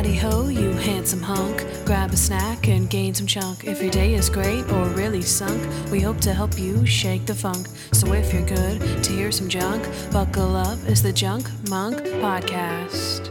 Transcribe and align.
Howdy 0.00 0.16
ho, 0.16 0.48
you 0.48 0.70
handsome 0.70 1.20
hunk. 1.20 1.62
Grab 1.84 2.10
a 2.10 2.16
snack 2.16 2.68
and 2.68 2.88
gain 2.88 3.12
some 3.12 3.26
chunk. 3.26 3.64
If 3.64 3.82
your 3.82 3.90
day 3.90 4.14
is 4.14 4.30
great 4.30 4.64
or 4.72 4.84
really 4.94 5.20
sunk, 5.20 5.62
we 5.90 6.00
hope 6.00 6.18
to 6.22 6.32
help 6.32 6.58
you 6.58 6.86
shake 6.86 7.26
the 7.26 7.34
funk. 7.34 7.68
So 7.92 8.10
if 8.14 8.32
you're 8.32 8.46
good 8.46 9.04
to 9.04 9.12
hear 9.12 9.30
some 9.30 9.50
junk, 9.50 9.86
buckle 10.10 10.56
up. 10.56 10.78
It's 10.86 11.02
the 11.02 11.12
Junk 11.12 11.50
Monk 11.68 11.98
Podcast. 11.98 13.29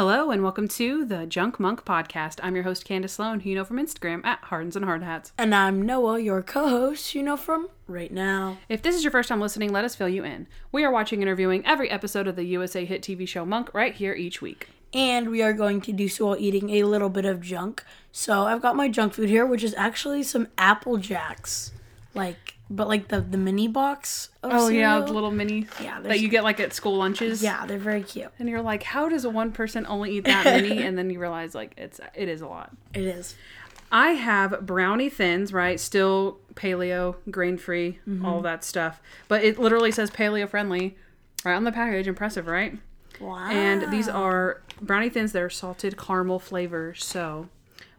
Hello 0.00 0.30
and 0.30 0.42
welcome 0.42 0.66
to 0.66 1.04
the 1.04 1.26
Junk 1.26 1.60
Monk 1.60 1.84
Podcast. 1.84 2.40
I'm 2.42 2.54
your 2.54 2.64
host 2.64 2.86
Candace 2.86 3.12
Sloan, 3.12 3.40
who 3.40 3.50
you 3.50 3.54
know 3.54 3.66
from 3.66 3.76
Instagram 3.76 4.24
at 4.24 4.38
Hardens 4.44 4.74
and 4.74 4.86
Hard 4.86 5.02
Hats. 5.02 5.34
And 5.36 5.54
I'm 5.54 5.82
Noah, 5.82 6.18
your 6.18 6.40
co 6.40 6.70
host, 6.70 7.14
you 7.14 7.22
know 7.22 7.36
from 7.36 7.68
right 7.86 8.10
now. 8.10 8.56
If 8.70 8.80
this 8.80 8.96
is 8.96 9.04
your 9.04 9.10
first 9.10 9.28
time 9.28 9.42
listening, 9.42 9.72
let 9.72 9.84
us 9.84 9.94
fill 9.94 10.08
you 10.08 10.24
in. 10.24 10.46
We 10.72 10.84
are 10.84 10.90
watching 10.90 11.20
and 11.20 11.28
reviewing 11.28 11.66
every 11.66 11.90
episode 11.90 12.26
of 12.26 12.36
the 12.36 12.44
USA 12.44 12.86
hit 12.86 13.02
TV 13.02 13.28
show 13.28 13.44
Monk 13.44 13.74
right 13.74 13.94
here 13.94 14.14
each 14.14 14.40
week. 14.40 14.70
And 14.94 15.28
we 15.28 15.42
are 15.42 15.52
going 15.52 15.82
to 15.82 15.92
do 15.92 16.08
so 16.08 16.28
while 16.28 16.36
eating 16.38 16.70
a 16.70 16.84
little 16.84 17.10
bit 17.10 17.26
of 17.26 17.42
junk. 17.42 17.84
So 18.10 18.44
I've 18.44 18.62
got 18.62 18.76
my 18.76 18.88
junk 18.88 19.12
food 19.12 19.28
here, 19.28 19.44
which 19.44 19.62
is 19.62 19.74
actually 19.76 20.22
some 20.22 20.48
Apple 20.56 20.96
Jacks. 20.96 21.72
Like, 22.14 22.56
but 22.70 22.86
like 22.88 23.08
the, 23.08 23.20
the 23.20 23.36
mini 23.36 23.66
box 23.68 24.30
of 24.42 24.52
Oh 24.54 24.68
yeah, 24.68 25.00
the 25.00 25.12
little 25.12 25.30
mini 25.32 25.66
Yeah, 25.82 26.00
that 26.00 26.20
you 26.20 26.28
get 26.28 26.44
like 26.44 26.60
at 26.60 26.72
school 26.72 26.96
lunches. 26.96 27.42
Yeah, 27.42 27.66
they're 27.66 27.78
very 27.78 28.02
cute. 28.02 28.30
And 28.38 28.48
you're 28.48 28.62
like, 28.62 28.82
how 28.84 29.08
does 29.08 29.26
one 29.26 29.50
person 29.52 29.84
only 29.88 30.12
eat 30.16 30.24
that 30.24 30.44
many? 30.44 30.82
and 30.84 30.96
then 30.96 31.10
you 31.10 31.18
realize 31.18 31.54
like 31.54 31.74
it's 31.76 32.00
it 32.14 32.28
is 32.28 32.40
a 32.40 32.46
lot. 32.46 32.70
It 32.94 33.02
is. 33.02 33.34
I 33.92 34.10
have 34.10 34.64
brownie 34.64 35.10
thins, 35.10 35.52
right? 35.52 35.80
Still 35.80 36.38
paleo, 36.54 37.16
grain 37.28 37.58
free, 37.58 37.98
Mm-hmm. 38.08 38.24
all 38.24 38.40
that 38.42 38.62
stuff. 38.62 39.02
But 39.26 39.42
it 39.42 39.58
literally 39.58 39.90
says 39.90 40.10
paleo 40.12 40.48
friendly 40.48 40.96
right 41.44 41.54
on 41.56 41.64
the 41.64 41.72
package. 41.72 42.06
Impressive, 42.06 42.46
right? 42.46 42.78
Wow. 43.20 43.50
And 43.50 43.92
these 43.92 44.08
are 44.08 44.62
brownie 44.80 45.10
thins 45.10 45.32
that 45.32 45.42
are 45.42 45.50
salted 45.50 45.98
caramel 45.98 46.38
flavor. 46.38 46.94
So 46.94 47.48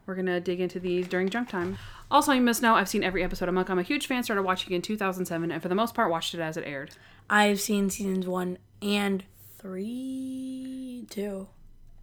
we're 0.06 0.16
gonna 0.16 0.40
dig 0.40 0.60
into 0.60 0.80
these 0.80 1.08
during 1.08 1.30
junk 1.30 1.50
time. 1.50 1.78
Also, 2.10 2.32
you 2.34 2.42
must 2.42 2.62
know 2.62 2.76
I've 2.76 2.90
seen 2.90 3.04
every 3.04 3.24
episode 3.24 3.48
of 3.48 3.56
Monk. 3.56 3.70
I'm 3.70 3.80
a 3.80 3.84
huge 3.84 4.08
fan. 4.08 4.24
Started 4.24 4.44
watching 4.44 4.74
in 4.74 4.82
2007, 4.82 5.52
and 5.52 5.62
for 5.62 5.70
the 5.70 5.76
most 5.76 5.94
part, 5.96 6.12
watched 6.12 6.34
it 6.34 6.40
as 6.42 6.58
it 6.58 6.64
aired. 6.66 6.92
I've 7.30 7.62
seen 7.62 7.90
seasons 7.90 8.28
one 8.28 8.58
and 8.82 9.24
three, 9.60 11.06
two. 11.10 11.48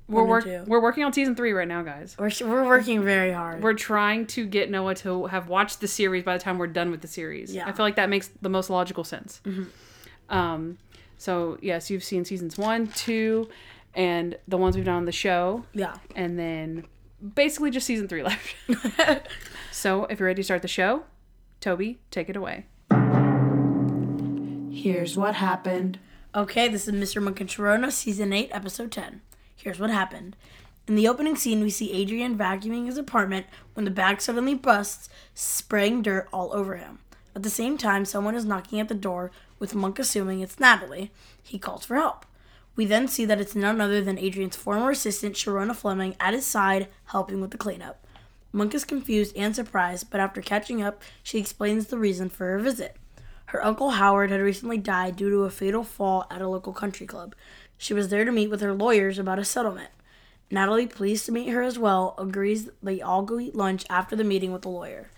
We're 0.08 0.24
work- 0.24 0.44
two. 0.44 0.64
we're 0.66 0.80
working 0.80 1.04
on 1.04 1.12
season 1.12 1.34
three 1.36 1.52
right 1.52 1.68
now, 1.68 1.82
guys. 1.82 2.16
We're, 2.18 2.30
we're 2.40 2.64
working 2.66 3.04
very 3.04 3.30
hard. 3.30 3.62
We're 3.62 3.74
trying 3.74 4.26
to 4.28 4.46
get 4.46 4.70
Noah 4.70 4.94
to 4.96 5.26
have 5.26 5.48
watched 5.48 5.82
the 5.82 5.88
series 5.88 6.24
by 6.24 6.38
the 6.38 6.42
time 6.42 6.56
we're 6.56 6.66
done 6.66 6.90
with 6.90 7.02
the 7.02 7.08
series. 7.08 7.54
Yeah. 7.54 7.66
I 7.68 7.72
feel 7.72 7.84
like 7.84 7.96
that 7.96 8.08
makes 8.08 8.28
the 8.40 8.48
most 8.48 8.70
logical 8.70 9.04
sense. 9.04 9.42
Um, 10.30 10.78
so 11.18 11.58
yes, 11.60 11.90
you've 11.90 12.04
seen 12.04 12.24
seasons 12.24 12.56
one, 12.56 12.86
two, 12.88 13.50
and 13.94 14.38
the 14.48 14.56
ones 14.56 14.76
we've 14.76 14.84
done 14.86 14.96
on 14.96 15.04
the 15.04 15.12
show. 15.12 15.64
yeah. 15.74 15.96
and 16.16 16.38
then 16.38 16.86
basically 17.34 17.70
just 17.70 17.86
season 17.86 18.08
three 18.08 18.22
left. 18.22 18.54
so 19.72 20.04
if 20.06 20.18
you're 20.20 20.26
ready 20.26 20.42
to 20.42 20.44
start 20.44 20.62
the 20.62 20.68
show, 20.68 21.04
Toby, 21.60 21.98
take 22.10 22.28
it 22.28 22.36
away. 22.36 22.66
Here's 24.72 25.16
what 25.16 25.34
happened. 25.36 25.98
Okay, 26.34 26.68
this 26.68 26.86
is 26.86 26.94
Mr. 26.94 27.22
Monk 27.22 27.40
and 27.40 27.50
Sharona, 27.50 27.90
season 27.90 28.32
8, 28.32 28.50
episode 28.52 28.92
10. 28.92 29.22
Here's 29.56 29.80
what 29.80 29.90
happened. 29.90 30.36
In 30.86 30.94
the 30.94 31.08
opening 31.08 31.36
scene, 31.36 31.62
we 31.62 31.70
see 31.70 31.92
Adrian 31.92 32.38
vacuuming 32.38 32.86
his 32.86 32.96
apartment 32.96 33.46
when 33.74 33.84
the 33.84 33.90
bag 33.90 34.20
suddenly 34.20 34.54
busts, 34.54 35.08
spraying 35.34 36.02
dirt 36.02 36.28
all 36.32 36.54
over 36.54 36.76
him. 36.76 37.00
At 37.34 37.42
the 37.42 37.50
same 37.50 37.76
time, 37.76 38.04
someone 38.04 38.34
is 38.34 38.44
knocking 38.44 38.80
at 38.80 38.88
the 38.88 38.94
door, 38.94 39.30
with 39.58 39.74
Monk 39.74 39.98
assuming 39.98 40.40
it's 40.40 40.60
Natalie. 40.60 41.10
He 41.42 41.58
calls 41.58 41.84
for 41.84 41.96
help. 41.96 42.24
We 42.78 42.86
then 42.86 43.08
see 43.08 43.24
that 43.24 43.40
it's 43.40 43.56
none 43.56 43.80
other 43.80 44.00
than 44.00 44.20
Adrian's 44.20 44.54
former 44.54 44.92
assistant, 44.92 45.34
Sharona 45.34 45.74
Fleming, 45.74 46.14
at 46.20 46.32
his 46.32 46.46
side, 46.46 46.86
helping 47.06 47.40
with 47.40 47.50
the 47.50 47.58
cleanup. 47.58 48.06
Monk 48.52 48.72
is 48.72 48.84
confused 48.84 49.36
and 49.36 49.52
surprised, 49.52 50.10
but 50.10 50.20
after 50.20 50.40
catching 50.40 50.80
up, 50.80 51.02
she 51.20 51.40
explains 51.40 51.88
the 51.88 51.98
reason 51.98 52.28
for 52.28 52.46
her 52.46 52.60
visit. 52.60 52.96
Her 53.46 53.64
uncle 53.64 53.90
Howard 53.90 54.30
had 54.30 54.40
recently 54.40 54.78
died 54.78 55.16
due 55.16 55.28
to 55.28 55.42
a 55.42 55.50
fatal 55.50 55.82
fall 55.82 56.28
at 56.30 56.40
a 56.40 56.46
local 56.46 56.72
country 56.72 57.04
club. 57.04 57.34
She 57.76 57.94
was 57.94 58.10
there 58.10 58.24
to 58.24 58.30
meet 58.30 58.48
with 58.48 58.60
her 58.60 58.72
lawyers 58.72 59.18
about 59.18 59.40
a 59.40 59.44
settlement. 59.44 59.90
Natalie, 60.48 60.86
pleased 60.86 61.26
to 61.26 61.32
meet 61.32 61.48
her 61.48 61.62
as 61.62 61.80
well, 61.80 62.14
agrees 62.16 62.70
they 62.80 63.00
all 63.00 63.22
go 63.22 63.40
eat 63.40 63.56
lunch 63.56 63.86
after 63.90 64.14
the 64.14 64.22
meeting 64.22 64.52
with 64.52 64.62
the 64.62 64.68
lawyer. 64.68 65.10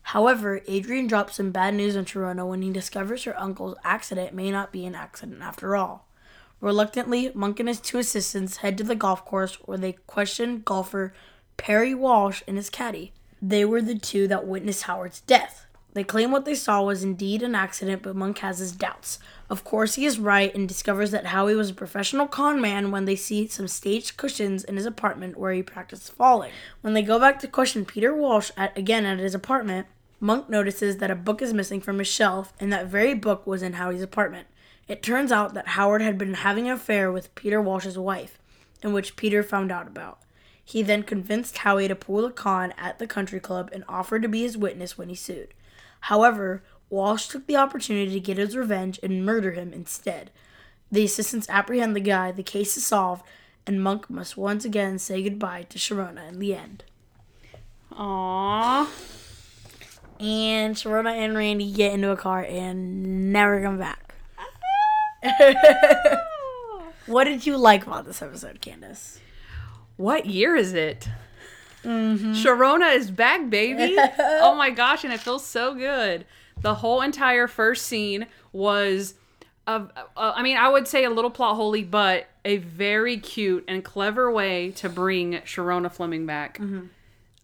However, 0.00 0.62
Adrian 0.66 1.08
drops 1.08 1.34
some 1.34 1.50
bad 1.50 1.74
news 1.74 1.94
on 1.94 2.06
Sharona 2.06 2.48
when 2.48 2.62
he 2.62 2.72
discovers 2.72 3.24
her 3.24 3.38
uncle's 3.38 3.76
accident 3.84 4.32
may 4.32 4.50
not 4.50 4.72
be 4.72 4.86
an 4.86 4.94
accident 4.94 5.42
after 5.42 5.76
all. 5.76 6.06
Reluctantly, 6.62 7.32
Monk 7.34 7.58
and 7.58 7.68
his 7.68 7.80
two 7.80 7.98
assistants 7.98 8.58
head 8.58 8.78
to 8.78 8.84
the 8.84 8.94
golf 8.94 9.24
course 9.24 9.56
where 9.64 9.76
they 9.76 9.94
question 10.06 10.62
golfer 10.64 11.12
Perry 11.56 11.92
Walsh 11.92 12.42
and 12.46 12.56
his 12.56 12.70
caddy. 12.70 13.12
They 13.42 13.64
were 13.64 13.82
the 13.82 13.98
two 13.98 14.28
that 14.28 14.46
witnessed 14.46 14.84
Howard's 14.84 15.22
death. 15.22 15.66
They 15.94 16.04
claim 16.04 16.30
what 16.30 16.44
they 16.44 16.54
saw 16.54 16.84
was 16.84 17.02
indeed 17.02 17.42
an 17.42 17.56
accident, 17.56 18.02
but 18.02 18.14
Monk 18.14 18.38
has 18.38 18.60
his 18.60 18.70
doubts. 18.70 19.18
Of 19.50 19.64
course, 19.64 19.96
he 19.96 20.06
is 20.06 20.20
right 20.20 20.54
and 20.54 20.68
discovers 20.68 21.10
that 21.10 21.26
Howie 21.26 21.56
was 21.56 21.70
a 21.70 21.74
professional 21.74 22.28
con 22.28 22.60
man 22.60 22.92
when 22.92 23.06
they 23.06 23.16
see 23.16 23.48
some 23.48 23.66
staged 23.66 24.16
cushions 24.16 24.62
in 24.62 24.76
his 24.76 24.86
apartment 24.86 25.36
where 25.36 25.52
he 25.52 25.64
practiced 25.64 26.12
falling. 26.12 26.52
When 26.80 26.94
they 26.94 27.02
go 27.02 27.18
back 27.18 27.40
to 27.40 27.48
question 27.48 27.84
Peter 27.84 28.14
Walsh 28.14 28.52
at, 28.56 28.78
again 28.78 29.04
at 29.04 29.18
his 29.18 29.34
apartment, 29.34 29.88
Monk 30.20 30.48
notices 30.48 30.98
that 30.98 31.10
a 31.10 31.16
book 31.16 31.42
is 31.42 31.52
missing 31.52 31.80
from 31.80 31.98
his 31.98 32.06
shelf, 32.06 32.52
and 32.60 32.72
that 32.72 32.86
very 32.86 33.14
book 33.14 33.44
was 33.44 33.62
in 33.62 33.72
Howie's 33.72 34.00
apartment. 34.00 34.46
It 34.92 35.02
turns 35.02 35.32
out 35.32 35.54
that 35.54 35.68
Howard 35.68 36.02
had 36.02 36.18
been 36.18 36.34
having 36.34 36.66
an 36.66 36.74
affair 36.74 37.10
with 37.10 37.34
Peter 37.34 37.62
Walsh's 37.62 37.96
wife, 37.96 38.38
in 38.82 38.92
which 38.92 39.16
Peter 39.16 39.42
found 39.42 39.72
out 39.72 39.86
about. 39.86 40.18
He 40.62 40.82
then 40.82 41.02
convinced 41.02 41.56
Howie 41.56 41.88
to 41.88 41.94
pull 41.94 42.26
a 42.26 42.30
con 42.30 42.74
at 42.76 42.98
the 42.98 43.06
country 43.06 43.40
club 43.40 43.70
and 43.72 43.84
offered 43.88 44.20
to 44.20 44.28
be 44.28 44.42
his 44.42 44.58
witness 44.58 44.98
when 44.98 45.08
he 45.08 45.14
sued. 45.14 45.54
However, 46.00 46.62
Walsh 46.90 47.28
took 47.28 47.46
the 47.46 47.56
opportunity 47.56 48.12
to 48.12 48.20
get 48.20 48.36
his 48.36 48.54
revenge 48.54 49.00
and 49.02 49.24
murder 49.24 49.52
him 49.52 49.72
instead. 49.72 50.30
The 50.90 51.06
assistants 51.06 51.48
apprehend 51.48 51.96
the 51.96 52.00
guy, 52.00 52.30
the 52.30 52.42
case 52.42 52.76
is 52.76 52.84
solved, 52.84 53.24
and 53.66 53.82
Monk 53.82 54.10
must 54.10 54.36
once 54.36 54.66
again 54.66 54.98
say 54.98 55.22
goodbye 55.22 55.62
to 55.70 55.78
Sharona 55.78 56.28
in 56.28 56.38
the 56.38 56.54
end. 56.54 56.84
Aww. 57.92 58.88
And 60.20 60.76
Sharona 60.76 61.16
and 61.16 61.34
Randy 61.34 61.72
get 61.72 61.94
into 61.94 62.10
a 62.10 62.16
car 62.18 62.44
and 62.44 63.32
never 63.32 63.62
come 63.62 63.78
back. 63.78 64.11
what 67.06 67.24
did 67.24 67.46
you 67.46 67.56
like 67.56 67.86
about 67.86 68.04
this 68.04 68.22
episode, 68.22 68.60
Candace? 68.60 69.20
What 69.96 70.26
year 70.26 70.56
is 70.56 70.72
it? 70.72 71.08
Mm-hmm. 71.84 72.32
Sharona 72.32 72.94
is 72.94 73.10
back, 73.10 73.50
baby. 73.50 73.96
oh 74.18 74.54
my 74.54 74.70
gosh, 74.70 75.04
and 75.04 75.12
it 75.12 75.20
feels 75.20 75.44
so 75.44 75.74
good. 75.74 76.24
The 76.60 76.74
whole 76.74 77.00
entire 77.00 77.48
first 77.48 77.86
scene 77.86 78.26
was, 78.52 79.14
of, 79.66 79.90
uh, 80.16 80.32
I 80.34 80.42
mean, 80.42 80.56
I 80.56 80.68
would 80.68 80.86
say 80.86 81.04
a 81.04 81.10
little 81.10 81.30
plot 81.30 81.56
holy, 81.56 81.82
but 81.82 82.26
a 82.44 82.58
very 82.58 83.16
cute 83.18 83.64
and 83.68 83.84
clever 83.84 84.30
way 84.30 84.70
to 84.72 84.88
bring 84.88 85.34
Sharona 85.44 85.90
Fleming 85.90 86.26
back. 86.26 86.58
Mm-hmm. 86.58 86.86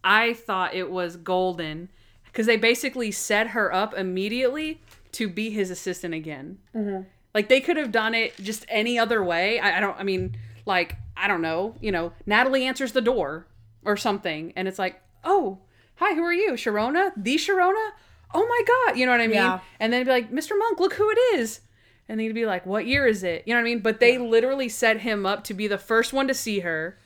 I 0.04 0.34
thought 0.34 0.74
it 0.74 0.90
was 0.90 1.16
golden 1.16 1.88
because 2.26 2.46
they 2.46 2.56
basically 2.56 3.10
set 3.10 3.48
her 3.48 3.72
up 3.72 3.94
immediately 3.94 4.80
to 5.12 5.28
be 5.28 5.50
his 5.50 5.70
assistant 5.70 6.14
again. 6.14 6.58
Mm-hmm. 6.74 7.02
Like 7.38 7.48
they 7.48 7.60
could 7.60 7.76
have 7.76 7.92
done 7.92 8.16
it 8.16 8.36
just 8.38 8.66
any 8.68 8.98
other 8.98 9.22
way. 9.22 9.60
I, 9.60 9.76
I 9.76 9.80
don't. 9.80 9.96
I 9.96 10.02
mean, 10.02 10.36
like 10.66 10.96
I 11.16 11.28
don't 11.28 11.40
know. 11.40 11.76
You 11.80 11.92
know, 11.92 12.12
Natalie 12.26 12.64
answers 12.64 12.90
the 12.90 13.00
door 13.00 13.46
or 13.84 13.96
something, 13.96 14.52
and 14.56 14.66
it's 14.66 14.76
like, 14.76 15.00
oh, 15.22 15.60
hi, 15.94 16.16
who 16.16 16.24
are 16.24 16.32
you, 16.32 16.54
Sharona? 16.54 17.12
The 17.16 17.36
Sharona? 17.36 17.90
Oh 18.34 18.44
my 18.44 18.62
god, 18.66 18.98
you 18.98 19.06
know 19.06 19.12
what 19.12 19.20
I 19.20 19.28
mean? 19.28 19.36
Yeah. 19.36 19.60
And 19.78 19.92
then 19.92 20.02
be 20.04 20.10
like, 20.10 20.32
Mr. 20.32 20.58
Monk, 20.58 20.80
look 20.80 20.94
who 20.94 21.08
it 21.10 21.18
is. 21.36 21.60
And 22.08 22.18
then 22.18 22.26
he'd 22.26 22.32
be 22.32 22.44
like, 22.44 22.66
what 22.66 22.86
year 22.88 23.06
is 23.06 23.22
it? 23.22 23.44
You 23.46 23.54
know 23.54 23.60
what 23.60 23.68
I 23.68 23.70
mean? 23.70 23.82
But 23.82 24.00
they 24.00 24.18
literally 24.18 24.68
set 24.68 25.02
him 25.02 25.24
up 25.24 25.44
to 25.44 25.54
be 25.54 25.68
the 25.68 25.78
first 25.78 26.12
one 26.12 26.26
to 26.26 26.34
see 26.34 26.58
her, 26.58 26.98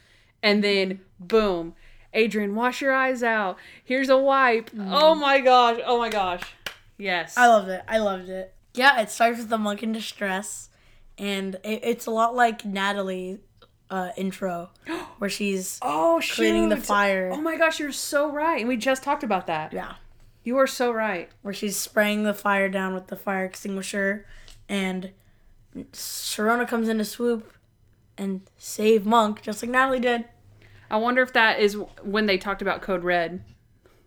and 0.42 0.64
then 0.64 1.02
boom, 1.20 1.74
Adrian, 2.14 2.54
wash 2.54 2.80
your 2.80 2.94
eyes 2.94 3.22
out. 3.22 3.58
Here's 3.84 4.08
a 4.08 4.16
wipe. 4.16 4.70
Mm-hmm. 4.70 4.94
Oh 4.94 5.14
my 5.14 5.40
gosh. 5.40 5.78
Oh 5.84 5.98
my 5.98 6.08
gosh. 6.08 6.40
Yes. 6.96 7.36
I 7.36 7.48
loved 7.48 7.68
it. 7.68 7.82
I 7.86 7.98
loved 7.98 8.30
it. 8.30 8.54
Yeah, 8.74 9.00
it 9.00 9.10
starts 9.10 9.38
with 9.38 9.48
the 9.48 9.58
monk 9.58 9.82
in 9.82 9.92
distress, 9.92 10.70
and 11.18 11.56
it, 11.64 11.80
it's 11.82 12.06
a 12.06 12.10
lot 12.10 12.34
like 12.34 12.64
Natalie 12.64 13.40
uh, 13.90 14.10
intro, 14.16 14.70
where 15.18 15.30
she's 15.30 15.78
oh, 15.82 16.20
cleaning 16.32 16.68
the 16.70 16.76
fire. 16.76 17.30
Oh 17.32 17.40
my 17.40 17.56
gosh, 17.56 17.78
you're 17.80 17.92
so 17.92 18.30
right. 18.30 18.60
And 18.60 18.68
we 18.68 18.76
just 18.76 19.02
talked 19.02 19.22
about 19.22 19.46
that. 19.48 19.72
yeah, 19.72 19.94
You 20.44 20.56
are 20.58 20.66
so 20.66 20.90
right. 20.90 21.28
where 21.42 21.52
she's 21.54 21.76
spraying 21.76 22.22
the 22.24 22.34
fire 22.34 22.68
down 22.68 22.94
with 22.94 23.08
the 23.08 23.16
fire 23.16 23.44
extinguisher, 23.44 24.26
and 24.68 25.10
Sharona 25.92 26.66
comes 26.66 26.88
in 26.88 26.98
to 26.98 27.04
swoop 27.04 27.52
and 28.18 28.42
save 28.58 29.06
Monk, 29.06 29.42
just 29.42 29.62
like 29.62 29.70
Natalie 29.70 30.00
did. 30.00 30.24
I 30.90 30.96
wonder 30.98 31.22
if 31.22 31.32
that 31.32 31.58
is 31.60 31.76
when 32.02 32.26
they 32.26 32.36
talked 32.36 32.60
about 32.62 32.82
Code 32.82 33.02
Red. 33.04 33.42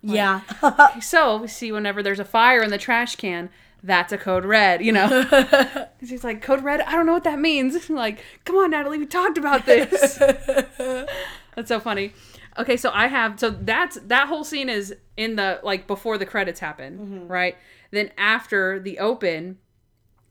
yeah, 0.01 0.41
So, 1.01 1.37
we 1.37 1.47
see 1.47 1.71
whenever 1.71 2.03
there's 2.03 2.19
a 2.19 2.25
fire 2.25 2.61
in 2.61 2.69
the 2.69 2.77
trash 2.77 3.15
can, 3.15 3.49
that's 3.85 4.11
a 4.11 4.17
code 4.17 4.45
red, 4.45 4.83
you 4.83 4.91
know. 4.91 5.25
And 5.97 6.09
she's 6.09 6.25
like, 6.25 6.41
code 6.41 6.63
red. 6.63 6.81
I 6.81 6.91
don't 6.91 7.05
know 7.05 7.13
what 7.13 7.23
that 7.23 7.39
means. 7.39 7.89
like, 7.89 8.21
come 8.43 8.57
on, 8.57 8.71
Natalie, 8.71 8.97
we 8.97 9.05
talked 9.05 9.37
about 9.37 9.65
this. 9.65 10.17
that's 11.55 11.69
so 11.69 11.79
funny. 11.79 12.13
Okay, 12.57 12.75
so 12.77 12.91
I 12.93 13.07
have 13.07 13.39
so 13.39 13.49
that's 13.49 13.97
that 14.01 14.27
whole 14.27 14.43
scene 14.43 14.69
is 14.69 14.93
in 15.17 15.35
the 15.35 15.59
like 15.63 15.87
before 15.87 16.17
the 16.17 16.25
credits 16.25 16.59
happen, 16.59 16.97
mm-hmm. 16.97 17.27
right? 17.27 17.55
Then 17.91 18.11
after 18.17 18.79
the 18.79 18.99
open, 18.99 19.57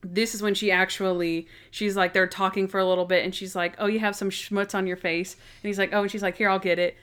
this 0.02 0.34
is 0.34 0.42
when 0.42 0.54
she 0.54 0.70
actually 0.70 1.48
she's 1.70 1.96
like 1.96 2.12
they're 2.12 2.26
talking 2.26 2.68
for 2.68 2.78
a 2.78 2.86
little 2.86 3.06
bit 3.06 3.24
and 3.24 3.34
she's 3.34 3.56
like 3.56 3.74
oh 3.78 3.86
you 3.86 3.98
have 3.98 4.14
some 4.14 4.28
schmutz 4.28 4.74
on 4.74 4.86
your 4.86 4.98
face 4.98 5.34
and 5.34 5.68
he's 5.68 5.78
like 5.78 5.94
oh 5.94 6.02
and 6.02 6.10
she's 6.10 6.22
like 6.22 6.36
here 6.36 6.50
i'll 6.50 6.58
get 6.58 6.78
it 6.78 6.94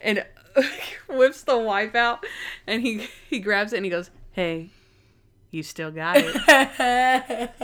and 0.00 0.24
whips 1.10 1.42
the 1.42 1.58
wipe 1.58 1.94
out 1.94 2.24
and 2.66 2.80
he 2.80 3.06
he 3.28 3.38
grabs 3.38 3.74
it 3.74 3.76
and 3.76 3.84
he 3.84 3.90
goes 3.90 4.10
hey 4.32 4.70
you 5.50 5.62
still 5.62 5.90
got 5.90 6.16
it 6.18 6.36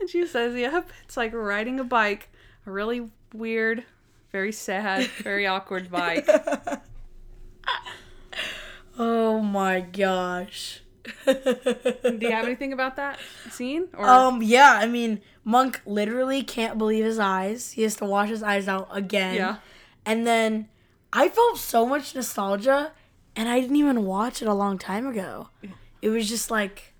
and 0.00 0.08
she 0.08 0.26
says 0.26 0.54
yep 0.56 0.88
it's 1.04 1.16
like 1.16 1.32
riding 1.34 1.78
a 1.80 1.84
bike 1.84 2.30
a 2.66 2.70
really 2.70 3.10
weird 3.34 3.84
very 4.30 4.52
sad 4.52 5.06
very 5.22 5.46
awkward 5.46 5.90
bike 5.90 6.28
oh 8.98 9.40
my 9.40 9.80
gosh. 9.80 10.80
do 11.26 12.18
you 12.20 12.30
have 12.30 12.44
anything 12.44 12.72
about 12.72 12.96
that 12.96 13.18
scene 13.50 13.88
or 13.96 14.08
Um, 14.08 14.42
yeah, 14.42 14.78
I 14.80 14.86
mean, 14.86 15.20
Monk 15.44 15.80
literally 15.84 16.42
can't 16.42 16.78
believe 16.78 17.04
his 17.04 17.18
eyes. 17.18 17.72
He 17.72 17.82
has 17.82 17.96
to 17.96 18.04
wash 18.04 18.28
his 18.28 18.42
eyes 18.42 18.68
out 18.68 18.88
again. 18.92 19.34
Yeah. 19.34 19.56
And 20.06 20.26
then 20.26 20.68
I 21.12 21.28
felt 21.28 21.58
so 21.58 21.86
much 21.86 22.14
nostalgia, 22.14 22.92
and 23.34 23.48
I 23.48 23.60
didn't 23.60 23.76
even 23.76 24.04
watch 24.04 24.42
it 24.42 24.48
a 24.48 24.54
long 24.54 24.78
time 24.78 25.06
ago. 25.06 25.48
It 26.02 26.08
was 26.10 26.28
just 26.28 26.50
like, 26.50 26.92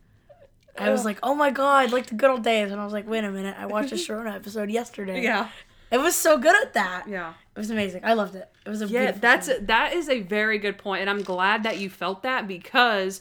I 0.78 0.90
was 0.90 1.04
like, 1.04 1.18
oh 1.22 1.34
my 1.34 1.50
god, 1.50 1.92
like 1.92 2.06
the 2.06 2.14
good 2.14 2.30
old 2.30 2.42
days. 2.44 2.70
And 2.72 2.80
I 2.80 2.84
was 2.84 2.92
like, 2.94 3.06
wait 3.08 3.24
a 3.24 3.30
minute, 3.30 3.56
I 3.58 3.66
watched 3.66 3.92
a 3.92 3.94
Sharona 4.06 4.34
episode 4.34 4.70
yesterday. 4.70 5.22
yeah 5.22 5.48
It 5.90 5.98
was 5.98 6.14
so 6.16 6.38
good 6.38 6.56
at 6.62 6.72
that. 6.74 7.04
yeah 7.08 7.34
It 7.54 7.58
was 7.58 7.70
amazing. 7.70 8.02
I 8.04 8.14
loved 8.14 8.34
it. 8.36 8.48
It 8.64 8.68
was 8.70 8.80
a 8.80 8.86
Yeah, 8.86 9.10
that's 9.10 9.48
scene. 9.48 9.66
that 9.66 9.92
is 9.92 10.08
a 10.08 10.20
very 10.20 10.58
good 10.58 10.78
point, 10.78 11.00
and 11.02 11.10
I'm 11.10 11.22
glad 11.22 11.64
that 11.64 11.78
you 11.78 11.90
felt 11.90 12.22
that 12.22 12.46
because, 12.48 13.20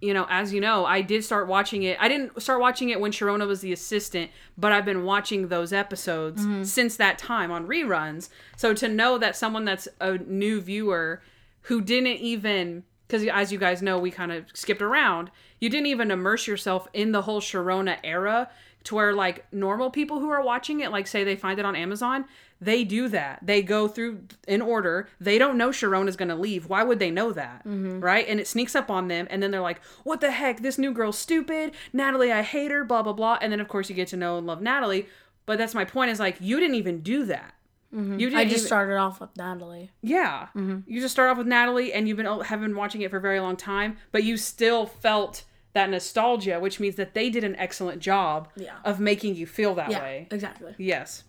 you 0.00 0.14
know, 0.14 0.26
as 0.30 0.54
you 0.54 0.60
know, 0.60 0.86
I 0.86 1.02
did 1.02 1.24
start 1.24 1.48
watching 1.48 1.82
it. 1.82 1.98
I 2.00 2.08
didn't 2.08 2.40
start 2.40 2.60
watching 2.60 2.88
it 2.90 3.00
when 3.00 3.10
Sharona 3.12 3.46
was 3.46 3.60
the 3.60 3.72
assistant, 3.72 4.30
but 4.56 4.70
I've 4.72 4.84
been 4.86 5.04
watching 5.04 5.48
those 5.48 5.72
episodes 5.72 6.40
Mm-hmm. 6.42 6.62
since 6.62 6.96
that 6.96 7.18
time 7.18 7.50
on 7.50 7.66
reruns. 7.66 8.28
So 8.56 8.72
to 8.74 8.88
know 8.88 9.18
that 9.18 9.36
someone 9.36 9.64
that's 9.66 9.88
a 10.00 10.16
new 10.18 10.60
viewer 10.62 11.20
who 11.62 11.82
didn't 11.82 12.18
even 12.20 12.84
because 13.10 13.26
as 13.26 13.50
you 13.50 13.58
guys 13.58 13.82
know, 13.82 13.98
we 13.98 14.10
kind 14.10 14.30
of 14.30 14.44
skipped 14.54 14.82
around. 14.82 15.30
You 15.58 15.68
didn't 15.68 15.86
even 15.86 16.10
immerse 16.10 16.46
yourself 16.46 16.86
in 16.92 17.10
the 17.12 17.22
whole 17.22 17.40
Sharona 17.40 17.98
era 18.04 18.48
to 18.84 18.94
where 18.94 19.12
like 19.12 19.52
normal 19.52 19.90
people 19.90 20.20
who 20.20 20.30
are 20.30 20.42
watching 20.42 20.80
it, 20.80 20.92
like 20.92 21.06
say 21.06 21.24
they 21.24 21.36
find 21.36 21.58
it 21.58 21.64
on 21.64 21.74
Amazon, 21.74 22.24
they 22.60 22.84
do 22.84 23.08
that. 23.08 23.40
They 23.42 23.62
go 23.62 23.88
through 23.88 24.22
in 24.46 24.62
order. 24.62 25.08
They 25.20 25.38
don't 25.38 25.58
know 25.58 25.70
Sharona's 25.70 26.16
gonna 26.16 26.36
leave. 26.36 26.68
Why 26.68 26.84
would 26.84 26.98
they 26.98 27.10
know 27.10 27.32
that? 27.32 27.66
Mm-hmm. 27.66 28.00
Right? 28.00 28.26
And 28.28 28.38
it 28.38 28.46
sneaks 28.46 28.76
up 28.76 28.90
on 28.90 29.08
them, 29.08 29.26
and 29.28 29.42
then 29.42 29.50
they're 29.50 29.60
like, 29.60 29.82
"What 30.04 30.20
the 30.20 30.30
heck? 30.30 30.60
This 30.60 30.78
new 30.78 30.92
girl's 30.92 31.18
stupid. 31.18 31.72
Natalie, 31.92 32.32
I 32.32 32.42
hate 32.42 32.70
her." 32.70 32.84
Blah 32.84 33.02
blah 33.02 33.12
blah. 33.12 33.38
And 33.40 33.50
then 33.50 33.60
of 33.60 33.68
course 33.68 33.88
you 33.88 33.96
get 33.96 34.08
to 34.08 34.16
know 34.16 34.38
and 34.38 34.46
love 34.46 34.62
Natalie. 34.62 35.08
But 35.46 35.58
that's 35.58 35.74
my 35.74 35.84
point. 35.84 36.10
Is 36.10 36.20
like 36.20 36.36
you 36.40 36.60
didn't 36.60 36.76
even 36.76 37.00
do 37.00 37.24
that. 37.26 37.54
Mm-hmm. 37.94 38.18
You 38.20 38.28
didn't 38.30 38.38
I 38.40 38.44
just 38.44 38.56
even- 38.58 38.66
started 38.66 38.96
off 38.96 39.20
with 39.20 39.36
Natalie. 39.36 39.90
yeah. 40.00 40.46
Mm-hmm. 40.56 40.80
You 40.90 41.00
just 41.00 41.12
start 41.12 41.30
off 41.30 41.38
with 41.38 41.46
Natalie 41.46 41.92
and 41.92 42.06
you've 42.08 42.16
been 42.16 42.26
have 42.42 42.60
been 42.60 42.76
watching 42.76 43.00
it 43.02 43.10
for 43.10 43.16
a 43.16 43.20
very 43.20 43.40
long 43.40 43.56
time, 43.56 43.96
but 44.12 44.22
you 44.24 44.36
still 44.36 44.86
felt 44.86 45.44
that 45.72 45.88
nostalgia, 45.90 46.58
which 46.60 46.80
means 46.80 46.96
that 46.96 47.14
they 47.14 47.30
did 47.30 47.44
an 47.44 47.54
excellent 47.56 48.00
job 48.00 48.48
Yeah. 48.56 48.74
of 48.84 48.98
making 49.00 49.34
you 49.36 49.46
feel 49.46 49.74
that 49.76 49.90
Yeah, 49.90 50.02
way. 50.02 50.28
exactly. 50.30 50.74
Yes. 50.78 51.24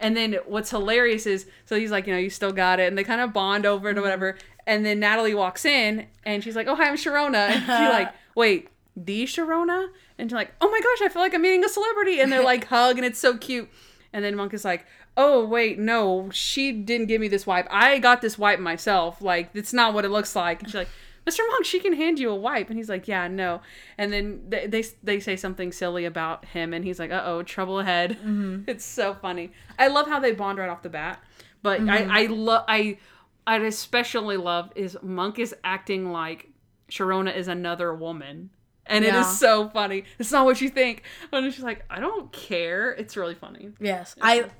And 0.00 0.16
then 0.16 0.34
what's 0.46 0.70
hilarious 0.70 1.26
is 1.26 1.46
so 1.64 1.76
he's 1.78 1.90
like, 1.92 2.06
you 2.06 2.12
know, 2.12 2.18
you 2.18 2.28
still 2.30 2.50
got 2.52 2.80
it, 2.80 2.88
and 2.88 2.98
they 2.98 3.04
kind 3.04 3.20
of 3.20 3.32
bond 3.32 3.64
over 3.66 3.88
it 3.88 3.92
or 3.92 3.94
mm-hmm. 3.94 4.02
whatever. 4.02 4.36
And 4.66 4.84
then 4.84 4.98
Natalie 5.00 5.34
walks 5.34 5.64
in 5.64 6.06
and 6.24 6.42
she's 6.42 6.56
like, 6.56 6.66
Oh 6.66 6.74
hi, 6.74 6.88
I'm 6.88 6.96
Sharona. 6.96 7.48
And 7.50 7.60
she's 7.60 7.68
like, 7.68 8.12
Wait, 8.34 8.68
the 8.96 9.24
Sharona? 9.24 9.88
And 10.18 10.28
she's 10.30 10.34
like, 10.34 10.52
Oh 10.60 10.70
my 10.70 10.80
gosh, 10.80 11.06
I 11.06 11.12
feel 11.12 11.22
like 11.22 11.34
I'm 11.34 11.42
meeting 11.42 11.64
a 11.64 11.68
celebrity. 11.68 12.20
And 12.20 12.32
they're 12.32 12.42
like 12.44 12.64
hug 12.68 12.96
and 12.96 13.04
it's 13.04 13.18
so 13.18 13.36
cute. 13.36 13.68
And 14.12 14.24
then 14.24 14.34
Monk 14.36 14.54
is 14.54 14.64
like, 14.64 14.86
Oh 15.16 15.44
wait, 15.44 15.78
no, 15.78 16.28
she 16.32 16.72
didn't 16.72 17.06
give 17.06 17.20
me 17.20 17.28
this 17.28 17.46
wipe. 17.46 17.66
I 17.70 17.98
got 17.98 18.20
this 18.20 18.36
wipe 18.38 18.58
myself. 18.58 19.22
Like, 19.22 19.50
it's 19.54 19.72
not 19.72 19.94
what 19.94 20.04
it 20.04 20.08
looks 20.10 20.34
like. 20.34 20.60
And 20.62 20.68
she's 20.68 20.74
like, 20.74 20.88
Mr. 21.26 21.38
Monk, 21.48 21.64
she 21.64 21.78
can 21.80 21.94
hand 21.94 22.18
you 22.18 22.30
a 22.30 22.34
wipe. 22.34 22.68
And 22.68 22.76
he's 22.76 22.88
like, 22.88 23.06
Yeah, 23.08 23.28
no. 23.28 23.60
And 23.96 24.12
then 24.12 24.42
they 24.48 24.66
they, 24.66 24.84
they 25.02 25.20
say 25.20 25.36
something 25.36 25.70
silly 25.72 26.04
about 26.04 26.44
him, 26.46 26.74
and 26.74 26.84
he's 26.84 26.98
like, 26.98 27.12
Uh 27.12 27.22
oh, 27.24 27.42
trouble 27.42 27.78
ahead. 27.80 28.18
It's 28.66 28.84
so 28.84 29.14
funny. 29.14 29.52
I 29.78 29.88
love 29.88 30.06
how 30.08 30.18
they 30.20 30.32
bond 30.32 30.58
right 30.58 30.68
off 30.68 30.82
the 30.82 30.88
bat. 30.90 31.22
But 31.62 31.88
I 31.88 32.22
I 32.24 32.26
love 32.26 32.64
I 32.68 32.98
I 33.46 33.56
especially 33.58 34.36
love 34.36 34.70
is 34.74 34.98
Monk 35.02 35.38
is 35.38 35.54
acting 35.64 36.10
like 36.10 36.48
Sharona 36.90 37.34
is 37.34 37.46
another 37.48 37.94
woman. 37.94 38.50
And 38.86 39.02
it 39.02 39.14
Yeah. 39.14 39.20
is 39.22 39.38
so 39.38 39.70
funny. 39.70 40.04
It's 40.18 40.30
not 40.30 40.44
what 40.44 40.60
you 40.60 40.68
think. 40.68 41.04
And 41.32 41.50
she's 41.54 41.64
like, 41.64 41.86
I 41.88 42.00
don't 42.00 42.30
care. 42.32 42.92
It's 42.92 43.16
really 43.16 43.34
funny. 43.34 43.70
Yes, 43.80 44.14
I 44.20 44.50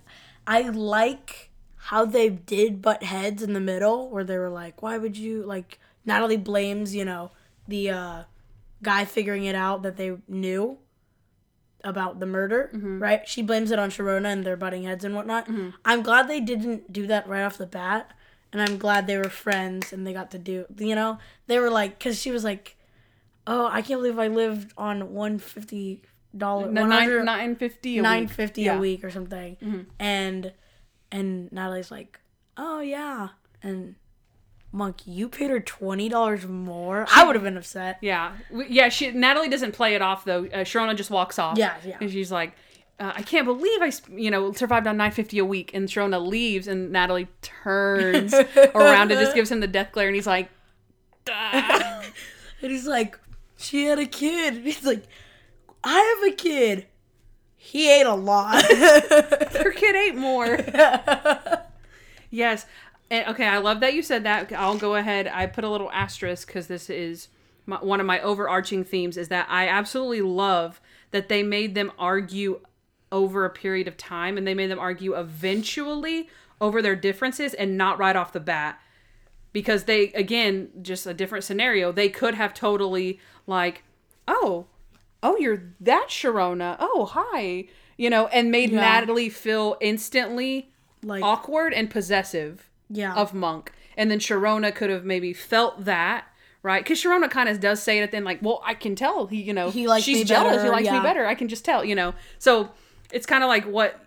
I 0.46 0.62
like 0.62 1.50
how 1.76 2.04
they 2.04 2.30
did 2.30 2.80
butt 2.80 3.02
heads 3.02 3.42
in 3.42 3.52
the 3.52 3.60
middle 3.60 4.08
where 4.08 4.24
they 4.24 4.38
were 4.38 4.50
like, 4.50 4.82
why 4.82 4.98
would 4.98 5.16
you 5.16 5.42
like 5.42 5.78
Natalie 6.04 6.36
blames, 6.36 6.94
you 6.94 7.04
know, 7.04 7.30
the 7.68 7.90
uh, 7.90 8.22
guy 8.82 9.04
figuring 9.04 9.44
it 9.44 9.54
out 9.54 9.82
that 9.82 9.96
they 9.96 10.16
knew 10.28 10.78
about 11.82 12.20
the 12.20 12.26
murder, 12.26 12.70
mm-hmm. 12.74 13.02
right? 13.02 13.28
She 13.28 13.42
blames 13.42 13.70
it 13.70 13.78
on 13.78 13.90
Sharona 13.90 14.32
and 14.32 14.44
their 14.44 14.56
butting 14.56 14.84
heads 14.84 15.04
and 15.04 15.14
whatnot. 15.14 15.46
Mm-hmm. 15.46 15.70
I'm 15.84 16.02
glad 16.02 16.28
they 16.28 16.40
didn't 16.40 16.92
do 16.92 17.06
that 17.06 17.28
right 17.28 17.42
off 17.42 17.58
the 17.58 17.66
bat. 17.66 18.10
And 18.52 18.62
I'm 18.62 18.78
glad 18.78 19.06
they 19.06 19.18
were 19.18 19.24
friends 19.24 19.92
and 19.92 20.06
they 20.06 20.12
got 20.12 20.30
to 20.30 20.38
do, 20.38 20.66
you 20.78 20.94
know, 20.94 21.18
they 21.48 21.58
were 21.58 21.70
like, 21.70 21.98
because 21.98 22.20
she 22.20 22.30
was 22.30 22.44
like, 22.44 22.76
oh, 23.48 23.66
I 23.66 23.82
can't 23.82 24.00
believe 24.00 24.18
I 24.18 24.28
lived 24.28 24.72
on 24.78 25.12
150 25.12 26.02
dollars, 26.36 26.72
nine 26.72 28.28
fifty 28.28 28.62
yeah. 28.62 28.76
a 28.76 28.78
week 28.78 29.04
or 29.04 29.10
something. 29.10 29.56
Mm-hmm. 29.62 29.80
And 29.98 30.52
and 31.10 31.52
Natalie's 31.52 31.90
like, 31.90 32.20
oh 32.56 32.80
yeah, 32.80 33.28
and 33.62 33.96
Monk, 34.72 35.06
you 35.06 35.28
paid 35.28 35.50
her 35.50 35.60
twenty 35.60 36.08
dollars 36.08 36.46
more. 36.46 37.06
I 37.12 37.24
would 37.24 37.36
have 37.36 37.44
been 37.44 37.56
upset. 37.56 37.98
Yeah, 38.00 38.32
yeah. 38.68 38.88
She 38.88 39.10
Natalie 39.12 39.48
doesn't 39.48 39.72
play 39.72 39.94
it 39.94 40.02
off 40.02 40.24
though. 40.24 40.44
Uh, 40.46 40.64
Sharona 40.64 40.96
just 40.96 41.10
walks 41.10 41.38
off. 41.38 41.58
Yeah, 41.58 41.76
yeah. 41.84 41.98
And 42.00 42.10
she's 42.10 42.32
like, 42.32 42.54
uh, 42.98 43.12
I 43.14 43.22
can't 43.22 43.46
believe 43.46 43.82
I, 43.82 43.92
you 44.12 44.30
know, 44.30 44.52
survived 44.52 44.86
on 44.86 44.96
nine 44.96 45.12
fifty 45.12 45.38
a 45.38 45.44
week. 45.44 45.72
And 45.74 45.88
Sharona 45.88 46.24
leaves, 46.24 46.66
and 46.68 46.90
Natalie 46.90 47.28
turns 47.42 48.34
around 48.74 49.10
and 49.10 49.20
just 49.20 49.34
gives 49.34 49.50
him 49.50 49.60
the 49.60 49.66
death 49.66 49.92
glare, 49.92 50.08
and 50.08 50.14
he's 50.14 50.26
like, 50.26 50.50
and 51.26 52.12
he's 52.60 52.86
like, 52.86 53.18
she 53.56 53.86
had 53.86 53.98
a 53.98 54.06
kid. 54.06 54.54
He's 54.64 54.84
like, 54.84 55.04
I 55.84 56.16
have 56.22 56.32
a 56.32 56.36
kid. 56.36 56.86
He 57.56 57.90
ate 57.90 58.06
a 58.06 58.14
lot. 58.14 58.62
her 58.72 59.72
kid 59.72 59.96
ate 59.96 60.14
more. 60.14 60.58
yes. 62.30 62.66
And, 63.10 63.28
okay, 63.28 63.46
I 63.46 63.58
love 63.58 63.80
that 63.80 63.94
you 63.94 64.02
said 64.02 64.24
that. 64.24 64.52
I'll 64.52 64.78
go 64.78 64.96
ahead. 64.96 65.28
I 65.28 65.46
put 65.46 65.64
a 65.64 65.70
little 65.70 65.90
asterisk 65.90 66.46
because 66.46 66.66
this 66.66 66.90
is 66.90 67.28
my, 67.66 67.76
one 67.76 68.00
of 68.00 68.06
my 68.06 68.20
overarching 68.20 68.84
themes 68.84 69.16
is 69.16 69.28
that 69.28 69.46
I 69.48 69.68
absolutely 69.68 70.22
love 70.22 70.80
that 71.10 71.28
they 71.28 71.42
made 71.42 71.74
them 71.74 71.92
argue 71.98 72.60
over 73.12 73.44
a 73.44 73.50
period 73.50 73.86
of 73.86 73.96
time 73.96 74.36
and 74.36 74.46
they 74.46 74.54
made 74.54 74.70
them 74.70 74.78
argue 74.78 75.14
eventually 75.14 76.28
over 76.60 76.82
their 76.82 76.96
differences 76.96 77.54
and 77.54 77.78
not 77.78 77.98
right 77.98 78.16
off 78.16 78.32
the 78.32 78.40
bat 78.40 78.80
because 79.52 79.84
they 79.84 80.12
again 80.12 80.68
just 80.82 81.06
a 81.06 81.14
different 81.14 81.44
scenario 81.44 81.92
they 81.92 82.08
could 82.08 82.34
have 82.34 82.52
totally 82.52 83.20
like 83.46 83.84
oh 84.26 84.66
oh 85.24 85.36
you're 85.38 85.62
that 85.80 86.06
sharona 86.08 86.76
oh 86.78 87.06
hi 87.06 87.64
you 87.96 88.08
know 88.08 88.28
and 88.28 88.50
made 88.52 88.70
Yeah. 88.70 88.80
natalie 88.80 89.28
feel 89.28 89.76
instantly 89.80 90.70
like, 91.02 91.22
awkward 91.22 91.72
and 91.74 91.90
possessive 91.90 92.70
yeah. 92.88 93.14
of 93.14 93.34
monk 93.34 93.72
and 93.96 94.10
then 94.10 94.18
sharona 94.20 94.72
could 94.74 94.90
have 94.90 95.04
maybe 95.04 95.32
felt 95.32 95.84
that 95.84 96.26
right 96.62 96.84
because 96.84 97.02
sharona 97.02 97.30
kind 97.30 97.48
of 97.48 97.58
does 97.60 97.82
say 97.82 97.98
it 97.98 98.02
at 98.02 98.10
the 98.12 98.18
end 98.18 98.24
like 98.26 98.40
well 98.42 98.62
i 98.64 98.74
can 98.74 98.94
tell 98.94 99.26
he 99.26 99.42
you 99.42 99.52
know 99.52 99.70
He 99.70 99.86
likes 99.88 100.04
she's 100.04 100.18
me 100.18 100.24
jealous 100.24 100.52
he 100.52 100.58
better, 100.58 100.70
likes 100.70 100.90
me 100.90 101.00
better 101.00 101.26
i 101.26 101.34
can 101.34 101.48
just 101.48 101.64
tell 101.64 101.84
you 101.84 101.94
know 101.94 102.14
so 102.38 102.70
it's 103.12 103.26
kind 103.26 103.42
of 103.42 103.48
like 103.48 103.64
what 103.64 104.00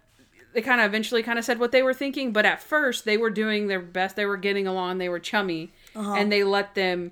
they 0.54 0.62
kind 0.62 0.82
of 0.82 0.88
eventually 0.88 1.22
kind 1.22 1.38
of 1.38 1.46
said 1.46 1.60
what 1.60 1.72
they 1.72 1.84
were 1.84 1.94
thinking, 1.94 2.32
but 2.34 2.44
at 2.44 2.60
first 2.60 3.06
they 3.06 3.16
were 3.16 3.30
doing 3.30 3.68
their 3.68 3.82
best. 3.82 4.16
They 4.16 4.26
were 4.26 4.38
getting 4.38 4.66
along. 4.66 4.98
They 4.98 5.10
were 5.10 5.20
chummy, 5.20 5.72
Uh-huh. 5.96 6.14
and 6.16 6.32
they 6.32 6.44
let 6.44 6.74
them 6.74 7.12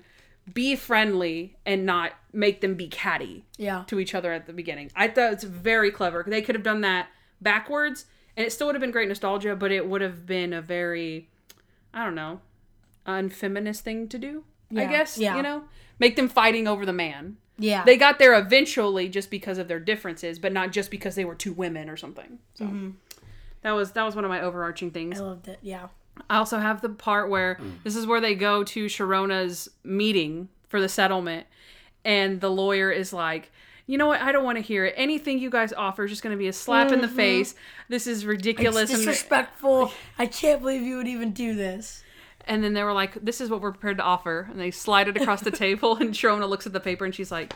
be 0.52 0.76
friendly 0.76 1.56
and 1.64 1.84
not 1.84 2.12
make 2.32 2.60
them 2.60 2.74
be 2.74 2.88
catty 2.88 3.44
yeah. 3.56 3.84
to 3.86 3.98
each 3.98 4.14
other 4.14 4.32
at 4.32 4.46
the 4.46 4.52
beginning. 4.52 4.90
I 4.94 5.08
thought 5.08 5.32
it's 5.32 5.44
very 5.44 5.90
clever. 5.90 6.24
They 6.26 6.42
could 6.42 6.54
have 6.54 6.64
done 6.64 6.82
that 6.82 7.08
backwards, 7.40 8.06
and 8.36 8.46
it 8.46 8.50
still 8.52 8.68
would 8.68 8.76
have 8.76 8.80
been 8.80 8.90
great 8.90 9.08
nostalgia, 9.08 9.56
but 9.56 9.72
it 9.72 9.88
would 9.88 10.00
have 10.00 10.26
been 10.26 10.52
a 10.52 10.62
very, 10.62 11.28
I 11.92 12.04
don't 12.04 12.14
know, 12.14 12.40
unfeminist 13.06 13.82
thing 13.82 14.08
to 14.08 14.18
do. 14.18 14.44
I 14.74 14.86
guess 14.86 15.16
yeah. 15.16 15.36
you 15.36 15.42
know, 15.42 15.64
make 15.98 16.16
them 16.16 16.28
fighting 16.28 16.66
over 16.66 16.84
the 16.84 16.92
man. 16.92 17.36
Yeah. 17.58 17.84
They 17.84 17.96
got 17.96 18.18
there 18.18 18.34
eventually 18.38 19.08
just 19.08 19.30
because 19.30 19.58
of 19.58 19.68
their 19.68 19.80
differences, 19.80 20.38
but 20.38 20.52
not 20.52 20.72
just 20.72 20.90
because 20.90 21.14
they 21.14 21.24
were 21.24 21.34
two 21.34 21.52
women 21.52 21.88
or 21.88 21.96
something. 21.96 22.38
So 22.54 22.64
mm-hmm. 22.64 22.90
that 23.62 23.72
was 23.72 23.92
that 23.92 24.02
was 24.02 24.14
one 24.14 24.24
of 24.24 24.28
my 24.28 24.40
overarching 24.40 24.90
things. 24.90 25.20
I 25.20 25.24
loved 25.24 25.48
it. 25.48 25.58
Yeah. 25.62 25.88
I 26.28 26.38
also 26.38 26.58
have 26.58 26.80
the 26.80 26.88
part 26.88 27.28
where 27.30 27.56
mm. 27.56 27.82
this 27.84 27.96
is 27.96 28.06
where 28.06 28.20
they 28.20 28.34
go 28.34 28.64
to 28.64 28.86
Sharona's 28.86 29.68
meeting 29.84 30.48
for 30.68 30.80
the 30.80 30.88
settlement, 30.88 31.46
and 32.04 32.40
the 32.40 32.50
lawyer 32.50 32.90
is 32.90 33.12
like, 33.12 33.52
"You 33.86 33.98
know 33.98 34.06
what? 34.06 34.20
I 34.20 34.32
don't 34.32 34.44
want 34.44 34.56
to 34.58 34.62
hear 34.62 34.84
it. 34.84 34.94
Anything 34.96 35.38
you 35.38 35.50
guys 35.50 35.72
offer 35.72 36.04
is 36.04 36.10
just 36.10 36.22
going 36.22 36.32
to 36.34 36.38
be 36.38 36.48
a 36.48 36.52
slap 36.52 36.92
in 36.92 37.00
the 37.00 37.06
mm-hmm. 37.06 37.16
face. 37.16 37.54
This 37.88 38.06
is 38.06 38.26
ridiculous." 38.26 38.90
It's 38.90 38.94
And, 38.94 39.00
disrespectful. 39.00 39.92
I 40.18 40.26
can't 40.26 40.60
believe 40.60 40.82
you 40.82 40.96
would 40.96 41.08
even 41.08 41.32
do 41.32 41.54
this. 41.54 42.02
and 42.48 42.62
then 42.62 42.74
they 42.74 42.82
were 42.82 42.92
like, 42.92 43.24
"This 43.24 43.40
is 43.40 43.50
what 43.50 43.60
we're 43.60 43.72
prepared 43.72 43.98
to 43.98 44.04
offer," 44.04 44.48
and 44.50 44.60
they 44.60 44.70
slide 44.70 45.08
it 45.08 45.16
across 45.16 45.40
the 45.40 45.50
table, 45.66 45.96
and 45.96 46.14
Sharona 46.14 46.48
looks 46.48 46.66
at 46.66 46.72
the 46.72 46.80
paper 46.80 47.04
and 47.04 47.14
she's 47.14 47.30
like. 47.30 47.54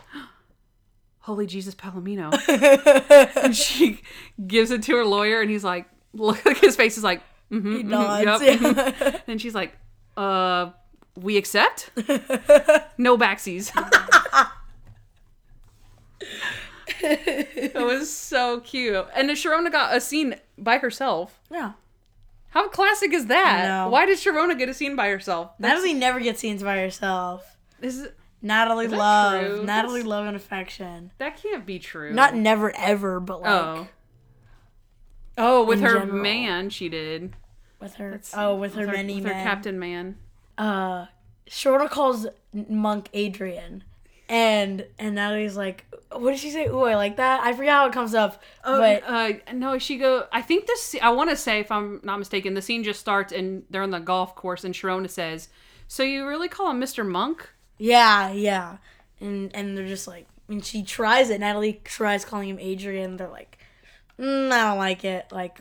Holy 1.25 1.45
Jesus 1.45 1.75
Palomino. 1.75 2.33
and 3.43 3.55
she 3.55 4.01
gives 4.47 4.71
it 4.71 4.81
to 4.81 4.95
her 4.95 5.05
lawyer, 5.05 5.39
and 5.39 5.51
he's 5.51 5.63
like, 5.63 5.85
look, 6.13 6.39
his 6.57 6.75
face 6.75 6.97
is 6.97 7.03
like, 7.03 7.21
mm-hmm, 7.51 7.75
He 7.75 7.83
mhm, 7.83 7.87
nods. 7.87 8.41
yep, 8.43 8.59
mhm." 8.59 9.21
And 9.27 9.41
she's 9.41 9.53
like, 9.55 9.77
uh, 10.17 10.71
we 11.15 11.37
accept? 11.37 11.89
no 12.97 13.17
backsies. 13.17 13.71
it 17.01 17.75
was 17.75 18.11
so 18.13 18.59
cute. 18.61 19.05
And 19.15 19.29
Sharona 19.31 19.71
got 19.71 19.95
a 19.95 20.01
scene 20.01 20.35
by 20.57 20.77
herself. 20.77 21.39
yeah. 21.51 21.73
How 22.49 22.67
classic 22.67 23.13
is 23.13 23.27
that? 23.27 23.89
Why 23.89 24.05
did 24.05 24.17
Sharona 24.17 24.57
get 24.57 24.67
a 24.67 24.73
scene 24.73 24.97
by 24.97 25.07
herself? 25.07 25.51
Natalie 25.57 25.93
never 25.93 26.19
gets 26.19 26.41
scenes 26.41 26.61
by 26.61 26.79
herself. 26.79 27.55
Is, 27.81 28.09
Natalie 28.41 28.87
that 28.87 28.97
love. 28.97 29.39
true? 29.45 29.63
Natalie 29.63 29.99
That's- 30.01 30.05
love 30.09 30.25
and 30.25 30.35
affection. 30.35 31.11
that 31.17 31.41
can't 31.41 31.65
be 31.65 31.79
true. 31.79 32.11
Not 32.13 32.35
never 32.35 32.75
ever, 32.75 33.21
but 33.21 33.41
like 33.41 33.51
Oh. 33.51 33.87
Oh, 35.37 35.63
with 35.63 35.79
her 35.79 35.99
general. 35.99 36.21
man, 36.21 36.69
she 36.69 36.89
did. 36.89 37.37
With 37.81 37.95
her. 37.95 38.21
Oh, 38.33 38.55
with 38.55 38.75
her 38.75 38.85
With 38.85 38.95
many 38.95 39.15
with 39.15 39.25
her 39.25 39.31
captain 39.31 39.79
man. 39.79 40.17
uh 40.57 41.05
Shorta 41.49 41.89
calls 41.89 42.27
Monk 42.53 43.09
Adrian. 43.13 43.83
And 44.29 44.85
and 44.97 45.15
Natalie's 45.15 45.57
like, 45.57 45.85
what 46.13 46.31
did 46.31 46.39
she 46.39 46.51
say? 46.51 46.67
Ooh, 46.67 46.83
I 46.83 46.95
like 46.95 47.17
that. 47.17 47.41
I 47.43 47.51
forgot 47.51 47.71
how 47.71 47.87
it 47.87 47.93
comes 47.93 48.13
up. 48.15 48.41
but 48.63 49.03
uh, 49.05 49.33
no, 49.53 49.77
she 49.77 49.97
go. 49.97 50.27
I 50.31 50.41
think 50.41 50.67
this. 50.67 50.95
I 51.01 51.09
want 51.09 51.29
to 51.31 51.35
say, 51.35 51.59
if 51.59 51.69
I'm 51.71 51.99
not 52.03 52.17
mistaken, 52.19 52.53
the 52.53 52.61
scene 52.61 52.83
just 52.83 53.01
starts 53.01 53.33
and 53.33 53.63
they're 53.69 53.81
on 53.83 53.91
the 53.91 53.99
golf 53.99 54.35
course, 54.35 54.63
and 54.63 54.73
Sharona 54.73 55.09
says, 55.09 55.49
"So 55.89 56.03
you 56.03 56.25
really 56.25 56.47
call 56.47 56.69
him 56.71 56.79
Mr. 56.79 57.05
Monk?" 57.05 57.49
yeah, 57.77 58.31
yeah. 58.31 58.77
And 59.19 59.53
and 59.53 59.77
they're 59.77 59.87
just 59.87 60.07
like, 60.07 60.27
and 60.47 60.63
she 60.63 60.81
tries 60.83 61.29
it. 61.29 61.41
Natalie 61.41 61.81
tries 61.83 62.23
calling 62.23 62.47
him 62.47 62.59
Adrian. 62.59 63.17
They're 63.17 63.27
like, 63.27 63.57
mm, 64.17 64.49
I 64.51 64.63
don't 64.69 64.77
like 64.77 65.03
it. 65.03 65.25
Like, 65.31 65.59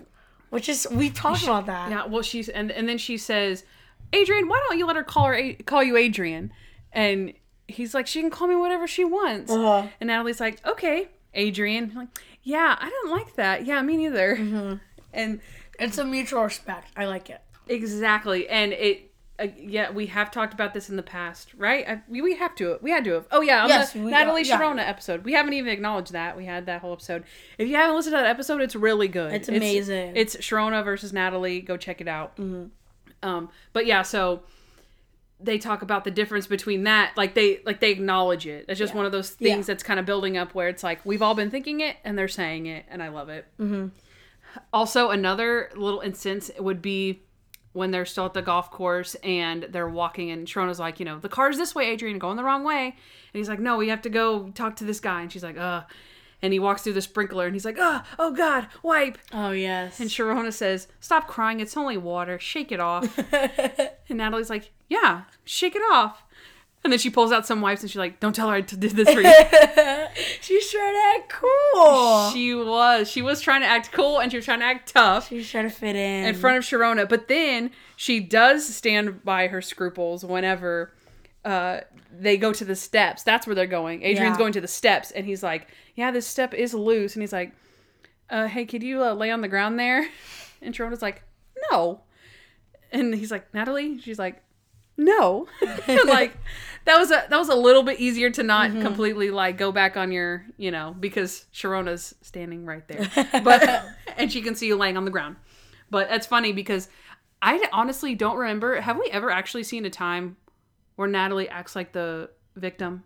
which 0.50 0.68
is 0.68 0.86
we've 0.90 1.14
talked 1.14 1.42
about 1.42 1.66
that. 1.66 1.90
Yeah. 1.90 2.06
Well, 2.06 2.22
she's 2.22 2.48
and 2.48 2.70
and 2.70 2.88
then 2.88 2.98
she 2.98 3.16
says, 3.16 3.64
"Adrian, 4.12 4.48
why 4.48 4.60
don't 4.68 4.78
you 4.78 4.86
let 4.86 4.96
her 4.96 5.02
call 5.04 5.26
her 5.26 5.34
A- 5.34 5.54
call 5.54 5.82
you 5.82 5.96
Adrian?" 5.96 6.52
And 6.92 7.32
he's 7.68 7.94
like, 7.94 8.06
"She 8.06 8.20
can 8.20 8.30
call 8.30 8.48
me 8.48 8.56
whatever 8.56 8.86
she 8.86 9.04
wants." 9.04 9.50
Uh-huh. 9.50 9.86
And 10.00 10.08
Natalie's 10.08 10.40
like, 10.40 10.64
"Okay, 10.66 11.08
Adrian." 11.34 11.90
I'm 11.92 11.96
like, 11.96 12.08
yeah, 12.42 12.76
I 12.80 12.88
don't 12.88 13.10
like 13.10 13.34
that. 13.34 13.66
Yeah, 13.66 13.82
me 13.82 13.96
neither. 13.98 14.36
Mm-hmm. 14.36 14.74
And 15.12 15.40
It's 15.78 15.98
a 15.98 16.04
mutual 16.04 16.42
respect. 16.42 16.88
I 16.96 17.04
like 17.06 17.28
it. 17.30 17.40
Exactly, 17.68 18.48
and 18.48 18.72
it. 18.72 19.09
Uh, 19.40 19.46
yeah, 19.56 19.90
we 19.90 20.06
have 20.06 20.30
talked 20.30 20.52
about 20.52 20.74
this 20.74 20.90
in 20.90 20.96
the 20.96 21.02
past, 21.02 21.54
right? 21.56 21.88
I, 21.88 22.02
we, 22.08 22.20
we 22.20 22.36
have 22.36 22.54
to. 22.56 22.78
We 22.82 22.90
had 22.90 23.04
to 23.04 23.12
have. 23.12 23.26
Oh 23.30 23.40
yeah, 23.40 23.62
on 23.62 23.68
Yes, 23.70 23.92
the 23.92 24.00
Natalie 24.00 24.42
yeah. 24.42 24.60
Sharona 24.60 24.86
episode. 24.86 25.24
We 25.24 25.32
haven't 25.32 25.54
even 25.54 25.72
acknowledged 25.72 26.12
that. 26.12 26.36
We 26.36 26.44
had 26.44 26.66
that 26.66 26.80
whole 26.82 26.92
episode. 26.92 27.24
If 27.56 27.66
you 27.68 27.76
haven't 27.76 27.96
listened 27.96 28.12
to 28.14 28.18
that 28.18 28.26
episode, 28.26 28.60
it's 28.60 28.76
really 28.76 29.08
good. 29.08 29.32
It's 29.32 29.48
amazing. 29.48 30.12
It's, 30.16 30.36
Sharona 30.36 30.84
versus 30.84 31.12
Natalie. 31.12 31.60
Go 31.62 31.76
check 31.76 32.00
it 32.00 32.08
out. 32.08 32.38
Um, 33.22 33.48
but 33.72 33.86
yeah, 33.86 34.02
so 34.02 34.42
they 35.42 35.56
talk 35.56 35.80
about 35.80 36.04
the 36.04 36.10
difference 36.10 36.46
between 36.46 36.84
that. 36.84 37.12
Like 37.16 37.34
they 37.34 37.60
like 37.64 37.80
they 37.80 37.90
acknowledge 37.92 38.46
it. 38.46 38.66
It's 38.68 38.78
just 38.78 38.94
one 38.94 39.06
of 39.06 39.12
those 39.12 39.30
things 39.30 39.66
Yeah. 39.68 39.72
that's 39.74 39.82
kind 39.82 39.98
of 39.98 40.04
building 40.04 40.36
up 40.36 40.54
where 40.54 40.68
it's 40.68 40.82
like 40.82 41.00
we've 41.06 41.22
all 41.22 41.34
been 41.34 41.50
thinking 41.50 41.80
it 41.80 41.96
and 42.04 42.18
they're 42.18 42.28
saying 42.28 42.66
it, 42.66 42.84
and 42.90 43.02
I 43.02 43.08
love 43.08 43.30
it. 43.30 43.46
Also, 44.72 45.10
another 45.10 45.70
little 45.76 46.00
instance 46.00 46.50
would 46.58 46.82
be 46.82 47.22
when 47.72 47.90
they're 47.90 48.06
still 48.06 48.26
at 48.26 48.34
the 48.34 48.42
golf 48.42 48.70
course 48.70 49.14
and 49.22 49.64
they're 49.64 49.88
walking, 49.88 50.30
and 50.30 50.46
Sharona's 50.46 50.80
like, 50.80 50.98
you 50.98 51.06
know, 51.06 51.18
the 51.18 51.28
car's 51.28 51.56
this 51.56 51.74
way, 51.74 51.86
Adrian, 51.90 52.18
going 52.18 52.36
the 52.36 52.44
wrong 52.44 52.64
way. 52.64 52.86
And 52.86 53.38
he's 53.38 53.48
like, 53.48 53.60
no, 53.60 53.76
we 53.76 53.88
have 53.88 54.02
to 54.02 54.10
go 54.10 54.50
talk 54.50 54.76
to 54.76 54.84
this 54.84 55.00
guy. 55.00 55.22
And 55.22 55.32
she's 55.32 55.44
like, 55.44 55.58
uh. 55.58 55.82
And 56.42 56.54
he 56.54 56.58
walks 56.58 56.82
through 56.82 56.94
the 56.94 57.02
sprinkler 57.02 57.44
and 57.44 57.54
he's 57.54 57.66
like, 57.66 57.76
oh, 57.78 58.00
oh 58.18 58.32
God, 58.32 58.66
wipe. 58.82 59.18
Oh 59.30 59.50
yes. 59.50 60.00
And 60.00 60.08
Sharona 60.08 60.54
says, 60.54 60.88
stop 60.98 61.28
crying, 61.28 61.60
it's 61.60 61.76
only 61.76 61.98
water, 61.98 62.38
shake 62.38 62.72
it 62.72 62.80
off. 62.80 63.18
and 63.32 64.16
Natalie's 64.16 64.48
like, 64.48 64.72
yeah, 64.88 65.24
shake 65.44 65.76
it 65.76 65.82
off. 65.92 66.24
And 66.84 66.90
then 66.90 66.98
she 66.98 67.10
pulls 67.10 67.30
out 67.30 67.46
some 67.46 67.60
wipes 67.60 67.82
and 67.82 67.90
she's 67.90 67.98
like, 67.98 68.20
don't 68.20 68.34
tell 68.34 68.48
her 68.48 68.54
I 68.54 68.62
t- 68.62 68.74
did 68.74 68.92
this 68.92 69.12
for 69.12 69.20
you. 69.20 69.26
She's 70.40 70.70
trying 70.70 70.94
to 70.94 71.14
act 71.14 71.28
cool. 71.30 72.30
she 72.32 72.54
was. 72.54 73.10
She 73.10 73.20
was 73.20 73.42
trying 73.42 73.60
to 73.60 73.66
act 73.66 73.92
cool 73.92 74.18
and 74.18 74.30
she 74.30 74.38
was 74.38 74.46
trying 74.46 74.60
to 74.60 74.64
act 74.64 74.92
tough. 74.94 75.28
She's 75.28 75.48
trying 75.50 75.68
to 75.68 75.74
fit 75.74 75.94
in. 75.94 76.24
in 76.24 76.34
front 76.34 76.56
of 76.56 76.64
Sharona, 76.64 77.06
but 77.06 77.28
then 77.28 77.70
she 77.96 78.18
does 78.18 78.66
stand 78.66 79.22
by 79.24 79.48
her 79.48 79.60
scruples 79.60 80.24
whenever 80.24 80.92
uh, 81.44 81.80
they 82.18 82.38
go 82.38 82.50
to 82.54 82.64
the 82.64 82.74
steps. 82.76 83.22
That's 83.24 83.46
where 83.46 83.54
they're 83.54 83.66
going. 83.66 84.02
Adrian's 84.02 84.34
Yeah. 84.34 84.38
going 84.38 84.52
to 84.54 84.60
the 84.62 84.66
steps, 84.68 85.10
and 85.10 85.26
he's 85.26 85.42
like, 85.42 85.68
"Yeah, 85.96 86.10
this 86.10 86.26
step 86.26 86.54
is 86.54 86.72
loose," 86.72 87.14
and 87.14 87.22
he's 87.22 87.32
like, 87.32 87.52
uh, 88.30 88.46
"Hey, 88.46 88.64
could 88.64 88.82
you 88.82 89.04
uh, 89.04 89.12
lay 89.12 89.30
on 89.30 89.42
the 89.42 89.48
ground 89.48 89.78
there?" 89.78 90.08
And 90.62 90.74
Sharona's 90.74 91.02
like, 91.02 91.22
"No," 91.70 92.00
and 92.90 93.14
he's 93.14 93.30
like, 93.30 93.52
"Natalie," 93.54 93.98
she's 93.98 94.18
like, 94.18 94.42
"No," 95.00 95.46
like. 96.06 96.36
That 96.86 96.98
was 96.98 97.10
a 97.10 97.26
that 97.28 97.36
was 97.38 97.50
a 97.50 97.54
little 97.54 97.82
bit 97.82 98.00
easier 98.00 98.30
to 98.30 98.42
not 98.42 98.70
Mm-hmm. 98.70 98.80
completely 98.80 99.30
like 99.30 99.58
go 99.58 99.70
back 99.70 99.98
on 99.98 100.10
your 100.12 100.46
you 100.56 100.70
know 100.70 100.96
because 100.98 101.44
Sharona's 101.52 102.14
standing 102.22 102.64
right 102.64 102.88
there, 102.88 103.06
but 103.44 103.84
and 104.16 104.32
she 104.32 104.40
can 104.40 104.54
see 104.54 104.66
you 104.66 104.76
laying 104.76 104.96
on 104.96 105.04
the 105.04 105.10
ground. 105.10 105.36
But 105.90 106.08
that's 106.08 106.26
funny 106.26 106.52
because 106.54 106.88
I 107.42 107.62
honestly 107.70 108.14
don't 108.14 108.38
remember. 108.38 108.80
Have 108.80 108.96
we 108.96 109.10
ever 109.12 109.30
actually 109.30 109.64
seen 109.64 109.84
a 109.84 109.90
time 109.90 110.38
where 110.96 111.06
Natalie 111.06 111.50
acts 111.50 111.76
like 111.76 111.92
the 111.92 112.30
victim? 112.56 113.04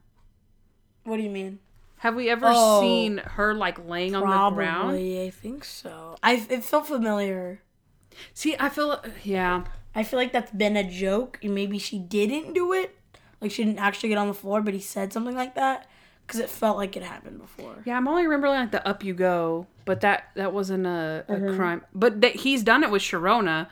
what 1.03 1.17
do 1.17 1.25
you 1.25 1.31
mean? 1.31 1.59
Have 1.99 2.15
we 2.15 2.31
ever 2.31 2.47
Oh. 2.49 2.81
seen 2.81 3.19
her 3.19 3.55
like 3.55 3.85
laying 3.89 4.15
on 4.15 4.21
the 4.23 4.55
ground? 4.55 4.83
Probably, 4.91 5.27
I 5.27 5.31
think 5.31 5.65
so. 5.65 6.15
I 6.23 6.47
it 6.49 6.63
felt 6.65 6.87
familiar. 6.87 7.61
See, 8.35 8.55
I 8.59 8.69
feel 8.69 9.03
yeah. 9.25 9.65
I 9.95 10.03
feel 10.03 10.19
like 10.19 10.33
that's 10.33 10.51
been 10.51 10.77
a 10.77 10.83
joke, 10.89 11.39
and 11.43 11.55
maybe 11.55 11.79
she 11.79 11.99
didn't 11.99 12.53
do 12.53 12.73
it. 12.73 12.97
Like 13.41 13.51
she 13.51 13.65
didn't 13.65 13.79
actually 13.79 14.09
get 14.09 14.19
on 14.19 14.29
the 14.29 14.35
floor, 14.35 14.61
but 14.63 14.75
he 14.75 14.81
said 14.81 15.13
something 15.13 15.35
like 15.37 15.55
that 15.55 15.87
because 16.27 16.41
it 16.41 16.49
felt 16.49 16.77
like 16.77 16.97
it 16.97 17.03
happened 17.03 17.39
before. 17.39 17.77
Yeah, 17.85 17.97
I'm 17.97 18.09
only 18.09 18.25
remembering 18.25 18.55
like 18.55 18.71
the 18.73 18.87
up 18.89 19.05
you 19.05 19.13
go, 19.15 19.67
but 19.85 20.01
that 20.01 20.31
that 20.35 20.53
wasn't 20.53 20.87
a, 20.87 21.25
a 21.29 21.33
Mm-hmm. 21.35 21.57
crime. 21.57 21.83
But 21.95 22.21
that 22.23 22.37
he's 22.37 22.63
done 22.63 22.83
it 22.83 22.91
with 22.91 23.03
Sharona. 23.03 23.69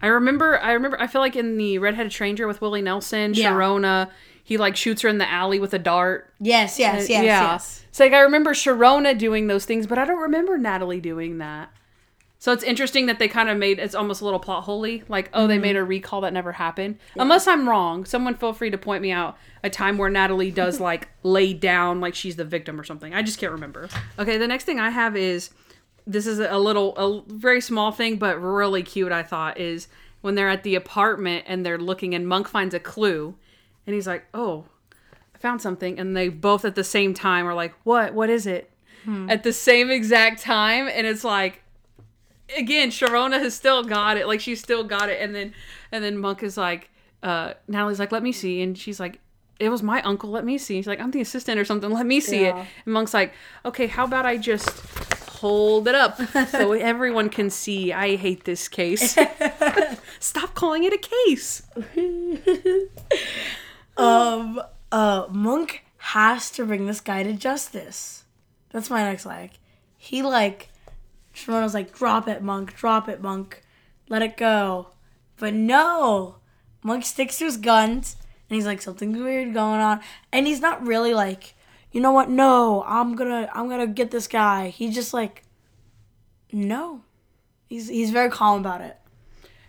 I 0.00 0.06
remember. 0.08 0.58
I 0.60 0.72
remember. 0.72 1.00
I 1.00 1.06
feel 1.06 1.20
like 1.20 1.36
in 1.36 1.56
the 1.56 1.78
Redheaded 1.78 2.12
Stranger 2.12 2.46
with 2.46 2.60
Willie 2.60 2.82
Nelson, 2.82 3.34
Yeah. 3.34 3.50
Sharona, 3.52 4.10
he 4.44 4.56
like 4.58 4.76
shoots 4.76 5.02
her 5.02 5.08
in 5.08 5.18
the 5.18 5.28
alley 5.28 5.58
with 5.58 5.74
a 5.74 5.78
dart. 5.78 6.32
Yes, 6.38 6.78
yes, 6.78 7.08
yes, 7.08 7.24
yes. 7.24 7.84
It's 7.88 7.98
like 7.98 8.12
I 8.12 8.20
remember 8.20 8.52
Sharona 8.52 9.16
doing 9.18 9.46
those 9.48 9.64
things, 9.64 9.86
but 9.86 9.98
I 9.98 10.04
don't 10.04 10.20
remember 10.20 10.56
Natalie 10.58 11.00
doing 11.00 11.38
that. 11.38 11.70
So 12.38 12.52
it's 12.52 12.62
interesting 12.62 13.06
that 13.06 13.18
they 13.18 13.28
kind 13.28 13.48
of 13.48 13.56
made 13.56 13.78
it's 13.78 13.94
almost 13.94 14.20
a 14.20 14.24
little 14.24 14.38
plot 14.38 14.64
holy, 14.64 15.02
like 15.08 15.30
oh 15.32 15.40
Mm-hmm. 15.40 15.48
they 15.48 15.58
made 15.58 15.76
a 15.76 15.82
recall 15.84 16.20
that 16.20 16.32
never 16.32 16.52
happened. 16.52 16.98
Unless 17.18 17.46
I'm 17.46 17.68
wrong, 17.68 18.04
someone 18.04 18.34
feel 18.34 18.52
free 18.52 18.70
to 18.70 18.78
point 18.78 19.02
me 19.02 19.10
out 19.10 19.38
a 19.64 19.70
time 19.70 19.96
where 19.98 20.10
Natalie 20.10 20.50
does 20.50 20.78
like 20.90 21.08
lay 21.22 21.52
down 21.54 22.00
like 22.00 22.14
she's 22.14 22.36
the 22.36 22.44
victim 22.44 22.78
or 22.78 22.84
something. 22.84 23.14
I 23.14 23.22
just 23.22 23.38
can't 23.38 23.52
remember. 23.52 23.88
Okay, 24.18 24.36
the 24.36 24.46
next 24.46 24.64
thing 24.64 24.78
I 24.78 24.90
have 24.90 25.16
is 25.16 25.50
this 26.06 26.26
is 26.26 26.38
a 26.38 26.58
little 26.58 26.94
a 26.96 27.22
very 27.32 27.60
small 27.60 27.90
thing 27.90 28.16
but 28.16 28.36
really 28.40 28.82
cute 28.82 29.10
I 29.12 29.22
thought 29.24 29.58
is 29.58 29.88
when 30.20 30.34
they're 30.34 30.48
at 30.48 30.62
the 30.62 30.74
apartment 30.74 31.44
and 31.48 31.64
they're 31.64 31.78
looking 31.78 32.14
and 32.14 32.28
Monk 32.28 32.48
finds 32.48 32.74
a 32.74 32.80
clue 32.80 33.34
and 33.86 33.94
he's 33.94 34.06
like, 34.06 34.26
"Oh, 34.34 34.66
I 35.34 35.38
found 35.38 35.62
something." 35.62 35.98
And 35.98 36.16
they 36.16 36.28
both 36.28 36.64
at 36.64 36.74
the 36.74 36.84
same 36.84 37.14
time 37.14 37.46
are 37.46 37.54
like, 37.54 37.74
"What? 37.84 38.12
What 38.14 38.28
is 38.30 38.46
it?" 38.46 38.70
At 39.30 39.42
the 39.44 39.52
same 39.52 39.88
exact 39.90 40.42
time 40.42 40.88
and 40.92 41.06
it's 41.06 41.22
like 41.24 41.62
again, 42.56 42.90
Sharona 42.90 43.38
has 43.40 43.54
still 43.54 43.82
got 43.82 44.16
it. 44.16 44.26
Like 44.26 44.40
she's 44.40 44.60
still 44.60 44.84
got 44.84 45.08
it. 45.08 45.20
And 45.20 45.34
then 45.34 45.54
and 45.92 46.04
then 46.04 46.18
Monk 46.18 46.42
is 46.42 46.56
like, 46.56 46.90
uh, 47.22 47.54
Natalie's 47.68 47.98
like, 47.98 48.12
let 48.12 48.22
me 48.22 48.32
see. 48.32 48.60
And 48.62 48.76
she's 48.76 49.00
like, 49.00 49.20
it 49.58 49.68
was 49.70 49.82
my 49.82 50.02
uncle. 50.02 50.30
Let 50.30 50.44
me 50.44 50.58
see. 50.58 50.76
She's 50.76 50.86
like, 50.86 51.00
I'm 51.00 51.10
the 51.10 51.20
assistant 51.22 51.58
or 51.58 51.64
something. 51.64 51.90
Let 51.90 52.04
me 52.06 52.20
see 52.20 52.42
Yeah. 52.42 52.60
it. 52.60 52.66
And 52.84 52.92
Monk's 52.94 53.14
like, 53.14 53.32
okay, 53.64 53.86
how 53.86 54.04
about 54.04 54.26
I 54.26 54.36
just 54.36 54.68
hold 55.30 55.86
it 55.88 55.94
up 55.94 56.18
so 56.48 56.72
everyone 56.92 57.28
can 57.30 57.50
see. 57.50 57.92
I 57.92 58.16
hate 58.16 58.44
this 58.44 58.68
case. 58.68 59.16
Stop 60.20 60.54
calling 60.54 60.84
it 60.84 60.92
a 60.92 60.98
case. 60.98 61.62
Um, 63.96 64.60
uh, 64.92 65.26
Monk 65.30 65.82
has 65.98 66.50
to 66.50 66.64
bring 66.66 66.86
this 66.86 67.00
guy 67.00 67.22
to 67.22 67.32
justice. 67.32 68.24
That's 68.70 68.90
my 68.90 69.02
next 69.02 69.24
like. 69.24 69.52
He 69.96 70.22
like 70.22 70.68
Sharona's 71.36 71.74
like, 71.74 71.92
drop 71.94 72.26
it, 72.28 72.42
Monk, 72.42 72.74
drop 72.74 73.08
it, 73.08 73.20
Monk. 73.22 73.62
Let 74.08 74.22
it 74.22 74.36
go. 74.36 74.88
But 75.36 75.52
no. 75.54 76.36
Monk 76.82 77.04
sticks 77.04 77.38
to 77.38 77.44
his 77.44 77.56
guns 77.56 78.16
and 78.48 78.54
he's 78.56 78.66
like, 78.66 78.80
something's 78.80 79.18
weird 79.18 79.52
going 79.52 79.80
on. 79.80 80.00
And 80.32 80.46
he's 80.46 80.60
not 80.60 80.86
really 80.86 81.12
like, 81.12 81.54
you 81.92 82.00
know 82.00 82.12
what, 82.12 82.30
no, 82.30 82.82
I'm 82.86 83.14
gonna 83.16 83.50
I'm 83.52 83.68
gonna 83.68 83.86
get 83.86 84.10
this 84.10 84.26
guy. 84.28 84.68
He's 84.68 84.94
just 84.94 85.12
like 85.12 85.42
No. 86.52 87.02
He's 87.68 87.88
he's 87.88 88.10
very 88.10 88.30
calm 88.30 88.60
about 88.60 88.80
it. 88.80 88.96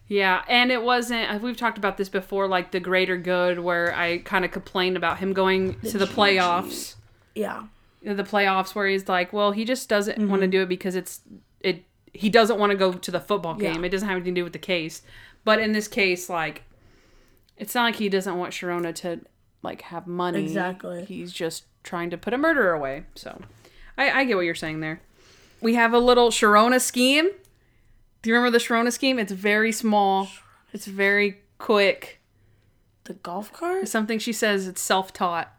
Yeah, 0.08 0.44
and 0.48 0.72
it 0.72 0.84
wasn't. 0.84 1.30
uh, 1.30 1.40
We've 1.42 1.58
talked 1.58 1.78
about 1.78 1.98
this 1.98 2.08
before, 2.08 2.48
like 2.48 2.72
the 2.72 2.80
greater 2.80 3.18
good, 3.18 3.60
where 3.60 3.94
I 3.94 4.20
kind 4.20 4.46
of 4.46 4.52
complained 4.52 4.96
about 4.96 5.18
him 5.18 5.34
going 5.34 5.82
to 5.82 5.98
the 5.98 6.06
playoffs. 6.06 6.96
Yeah. 7.36 7.64
The 8.02 8.24
playoffs, 8.24 8.74
where 8.74 8.88
he's 8.88 9.10
like, 9.10 9.34
well, 9.34 9.52
he 9.52 9.66
just 9.66 9.90
doesn't 9.90 10.30
want 10.30 10.44
to 10.44 10.48
do 10.48 10.62
it 10.62 10.70
because 10.70 10.96
it's 10.96 11.20
it. 11.62 11.84
He 12.14 12.30
doesn't 12.30 12.58
want 12.58 12.72
to 12.72 12.78
go 12.78 12.94
to 12.94 13.12
the 13.12 13.20
football 13.20 13.54
game. 13.54 13.82
Yeah. 13.82 13.86
It 13.86 13.90
doesn't 13.90 14.08
have 14.08 14.16
anything 14.16 14.36
to 14.36 14.42
do 14.42 14.44
with 14.44 14.54
the 14.54 14.60
case. 14.60 15.02
But 15.44 15.60
in 15.60 15.72
this 15.72 15.88
case, 15.88 16.30
like, 16.30 16.64
it's 17.58 17.76
not 17.76 17.84
like 17.84 17.96
he 17.96 18.10
doesn't 18.10 18.38
want 18.38 18.54
Sharona 18.54 18.94
to 18.96 19.22
like 19.62 19.84
have 19.84 20.08
money. 20.08 20.42
Exactly. 20.42 21.06
He's 21.06 21.32
just 21.32 21.66
trying 21.84 22.10
to 22.10 22.18
put 22.18 22.34
a 22.34 22.38
murderer 22.38 22.74
away. 22.74 23.06
So, 23.16 23.42
I, 23.98 24.12
I 24.12 24.24
get 24.24 24.36
what 24.36 24.46
you're 24.46 24.56
saying 24.56 24.80
there. 24.80 25.02
We 25.62 25.76
have 25.76 25.94
a 25.94 26.00
little 26.00 26.30
Sharona 26.30 26.82
scheme. 26.82 27.30
Do 28.22 28.30
you 28.30 28.36
remember 28.36 28.58
the 28.58 28.64
Sharona 28.64 28.92
scheme? 28.92 29.20
It's 29.20 29.32
very 29.32 29.72
small. 29.72 30.28
It's 30.74 30.86
very 30.86 31.42
quick. 31.60 32.20
The 33.06 33.14
golf 33.14 33.54
cart? 33.54 33.88
Something 33.88 34.20
she 34.20 34.34
says 34.34 34.68
it's 34.68 34.82
self-taught. 34.82 35.52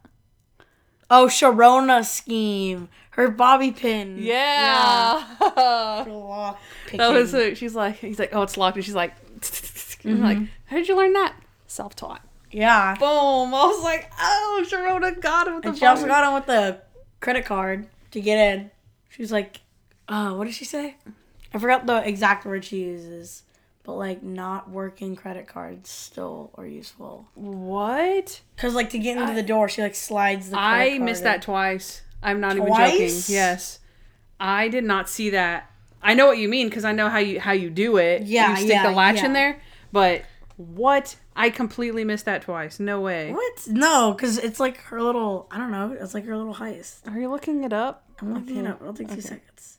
Oh, 1.11 1.27
Sharona 1.27 2.05
scheme. 2.05 2.89
Her 3.19 3.33
bobby 3.33 3.73
pin. 3.73 4.15
Yeah. 4.21 5.21
Her 5.41 6.05
lock 6.09 6.61
that 6.93 7.13
was 7.13 7.35
it. 7.35 7.59
She's 7.59 7.75
like, 7.75 7.97
he's 7.97 8.17
like, 8.17 8.33
oh, 8.33 8.43
it's 8.43 8.57
locked, 8.57 8.77
and 8.77 8.85
she's 8.85 8.95
like, 8.95 9.13
I'm 10.05 10.23
like, 10.23 10.39
how 10.67 10.77
did 10.77 10.87
you 10.87 10.97
learn 10.97 11.15
that? 11.15 11.35
Self-taught. 11.67 12.23
Yeah. 12.53 12.95
Boom! 12.95 13.53
I 13.53 13.67
was 13.67 13.83
like, 13.83 14.09
oh, 14.21 14.65
Sharona 14.71 15.21
got 15.21 15.49
him 15.49 15.55
with 15.55 15.65
the 15.65 15.71
And 15.71 15.79
she 15.79 15.85
also 15.85 16.07
got 16.07 16.29
him 16.29 16.35
with 16.35 16.47
the 16.47 16.81
credit 17.19 17.45
card 17.45 17.89
to 18.13 18.21
get 18.21 18.39
in. 18.39 18.71
She 19.09 19.21
was 19.21 19.33
like, 19.33 19.63
uh, 20.07 20.35
what 20.35 20.45
did 20.45 20.55
she 20.55 20.65
say? 20.65 20.95
I 21.53 21.59
forgot 21.59 21.87
the 21.87 22.09
exact 22.09 22.47
word 22.47 22.65
she 22.65 22.85
uses. 22.85 23.43
But 23.83 23.95
like 23.95 24.23
not 24.23 24.71
working 24.71 25.17
credit 25.17 25.49
cards 25.49 25.91
still 25.91 26.53
are 26.55 26.67
useful. 26.67 27.27
What? 27.35 28.43
Cause 28.59 28.75
like 28.75 28.91
to 28.91 28.99
get 29.01 29.17
into 29.17 29.35
the 29.35 29.43
door, 29.43 29.69
she 29.69 29.83
like 29.83 29.97
slides 29.97 30.51
the. 30.51 30.57
I 30.57 30.99
missed 31.01 31.23
in. 31.23 31.25
that 31.25 31.43
twice. 31.43 32.03
I'm 32.23 32.41
not 32.41 32.57
even 32.57 32.69
joking. 32.69 33.23
Yes, 33.27 33.79
I 34.41 34.69
did 34.69 34.85
not 34.85 35.09
see 35.09 35.31
that. 35.31 35.71
I 36.03 36.15
know 36.15 36.27
what 36.27 36.39
you 36.39 36.49
mean 36.49 36.69
because 36.69 36.85
I 36.85 36.93
know 36.93 37.09
how 37.09 37.19
you 37.19 37.41
how 37.41 37.53
you 37.53 37.71
do 37.71 37.97
it. 37.97 38.23
Yeah, 38.23 38.51
you 38.51 38.57
stick 38.57 38.71
yeah, 38.71 38.89
the 38.89 38.97
latch 38.97 39.23
in 39.23 39.33
there. 39.33 39.61
But 39.93 40.23
what? 40.57 41.17
I 41.37 41.51
completely 41.51 42.05
missed 42.05 42.25
that 42.25 42.43
twice. 42.43 42.81
No 42.81 43.01
way. 43.01 43.33
What? 43.33 43.69
No, 43.69 44.13
cause 44.15 44.39
it's 44.39 44.59
like 44.59 44.79
her 44.83 45.01
little. 45.01 45.47
I 45.51 45.59
don't 45.59 45.71
know. 45.71 45.97
It's 45.99 46.15
like 46.15 46.25
her 46.25 46.37
little 46.37 46.55
heist. 46.55 47.07
Are 47.09 47.19
you 47.19 47.31
looking 47.31 47.63
it 47.65 47.73
up? 47.73 48.09
I'm 48.21 48.35
looking 48.35 48.57
it 48.57 48.67
up. 48.67 48.81
It'll 48.81 48.93
take 48.93 49.13
two 49.13 49.21
seconds. 49.21 49.79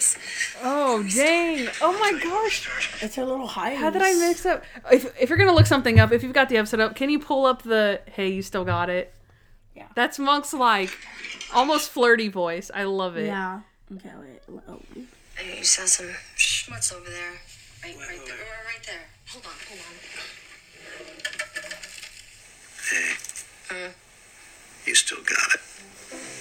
Sometimes. 0.00 0.56
Oh 0.62 1.02
dang! 1.02 1.68
Oh 1.80 1.92
my 1.98 2.18
gosh! 2.22 3.02
It's 3.02 3.16
her 3.16 3.24
little 3.24 3.48
heist. 3.48 3.76
How 3.76 3.90
did 3.90 4.02
I 4.02 4.14
mix 4.14 4.44
up? 4.46 4.64
If 4.90 5.18
if 5.20 5.28
you're 5.28 5.38
gonna 5.38 5.54
look 5.54 5.66
something 5.66 5.98
up, 5.98 6.12
if 6.12 6.22
you've 6.22 6.32
got 6.32 6.48
the 6.48 6.56
episode 6.56 6.80
up, 6.80 6.96
can 6.96 7.10
you 7.10 7.18
pull 7.18 7.46
up 7.46 7.62
the 7.62 8.00
"Hey, 8.12 8.28
you 8.28 8.42
still 8.42 8.64
got 8.64 8.90
it"? 8.90 9.14
Yeah. 9.74 9.86
That's 9.94 10.18
Monk's 10.18 10.52
like 10.52 10.96
almost 11.54 11.90
flirty 11.90 12.28
voice. 12.28 12.70
I 12.74 12.84
love 12.84 13.16
it. 13.16 13.26
Yeah. 13.26 13.60
Okay. 13.94 14.10
Wait. 14.20 14.60
Oh. 14.68 14.80
Hey, 15.36 15.58
you 15.58 15.64
saw 15.64 15.86
some 15.86 16.10
schmutz 16.36 16.92
over 16.94 17.08
there. 17.08 17.40
Right, 17.82 17.96
right 17.96 18.20
there. 18.26 18.36
Right, 18.36 18.66
right 18.66 18.86
there. 18.86 19.06
Hold 19.30 19.46
on, 19.46 19.52
hold 19.68 19.80
on. 19.80 19.94
Hey. 22.90 23.14
Hmm? 23.68 23.90
You 24.86 24.94
still 24.94 25.18
got 25.18 25.54
it. 25.54 25.60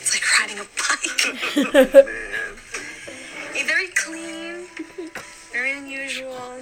It's 0.01 0.15
like 0.15 0.39
riding 0.39 0.59
a 0.59 0.65
bike. 0.75 2.15
hey, 3.53 3.63
very 3.65 3.87
clean. 3.89 4.65
Very 5.51 5.77
unusual. 5.77 6.61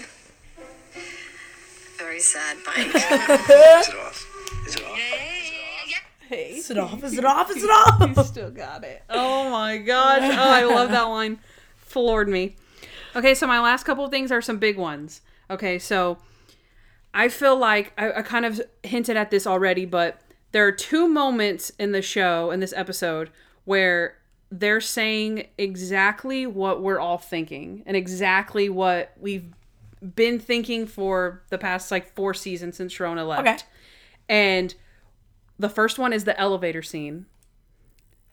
Very 1.98 2.20
sad 2.20 2.58
bike. 2.66 2.88
Is 2.96 3.90
it 3.90 3.96
off? 3.96 4.28
Is 4.68 4.76
it 4.76 4.84
off? 4.84 4.98
Hey, 6.30 6.50
Is 6.56 6.70
it 6.70 6.78
off? 6.78 7.04
Is 7.04 7.18
it 7.18 7.26
off? 7.26 7.52
Is 7.52 7.64
it 7.64 7.70
off? 7.70 8.26
still 8.28 8.52
got 8.52 8.84
it. 8.84 9.02
Oh 9.10 9.50
my 9.50 9.78
gosh! 9.78 10.22
Oh, 10.24 10.50
I 10.52 10.66
love 10.66 10.92
that 10.92 11.04
line. 11.04 11.40
Floored 11.78 12.28
me. 12.28 12.56
Okay, 13.16 13.34
so 13.34 13.48
my 13.48 13.62
last 13.62 13.84
couple 13.84 14.04
of 14.04 14.12
things 14.12 14.32
are 14.32 14.42
some 14.42 14.58
big 14.60 14.78
ones. 14.78 15.22
Okay, 15.50 15.80
so 15.80 16.18
I 17.14 17.30
feel 17.30 17.56
like 17.58 17.94
I, 17.98 18.12
I 18.12 18.22
kind 18.22 18.46
of 18.46 18.62
hinted 18.84 19.16
at 19.16 19.32
this 19.32 19.48
already, 19.48 19.86
but 19.86 20.22
there 20.52 20.68
are 20.68 20.72
two 20.72 21.08
moments 21.08 21.72
in 21.80 21.94
the 21.94 22.02
show 22.02 22.52
in 22.52 22.60
this 22.60 22.74
episode 22.76 23.30
where 23.64 24.17
they're 24.50 24.82
saying 24.82 25.48
exactly 25.58 26.46
what 26.48 26.82
we're 26.82 27.00
all 27.00 27.18
thinking 27.18 27.84
and 27.86 27.98
exactly 27.98 28.70
what 28.70 29.14
we've 29.20 29.54
been 30.16 30.40
thinking 30.40 30.86
for 30.86 31.42
the 31.50 31.58
past 31.58 31.92
like 31.92 32.14
four 32.16 32.34
seasons 32.34 32.78
since 32.78 32.94
Sharona 32.94 33.28
left. 33.28 33.42
Okay. 33.42 33.58
And 34.30 34.74
the 35.60 35.70
first 35.70 35.98
one 36.00 36.14
is 36.14 36.24
the 36.24 36.40
elevator 36.40 36.84
scene. 36.84 37.26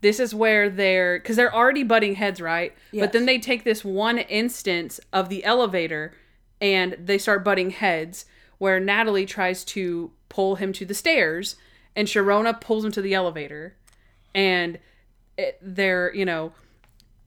This 0.02 0.20
is 0.20 0.34
where 0.34 0.68
they're 0.68 1.18
because 1.18 1.36
they're 1.36 1.54
already 1.54 1.82
butting 1.82 2.16
heads, 2.16 2.40
right? 2.40 2.74
But 2.92 3.12
then 3.12 3.26
they 3.26 3.38
take 3.38 3.64
this 3.64 3.84
one 3.84 4.18
instance 4.18 5.00
of 5.12 5.30
the 5.30 5.44
elevator 5.44 6.14
and 6.60 6.96
they 7.02 7.18
start 7.18 7.42
butting 7.44 7.70
heads 7.70 8.26
where 8.58 8.78
Natalie 8.78 9.26
tries 9.26 9.64
to 9.64 10.12
pull 10.28 10.56
him 10.56 10.72
to 10.74 10.84
the 10.84 10.94
stairs 10.94 11.56
and 11.96 12.06
Sharona 12.06 12.60
pulls 12.60 12.84
him 12.84 12.92
to 12.92 13.02
the 13.02 13.14
elevator. 13.14 13.76
And 14.34 14.78
it, 15.36 15.58
they're, 15.62 16.14
you 16.14 16.24
know, 16.24 16.52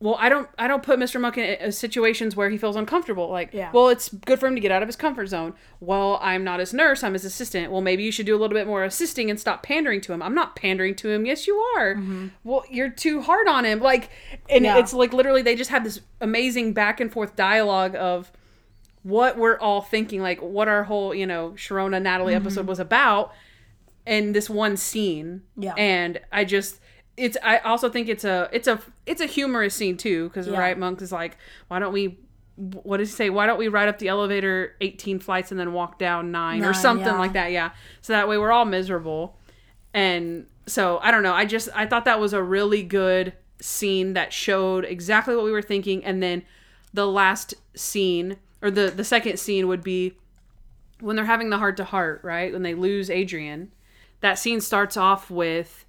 well, 0.00 0.16
I 0.20 0.28
don't, 0.28 0.48
I 0.56 0.68
don't 0.68 0.84
put 0.84 1.00
Mr. 1.00 1.20
Monk 1.20 1.38
in 1.38 1.58
uh, 1.60 1.70
situations 1.72 2.36
where 2.36 2.48
he 2.50 2.56
feels 2.56 2.76
uncomfortable. 2.76 3.30
Like, 3.30 3.52
Yeah. 3.52 3.72
well, 3.72 3.88
it's 3.88 4.08
good 4.10 4.38
for 4.38 4.46
him 4.46 4.54
to 4.54 4.60
get 4.60 4.70
out 4.70 4.80
of 4.80 4.88
his 4.88 4.94
comfort 4.94 5.26
zone. 5.26 5.54
Well, 5.80 6.20
I'm 6.22 6.44
not 6.44 6.60
his 6.60 6.72
nurse, 6.72 7.02
I'm 7.02 7.14
his 7.14 7.24
assistant. 7.24 7.72
Well, 7.72 7.80
maybe 7.80 8.04
you 8.04 8.12
should 8.12 8.24
do 8.26 8.36
a 8.36 8.38
little 8.38 8.54
bit 8.54 8.68
more 8.68 8.84
assisting 8.84 9.28
and 9.28 9.40
stop 9.40 9.64
pandering 9.64 10.00
to 10.02 10.12
him. 10.12 10.22
I'm 10.22 10.36
not 10.36 10.54
pandering 10.54 10.94
to 10.96 11.08
him. 11.08 11.26
Yes, 11.26 11.48
you 11.48 11.56
are. 11.76 12.00
Well, 12.44 12.64
you're 12.70 12.90
too 12.90 13.22
hard 13.22 13.48
on 13.48 13.64
him. 13.64 13.80
Like, 13.80 14.10
and 14.48 14.64
Yeah. 14.64 14.78
it's 14.78 14.92
like 14.92 15.12
literally 15.12 15.42
they 15.42 15.56
just 15.56 15.70
have 15.70 15.82
this 15.82 16.00
amazing 16.20 16.74
back 16.74 17.00
and 17.00 17.12
forth 17.12 17.34
dialogue 17.34 17.96
of 17.96 18.30
what 19.02 19.36
we're 19.36 19.58
all 19.58 19.80
thinking, 19.80 20.20
like 20.22 20.38
what 20.40 20.68
our 20.68 20.84
whole, 20.84 21.12
you 21.12 21.26
know, 21.26 21.50
Sharona 21.56 22.00
Natalie 22.00 22.34
episode 22.34 22.66
was 22.68 22.78
about 22.78 23.32
in 24.06 24.30
this 24.32 24.48
one 24.48 24.76
scene. 24.76 25.42
Yeah. 25.56 25.74
And 25.76 26.20
I 26.30 26.44
just 26.44 26.78
it's 27.18 27.36
I 27.42 27.58
also 27.58 27.88
think 27.88 28.08
it's 28.08 28.24
a 28.24 28.48
it's 28.52 28.68
a 28.68 28.80
it's 29.06 29.20
a 29.20 29.26
humorous 29.26 29.74
scene 29.74 29.96
too 29.96 30.28
because 30.28 30.46
Yeah. 30.46 30.58
right 30.58 30.78
Monk 30.78 31.02
is 31.02 31.12
like 31.12 31.36
why 31.68 31.78
don't 31.78 31.92
we 31.92 32.18
what 32.56 32.96
does 32.96 33.10
he 33.10 33.14
say 33.14 33.30
why 33.30 33.46
don't 33.46 33.58
we 33.58 33.68
ride 33.68 33.88
up 33.88 33.98
the 33.98 34.08
elevator 34.08 34.74
18 34.80 35.20
flights 35.20 35.50
and 35.50 35.60
then 35.60 35.72
walk 35.72 35.98
down 35.98 36.32
9 36.32 36.64
or 36.64 36.74
something 36.74 37.06
yeah. 37.06 37.18
like 37.18 37.32
that 37.34 37.52
yeah 37.52 37.70
so 38.00 38.12
that 38.12 38.28
way 38.28 38.36
we're 38.36 38.50
all 38.50 38.64
miserable 38.64 39.36
and 39.94 40.46
so 40.66 40.98
I 41.02 41.10
don't 41.10 41.22
know 41.22 41.34
I 41.34 41.44
just 41.44 41.68
I 41.74 41.86
thought 41.86 42.04
that 42.06 42.18
was 42.18 42.32
a 42.32 42.42
really 42.42 42.82
good 42.82 43.32
scene 43.60 44.14
that 44.14 44.32
showed 44.32 44.84
exactly 44.84 45.36
what 45.36 45.44
we 45.44 45.52
were 45.52 45.62
thinking 45.62 46.04
and 46.04 46.22
then 46.22 46.42
the 46.92 47.06
last 47.06 47.54
scene 47.74 48.36
or 48.62 48.70
the 48.70 48.90
the 48.90 49.04
second 49.04 49.38
scene 49.38 49.68
would 49.68 49.82
be 49.84 50.14
when 51.00 51.16
they're 51.16 51.24
having 51.24 51.50
the 51.50 51.58
heart 51.58 51.76
to 51.76 51.84
heart, 51.84 52.20
right? 52.24 52.52
When 52.52 52.62
they 52.62 52.74
lose 52.74 53.08
Adrian, 53.10 53.70
that 54.20 54.38
scene 54.38 54.60
starts 54.60 54.96
off 54.96 55.30
with, 55.30 55.84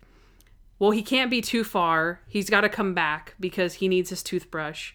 well, 0.80 0.92
he 0.92 1.02
can't 1.04 1.30
be 1.30 1.42
too 1.42 1.64
far. 1.64 2.22
He's 2.28 2.50
got 2.50 2.62
to 2.62 2.70
come 2.70 2.94
back 2.94 3.36
because 3.40 3.76
he 3.76 3.88
needs 3.88 4.10
his 4.10 4.24
toothbrush 4.24 4.94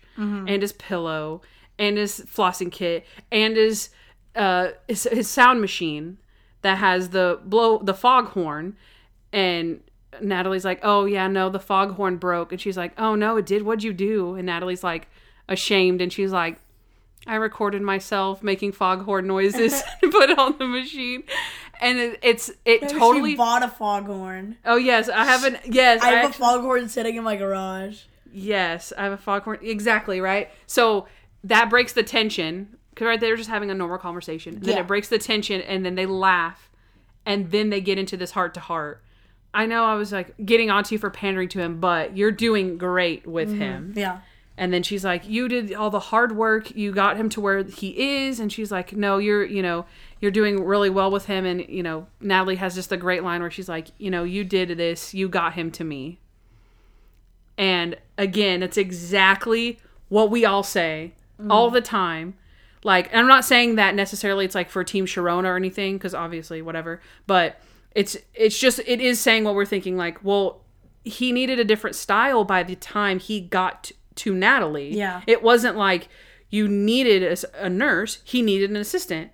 and 0.48 0.62
his 0.62 0.72
pillow 0.72 1.42
and 1.78 1.96
his 1.98 2.20
flossing 2.20 2.70
kit 2.72 3.04
and 3.30 3.56
his 3.56 3.90
uh 4.36 4.68
his, 4.88 5.04
his 5.10 5.28
sound 5.28 5.60
machine 5.60 6.18
that 6.62 6.78
has 6.78 7.10
the 7.10 7.40
blow 7.44 7.78
the 7.78 7.94
foghorn 7.94 8.76
and 9.32 9.80
Natalie's 10.20 10.64
like, 10.64 10.78
"Oh 10.84 11.04
yeah, 11.06 11.26
no, 11.26 11.50
the 11.50 11.58
foghorn 11.58 12.16
broke." 12.18 12.52
And 12.52 12.60
she's 12.60 12.76
like, 12.76 12.92
"Oh 12.96 13.16
no, 13.16 13.36
it 13.36 13.46
did. 13.46 13.62
What'd 13.62 13.82
you 13.82 13.92
do?" 13.92 14.36
And 14.36 14.46
Natalie's 14.46 14.84
like 14.84 15.08
ashamed 15.48 16.00
and 16.00 16.12
she's 16.12 16.32
like, 16.32 16.58
I 17.26 17.36
recorded 17.36 17.82
myself 17.82 18.42
making 18.42 18.72
foghorn 18.72 19.26
noises 19.26 19.82
and 20.02 20.12
put 20.12 20.30
it 20.30 20.38
on 20.38 20.58
the 20.58 20.66
machine, 20.66 21.24
and 21.84 21.98
it, 21.98 22.18
it's 22.22 22.50
it 22.64 22.82
Maybe 22.82 22.94
totally. 22.98 23.30
She 23.32 23.36
bought 23.36 23.62
a 23.62 23.68
foghorn. 23.68 24.56
oh 24.64 24.76
yes, 24.76 25.08
I 25.08 25.24
have 25.24 25.44
an 25.44 25.58
yes. 25.64 26.02
I 26.02 26.10
have 26.10 26.24
a 26.24 26.28
actu- 26.28 26.38
foghorn 26.38 26.88
sitting 26.88 27.16
in 27.16 27.24
my 27.24 27.36
garage. 27.36 28.02
yes, 28.32 28.92
I 28.98 29.04
have 29.04 29.12
a 29.12 29.16
foghorn. 29.16 29.58
Exactly 29.62 30.20
right. 30.20 30.50
So 30.66 31.06
that 31.44 31.68
breaks 31.70 31.92
the 31.92 32.02
tension 32.02 32.76
because 32.90 33.06
right 33.06 33.20
they're 33.20 33.36
just 33.36 33.50
having 33.50 33.70
a 33.70 33.74
normal 33.74 33.98
conversation. 33.98 34.54
And 34.54 34.62
Then 34.64 34.76
Yeah. 34.76 34.80
it 34.82 34.86
breaks 34.86 35.08
the 35.08 35.18
tension, 35.18 35.60
and 35.62 35.84
then 35.84 35.94
they 35.94 36.06
laugh, 36.06 36.70
and 37.26 37.50
then 37.50 37.70
they 37.70 37.80
get 37.80 37.98
into 37.98 38.16
this 38.16 38.30
heart 38.32 38.54
to 38.54 38.60
heart. 38.60 39.02
I 39.52 39.66
know 39.66 39.84
I 39.84 39.94
was 39.94 40.10
like 40.12 40.34
getting 40.44 40.70
onto 40.70 40.94
you 40.94 40.98
for 40.98 41.10
pandering 41.10 41.48
to 41.50 41.60
him, 41.60 41.78
but 41.80 42.16
you're 42.16 42.32
doing 42.32 42.76
great 42.78 43.26
with 43.26 43.48
Mm-hmm. 43.50 43.60
him. 43.60 43.92
Yeah. 43.96 44.18
And 44.56 44.72
then 44.72 44.82
she's 44.84 45.04
like, 45.04 45.28
"You 45.28 45.48
did 45.48 45.74
all 45.74 45.90
the 45.90 45.98
hard 45.98 46.36
work. 46.36 46.74
You 46.76 46.92
got 46.92 47.16
him 47.16 47.28
to 47.30 47.40
where 47.40 47.62
he 47.64 48.26
is." 48.26 48.38
And 48.38 48.52
she's 48.52 48.70
like, 48.70 48.92
"No, 48.92 49.18
you're, 49.18 49.44
you 49.44 49.62
know, 49.62 49.84
you're 50.20 50.30
doing 50.30 50.64
really 50.64 50.90
well 50.90 51.10
with 51.10 51.26
him." 51.26 51.44
And 51.44 51.66
you 51.68 51.82
know, 51.82 52.06
Natalie 52.20 52.56
has 52.56 52.74
just 52.74 52.92
a 52.92 52.96
great 52.96 53.24
line 53.24 53.40
where 53.40 53.50
she's 53.50 53.68
like, 53.68 53.88
"You 53.98 54.10
know, 54.10 54.22
you 54.22 54.44
did 54.44 54.78
this. 54.78 55.12
You 55.12 55.28
got 55.28 55.54
him 55.54 55.70
to 55.72 55.84
me." 55.84 56.20
And 57.58 57.96
again, 58.16 58.62
it's 58.62 58.76
exactly 58.76 59.80
what 60.08 60.30
we 60.30 60.44
all 60.44 60.62
say 60.62 61.14
all 61.50 61.70
the 61.70 61.80
time. 61.80 62.34
Like, 62.84 63.12
I'm 63.14 63.26
not 63.26 63.44
saying 63.44 63.76
that 63.76 63.94
necessarily 63.94 64.44
it's 64.44 64.54
like 64.54 64.70
for 64.70 64.84
Team 64.84 65.06
Sharona 65.06 65.44
or 65.44 65.56
anything, 65.56 65.96
because 65.96 66.14
obviously, 66.14 66.62
whatever. 66.62 67.00
But 67.26 67.60
it's 67.94 68.16
it's 68.34 68.58
just 68.58 68.80
it 68.86 69.00
is 69.00 69.20
saying 69.20 69.44
what 69.44 69.54
we're 69.54 69.64
thinking. 69.64 69.96
Like, 69.96 70.22
well, 70.22 70.60
he 71.04 71.32
needed 71.32 71.58
a 71.58 71.64
different 71.64 71.96
style 71.96 72.44
by 72.44 72.62
the 72.62 72.76
time 72.76 73.18
he 73.18 73.40
got 73.40 73.90
to 74.16 74.34
Natalie. 74.34 74.96
Yeah. 74.96 75.22
it 75.26 75.42
wasn't 75.42 75.76
like 75.76 76.08
you 76.50 76.68
needed 76.68 77.44
a 77.54 77.68
nurse; 77.68 78.18
he 78.24 78.42
needed 78.42 78.70
an 78.70 78.76
assistant. 78.76 79.30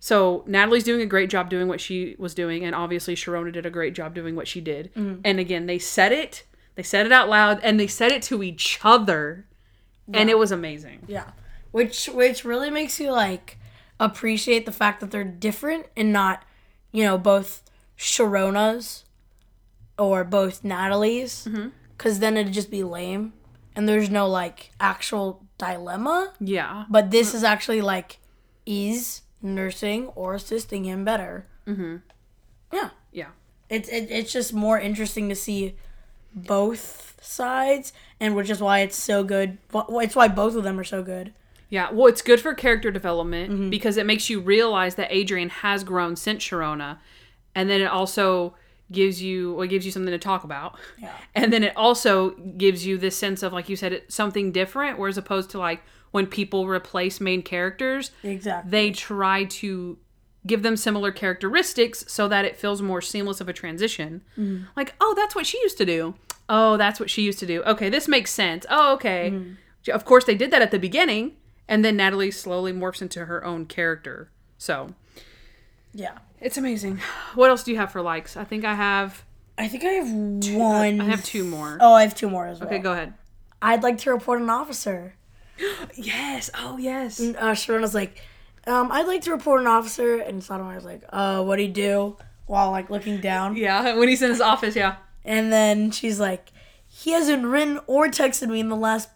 So 0.00 0.44
Natalie's 0.46 0.84
doing 0.84 1.00
a 1.00 1.06
great 1.06 1.30
job 1.30 1.48
doing 1.48 1.66
what 1.66 1.80
she 1.80 2.14
was 2.18 2.34
doing, 2.34 2.64
and 2.64 2.74
obviously 2.74 3.14
Sharona 3.14 3.52
did 3.52 3.64
a 3.64 3.70
great 3.70 3.94
job 3.94 4.14
doing 4.14 4.36
what 4.36 4.46
she 4.46 4.60
did. 4.60 4.92
Mm. 4.94 5.20
And 5.24 5.40
again, 5.40 5.64
they 5.64 5.78
said 5.78 6.12
it, 6.12 6.44
they 6.74 6.82
said 6.82 7.06
it 7.06 7.12
out 7.12 7.28
loud, 7.28 7.58
and 7.62 7.80
they 7.80 7.86
said 7.86 8.12
it 8.12 8.22
to 8.24 8.42
each 8.42 8.80
other, 8.84 9.46
and 10.12 10.28
it 10.28 10.36
was 10.36 10.52
amazing. 10.52 11.04
Yeah. 11.06 11.30
Which 11.70 12.06
which 12.06 12.44
really 12.44 12.70
makes 12.70 13.00
you 13.00 13.12
like 13.12 13.58
appreciate 13.98 14.66
the 14.66 14.72
fact 14.72 15.00
that 15.00 15.10
they're 15.10 15.24
different 15.24 15.86
and 15.96 16.12
not, 16.12 16.44
you 16.92 17.04
know, 17.04 17.16
both 17.16 17.62
Sharona's 17.96 19.04
or 19.98 20.24
both 20.24 20.64
Natalie's. 20.64 21.46
Mm-hmm. 21.48 21.68
Because 21.96 22.18
then 22.18 22.36
it'd 22.36 22.52
just 22.52 22.70
be 22.70 22.82
lame. 22.82 23.32
And 23.76 23.88
there's 23.88 24.08
no 24.10 24.28
like 24.28 24.70
actual 24.80 25.42
dilemma. 25.58 26.32
Yeah, 26.40 26.84
But 26.88 27.10
this 27.10 27.34
is 27.34 27.42
actually 27.44 27.80
like, 27.80 28.18
is 28.66 29.22
nursing 29.42 30.08
or 30.08 30.34
assisting 30.34 30.84
him 30.84 31.04
better? 31.04 31.46
Mm-hmm. 31.66 31.96
Yeah. 32.72 32.90
yeah, 33.12 33.28
It's 33.68 33.88
it, 33.88 34.10
it's 34.10 34.32
just 34.32 34.52
more 34.52 34.78
interesting 34.78 35.28
to 35.28 35.34
see 35.34 35.76
both 36.34 37.18
sides, 37.22 37.92
and 38.20 38.34
which 38.34 38.50
is 38.50 38.60
why 38.60 38.80
it's 38.80 38.96
so 38.96 39.22
good. 39.24 39.58
Well, 39.72 40.00
It's 40.00 40.16
why 40.16 40.28
both 40.28 40.56
of 40.56 40.64
them 40.64 40.78
are 40.80 40.84
so 40.84 41.02
good. 41.02 41.32
yeah. 41.68 41.90
Well, 41.92 42.06
it's 42.06 42.22
good 42.22 42.40
for 42.40 42.54
character 42.54 42.90
development 42.90 43.70
because 43.70 43.96
it 43.96 44.06
makes 44.06 44.28
you 44.30 44.40
realize 44.40 44.96
that 44.96 45.08
Adrian 45.12 45.48
has 45.48 45.84
grown 45.84 46.16
since 46.16 46.42
Sharona, 46.44 46.98
and 47.54 47.70
then 47.70 47.80
it 47.80 47.86
also 47.86 48.54
gives 48.92 49.22
you 49.22 49.54
well, 49.54 49.66
gives 49.66 49.86
you 49.86 49.92
something 49.92 50.12
to 50.12 50.18
talk 50.18 50.44
about. 50.44 50.78
Yeah. 50.98 51.12
And 51.34 51.52
then 51.52 51.62
it 51.62 51.76
also 51.76 52.30
gives 52.30 52.86
you 52.86 52.98
this 52.98 53.16
sense 53.16 53.42
of, 53.42 53.52
like 53.52 53.68
you 53.68 53.76
said, 53.76 53.92
it, 53.92 54.12
something 54.12 54.52
different, 54.52 54.98
whereas 54.98 55.18
opposed 55.18 55.50
to 55.50 55.58
like 55.58 55.82
when 56.10 56.26
people 56.26 56.68
replace 56.68 57.20
main 57.20 57.42
characters, 57.42 58.12
Exactly. 58.22 58.70
they 58.70 58.90
try 58.90 59.44
to 59.44 59.98
give 60.46 60.62
them 60.62 60.76
similar 60.76 61.10
characteristics 61.10 62.04
so 62.06 62.28
that 62.28 62.44
it 62.44 62.56
feels 62.56 62.82
more 62.82 63.00
seamless 63.00 63.40
of 63.40 63.48
a 63.48 63.52
transition. 63.52 64.22
Mm-hmm. 64.38 64.64
Like, 64.76 64.94
oh, 65.00 65.14
that's 65.16 65.34
what 65.34 65.46
she 65.46 65.58
used 65.62 65.78
to 65.78 65.86
do. 65.86 66.14
Oh, 66.48 66.76
that's 66.76 67.00
what 67.00 67.10
she 67.10 67.22
used 67.22 67.38
to 67.38 67.46
do. 67.46 67.62
Okay, 67.62 67.88
this 67.88 68.06
makes 68.06 68.30
sense. 68.30 68.66
Oh, 68.68 68.92
okay. 68.94 69.30
Mm-hmm. 69.32 69.90
Of 69.90 70.04
course, 70.04 70.24
they 70.24 70.34
did 70.34 70.50
that 70.50 70.62
at 70.62 70.70
the 70.70 70.78
beginning, 70.78 71.32
and 71.66 71.84
then 71.84 71.96
Natalie 71.96 72.30
slowly 72.30 72.72
morphs 72.72 73.02
into 73.02 73.24
her 73.24 73.44
own 73.44 73.66
character. 73.66 74.30
So 74.58 74.94
yeah. 75.92 76.18
It's 76.44 76.58
amazing. 76.58 77.00
What 77.34 77.48
else 77.48 77.62
do 77.64 77.70
you 77.72 77.78
have 77.78 77.90
for 77.90 78.02
likes? 78.02 78.36
I 78.36 78.44
think 78.44 78.66
I 78.66 78.74
have. 78.74 79.24
I 79.56 79.66
think 79.66 79.82
I 79.82 79.92
have 79.92 80.08
one. 80.54 81.00
I 81.00 81.04
have 81.04 81.24
two 81.24 81.42
more. 81.44 81.78
Oh, 81.80 81.94
I 81.94 82.02
have 82.02 82.14
two 82.14 82.28
more 82.28 82.46
as 82.46 82.60
well. 82.60 82.68
Okay, 82.68 82.78
go 82.80 82.92
ahead. 82.92 83.14
I'd 83.62 83.82
like 83.82 83.96
to 83.98 84.10
report 84.12 84.40
an 84.42 84.50
officer. 84.50 85.14
Yes. 85.94 86.50
Oh, 86.54 86.76
yes. 86.76 87.18
Uh, 87.20 87.52
Sharona's 87.54 87.94
like, 87.94 88.20
um, 88.66 88.92
I'd 88.92 89.06
like 89.06 89.22
to 89.22 89.30
report 89.30 89.60
an 89.62 89.66
officer, 89.68 90.16
and 90.16 90.42
Stottlemeyer's 90.42 90.84
like, 90.84 91.02
uh, 91.10 91.42
what'd 91.42 91.64
he 91.64 91.70
do? 91.70 92.16
While 92.46 92.72
like 92.72 92.90
looking 92.90 93.20
down, 93.20 93.56
Yeah, 93.56 93.94
when 93.98 94.08
he's 94.08 94.20
in 94.20 94.28
his 94.30 94.40
office, 94.42 94.76
yeah. 94.76 94.96
and 95.24 95.50
then 95.52 95.92
she's 95.92 96.20
like, 96.20 96.48
he 96.88 97.12
hasn't 97.12 97.46
written 97.46 97.80
or 97.86 98.08
texted 98.08 98.48
me 98.48 98.60
in 98.60 98.68
the 98.68 98.76
last 98.76 99.08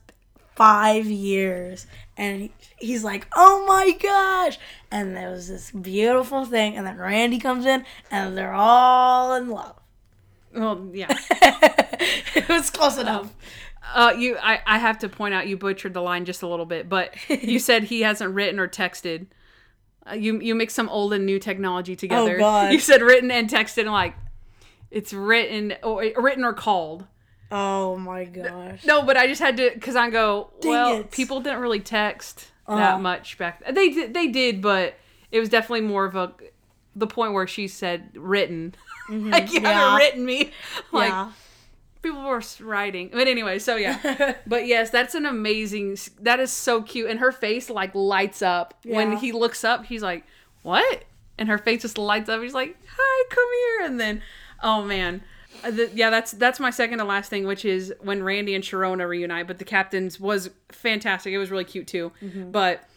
five 0.55 1.07
years, 1.07 1.87
and 2.19 2.51
he's 2.77 3.05
like, 3.05 3.29
oh 3.35 3.65
my 3.67 3.93
gosh! 3.93 4.59
And 4.91 5.17
there 5.17 5.31
was 5.31 5.49
this 5.49 5.71
beautiful 5.71 6.45
thing, 6.45 6.77
and 6.77 6.87
then 6.87 6.99
Randy 6.99 7.39
comes 7.39 7.65
in, 7.65 7.85
and 8.11 8.37
they're 8.37 8.53
all 8.53 9.35
in 9.35 9.49
love. 9.49 9.77
Well, 10.53 10.91
yeah. 10.93 11.17
it 11.31 12.49
was 12.49 12.71
close 12.71 12.99
enough. 12.99 13.33
Uh, 13.95 14.15
you, 14.19 14.37
I, 14.37 14.61
I 14.67 14.79
have 14.79 14.99
to 14.99 15.09
point 15.09 15.33
out 15.33 15.47
you 15.47 15.57
butchered 15.57 15.95
the 15.95 16.03
line 16.03 16.25
just 16.25 16.43
a 16.43 16.49
little 16.49 16.67
bit, 16.67 16.89
but 16.89 17.15
you 17.29 17.59
said 17.61 17.85
he 17.85 18.03
hasn't 18.03 18.35
written 18.35 18.59
or 18.59 18.69
texted. 18.69 19.29
Uh, 20.05 20.15
you, 20.15 20.41
you 20.41 20.55
mix 20.55 20.75
some 20.75 20.89
old 20.89 21.13
and 21.13 21.25
new 21.25 21.39
technology 21.39 21.95
together. 21.95 22.37
Oh, 22.37 22.41
God. 22.41 22.73
You 22.73 22.81
said 22.81 23.01
written 23.01 23.31
and 23.31 23.49
texted, 23.49 23.83
and 23.83 23.93
like 23.93 24.15
it's 24.91 25.13
written 25.13 25.75
or 25.85 26.03
written 26.17 26.45
or 26.45 26.53
called. 26.53 27.07
Oh 27.51 27.97
my 27.97 28.25
gosh. 28.25 28.85
No, 28.85 29.03
but 29.03 29.17
I 29.17 29.27
just 29.27 29.41
had 29.41 29.57
to 29.57 29.71
because 29.73 29.97
I 29.97 30.11
go. 30.11 30.51
Dang 30.61 30.71
well, 30.71 30.97
it. 31.01 31.11
people 31.11 31.41
didn't 31.41 31.61
really 31.61 31.81
text 31.81 32.51
Uh-huh. 32.67 32.79
that 32.79 33.01
much 33.01 33.39
back. 33.39 33.63
They 33.73 33.89
did, 33.91 34.13
they 34.15 34.27
did, 34.27 34.61
but 34.61 34.95
it 35.33 35.41
was 35.41 35.49
definitely 35.49 35.83
more 35.83 36.05
of 36.05 36.15
a 36.17 36.33
the 36.95 37.07
point 37.07 37.33
where 37.33 37.47
she 37.47 37.69
said 37.69 38.11
written. 38.15 38.75
like 39.09 39.53
you 39.53 39.61
Mm-hmm. 39.61 39.65
Yeah. 39.65 39.73
haven't 39.73 39.97
written 39.99 40.25
me. 40.27 40.51
Like 40.93 41.11
yeah. 41.11 41.33
people 42.03 42.23
were 42.23 42.43
writing. 42.61 43.09
But 43.13 43.27
anyway, 43.29 43.59
so 43.59 43.77
yeah. 43.77 44.35
but 44.47 44.67
yes, 44.67 44.91
that's 44.91 45.15
an 45.15 45.25
amazing. 45.25 45.97
That 46.21 46.41
is 46.41 46.53
so 46.53 46.83
cute, 46.83 47.09
and 47.11 47.19
her 47.21 47.33
face 47.33 47.71
like 47.71 47.95
lights 47.95 48.43
up 48.43 48.75
when 48.85 49.17
he 49.17 49.33
looks 49.33 49.65
up. 49.65 49.87
He's 49.87 50.03
like, 50.03 50.25
"What?" 50.63 51.05
And 51.39 51.49
her 51.49 51.57
face 51.59 51.83
just 51.83 51.97
lights 51.99 52.29
up. 52.29 52.43
He's 52.43 52.53
like, 52.53 52.77
"Hi, 52.99 53.25
come 53.31 53.49
here." 53.61 53.87
And 53.87 53.99
then, 54.01 54.23
oh 54.63 54.83
man, 54.83 55.23
Uh, 55.65 55.71
the, 55.71 55.91
yeah, 55.95 56.11
that's 56.11 56.33
that's 56.33 56.61
my 56.61 56.71
second 56.71 56.99
to 56.99 57.05
last 57.05 57.31
thing, 57.31 57.47
which 57.47 57.65
is 57.65 57.93
when 58.01 58.23
Randy 58.23 58.55
and 58.55 58.65
Sharona 58.65 59.09
reunite. 59.09 59.47
But 59.47 59.59
the 59.59 59.65
captains 59.65 60.21
was 60.21 60.51
fantastic. 60.71 61.33
It 61.33 61.39
was 61.39 61.51
really 61.51 61.65
cute 61.65 61.87
too. 61.87 62.13
Mm-hmm. 62.23 62.51
But 62.51 62.89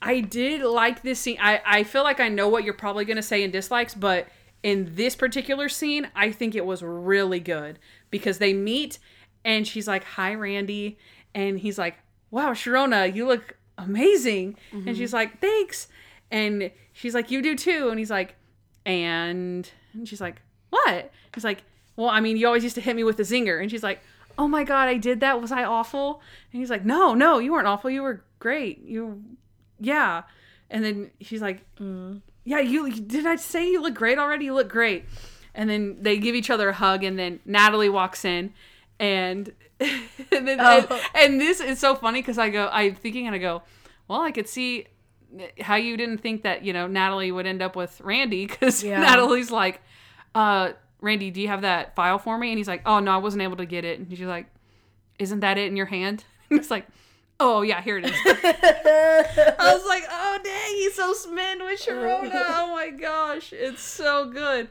I 0.00 0.20
did 0.20 0.62
like 0.62 1.02
this 1.02 1.18
scene. 1.18 1.38
I, 1.40 1.60
I 1.64 1.84
feel 1.84 2.04
like 2.04 2.20
I 2.20 2.28
know 2.28 2.48
what 2.48 2.64
you're 2.64 2.74
probably 2.74 3.04
going 3.04 3.16
to 3.16 3.22
say 3.22 3.42
in 3.42 3.50
dislikes, 3.50 3.94
but 3.94 4.28
in 4.62 4.94
this 4.94 5.16
particular 5.16 5.68
scene, 5.68 6.08
I 6.14 6.30
think 6.30 6.54
it 6.54 6.64
was 6.64 6.82
really 6.82 7.40
good 7.40 7.78
because 8.10 8.38
they 8.38 8.52
meet 8.52 8.98
and 9.44 9.66
she's 9.66 9.88
like, 9.88 10.04
Hi, 10.04 10.34
Randy. 10.34 10.98
And 11.34 11.58
he's 11.58 11.78
like, 11.78 11.96
Wow, 12.30 12.52
Sharona, 12.52 13.12
you 13.12 13.26
look 13.26 13.56
amazing. 13.76 14.56
And 14.72 14.84
mm-hmm. 14.84 14.94
she's 14.94 15.12
like, 15.12 15.40
Thanks. 15.40 15.88
And 16.30 16.70
she's 16.92 17.14
like, 17.14 17.30
You 17.30 17.42
do 17.42 17.56
too. 17.56 17.88
And 17.90 17.98
he's 17.98 18.10
like, 18.10 18.36
And, 18.86 19.68
and 19.92 20.08
she's 20.08 20.20
like, 20.20 20.42
What? 20.70 21.10
He's 21.34 21.44
like, 21.44 21.62
Well, 21.98 22.08
I 22.08 22.20
mean, 22.20 22.36
you 22.36 22.46
always 22.46 22.62
used 22.62 22.76
to 22.76 22.80
hit 22.80 22.94
me 22.96 23.02
with 23.04 23.18
a 23.18 23.24
zinger. 23.24 23.60
And 23.60 23.70
she's 23.70 23.82
like, 23.82 24.00
Oh 24.38 24.46
my 24.46 24.62
God, 24.62 24.86
I 24.88 24.96
did 24.98 25.18
that. 25.20 25.40
Was 25.40 25.50
I 25.50 25.64
awful? 25.64 26.22
And 26.52 26.60
he's 26.60 26.70
like, 26.70 26.84
No, 26.84 27.12
no, 27.12 27.38
you 27.40 27.52
weren't 27.52 27.66
awful. 27.66 27.90
You 27.90 28.02
were 28.02 28.22
great. 28.38 28.84
You 28.84 29.22
yeah. 29.80 30.22
And 30.70 30.84
then 30.84 31.10
she's 31.20 31.40
like, 31.42 31.64
yeah, 32.44 32.60
you 32.60 32.90
did 32.92 33.26
I 33.26 33.36
say 33.36 33.70
you 33.70 33.80
look 33.82 33.94
great 33.94 34.18
already? 34.18 34.44
You 34.44 34.54
look 34.54 34.68
great. 34.68 35.06
And 35.54 35.68
then 35.68 35.96
they 36.02 36.18
give 36.18 36.34
each 36.34 36.50
other 36.50 36.68
a 36.68 36.72
hug, 36.74 37.02
and 37.02 37.18
then 37.18 37.40
Natalie 37.44 37.88
walks 37.88 38.24
in, 38.24 38.52
and 39.00 39.50
and, 39.80 40.46
then, 40.46 40.58
Oh. 40.60 40.86
and, 41.14 41.32
and 41.32 41.40
this 41.40 41.60
is 41.60 41.78
so 41.78 41.94
funny 41.96 42.20
because 42.20 42.38
I 42.38 42.50
go, 42.50 42.68
I'm 42.70 42.94
thinking, 42.94 43.26
and 43.26 43.34
I 43.34 43.38
go, 43.38 43.62
well, 44.08 44.20
I 44.20 44.30
could 44.30 44.46
see 44.48 44.86
how 45.60 45.76
you 45.76 45.96
didn't 45.96 46.18
think 46.18 46.42
that 46.42 46.64
you 46.64 46.72
know 46.72 46.86
Natalie 46.86 47.32
would 47.32 47.46
end 47.46 47.60
up 47.62 47.74
with 47.74 48.00
Randy 48.02 48.46
because 48.46 48.84
Yeah. 48.90 49.00
Natalie's 49.00 49.50
like, 49.50 49.80
uh, 50.34 50.72
Randy, 51.00 51.30
do 51.30 51.40
you 51.40 51.48
have 51.48 51.62
that 51.62 51.94
file 51.94 52.18
for 52.18 52.38
me? 52.38 52.50
And 52.50 52.58
he's 52.58 52.68
like, 52.68 52.82
oh 52.86 52.98
no, 53.00 53.12
I 53.12 53.18
wasn't 53.18 53.42
able 53.42 53.56
to 53.56 53.66
get 53.66 53.84
it. 53.84 53.98
And 53.98 54.10
she's 54.10 54.26
like, 54.26 54.46
isn't 55.18 55.40
that 55.40 55.58
it 55.58 55.66
in 55.66 55.76
your 55.76 55.86
hand? 55.86 56.24
And 56.50 56.58
it's 56.58 56.70
like, 56.70 56.86
oh 57.38 57.60
yeah, 57.60 57.82
here 57.82 57.98
it 57.98 58.06
is. 58.06 58.10
I 58.24 59.74
was 59.74 59.86
like, 59.86 60.02
oh 60.08 60.38
dang, 60.42 60.74
he's 60.76 60.94
so 60.94 61.12
smitten 61.12 61.66
with 61.66 61.78
Sharona. 61.78 62.30
Oh 62.32 62.72
my 62.74 62.88
gosh, 62.88 63.52
it's 63.52 63.82
so 63.82 64.30
good. 64.30 64.68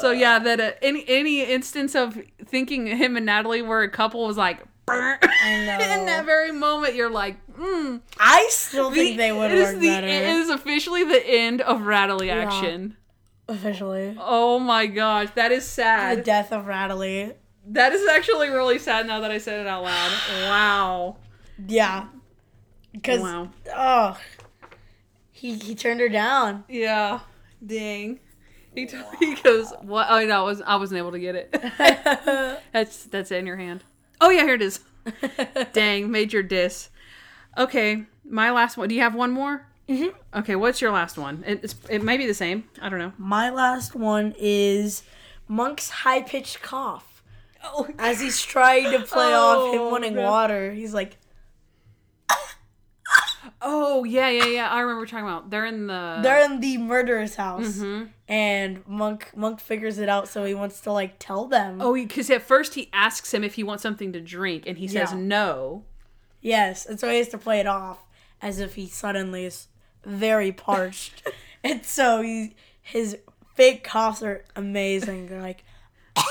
So 0.00 0.10
yeah, 0.10 0.40
that 0.40 0.60
uh, 0.60 0.72
any 0.82 1.04
any 1.06 1.42
instance 1.42 1.94
of 1.94 2.18
thinking 2.44 2.86
him 2.86 3.16
and 3.16 3.24
Natalie 3.24 3.62
were 3.62 3.82
a 3.82 3.88
couple 3.88 4.26
was 4.26 4.36
like, 4.36 4.58
in 4.88 5.66
that 5.66 6.24
very 6.26 6.52
moment, 6.52 6.94
you're 6.94 7.10
like, 7.10 7.36
mm. 7.52 8.00
I 8.18 8.48
still 8.50 8.90
think 8.90 9.16
they 9.16 9.30
would 9.30 9.52
work 9.52 9.78
the 9.78 9.88
better. 9.88 10.06
it 10.06 10.22
is 10.24 10.50
officially 10.50 11.04
the 11.04 11.24
end 11.24 11.60
of 11.60 11.82
Rattly 11.82 12.30
action. 12.30 12.96
Officially. 13.50 14.16
Oh 14.18 14.58
my 14.58 14.86
gosh, 14.86 15.28
that 15.34 15.52
is 15.52 15.64
sad. 15.66 16.18
The 16.18 16.22
death 16.22 16.52
of 16.52 16.66
Radley. 16.66 17.32
That 17.66 17.92
is 17.92 18.06
actually 18.08 18.48
really 18.48 18.78
sad 18.78 19.06
now 19.06 19.20
that 19.20 19.30
I 19.30 19.38
said 19.38 19.60
it 19.60 19.66
out 19.66 19.82
loud. 19.82 20.12
Wow. 20.48 21.16
Yeah. 21.68 22.06
Because, 22.92 23.20
Wow. 23.20 23.50
oh, 23.76 24.18
he 25.30 25.54
he 25.54 25.74
turned 25.74 26.00
her 26.00 26.08
down. 26.08 26.64
Yeah. 26.68 27.20
Dang. 27.64 28.18
He, 28.74 28.86
t- 28.86 28.98
he 29.18 29.34
goes, 29.36 29.72
"What? 29.82 30.06
Oh 30.10 30.24
no, 30.24 30.40
I 30.40 30.42
was 30.42 30.62
I 30.62 30.76
wasn't 30.76 30.98
able 30.98 31.12
to 31.12 31.18
get 31.18 31.34
it. 31.34 31.52
that's 32.72 33.04
that's 33.04 33.30
in 33.30 33.46
your 33.46 33.56
hand. 33.56 33.82
Oh 34.20 34.30
yeah, 34.30 34.42
here 34.44 34.54
it 34.54 34.62
is. 34.62 34.80
Dang, 35.72 36.10
major 36.10 36.42
diss. 36.42 36.88
Okay, 37.58 38.04
my 38.24 38.50
last 38.52 38.76
one. 38.76 38.88
Do 38.88 38.94
you 38.94 39.00
have 39.02 39.14
one 39.14 39.30
more? 39.32 39.66
Mm-hmm. 39.90 40.38
Okay, 40.38 40.54
what's 40.56 40.80
your 40.80 40.92
last 40.92 41.18
one? 41.18 41.42
It, 41.46 41.60
it's 41.64 41.74
it 41.88 42.02
may 42.04 42.16
be 42.16 42.26
the 42.26 42.34
same. 42.34 42.64
I 42.80 42.88
don't 42.88 43.00
know. 43.00 43.12
My 43.18 43.50
last 43.50 43.94
one 43.96 44.34
is 44.38 45.02
Monk's 45.48 45.90
high 45.90 46.22
pitched 46.22 46.62
cough. 46.62 47.22
Oh, 47.64 47.88
As 47.98 48.20
he's 48.20 48.40
trying 48.40 48.90
to 48.92 49.00
play 49.00 49.34
off 49.34 49.74
him 49.74 49.80
Oh, 49.80 49.90
wanting 49.90 50.14
no. 50.14 50.22
water, 50.22 50.72
he's 50.72 50.94
like, 50.94 51.16
oh 53.60 54.04
yeah, 54.04 54.28
yeah, 54.30 54.46
yeah. 54.46 54.68
I 54.70 54.80
remember 54.80 55.06
talking 55.06 55.24
about. 55.26 55.50
They're 55.50 55.66
in 55.66 55.86
the. 55.86 56.20
they're 56.22 56.44
in 56.44 56.60
the 56.60 56.78
murderer's 56.78 57.34
house, 57.34 57.78
Mm-hmm. 57.78 58.04
and 58.28 58.86
Monk 58.86 59.30
Monk 59.36 59.60
figures 59.60 59.98
it 59.98 60.08
out, 60.08 60.28
so 60.28 60.44
he 60.44 60.54
wants 60.54 60.80
to 60.82 60.92
like 60.92 61.16
tell 61.18 61.46
them. 61.46 61.80
Oh, 61.80 61.94
because 61.94 62.30
at 62.30 62.42
first 62.42 62.74
he 62.74 62.88
asks 62.92 63.32
him 63.34 63.44
if 63.44 63.54
he 63.54 63.62
wants 63.64 63.82
something 63.82 64.12
to 64.12 64.20
drink, 64.20 64.64
and 64.66 64.78
he 64.78 64.88
says 64.88 65.10
Yeah. 65.12 65.18
no. 65.18 65.84
Yes, 66.40 66.86
and 66.86 66.98
so 66.98 67.10
he 67.10 67.18
has 67.18 67.28
to 67.28 67.38
play 67.38 67.60
it 67.60 67.66
off 67.66 67.98
as 68.40 68.58
if 68.60 68.74
he 68.76 68.86
suddenly 68.88 69.44
is 69.44 69.66
very 70.04 70.52
parched, 70.52 71.22
and 71.64 71.84
so 71.84 72.22
he 72.22 72.54
his 72.82 73.16
fake 73.54 73.84
coughs 73.84 74.22
are 74.22 74.44
amazing. 74.56 75.28
They're 75.28 75.42
like, 75.42 75.64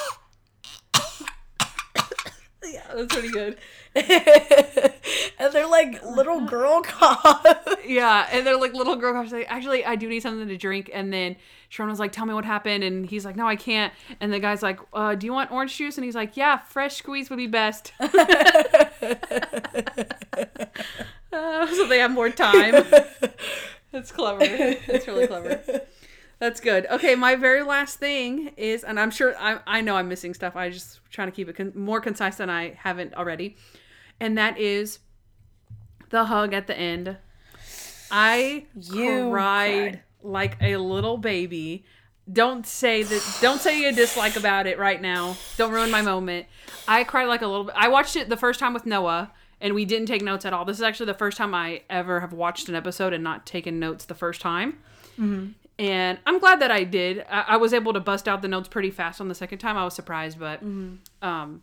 Yeah, 2.72 2.84
that's 2.94 3.14
pretty 3.14 3.30
good. 3.30 3.58
and 3.96 5.54
they're 5.54 5.68
like 5.68 6.04
little 6.04 6.42
girl 6.42 6.82
coughs. 6.82 7.78
Yeah, 7.86 8.28
and 8.32 8.46
they're 8.46 8.60
like 8.60 8.74
little 8.74 8.96
girl 8.96 9.14
coughs. 9.14 9.32
like, 9.32 9.48
actually, 9.50 9.84
I 9.86 9.96
do 9.96 10.08
need 10.08 10.20
something 10.20 10.48
to 10.48 10.58
drink. 10.58 10.90
And 10.94 11.12
then 11.12 11.36
Sharona 11.72 11.90
was 11.90 12.00
like, 12.00 12.12
tell 12.12 12.26
me 12.26 12.34
what 12.34 12.46
happened. 12.46 12.84
And 12.84 13.06
he's 13.06 13.26
like, 13.26 13.36
no, 13.36 13.48
I 13.48 13.56
can't. 13.56 13.92
And 14.20 14.32
the 14.32 14.40
guy's 14.40 14.62
like, 14.62 14.80
uh, 14.94 15.16
do 15.16 15.26
you 15.26 15.34
want 15.34 15.52
orange 15.52 15.76
juice? 15.78 15.98
And 15.98 16.06
he's 16.06 16.16
like, 16.16 16.38
yeah, 16.38 16.58
fresh 16.60 16.98
squeeze 16.98 17.30
would 17.30 17.38
be 17.38 17.48
best. 17.48 17.94
Uh, 21.32 21.68
so 21.68 21.88
they 21.88 22.00
have 22.00 22.10
more 22.10 22.30
time. 22.30 22.74
That's 23.92 24.12
clever. 24.12 24.40
That's 24.88 25.08
really 25.08 25.28
clever. 25.28 25.62
That's 26.40 26.62
good. 26.62 26.86
Okay, 26.90 27.16
my 27.16 27.36
very 27.36 27.64
last 27.64 28.00
thing 28.00 28.52
is, 28.56 28.84
and 28.86 28.98
I'm 29.00 29.12
sure 29.12 29.36
I, 29.38 29.60
I 29.68 29.82
know 29.82 29.98
I'm 29.98 30.08
missing 30.08 30.34
stuff. 30.34 30.56
I 30.56 30.70
just 30.70 31.00
trying 31.12 31.28
to 31.28 31.34
keep 31.36 31.50
it 31.50 31.58
con- 31.58 31.74
more 31.76 32.00
concise 32.00 32.38
than 32.38 32.50
I 32.50 32.74
haven't 32.78 33.14
already, 33.16 33.58
and 34.22 34.38
that 34.38 34.58
is 34.58 35.00
the 36.12 36.26
hug 36.26 36.54
at 36.54 36.68
the 36.68 36.78
end. 36.78 37.18
I 38.12 38.66
You 38.74 39.30
cried, 39.30 39.92
cried. 39.92 40.04
like 40.24 40.58
a 40.62 40.78
little 40.78 41.18
baby. 41.18 41.84
Don't 42.32 42.66
say 42.66 43.04
that. 43.04 43.38
Don't 43.42 43.60
say 43.60 43.82
you 43.82 43.92
dislike 43.92 44.36
about 44.36 44.66
it 44.68 44.78
right 44.80 45.02
now. 45.02 45.36
Don't 45.58 45.72
ruin 45.72 45.92
my 45.92 46.02
moment. 46.04 46.46
I 46.88 47.04
cried 47.04 47.26
like 47.26 47.42
a 47.42 47.48
little 47.48 47.66
bit. 47.66 47.76
I 47.78 47.88
watched 47.90 48.16
it 48.16 48.30
the 48.30 48.38
first 48.38 48.60
time 48.60 48.74
with 48.74 48.86
Noah, 48.86 49.32
and 49.62 49.74
we 49.76 49.86
didn't 49.86 50.08
take 50.08 50.22
notes 50.22 50.46
at 50.46 50.54
all. 50.54 50.66
This 50.66 50.78
is 50.78 50.84
actually 50.84 51.08
the 51.08 51.14
first 51.16 51.38
time 51.38 51.54
I 51.54 51.82
ever 51.90 52.20
have 52.22 52.34
watched 52.34 52.70
an 52.70 52.76
episode 52.76 53.14
and 53.14 53.24
not 53.24 53.46
taken 53.46 53.80
notes 53.80 54.06
the 54.06 54.16
first 54.16 54.42
time. 54.42 54.80
And 55.78 56.20
I'm 56.26 56.40
glad 56.40 56.60
that 56.62 56.72
I 56.72 56.84
did. 56.84 57.26
I, 57.30 57.46
I 57.50 57.58
was 57.58 57.74
able 57.74 57.94
to 57.94 58.00
bust 58.00 58.28
out 58.28 58.42
the 58.42 58.48
notes 58.48 58.68
pretty 58.68 58.92
fast 58.92 59.22
on 59.22 59.28
the 59.30 59.36
second 59.36 59.60
time. 59.60 59.78
I 59.78 59.84
was 59.86 59.94
surprised, 59.94 60.38
but 60.40 60.62
um, 61.22 61.62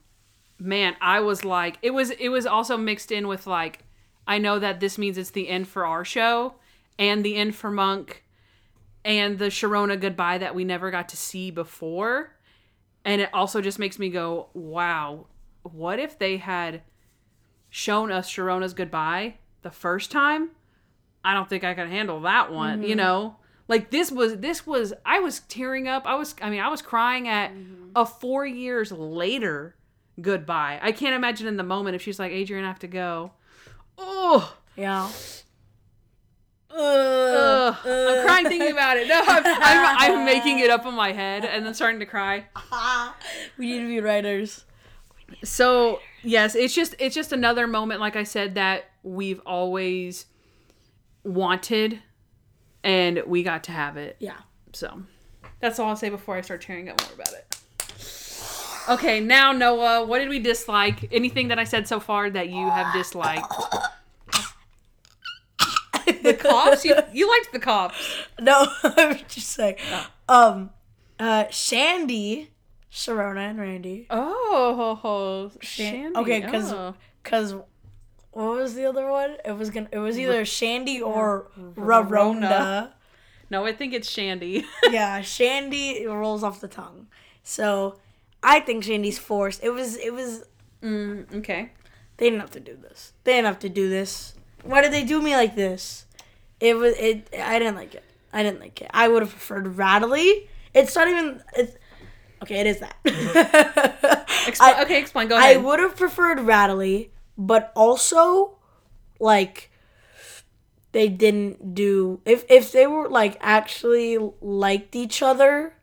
man, 0.58 0.96
I 1.00 1.20
was 1.20 1.44
like, 1.44 1.78
it 1.82 1.90
was 1.92 2.10
it 2.10 2.28
was 2.30 2.46
also 2.46 2.76
mixed 2.76 3.12
in 3.12 3.28
with 3.28 3.46
like, 3.46 3.80
I 4.26 4.38
know 4.38 4.58
that 4.58 4.80
this 4.80 4.96
means 4.98 5.18
it's 5.18 5.30
the 5.30 5.48
end 5.48 5.68
for 5.68 5.84
our 5.86 6.04
show 6.04 6.54
and 6.98 7.24
the 7.24 7.36
end 7.36 7.54
for 7.54 7.70
Monk 7.70 8.24
and 9.04 9.38
the 9.38 9.46
Sharona 9.46 10.00
goodbye 10.00 10.38
that 10.38 10.54
we 10.54 10.64
never 10.64 10.90
got 10.90 11.08
to 11.10 11.16
see 11.16 11.50
before. 11.50 12.32
And 13.04 13.20
it 13.20 13.30
also 13.32 13.60
just 13.60 13.78
makes 13.78 13.98
me 13.98 14.08
go, 14.08 14.48
wow, 14.52 15.26
what 15.62 15.98
if 15.98 16.18
they 16.18 16.38
had 16.38 16.82
shown 17.76 18.10
us 18.10 18.30
Sharona's 18.30 18.72
goodbye 18.72 19.34
the 19.60 19.70
first 19.70 20.10
time? 20.10 20.48
I 21.22 21.34
don't 21.34 21.46
think 21.46 21.62
I 21.62 21.74
could 21.74 21.88
handle 21.88 22.20
that 22.22 22.50
one, 22.50 22.82
you 22.82 22.90
mm-hmm. 22.90 22.96
know? 22.96 23.36
Like 23.68 23.90
this 23.90 24.10
was 24.10 24.38
this 24.38 24.66
was 24.66 24.94
I 25.04 25.18
was 25.18 25.40
tearing 25.40 25.86
up. 25.86 26.06
I 26.06 26.14
was 26.14 26.34
I 26.40 26.48
mean, 26.48 26.60
I 26.60 26.68
was 26.68 26.80
crying 26.80 27.28
at 27.28 27.52
mm-hmm. 27.52 27.90
a 27.94 28.06
4 28.06 28.46
years 28.46 28.92
later 28.92 29.76
goodbye. 30.20 30.78
I 30.80 30.92
can't 30.92 31.14
imagine 31.14 31.46
in 31.46 31.58
the 31.58 31.64
moment 31.64 31.96
if 31.96 32.02
she's 32.02 32.18
like, 32.18 32.32
"Adrian, 32.32 32.64
I 32.64 32.68
have 32.68 32.78
to 32.78 32.86
go." 32.86 33.32
Oh, 33.98 34.56
Yeah. 34.76 35.10
Ugh. 36.70 37.76
I'm 37.84 38.26
crying 38.26 38.46
thinking 38.46 38.72
about 38.72 38.98
it. 38.98 39.08
No, 39.08 39.20
I'm, 39.26 39.42
I'm, 39.46 39.96
I'm 39.98 40.24
making 40.24 40.58
it 40.58 40.68
up 40.68 40.84
in 40.84 40.94
my 40.94 41.12
head 41.12 41.44
and 41.44 41.64
then 41.64 41.72
starting 41.72 42.00
to 42.00 42.06
cry. 42.06 42.46
we 43.58 43.72
need 43.72 43.80
to 43.80 43.86
be 43.86 44.00
writers. 44.00 44.64
So 45.42 46.00
yes, 46.26 46.54
it's 46.54 46.74
just 46.74 46.94
it's 46.98 47.14
just 47.14 47.32
another 47.32 47.66
moment, 47.66 48.00
like 48.00 48.16
I 48.16 48.24
said, 48.24 48.56
that 48.56 48.84
we've 49.02 49.40
always 49.46 50.26
wanted, 51.24 52.00
and 52.84 53.22
we 53.26 53.42
got 53.42 53.64
to 53.64 53.72
have 53.72 53.96
it. 53.96 54.16
Yeah. 54.18 54.36
So 54.72 55.02
that's 55.60 55.78
all 55.78 55.88
I'll 55.88 55.96
say 55.96 56.10
before 56.10 56.36
I 56.36 56.40
start 56.42 56.60
tearing 56.60 56.88
up 56.88 57.00
more 57.02 57.14
about 57.14 57.32
it. 57.32 57.56
Okay, 58.88 59.18
now 59.18 59.50
Noah, 59.52 60.06
what 60.06 60.18
did 60.18 60.28
we 60.28 60.38
dislike? 60.38 61.08
Anything 61.12 61.48
that 61.48 61.58
I 61.58 61.64
said 61.64 61.88
so 61.88 61.98
far 61.98 62.30
that 62.30 62.50
you 62.50 62.68
have 62.70 62.92
disliked? 62.92 63.52
the 66.22 66.34
cops? 66.34 66.84
You, 66.84 66.96
you 67.12 67.28
liked 67.28 67.52
the 67.52 67.58
cops. 67.58 67.96
No, 68.40 68.66
I'm 68.82 69.18
just 69.28 69.48
saying. 69.48 69.76
Um, 70.28 70.70
uh, 71.18 71.46
Shandy, 71.50 72.50
Sharona, 72.96 73.50
and 73.50 73.60
Randy. 73.60 74.06
Oh, 74.08 75.52
Shandy. 75.60 76.16
Okay, 76.16 76.40
because 76.40 76.72
oh. 76.72 76.94
because 77.22 77.52
what 78.30 78.56
was 78.56 78.74
the 78.74 78.86
other 78.86 79.10
one? 79.10 79.36
It 79.44 79.52
was 79.52 79.68
gonna. 79.68 79.88
It 79.92 79.98
was 79.98 80.18
either 80.18 80.46
Shandy 80.46 81.02
or 81.02 81.50
Rarona. 81.76 82.92
No, 83.50 83.66
I 83.66 83.72
think 83.74 83.92
it's 83.92 84.10
Shandy. 84.10 84.64
yeah, 84.90 85.20
Shandy 85.20 86.06
rolls 86.06 86.42
off 86.42 86.62
the 86.62 86.68
tongue. 86.68 87.08
So 87.42 87.96
I 88.42 88.60
think 88.60 88.84
Shandy's 88.84 89.18
forced. 89.18 89.62
It 89.62 89.70
was. 89.70 89.98
It 89.98 90.14
was. 90.14 90.44
mm, 90.82 91.32
okay. 91.36 91.72
They 92.16 92.30
didn't 92.30 92.40
have 92.40 92.50
to 92.52 92.60
do 92.60 92.76
this. 92.76 93.12
They 93.24 93.34
didn't 93.34 93.46
have 93.46 93.58
to 93.58 93.68
do 93.68 93.90
this. 93.90 94.34
Why 94.62 94.80
did 94.80 94.90
they 94.90 95.04
do 95.04 95.20
me 95.20 95.36
like 95.36 95.54
this? 95.54 96.06
It 96.60 96.78
was. 96.78 96.94
It. 96.96 97.28
I 97.38 97.58
didn't 97.58 97.76
like 97.76 97.94
it. 97.94 98.04
I 98.32 98.42
didn't 98.42 98.60
like 98.60 98.80
it. 98.80 98.90
I 98.94 99.08
would 99.08 99.20
have 99.20 99.32
preferred 99.32 99.76
Rattly. 99.76 100.48
It's 100.72 100.94
not 100.96 101.08
even. 101.08 101.42
It's. 101.54 101.76
Okay, 102.42 102.60
it 102.60 102.66
is 102.66 102.80
that. 102.80 102.96
I- 104.60 104.82
okay, 104.82 104.98
explain. 105.00 105.28
Go 105.28 105.36
ahead. 105.36 105.56
I 105.56 105.58
would 105.60 105.80
have 105.80 105.96
preferred 105.96 106.40
Rattly, 106.40 107.10
but 107.36 107.72
also, 107.74 108.58
like, 109.18 109.70
they 110.92 111.08
didn't 111.08 111.74
do 111.74 112.20
if 112.24 112.44
if 112.48 112.72
they 112.72 112.86
were 112.86 113.08
like 113.08 113.36
actually 113.40 114.18
liked 114.40 114.94
each 114.96 115.22
other 115.22 115.74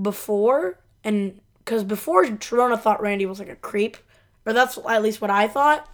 before, 0.00 0.78
and 1.02 1.40
because 1.58 1.84
before 1.84 2.24
Sharona 2.24 2.80
thought 2.80 3.00
Randy 3.00 3.26
was 3.26 3.38
like 3.38 3.48
a 3.48 3.56
creep, 3.56 3.96
or 4.46 4.52
that's 4.52 4.78
at 4.88 5.02
least 5.02 5.20
what 5.20 5.30
I 5.30 5.48
thought, 5.48 5.88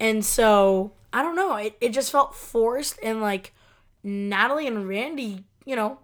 and 0.00 0.24
so 0.24 0.92
I 1.12 1.22
don't 1.22 1.36
know. 1.36 1.56
It 1.56 1.76
it 1.80 1.88
just 1.90 2.10
felt 2.12 2.34
forced, 2.34 2.98
and 3.02 3.20
like 3.20 3.52
Natalie 4.02 4.66
and 4.66 4.88
Randy, 4.88 5.44
you 5.66 5.76
know, 5.76 5.98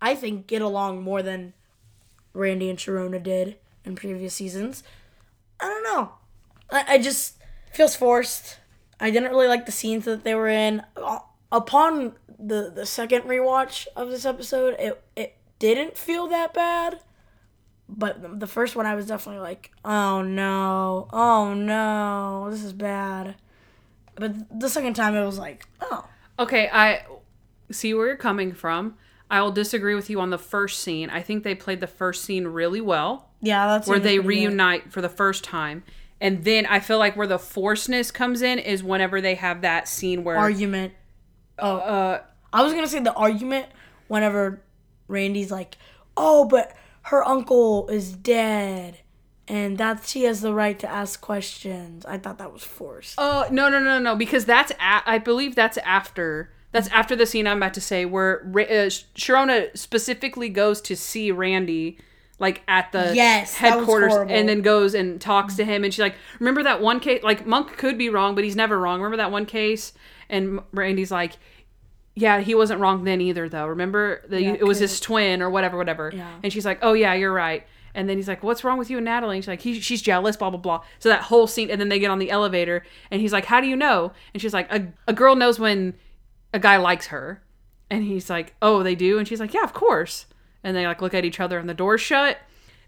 I 0.00 0.14
think 0.14 0.46
get 0.46 0.62
along 0.62 1.02
more 1.02 1.22
than 1.22 1.52
Randy 2.34 2.68
and 2.68 2.78
Sharona 2.78 3.22
did 3.22 3.56
in 3.84 3.94
previous 3.94 4.34
seasons. 4.34 4.82
I 5.60 5.64
don't 5.68 5.82
know. 5.84 6.12
I, 6.70 6.94
I 6.94 6.98
just 6.98 7.36
feels 7.72 7.96
forced. 7.96 8.58
I 9.00 9.10
didn't 9.10 9.30
really 9.30 9.48
like 9.48 9.64
the 9.66 9.72
scenes 9.72 10.04
that 10.04 10.24
they 10.24 10.34
were 10.34 10.48
in. 10.48 10.82
Uh, 10.96 11.20
Upon 11.52 12.14
the 12.36 12.72
the 12.74 12.84
second 12.84 13.22
rewatch 13.22 13.86
of 13.94 14.10
this 14.10 14.26
episode, 14.26 14.74
it 14.80 15.00
it 15.14 15.36
didn't 15.60 15.96
feel 15.96 16.26
that 16.26 16.52
bad. 16.52 16.98
But 17.88 18.40
the 18.40 18.48
first 18.48 18.74
one, 18.74 18.86
I 18.86 18.96
was 18.96 19.06
definitely 19.06 19.40
like, 19.40 19.70
"Oh 19.84 20.22
no, 20.22 21.06
oh 21.12 21.54
no, 21.54 22.48
this 22.50 22.64
is 22.64 22.72
bad." 22.72 23.36
But 24.16 24.34
the 24.58 24.68
second 24.68 24.94
time, 24.94 25.14
it 25.14 25.24
was 25.24 25.38
like, 25.38 25.64
"Oh, 25.80 26.04
Okay, 26.40 26.68
I 26.72 27.04
see 27.70 27.94
where 27.94 28.08
you're 28.08 28.16
coming 28.16 28.52
from. 28.52 28.96
I 29.30 29.40
will 29.42 29.50
disagree 29.52 29.94
with 29.94 30.10
you 30.10 30.20
on 30.20 30.30
the 30.30 30.38
first 30.38 30.80
scene. 30.80 31.10
I 31.10 31.22
think 31.22 31.42
they 31.44 31.54
played 31.54 31.80
the 31.80 31.86
first 31.86 32.24
scene 32.24 32.46
really 32.46 32.80
well, 32.80 33.30
yeah, 33.40 33.66
that's 33.66 33.88
where 33.88 33.98
they 33.98 34.18
reunite 34.18 34.92
for 34.92 35.00
the 35.00 35.08
first 35.08 35.42
time. 35.44 35.82
And 36.20 36.44
then 36.44 36.64
I 36.66 36.80
feel 36.80 36.98
like 36.98 37.16
where 37.16 37.26
the 37.26 37.38
forcedness 37.38 38.12
comes 38.12 38.40
in 38.42 38.58
is 38.58 38.82
whenever 38.84 39.20
they 39.20 39.34
have 39.34 39.62
that 39.62 39.88
scene 39.88 40.24
where 40.24 40.36
argument." 40.36 40.92
uh 41.58 42.18
I 42.52 42.62
was 42.62 42.72
gonna 42.72 42.86
say 42.86 43.00
the 43.00 43.12
argument 43.14 43.66
whenever 44.08 44.62
Randy's 45.08 45.50
like, 45.50 45.76
"Oh, 46.16 46.44
but 46.46 46.74
her 47.02 47.26
uncle 47.26 47.88
is 47.88 48.12
dead, 48.12 48.98
and 49.48 49.76
that 49.78 50.06
she 50.06 50.22
has 50.24 50.40
the 50.40 50.54
right 50.54 50.78
to 50.78 50.88
ask 50.88 51.20
questions." 51.20 52.06
I 52.06 52.18
thought 52.18 52.38
that 52.38 52.52
was 52.52 52.62
forced. 52.62 53.16
Oh 53.18 53.46
no 53.50 53.68
no 53.68 53.78
no 53.80 53.98
no! 53.98 54.14
Because 54.16 54.44
that's 54.44 54.70
a- 54.72 55.02
I 55.10 55.18
believe 55.18 55.54
that's 55.54 55.78
after 55.78 56.50
That's 56.74 56.88
after 56.88 57.14
the 57.14 57.24
scene 57.24 57.46
I'm 57.46 57.58
about 57.58 57.72
to 57.74 57.80
say 57.80 58.04
where 58.04 58.40
uh, 58.40 58.90
Sharona 59.14 59.74
specifically 59.78 60.48
goes 60.48 60.80
to 60.80 60.96
see 60.96 61.30
Randy 61.30 61.98
like 62.40 62.62
at 62.66 62.90
the 62.90 63.12
Yes, 63.14 63.54
headquarters 63.54 64.12
and 64.28 64.48
then 64.48 64.60
goes 64.60 64.92
and 64.92 65.20
talks 65.20 65.54
to 65.54 65.64
him 65.64 65.84
and 65.84 65.94
she's 65.94 66.00
like 66.00 66.16
remember 66.40 66.64
that 66.64 66.82
one 66.82 66.98
case 66.98 67.22
like 67.22 67.46
monk 67.46 67.76
could 67.76 67.96
be 67.96 68.08
wrong 68.08 68.34
but 68.34 68.42
he's 68.42 68.56
never 68.56 68.76
wrong. 68.76 69.00
Remember 69.00 69.18
that 69.18 69.30
one 69.30 69.46
case? 69.46 69.92
And 70.28 70.60
randy's 70.72 71.12
like 71.12 71.34
yeah 72.16 72.40
he 72.40 72.56
wasn't 72.56 72.80
wrong 72.80 73.04
then 73.04 73.20
either 73.20 73.48
though. 73.48 73.66
Remember 73.66 74.22
the, 74.28 74.42
Yeah, 74.42 74.54
it 74.54 74.64
was 74.64 74.80
his 74.80 74.98
twin 74.98 75.42
or 75.42 75.50
whatever 75.50 75.76
whatever. 75.76 76.10
Yeah. 76.12 76.28
and 76.42 76.52
she's 76.52 76.64
like 76.66 76.80
oh 76.82 76.94
yeah 76.94 77.14
you're 77.14 77.32
right. 77.32 77.64
And 77.94 78.08
then 78.08 78.16
he's 78.16 78.26
like 78.26 78.42
what's 78.42 78.64
wrong 78.64 78.78
with 78.78 78.90
you 78.90 78.96
and 78.96 79.04
natalie? 79.04 79.36
And 79.36 79.44
she's 79.44 79.48
like 79.48 79.60
he, 79.60 79.78
she's 79.78 80.02
jealous 80.02 80.36
blah 80.36 80.50
blah 80.50 80.58
blah. 80.58 80.82
So 80.98 81.08
that 81.10 81.22
whole 81.22 81.46
scene 81.46 81.70
and 81.70 81.80
then 81.80 81.88
they 81.88 82.00
get 82.00 82.10
on 82.10 82.18
the 82.18 82.32
elevator 82.32 82.84
and 83.12 83.20
he's 83.20 83.32
like 83.32 83.44
how 83.44 83.60
do 83.60 83.68
you 83.68 83.76
know? 83.76 84.10
And 84.32 84.42
she's 84.42 84.52
like 84.52 84.72
a, 84.72 84.88
a 85.06 85.12
girl 85.12 85.36
knows 85.36 85.60
when 85.60 85.94
a 86.54 86.58
guy 86.58 86.76
likes 86.76 87.08
her. 87.08 87.42
And 87.90 88.02
he's 88.04 88.30
like 88.30 88.54
oh 88.62 88.82
they 88.82 88.94
do? 88.94 89.18
And 89.18 89.28
she's 89.28 89.40
like 89.40 89.54
yeah 89.54 89.64
of 89.64 89.74
course. 89.74 90.26
And 90.62 90.76
they 90.76 90.86
like 90.86 91.02
look 91.02 91.14
at 91.14 91.24
each 91.24 91.40
other 91.40 91.58
and 91.58 91.68
the 91.68 91.74
door's 91.74 92.00
shut. 92.00 92.38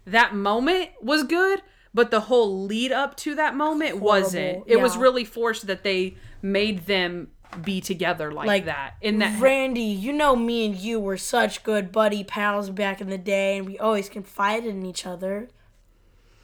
That 0.05 0.33
moment 0.33 0.91
was 1.01 1.23
good 1.23 1.61
but 1.93 2.11
the 2.11 2.21
whole 2.21 2.65
lead 2.65 2.91
up 2.91 3.17
to 3.17 3.33
that 3.33 3.55
moment 3.55 3.97
wasn't. 3.97 4.51
Horrible, 4.57 4.71
it 4.71 4.79
was 4.79 4.95
really 4.97 5.25
forced 5.25 5.65
that 5.65 5.81
they 5.81 6.15
made 6.43 6.85
them 6.85 7.29
be 7.63 7.81
together 7.81 8.31
like, 8.31 8.47
Like, 8.47 8.65
that. 8.65 8.95
In 9.01 9.19
that 9.19 9.41
Randy, 9.41 9.81
you 9.81 10.13
know 10.13 10.35
me 10.35 10.67
and 10.67 10.75
you 10.75 10.99
were 10.99 11.17
such 11.17 11.63
good 11.63 11.91
buddy 11.91 12.23
pals 12.23 12.69
back 12.69 13.01
in 13.01 13.09
the 13.09 13.17
day, 13.17 13.57
and 13.57 13.65
we 13.65 13.79
always 13.79 14.09
confided 14.09 14.69
in 14.69 14.85
each 14.85 15.05
other. 15.07 15.49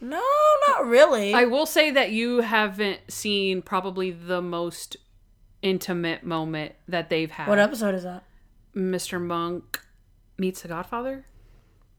No, 0.01 0.23
not 0.67 0.85
really. 0.85 1.33
i 1.33 1.45
will 1.45 1.65
say 1.65 1.89
that 1.91 2.11
you 2.11 2.41
haven't 2.41 2.99
seen 3.07 3.61
probably 3.61 4.11
the 4.11 4.41
most 4.41 4.97
intimate 5.63 6.23
moment 6.23 6.73
that 6.87 7.09
they've 7.09 7.31
had 7.31 7.47
what 7.47 7.57
episode 7.57 7.95
is 7.95 8.03
that? 8.03 8.23
mr 8.75 9.19
monk 9.19 9.79
meets 10.37 10.61
the 10.61 10.67
godfather 10.67 11.25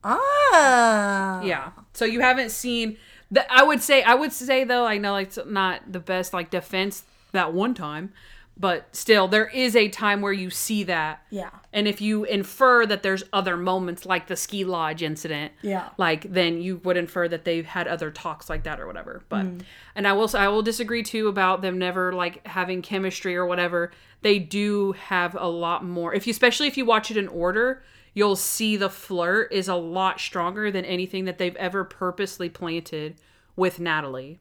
Ah. 0.07 1.41
Yeah. 1.43 1.71
So 1.95 2.05
you 2.05 2.21
haven't 2.21 2.51
seen 2.51 2.99
the 3.31 3.51
I 3.51 3.63
would 3.63 3.81
say 3.83 4.03
I 4.03 4.15
would 4.15 4.33
say 4.33 4.63
though, 4.65 4.85
I 4.85 4.99
know 4.99 5.17
it's 5.17 5.39
not 5.47 5.91
the 5.91 5.99
best 5.99 6.33
like 6.35 6.51
defense 6.51 7.05
that 7.33 7.53
one 7.55 7.73
time, 7.75 8.13
but 8.57 8.87
still 8.95 9.27
there 9.27 9.49
is 9.49 9.75
a 9.75 9.89
time 9.89 10.21
where 10.21 10.33
you 10.33 10.49
see 10.49 10.85
that. 10.85 11.25
Yeah. 11.31 11.51
And 11.73 11.89
if 11.89 12.01
you 12.01 12.23
infer 12.25 12.87
that 12.87 13.03
there's 13.03 13.25
other 13.33 13.57
moments 13.57 14.07
like 14.07 14.29
the 14.29 14.37
ski 14.37 14.65
lodge 14.65 15.03
incident, 15.03 15.53
Yeah. 15.63 15.89
like 15.99 16.33
then 16.33 16.63
you 16.63 16.77
would 16.85 16.97
infer 16.97 17.27
that 17.29 17.45
they've 17.45 17.67
had 17.67 17.89
other 17.89 18.11
talks 18.13 18.49
like 18.49 18.63
that 18.63 18.79
or 18.79 18.87
whatever. 18.87 19.23
But 19.29 19.45
Mm. 19.47 19.61
and 19.97 20.07
I 20.07 20.13
will 20.13 20.29
say 20.29 20.39
I 20.39 20.49
will 20.49 20.63
disagree 20.63 21.03
too 21.03 21.27
about 21.29 21.63
them 21.63 21.79
never 21.79 22.13
like 22.13 22.47
having 22.47 22.81
chemistry 22.81 23.35
or 23.37 23.45
whatever. 23.45 23.91
They 24.23 24.39
do 24.39 24.93
have 24.93 25.35
a 25.39 25.49
lot 25.49 25.85
more. 25.85 26.15
If 26.15 26.27
you 26.27 26.31
especially 26.31 26.69
if 26.69 26.77
you 26.77 26.85
watch 26.85 27.11
it 27.11 27.17
in 27.17 27.27
order, 27.29 27.83
you'll 28.15 28.37
see 28.37 28.77
the 28.77 28.89
flirt 28.89 29.53
is 29.53 29.67
a 29.67 29.75
lot 29.75 30.21
stronger 30.21 30.71
than 30.71 30.85
anything 30.85 31.25
that 31.25 31.39
they've 31.39 31.57
ever 31.57 31.83
purposely 31.83 32.49
planted 32.49 33.17
with 33.57 33.81
Natalie 33.81 34.39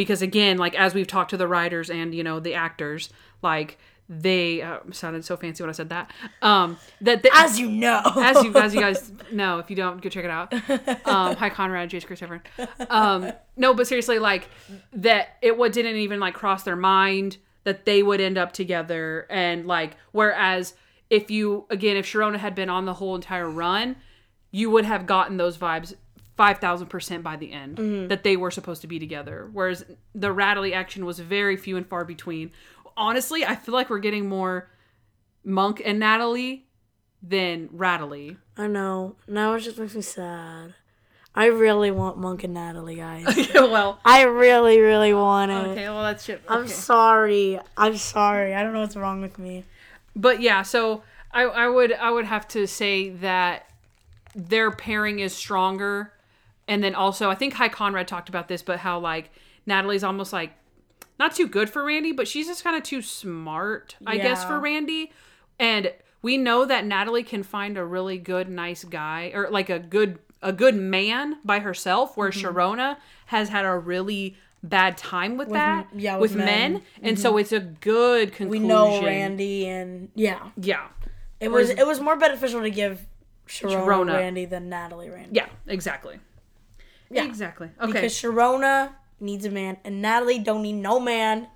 because 0.00 0.22
again 0.22 0.56
like 0.56 0.74
as 0.76 0.94
we've 0.94 1.06
talked 1.06 1.28
to 1.28 1.36
the 1.36 1.46
writers 1.46 1.90
and 1.90 2.14
you 2.14 2.24
know 2.24 2.40
the 2.40 2.54
actors 2.54 3.10
like 3.42 3.76
they 4.08 4.62
uh, 4.62 4.78
sounded 4.92 5.22
so 5.22 5.36
fancy 5.36 5.62
when 5.62 5.68
i 5.68 5.74
said 5.74 5.90
that 5.90 6.10
um 6.40 6.78
that 7.02 7.22
they, 7.22 7.28
As 7.34 7.60
you 7.60 7.68
know. 7.70 8.00
as 8.16 8.42
you 8.42 8.56
as 8.56 8.74
you 8.74 8.80
guys 8.80 9.12
know 9.30 9.58
if 9.58 9.68
you 9.68 9.76
don't 9.76 10.00
go 10.00 10.08
check 10.08 10.24
it 10.24 10.30
out 10.30 10.54
um 11.06 11.36
hi 11.36 11.50
conrad 11.50 11.90
jace 11.90 12.06
chris 12.06 12.22
Everett. 12.22 12.46
um 12.88 13.30
no 13.58 13.74
but 13.74 13.86
seriously 13.86 14.18
like 14.18 14.48
that 14.94 15.36
it 15.42 15.58
what 15.58 15.74
didn't 15.74 15.96
even 15.96 16.18
like 16.18 16.32
cross 16.32 16.62
their 16.62 16.76
mind 16.76 17.36
that 17.64 17.84
they 17.84 18.02
would 18.02 18.22
end 18.22 18.38
up 18.38 18.52
together 18.52 19.26
and 19.28 19.66
like 19.66 19.98
whereas 20.12 20.72
if 21.10 21.30
you 21.30 21.66
again 21.68 21.98
if 21.98 22.06
sharona 22.06 22.38
had 22.38 22.54
been 22.54 22.70
on 22.70 22.86
the 22.86 22.94
whole 22.94 23.14
entire 23.14 23.50
run 23.50 23.96
you 24.50 24.70
would 24.70 24.86
have 24.86 25.04
gotten 25.04 25.36
those 25.36 25.58
vibes 25.58 25.94
5000% 26.40 27.22
by 27.22 27.36
the 27.36 27.52
end 27.52 27.76
mm-hmm. 27.76 28.08
that 28.08 28.24
they 28.24 28.36
were 28.36 28.50
supposed 28.50 28.80
to 28.80 28.86
be 28.86 28.98
together 28.98 29.50
whereas 29.52 29.84
the 30.14 30.32
rattly 30.32 30.72
action 30.72 31.04
was 31.04 31.18
very 31.20 31.56
few 31.56 31.76
and 31.76 31.86
far 31.86 32.04
between 32.04 32.50
honestly 32.96 33.44
i 33.44 33.54
feel 33.54 33.74
like 33.74 33.90
we're 33.90 33.98
getting 33.98 34.26
more 34.28 34.70
monk 35.44 35.82
and 35.84 36.00
natalie 36.00 36.66
than 37.22 37.68
rattly 37.72 38.38
I 38.60 38.66
know. 38.66 39.16
Now 39.26 39.54
it 39.54 39.60
just 39.60 39.78
makes 39.78 39.94
me 39.94 40.02
sad. 40.02 40.74
I 41.34 41.46
really 41.46 41.90
want 41.90 42.18
Monk 42.18 42.44
and 42.44 42.52
Natalie, 42.52 42.96
guys. 42.96 43.24
well 43.54 43.98
I 44.04 44.24
really, 44.24 44.80
really 44.80 45.14
want 45.14 45.50
it. 45.50 45.68
okay 45.68 45.88
well 45.88 46.02
that's 46.02 46.24
shit 46.24 46.42
I'm 46.46 46.68
sorry. 46.68 47.58
I'm 47.76 47.96
sorry. 47.96 48.54
I 48.54 48.62
don't 48.62 48.74
know 48.74 48.80
what's 48.80 48.96
wrong 48.96 49.22
with 49.22 49.38
me. 49.38 49.64
but 50.14 50.42
yeah 50.42 50.62
so 50.62 51.02
I, 51.32 51.42
I 51.42 51.68
would 51.68 51.92
i 51.92 52.10
would 52.10 52.24
have 52.24 52.48
to 52.48 52.66
say 52.66 53.10
that 53.10 53.70
their 54.34 54.72
pairing 54.72 55.20
is 55.20 55.32
stronger 55.32 56.12
and 56.70 56.82
then 56.82 56.94
also 56.94 57.28
i 57.28 57.34
think 57.34 57.52
hi 57.54 57.68
conrad 57.68 58.08
talked 58.08 58.30
about 58.30 58.48
this 58.48 58.62
but 58.62 58.78
how 58.78 58.98
like 58.98 59.30
natalie's 59.66 60.04
almost 60.04 60.32
like 60.32 60.52
not 61.18 61.34
too 61.34 61.46
good 61.46 61.68
for 61.68 61.84
randy 61.84 62.12
but 62.12 62.26
she's 62.26 62.46
just 62.46 62.64
kind 62.64 62.76
of 62.76 62.82
too 62.82 63.02
smart 63.02 63.96
i 64.06 64.16
guess 64.16 64.42
for 64.44 64.58
randy 64.58 65.12
and 65.58 65.92
we 66.22 66.38
know 66.38 66.64
that 66.64 66.86
natalie 66.86 67.22
can 67.22 67.42
find 67.42 67.76
a 67.76 67.84
really 67.84 68.16
good 68.16 68.48
nice 68.48 68.84
guy 68.84 69.30
or 69.34 69.50
like 69.50 69.68
a 69.68 69.78
good 69.78 70.18
a 70.42 70.52
good 70.52 70.74
man 70.74 71.36
by 71.44 71.58
herself 71.58 72.16
where 72.16 72.30
Mm-hmm. 72.30 72.56
sharona 72.56 72.96
has 73.26 73.50
had 73.50 73.66
a 73.66 73.76
really 73.76 74.36
bad 74.62 74.96
time 74.96 75.36
with, 75.38 75.48
that 75.50 75.86
yeah, 75.94 76.18
with, 76.18 76.32
with 76.32 76.38
men, 76.38 76.46
men. 76.46 76.74
Mm-hmm. 76.80 77.06
and 77.06 77.18
so 77.18 77.36
it's 77.38 77.52
a 77.52 77.60
good 77.60 78.32
conclusion. 78.32 78.62
We 78.62 78.68
know 78.68 79.02
Randy, 79.02 79.66
and 79.66 80.10
yeah, 80.14 80.50
yeah 80.56 80.88
it 81.40 81.50
was 81.50 81.70
it 81.70 81.86
was 81.86 82.00
more 82.00 82.16
beneficial 82.16 82.60
to 82.60 82.70
give 82.70 83.06
Sharona, 83.48 83.84
Sharona. 83.86 84.12
Randy 84.18 84.44
than 84.44 84.68
Natalie 84.68 85.08
Randy. 85.10 85.30
Yeah, 85.32 85.46
exactly. 85.66 86.18
Yeah. 87.10 87.24
Exactly. 87.24 87.68
Okay. 87.80 87.92
Because 87.92 88.12
Sharona 88.14 88.92
needs 89.20 89.44
a 89.44 89.50
man, 89.50 89.76
and 89.84 90.00
Natalie 90.00 90.38
don't 90.38 90.62
need 90.62 90.74
no 90.74 91.00
man, 91.00 91.48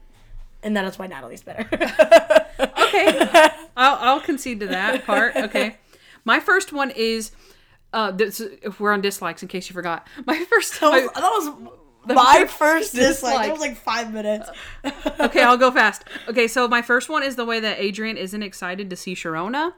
and 0.62 0.76
that 0.76 0.84
is 0.84 0.98
why 0.98 1.06
Natalie's 1.06 1.42
better. 1.42 1.68
okay. 2.60 3.28
I'll, 3.76 3.96
I'll 4.00 4.20
concede 4.20 4.60
to 4.60 4.66
that 4.68 5.04
part. 5.04 5.36
Okay. 5.36 5.76
My 6.24 6.40
first 6.40 6.72
one 6.72 6.90
is 6.90 7.32
uh 7.92 8.10
this, 8.10 8.40
if 8.40 8.80
we're 8.80 8.92
on 8.92 9.00
dislikes 9.00 9.42
in 9.42 9.48
case 9.48 9.68
you 9.68 9.74
forgot. 9.74 10.06
My 10.26 10.44
first 10.44 10.80
that 10.80 10.90
was, 10.90 11.04
my- 11.14 11.20
that 11.20 11.22
was 11.22 11.76
my 12.16 12.44
first 12.46 12.92
dislike. 12.94 13.08
dislike. 13.08 13.46
That 13.46 13.52
was 13.52 13.60
like 13.60 13.76
five 13.76 14.12
minutes. 14.12 14.50
Okay, 15.20 15.42
I'll 15.42 15.56
go 15.56 15.70
fast. 15.70 16.04
Okay, 16.28 16.48
so 16.48 16.68
my 16.68 16.82
first 16.82 17.08
one 17.08 17.22
is 17.22 17.36
the 17.36 17.46
way 17.46 17.60
that 17.60 17.78
Adrian 17.80 18.18
isn't 18.18 18.42
excited 18.42 18.90
to 18.90 18.96
see 18.96 19.14
Sharona. 19.14 19.72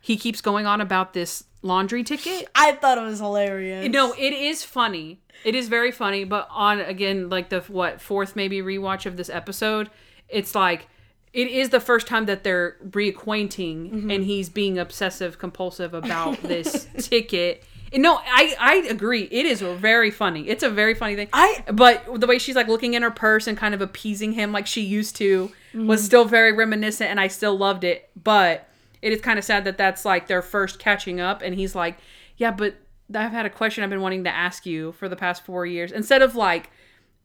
He 0.00 0.16
keeps 0.16 0.40
going 0.40 0.66
on 0.66 0.80
about 0.80 1.12
this 1.12 1.44
laundry 1.62 2.02
ticket. 2.02 2.48
I 2.54 2.72
thought 2.72 2.98
it 2.98 3.02
was 3.02 3.18
hilarious. 3.18 3.90
No, 3.90 4.12
it 4.14 4.32
is 4.32 4.64
funny. 4.64 5.20
It 5.44 5.54
is 5.54 5.68
very 5.68 5.92
funny, 5.92 6.24
but 6.24 6.48
on 6.50 6.80
again 6.80 7.28
like 7.28 7.48
the 7.48 7.60
what 7.62 8.00
fourth 8.00 8.36
maybe 8.36 8.60
rewatch 8.60 9.06
of 9.06 9.16
this 9.16 9.30
episode, 9.30 9.90
it's 10.28 10.54
like 10.54 10.88
it 11.32 11.48
is 11.48 11.70
the 11.70 11.80
first 11.80 12.06
time 12.06 12.26
that 12.26 12.44
they're 12.44 12.76
reacquainting 12.88 13.90
mm-hmm. 13.90 14.10
and 14.10 14.24
he's 14.24 14.48
being 14.48 14.78
obsessive 14.78 15.38
compulsive 15.38 15.94
about 15.94 16.42
this 16.42 16.88
ticket. 16.98 17.64
And 17.92 18.02
no, 18.02 18.20
I 18.22 18.54
I 18.58 18.74
agree. 18.88 19.28
It 19.30 19.46
is 19.46 19.60
very 19.60 20.10
funny. 20.10 20.48
It's 20.48 20.62
a 20.62 20.70
very 20.70 20.94
funny 20.94 21.16
thing. 21.16 21.28
I- 21.32 21.64
but 21.72 22.20
the 22.20 22.26
way 22.26 22.38
she's 22.38 22.56
like 22.56 22.68
looking 22.68 22.94
in 22.94 23.02
her 23.02 23.10
purse 23.10 23.46
and 23.46 23.56
kind 23.56 23.74
of 23.74 23.80
appeasing 23.80 24.32
him 24.32 24.52
like 24.52 24.66
she 24.66 24.82
used 24.82 25.16
to 25.16 25.50
was 25.74 26.00
mm-hmm. 26.00 26.06
still 26.06 26.24
very 26.24 26.52
reminiscent 26.52 27.10
and 27.10 27.18
I 27.18 27.28
still 27.28 27.56
loved 27.56 27.84
it. 27.84 28.10
But 28.22 28.69
it 29.02 29.12
is 29.12 29.20
kind 29.20 29.38
of 29.38 29.44
sad 29.44 29.64
that 29.64 29.78
that's 29.78 30.04
like 30.04 30.26
their 30.26 30.42
first 30.42 30.78
catching 30.78 31.20
up 31.20 31.42
and 31.42 31.54
he's 31.54 31.74
like, 31.74 31.98
"Yeah, 32.36 32.50
but 32.50 32.76
I've 33.14 33.32
had 33.32 33.46
a 33.46 33.50
question 33.50 33.82
I've 33.82 33.90
been 33.90 34.00
wanting 34.00 34.24
to 34.24 34.34
ask 34.34 34.66
you 34.66 34.92
for 34.92 35.08
the 35.08 35.16
past 35.16 35.44
4 35.44 35.66
years." 35.66 35.92
Instead 35.92 36.22
of 36.22 36.36
like, 36.36 36.70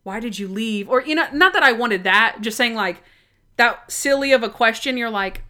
"Why 0.03 0.19
did 0.19 0.39
you 0.39 0.47
leave?" 0.47 0.89
or 0.89 1.01
you 1.01 1.15
know, 1.15 1.27
not 1.33 1.53
that 1.53 1.63
I 1.63 1.71
wanted 1.71 2.03
that, 2.03 2.37
just 2.41 2.57
saying 2.57 2.75
like 2.75 3.03
that 3.57 3.91
silly 3.91 4.31
of 4.31 4.43
a 4.43 4.49
question, 4.49 4.97
you're 4.97 5.09
like, 5.09 5.43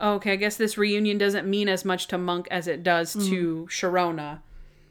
oh, 0.00 0.14
"Okay, 0.14 0.32
I 0.32 0.36
guess 0.36 0.56
this 0.56 0.76
reunion 0.78 1.18
doesn't 1.18 1.48
mean 1.48 1.68
as 1.68 1.84
much 1.84 2.06
to 2.08 2.18
Monk 2.18 2.48
as 2.50 2.66
it 2.66 2.82
does 2.82 3.12
to 3.12 3.18
mm-hmm. 3.18 3.64
Sharona." 3.64 4.40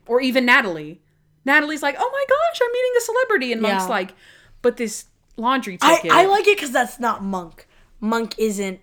Or 0.08 0.20
even 0.22 0.46
Natalie. 0.46 1.02
Natalie's 1.46 1.82
like, 1.82 1.96
"Oh 1.98 2.10
my 2.12 2.26
gosh, 2.28 2.62
I'm 2.62 2.72
meeting 2.72 2.92
a 2.98 3.02
celebrity." 3.02 3.52
And 3.54 3.62
Monk's 3.62 3.84
Yeah. 3.84 3.90
like, 3.90 4.14
"But 4.62 4.78
this 4.78 5.06
laundry 5.38 5.78
I, 5.82 5.96
ticket." 5.96 6.12
I 6.12 6.26
like 6.26 6.48
it 6.48 6.58
because 6.58 6.72
that's 6.72 7.00
not 7.00 7.24
Monk. 7.24 7.68
Monk 8.00 8.36
isn't. 8.38 8.80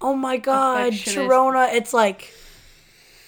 Oh 0.00 0.14
my 0.14 0.36
god. 0.36 0.92
Sharona. 0.92 1.72
It's 1.74 1.92
like. 1.92 2.32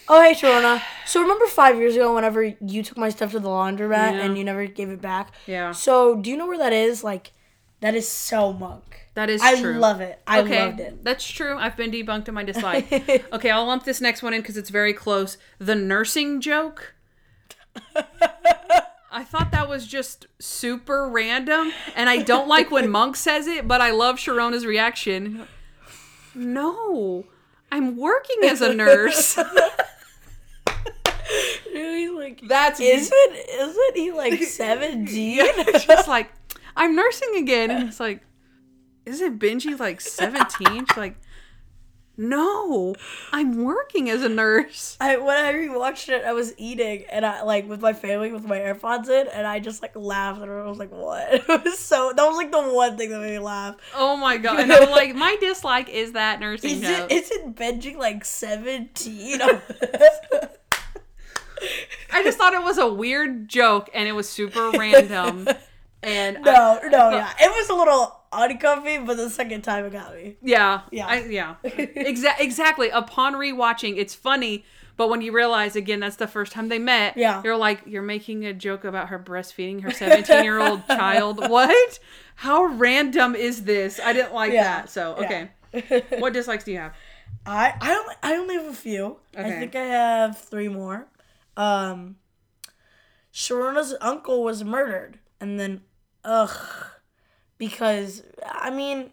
Oh 0.09 0.21
hey 0.21 0.35
Sharona. 0.35 0.83
So 1.07 1.21
remember 1.21 1.47
five 1.47 1.77
years 1.79 1.95
ago, 1.95 2.15
whenever 2.15 2.43
you 2.43 2.83
took 2.83 2.97
my 2.99 3.09
stuff 3.09 3.33
to 3.33 3.41
the 3.41 3.49
laundromat 3.49 4.13
Yeah. 4.13 4.23
and 4.25 4.37
you 4.37 4.45
never 4.45 4.67
gave 4.67 4.91
it 4.91 5.01
back. 5.01 5.33
Yeah. 5.47 5.73
So 5.73 6.17
do 6.17 6.31
you 6.31 6.37
know 6.37 6.47
where 6.47 6.59
that 6.59 6.73
is? 6.73 7.05
Like, 7.05 7.33
that 7.81 7.95
is 7.95 8.09
so 8.09 8.53
Monk. 8.53 9.09
That 9.15 9.29
is 9.29 9.43
I 9.43 9.61
true. 9.61 9.75
love 9.75 10.01
it. 10.01 10.21
I 10.27 10.41
okay, 10.41 10.65
loved 10.65 10.81
it. 10.81 11.05
That's 11.05 11.27
true. 11.29 11.57
I've 11.59 11.77
been 11.77 11.91
debunked 11.91 12.29
in 12.29 12.35
my 12.35 12.45
dislike. 12.45 12.91
okay, 13.33 13.51
I'll 13.51 13.67
lump 13.67 13.85
this 13.85 14.01
next 14.01 14.23
one 14.23 14.33
in 14.33 14.41
because 14.41 14.57
it's 14.57 14.71
very 14.71 14.95
close. 14.95 15.37
The 15.59 15.75
nursing 15.75 16.41
joke. 16.41 16.95
I 19.15 19.25
thought 19.25 19.51
that 19.51 19.69
was 19.69 19.87
just 19.87 20.27
super 20.39 21.07
random, 21.09 21.73
and 21.95 22.09
I 22.09 22.23
don't 22.23 22.49
like 22.49 22.71
when 22.71 22.91
Monk 22.91 23.17
says 23.17 23.47
it, 23.47 23.69
but 23.69 23.83
I 23.83 23.91
love 23.91 24.17
Sharona's 24.17 24.65
reaction. 24.65 25.47
No, 26.35 27.25
I'm 27.71 27.97
working 27.97 28.39
as 28.45 28.61
a 28.61 28.75
nurse. 28.75 29.39
He's 31.73 32.11
like, 32.11 32.43
That's 32.47 32.81
isn't 32.81 33.33
isn't 33.51 33.97
he 33.97 34.13
like 34.13 34.43
seventeen? 34.45 35.47
She's 35.79 36.09
like, 36.09 36.31
I'm 36.77 36.95
nursing 36.95 37.37
again. 37.37 37.71
And 37.71 37.89
it's 37.89 38.01
like, 38.01 38.21
isn't 39.07 39.39
Benji 39.39 39.79
like 39.79 40.01
17? 40.01 40.87
She's 40.87 40.97
like, 40.97 41.17
no, 42.23 42.95
I'm 43.33 43.63
working 43.65 44.09
as 44.09 44.23
a 44.23 44.29
nurse. 44.29 44.97
I 45.01 45.17
when 45.17 45.37
I 45.37 45.53
rewatched 45.53 46.09
it, 46.09 46.25
I 46.25 46.33
was 46.33 46.55
eating 46.57 47.05
and 47.11 47.27
I 47.27 47.43
like 47.43 47.69
with 47.69 47.81
my 47.83 47.93
family 47.93 48.33
with 48.33 48.45
my 48.45 48.59
AirPods 48.59 49.09
in, 49.09 49.27
and 49.29 49.47
I 49.47 49.59
just 49.61 49.83
like 49.83 49.97
laughed 49.97 50.41
and 50.41 50.51
I 50.51 50.65
was 50.65 50.79
like, 50.79 50.91
"What?" 50.91 51.33
It 51.49 51.65
was 51.65 51.79
so 51.79 52.13
that 52.17 52.25
was 52.27 52.37
like 52.37 52.53
the 52.53 52.63
one 52.63 52.97
thing 52.97 53.11
that 53.11 53.21
made 53.21 53.33
me 53.33 53.39
laugh. 53.39 53.77
Oh 53.95 54.17
my 54.17 54.37
god. 54.39 54.61
And 54.61 54.73
I'm 54.73 54.91
like, 54.91 55.15
my 55.15 55.37
dislike 55.41 55.89
is 55.89 56.13
that 56.13 56.41
nursing 56.41 56.71
Is 56.71 56.81
joke. 56.83 57.11
it 57.11 57.25
isn't 57.25 57.57
Benji 57.57 57.97
like 57.97 58.25
seventeen? 58.25 59.41
I 62.15 62.23
just 62.25 62.39
thought 62.39 62.55
it 62.55 62.63
was 62.63 62.79
a 62.79 62.93
weird 62.93 63.49
joke 63.49 63.89
and 63.95 64.09
it 64.09 64.13
was 64.13 64.29
super 64.29 64.71
random. 64.71 65.49
And 66.05 66.39
I- 66.39 66.41
no, 66.41 66.81
no, 66.89 67.11
yeah, 67.11 67.33
it 67.41 67.49
was 67.49 67.69
a 67.69 67.75
little 67.75 68.22
uncomfy, 68.33 68.99
but 68.99 69.17
the 69.17 69.29
second 69.31 69.63
time 69.63 69.85
it 69.85 69.93
got 69.93 70.15
me. 70.15 70.37
yeah, 70.43 70.83
Yeah. 70.91 71.07
I, 71.07 71.25
yeah, 71.25 71.55
Exa- 71.65 72.39
exactly. 72.41 72.89
Upon 72.91 73.35
rewatching, 73.35 73.97
it's 73.99 74.15
funny, 74.15 74.65
but 74.97 75.09
when 75.09 75.21
you 75.23 75.33
realize 75.33 75.77
again 75.77 76.01
that's 76.01 76.17
the 76.17 76.27
first 76.27 76.53
time 76.53 76.69
they 76.69 76.79
met, 76.79 77.17
Yeah. 77.17 77.41
you're 77.45 77.57
like, 77.57 77.83
you're 77.87 78.03
making 78.03 78.45
a 78.47 78.53
joke 78.53 78.85
about 78.85 79.09
her 79.09 79.19
breastfeeding 79.19 79.83
her 79.83 79.91
17 79.91 80.45
year 80.45 80.59
old 80.61 80.87
child. 80.89 81.49
What? 81.49 81.99
How 82.37 82.65
random 82.65 83.35
is 83.35 83.65
this? 83.65 84.01
I 84.03 84.13
didn't 84.13 84.35
like 84.35 84.53
Yeah. 84.53 84.63
that. 84.65 84.91
So 84.91 85.17
Yeah. 85.21 85.47
okay, 85.75 86.05
what 86.19 86.33
dislikes 86.33 86.65
do 86.65 86.73
you 86.73 86.79
have? 86.79 86.95
I 87.47 87.75
I 87.81 87.95
only 87.97 88.15
I 88.23 88.35
only 88.37 88.55
have 88.57 88.67
a 88.67 88.73
few. 88.75 89.17
Okay. 89.37 89.57
I 89.57 89.59
think 89.59 89.75
I 89.75 89.85
have 89.85 90.39
three 90.39 90.69
more. 90.69 91.09
Um 91.57 92.17
Sharona's 93.33 93.95
uncle 94.01 94.43
was 94.43 94.63
murdered 94.65 95.19
and 95.41 95.59
then 95.59 95.83
ugh 96.25 96.51
because 97.63 98.25
I 98.45 98.71
mean 98.71 99.11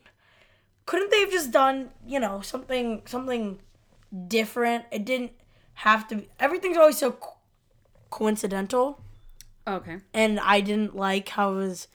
couldn't 0.88 1.12
they 1.12 1.20
have 1.20 1.32
just 1.32 1.52
done, 1.52 1.92
you 2.08 2.20
know, 2.20 2.42
something 2.42 3.04
something 3.06 3.60
different? 4.28 4.86
It 4.92 5.06
didn't 5.06 5.34
have 5.86 6.08
to 6.08 6.16
be 6.16 6.30
everything's 6.40 6.78
always 6.78 6.98
so 6.98 7.12
co- 7.12 7.38
coincidental 8.10 9.00
Okay. 9.68 9.98
and 10.16 10.40
I 10.40 10.62
didn't 10.62 10.96
like 10.96 11.30
how 11.30 11.52
it 11.54 11.58
was 11.58 11.88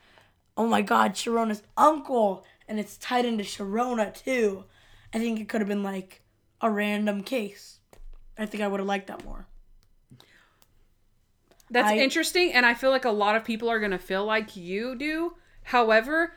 oh 0.56 0.68
my 0.68 0.80
god, 0.80 1.14
Sharona's 1.14 1.64
uncle 1.76 2.44
and 2.68 2.78
it's 2.78 2.96
tied 2.96 3.24
into 3.24 3.42
Sharona 3.42 4.14
too. 4.14 4.62
I 5.12 5.18
think 5.18 5.40
it 5.40 5.48
could 5.48 5.60
have 5.60 5.68
been 5.68 5.82
like 5.82 6.22
a 6.60 6.70
random 6.70 7.24
case. 7.24 7.78
I 8.38 8.46
think 8.46 8.62
I 8.62 8.68
would 8.68 8.78
have 8.78 8.86
liked 8.86 9.08
that 9.08 9.24
more. 9.24 9.48
That's 11.68 11.88
I- 11.88 11.96
interesting, 11.96 12.52
and 12.52 12.64
I 12.64 12.74
feel 12.74 12.90
like 12.90 13.04
a 13.04 13.10
lot 13.24 13.34
of 13.34 13.42
people 13.44 13.68
are 13.68 13.80
gonna 13.80 13.98
feel 13.98 14.24
like 14.24 14.54
you 14.54 14.94
do. 14.94 15.34
However, 15.64 16.36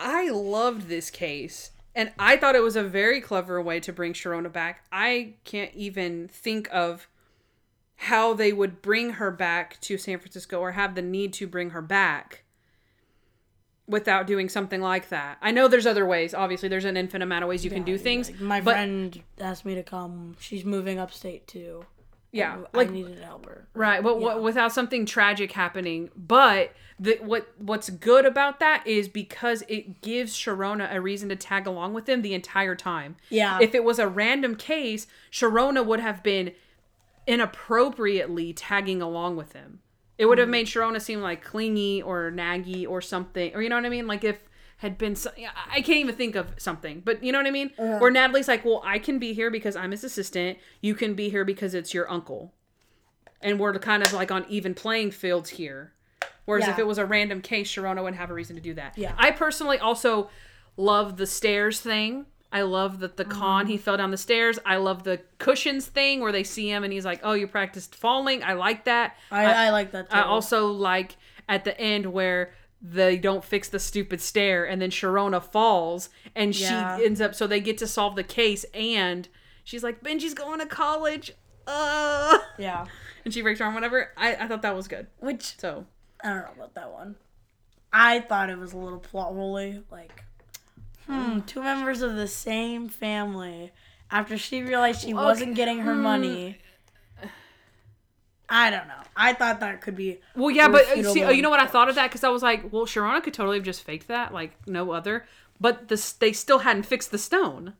I 0.00 0.30
loved 0.30 0.88
this 0.88 1.10
case, 1.10 1.72
and 1.94 2.10
I 2.18 2.36
thought 2.36 2.56
it 2.56 2.62
was 2.62 2.76
a 2.76 2.82
very 2.82 3.20
clever 3.20 3.60
way 3.60 3.80
to 3.80 3.92
bring 3.92 4.14
Sharona 4.14 4.50
back. 4.50 4.84
I 4.90 5.34
can't 5.44 5.74
even 5.74 6.28
think 6.28 6.68
of 6.72 7.06
how 7.96 8.32
they 8.32 8.50
would 8.50 8.80
bring 8.80 9.10
her 9.10 9.30
back 9.30 9.78
to 9.82 9.98
San 9.98 10.18
Francisco 10.18 10.58
or 10.58 10.72
have 10.72 10.94
the 10.94 11.02
need 11.02 11.34
to 11.34 11.46
bring 11.46 11.70
her 11.70 11.82
back 11.82 12.44
without 13.86 14.26
doing 14.26 14.48
something 14.48 14.80
like 14.80 15.10
that. 15.10 15.36
I 15.42 15.50
know 15.50 15.68
there's 15.68 15.86
other 15.86 16.06
ways. 16.06 16.32
Obviously, 16.32 16.70
there's 16.70 16.86
an 16.86 16.96
infinite 16.96 17.24
amount 17.24 17.42
of 17.42 17.48
ways 17.50 17.62
you 17.62 17.70
can 17.70 17.82
do 17.82 17.98
things. 17.98 18.30
Like, 18.30 18.40
my 18.40 18.60
friend 18.62 19.22
asked 19.38 19.66
me 19.66 19.74
to 19.74 19.82
come. 19.82 20.36
She's 20.40 20.64
moving 20.64 20.98
upstate 20.98 21.46
too. 21.46 21.84
Yeah, 22.32 22.58
I 22.72 22.76
like 22.76 22.90
needed 22.90 23.16
to 23.18 23.24
helper. 23.24 23.66
Right, 23.74 24.02
but 24.02 24.20
what 24.20 24.42
without 24.42 24.72
something 24.72 25.04
tragic 25.06 25.52
happening. 25.52 26.10
But 26.16 26.72
the, 26.98 27.18
what 27.22 27.52
what's 27.58 27.90
good 27.90 28.24
about 28.26 28.60
that 28.60 28.86
is 28.86 29.08
because 29.08 29.62
it 29.68 30.00
gives 30.02 30.34
Sharona 30.36 30.94
a 30.94 31.00
reason 31.00 31.28
to 31.30 31.36
tag 31.36 31.66
along 31.66 31.94
with 31.94 32.08
him 32.08 32.22
the 32.22 32.34
entire 32.34 32.76
time. 32.76 33.16
Yeah. 33.30 33.58
If 33.60 33.74
it 33.74 33.82
was 33.84 33.98
a 33.98 34.06
random 34.06 34.54
case, 34.56 35.06
Sharona 35.32 35.84
would 35.84 36.00
have 36.00 36.22
been 36.22 36.52
inappropriately 37.26 38.52
tagging 38.52 39.00
along 39.00 39.36
with 39.36 39.52
him. 39.52 39.80
It 40.18 40.26
would 40.26 40.38
have 40.38 40.48
Mm. 40.48 40.52
made 40.52 40.66
Sharona 40.66 41.00
seem 41.00 41.22
like 41.22 41.42
clingy 41.42 42.02
or 42.02 42.30
naggy 42.30 42.86
or 42.86 43.00
something, 43.00 43.54
or 43.54 43.62
you 43.62 43.68
know 43.70 43.76
what 43.76 43.86
I 43.86 43.88
mean? 43.88 44.06
Like 44.06 44.24
if 44.24 44.38
had 44.80 44.98
been, 44.98 45.14
so, 45.14 45.30
I 45.70 45.80
can't 45.80 45.98
even 45.98 46.14
think 46.14 46.36
of 46.36 46.52
something, 46.58 47.00
but 47.04 47.22
you 47.22 47.32
know 47.32 47.38
what 47.38 47.46
I 47.46 47.50
mean? 47.50 47.70
Uh-huh. 47.78 47.98
Where 47.98 48.10
Natalie's 48.10 48.48
like, 48.48 48.64
well, 48.64 48.82
I 48.84 48.98
can 48.98 49.18
be 49.18 49.32
here 49.32 49.50
because 49.50 49.76
I'm 49.76 49.92
his 49.92 50.04
assistant. 50.04 50.58
You 50.80 50.94
can 50.94 51.14
be 51.14 51.30
here 51.30 51.44
because 51.44 51.74
it's 51.74 51.94
your 51.94 52.10
uncle 52.10 52.52
and 53.42 53.58
we're 53.58 53.78
kind 53.78 54.02
of 54.02 54.12
like 54.12 54.30
on 54.30 54.44
even 54.48 54.74
playing 54.74 55.10
fields 55.12 55.50
here. 55.50 55.92
Whereas 56.44 56.66
if 56.66 56.78
it 56.78 56.86
was 56.86 56.98
a 56.98 57.06
random 57.06 57.42
case, 57.42 57.70
Sharona 57.72 58.02
wouldn't 58.02 58.16
have 58.16 58.30
a 58.30 58.34
reason 58.34 58.56
to 58.56 58.62
do 58.62 58.74
that. 58.74 58.98
Yeah. 58.98 59.14
I 59.16 59.30
personally 59.30 59.78
also 59.78 60.30
love 60.76 61.16
the 61.16 61.26
stairs 61.26 61.80
thing. 61.80 62.26
I 62.52 62.62
love 62.62 62.98
that 63.00 63.16
the 63.16 63.24
mm-hmm. 63.24 63.38
con 63.38 63.66
he 63.66 63.76
fell 63.76 63.96
down 63.96 64.10
the 64.10 64.16
stairs. 64.16 64.58
I 64.66 64.76
love 64.76 65.04
the 65.04 65.20
cushions 65.38 65.86
thing 65.86 66.20
where 66.20 66.32
they 66.32 66.42
see 66.42 66.68
him 66.68 66.82
and 66.82 66.92
he's 66.92 67.04
like, 67.04 67.20
"Oh, 67.22 67.34
you 67.34 67.46
practiced 67.46 67.94
falling." 67.94 68.42
I 68.42 68.54
like 68.54 68.86
that. 68.86 69.16
I, 69.30 69.44
I, 69.44 69.70
like 69.70 69.92
that 69.92 70.10
too. 70.10 70.16
I 70.16 70.22
also 70.22 70.66
like 70.66 71.16
at 71.48 71.64
the 71.64 71.78
end 71.80 72.06
where 72.06 72.52
they 72.82 73.16
don't 73.18 73.44
fix 73.44 73.68
the 73.68 73.78
stupid 73.78 74.20
stair 74.20 74.64
and 74.64 74.80
then 74.80 74.90
Sharona 74.90 75.42
falls 75.42 76.08
and 76.34 76.54
Yeah. 76.58 76.96
she 76.98 77.04
ends 77.04 77.20
up 77.20 77.34
so 77.34 77.46
they 77.46 77.60
get 77.60 77.76
to 77.78 77.86
solve 77.86 78.16
the 78.16 78.24
case 78.24 78.64
and 78.72 79.28
she's 79.64 79.82
like 79.82 80.02
Benji's 80.02 80.34
going 80.34 80.60
to 80.60 80.66
college. 80.66 81.32
Uh 81.66 82.38
yeah. 82.58 82.86
and 83.24 83.34
she 83.34 83.42
breaks 83.42 83.58
her 83.60 83.66
arm 83.66 83.74
whatever. 83.74 84.10
I, 84.16 84.34
I 84.36 84.48
thought 84.48 84.62
that 84.62 84.74
was 84.74 84.88
good. 84.88 85.06
Which 85.18 85.58
So 85.58 85.84
I 86.24 86.28
don't 86.30 86.38
know 86.42 86.52
about 86.56 86.74
that 86.74 86.90
one. 86.92 87.16
I 87.92 88.20
thought 88.20 88.50
it 88.50 88.58
was 88.58 88.72
a 88.72 88.78
little 88.78 88.98
plot 89.00 89.34
holy. 89.34 89.82
Like, 89.90 90.24
hmm, 91.06 91.40
two 91.40 91.60
members 91.62 92.02
of 92.02 92.14
the 92.14 92.28
same 92.28 92.88
family. 92.88 93.72
After 94.12 94.38
she 94.38 94.62
realized 94.62 95.02
she 95.02 95.12
wasn't 95.14 95.54
getting 95.54 95.80
her 95.80 95.94
money. 95.94 96.58
I 98.50 98.68
don't 98.70 98.88
know. 98.88 98.94
I 99.16 99.32
thought 99.32 99.60
that 99.60 99.80
could 99.80 99.94
be. 99.94 100.20
Well, 100.34 100.50
yeah, 100.50 100.68
but 100.68 100.86
uh, 100.86 101.12
see, 101.12 101.20
you 101.20 101.40
know 101.40 101.50
what 101.50 101.60
I 101.60 101.66
thought 101.66 101.88
of 101.88 101.94
that 101.94 102.08
because 102.10 102.24
I 102.24 102.28
was 102.30 102.42
like, 102.42 102.72
well, 102.72 102.84
Sharona 102.84 103.22
could 103.22 103.32
totally 103.32 103.58
have 103.58 103.64
just 103.64 103.82
faked 103.82 104.08
that, 104.08 104.34
like 104.34 104.56
no 104.66 104.90
other. 104.90 105.24
But 105.60 105.88
this, 105.88 106.12
they 106.12 106.32
still 106.32 106.60
hadn't 106.60 106.84
fixed 106.84 107.10
the 107.10 107.18
stone. 107.18 107.74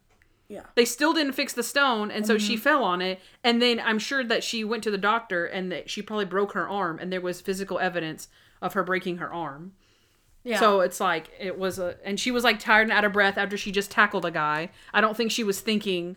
Yeah. 0.49 0.65
They 0.75 0.85
still 0.85 1.13
didn't 1.13 1.33
fix 1.33 1.53
the 1.53 1.63
stone, 1.63 2.11
and 2.11 2.27
so 2.27 2.37
she 2.37 2.57
fell 2.57 2.83
on 2.83 3.01
it. 3.01 3.21
And 3.45 3.63
then 3.63 3.81
I'm 3.81 3.99
sure 3.99 4.25
that 4.25 4.43
she 4.43 4.65
went 4.65 4.83
to 4.83 4.91
the 4.91 4.99
doctor, 4.99 5.47
and 5.47 5.71
that 5.73 5.89
she 5.89 6.03
probably 6.03 6.25
broke 6.25 6.53
her 6.53 6.69
arm, 6.69 6.99
and 7.01 7.13
there 7.13 7.21
was 7.21 7.41
physical 7.41 7.79
evidence 7.79 8.29
of 8.61 8.75
her 8.75 8.83
breaking 8.83 9.19
her 9.19 9.33
arm. 9.33 9.73
Yeah. 10.43 10.59
So 10.59 10.81
it's 10.81 11.01
like 11.01 11.31
it 11.39 11.59
was 11.59 11.79
a, 11.79 11.97
and 12.05 12.19
she 12.19 12.31
was 12.31 12.45
like 12.45 12.59
tired 12.59 12.83
and 12.83 12.93
out 12.93 13.05
of 13.05 13.13
breath 13.13 13.39
after 13.39 13.57
she 13.57 13.71
just 13.71 13.91
tackled 13.91 14.25
a 14.25 14.31
guy. 14.31 14.71
I 14.93 15.01
don't 15.01 15.17
think 15.17 15.31
she 15.31 15.45
was 15.45 15.61
thinking, 15.61 16.17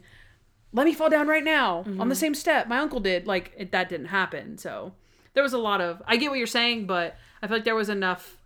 "Let 0.74 0.86
me 0.86 0.94
fall 0.94 1.10
down 1.10 1.28
right 1.28 1.44
now 1.44 1.86
on 2.00 2.10
the 2.10 2.16
same 2.16 2.36
step 2.36 2.68
my 2.68 2.80
uncle 2.80 3.00
did." 3.00 3.28
Like 3.28 3.54
it, 3.58 3.72
that 3.72 3.90
didn't 3.90 4.08
happen. 4.08 4.58
So 4.58 4.94
there 5.34 5.44
was 5.44 5.54
a 5.54 5.58
lot 5.58 5.82
of. 5.82 6.02
I 6.06 6.18
get 6.18 6.30
what 6.30 6.38
you're 6.38 6.48
saying, 6.48 6.88
but 6.88 7.16
I 7.42 7.48
feel 7.48 7.58
like 7.58 7.66
there 7.66 7.76
was 7.76 7.90
enough 7.90 8.38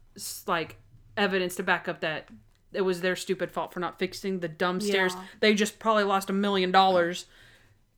like 0.45 0.77
evidence 1.15 1.55
to 1.55 1.63
back 1.63 1.87
up 1.87 2.01
that 2.01 2.29
it 2.73 2.81
was 2.81 3.01
their 3.01 3.15
stupid 3.15 3.51
fault 3.51 3.73
for 3.73 3.79
not 3.79 3.97
fixing 3.97 4.39
the 4.39 4.47
dumb 4.47 4.79
stairs. 4.81 5.13
Yeah. 5.15 5.23
They 5.39 5.53
just 5.53 5.79
probably 5.79 6.03
lost 6.03 6.29
a 6.29 6.33
million 6.33 6.71
dollars 6.71 7.25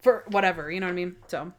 for 0.01 0.23
whatever. 0.27 0.71
You 0.71 0.80
know 0.80 0.88
what 0.88 0.93
I 0.93 0.95
mean? 0.95 1.15
So 1.27 1.51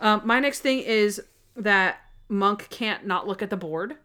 um, 0.00 0.22
my 0.24 0.38
next 0.40 0.60
thing 0.60 0.80
is 0.80 1.20
that 1.56 2.00
Monk 2.28 2.68
can't 2.70 3.06
not 3.06 3.26
look 3.26 3.42
at 3.42 3.50
the 3.50 3.56
board 3.56 3.96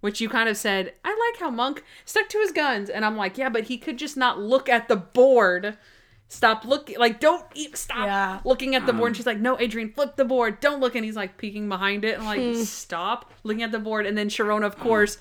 which 0.00 0.20
you 0.20 0.28
kind 0.28 0.48
of 0.48 0.56
said, 0.56 0.92
I 1.04 1.10
like 1.10 1.40
how 1.40 1.50
Monk 1.50 1.84
stuck 2.04 2.28
to 2.30 2.38
his 2.38 2.52
guns. 2.52 2.90
And 2.90 3.04
I'm 3.04 3.16
like, 3.16 3.38
yeah, 3.38 3.48
but 3.48 3.64
he 3.64 3.78
could 3.78 3.96
just 3.96 4.16
not 4.16 4.38
look 4.38 4.68
at 4.68 4.88
the 4.88 4.96
board. 4.96 5.78
Stop 6.28 6.64
looking. 6.64 6.98
Like, 6.98 7.20
don't 7.20 7.44
even 7.54 7.76
stop 7.76 8.06
Yeah. 8.06 8.40
looking 8.44 8.74
at 8.74 8.86
the 8.86 8.92
board. 8.92 9.08
And 9.08 9.16
she's 9.16 9.26
like, 9.26 9.38
no, 9.38 9.58
Adrian, 9.60 9.92
flip 9.92 10.16
the 10.16 10.24
board. 10.24 10.58
Don't 10.60 10.80
look. 10.80 10.94
And 10.94 11.04
he's 11.04 11.16
like 11.16 11.36
peeking 11.36 11.68
behind 11.68 12.04
it. 12.04 12.16
And 12.16 12.24
like, 12.24 12.56
stop 12.66 13.32
looking 13.44 13.62
at 13.62 13.72
the 13.72 13.78
board. 13.78 14.06
And 14.06 14.16
then 14.16 14.28
Sharona, 14.28 14.64
of 14.64 14.78
course, 14.78 15.18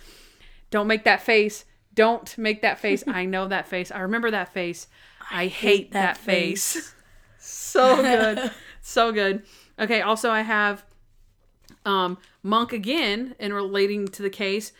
don't 0.71 0.87
make 0.87 1.03
that 1.03 1.21
face. 1.21 1.65
Don't 1.93 2.35
make 2.37 2.61
that 2.63 2.79
face. 2.79 3.03
I 3.05 3.25
know 3.25 3.47
that 3.47 3.67
face. 3.67 3.91
I 3.91 3.99
remember 3.99 4.31
that 4.31 4.53
face. 4.53 4.87
I, 5.29 5.47
hate, 5.47 5.91
that, 5.91 6.15
that 6.15 6.17
face. 6.17 6.93
so 7.37 7.97
good. 7.97 8.51
so 8.81 9.11
good. 9.11 9.43
Okay, 9.79 10.01
also 10.01 10.31
I 10.31 10.41
have 10.41 10.83
um, 11.85 12.17
Monk 12.41 12.73
again 12.73 13.35
in 13.39 13.53
relating 13.53 14.07
to 14.07 14.21
the 14.21 14.29
case 14.29 14.71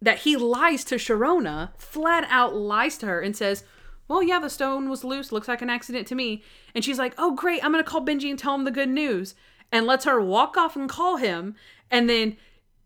that 0.00 0.18
he 0.18 0.36
lies 0.36 0.84
to 0.84 0.96
Sharona, 0.96 1.70
flat 1.78 2.26
out 2.28 2.54
lies 2.54 2.98
to 2.98 3.06
her 3.06 3.20
and 3.20 3.36
says, 3.36 3.64
Well, 4.08 4.22
yeah, 4.22 4.38
the 4.38 4.50
stone 4.50 4.88
was 4.88 5.04
loose. 5.04 5.32
Looks 5.32 5.48
like 5.48 5.62
an 5.62 5.70
accident 5.70 6.06
to 6.08 6.14
me. 6.14 6.42
And 6.74 6.84
she's 6.84 6.98
like, 6.98 7.14
Oh, 7.18 7.34
great. 7.34 7.64
I'm 7.64 7.72
going 7.72 7.82
to 7.82 7.88
call 7.90 8.04
Benji 8.04 8.30
and 8.30 8.38
tell 8.38 8.54
him 8.54 8.64
the 8.64 8.70
good 8.70 8.88
news. 8.88 9.34
And 9.72 9.86
lets 9.86 10.04
her 10.04 10.20
walk 10.20 10.56
off 10.56 10.76
and 10.76 10.88
call 10.88 11.16
him. 11.16 11.54
And 11.90 12.08
then 12.08 12.36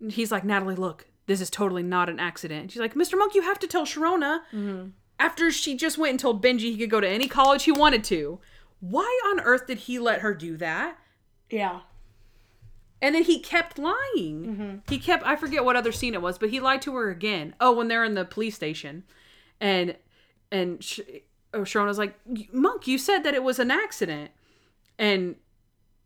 he's 0.08 0.30
like, 0.30 0.44
Natalie, 0.44 0.76
look, 0.76 1.06
this 1.26 1.40
is 1.40 1.50
totally 1.50 1.82
not 1.82 2.08
an 2.08 2.18
accident. 2.20 2.70
She's 2.70 2.80
like, 2.80 2.94
Mr. 2.94 3.18
Monk, 3.18 3.34
you 3.34 3.42
have 3.42 3.58
to 3.58 3.66
tell 3.66 3.84
Sharona. 3.84 4.40
Mm-hmm. 4.52 4.88
after 5.18 5.50
she 5.50 5.76
just 5.76 5.98
went 5.98 6.10
and 6.12 6.20
told 6.20 6.42
Benji 6.42 6.60
he 6.60 6.76
could 6.78 6.90
go 6.90 7.00
to 7.00 7.08
any 7.08 7.26
college 7.28 7.64
he 7.64 7.72
wanted 7.72 8.04
to. 8.04 8.38
Why 8.80 9.20
on 9.30 9.40
earth 9.40 9.66
did 9.66 9.78
he 9.78 9.98
let 9.98 10.20
her 10.20 10.32
do 10.32 10.56
that? 10.58 10.96
Yeah. 11.50 11.80
And 13.02 13.14
then 13.14 13.24
he 13.24 13.40
kept 13.40 13.78
lying. 13.78 13.96
Mm-hmm. 14.46 14.76
He 14.88 14.98
kept 14.98 15.26
I 15.26 15.36
forget 15.36 15.64
what 15.64 15.76
other 15.76 15.92
scene 15.92 16.14
it 16.14 16.22
was, 16.22 16.38
but 16.38 16.50
he 16.50 16.60
lied 16.60 16.82
to 16.82 16.94
her 16.94 17.10
again. 17.10 17.54
Oh, 17.60 17.72
when 17.72 17.88
they're 17.88 18.04
in 18.04 18.14
the 18.14 18.24
police 18.24 18.54
station, 18.54 19.04
and 19.60 19.96
and 20.51 20.82
Sh- 20.82 21.01
oh, 21.55 21.61
Sharona's 21.61 21.99
like, 21.99 22.14
"Monk, 22.53 22.86
you 22.86 22.99
said 22.99 23.20
that 23.20 23.34
it 23.34 23.42
was 23.42 23.59
an 23.59 23.70
accident," 23.70 24.30
and 24.99 25.36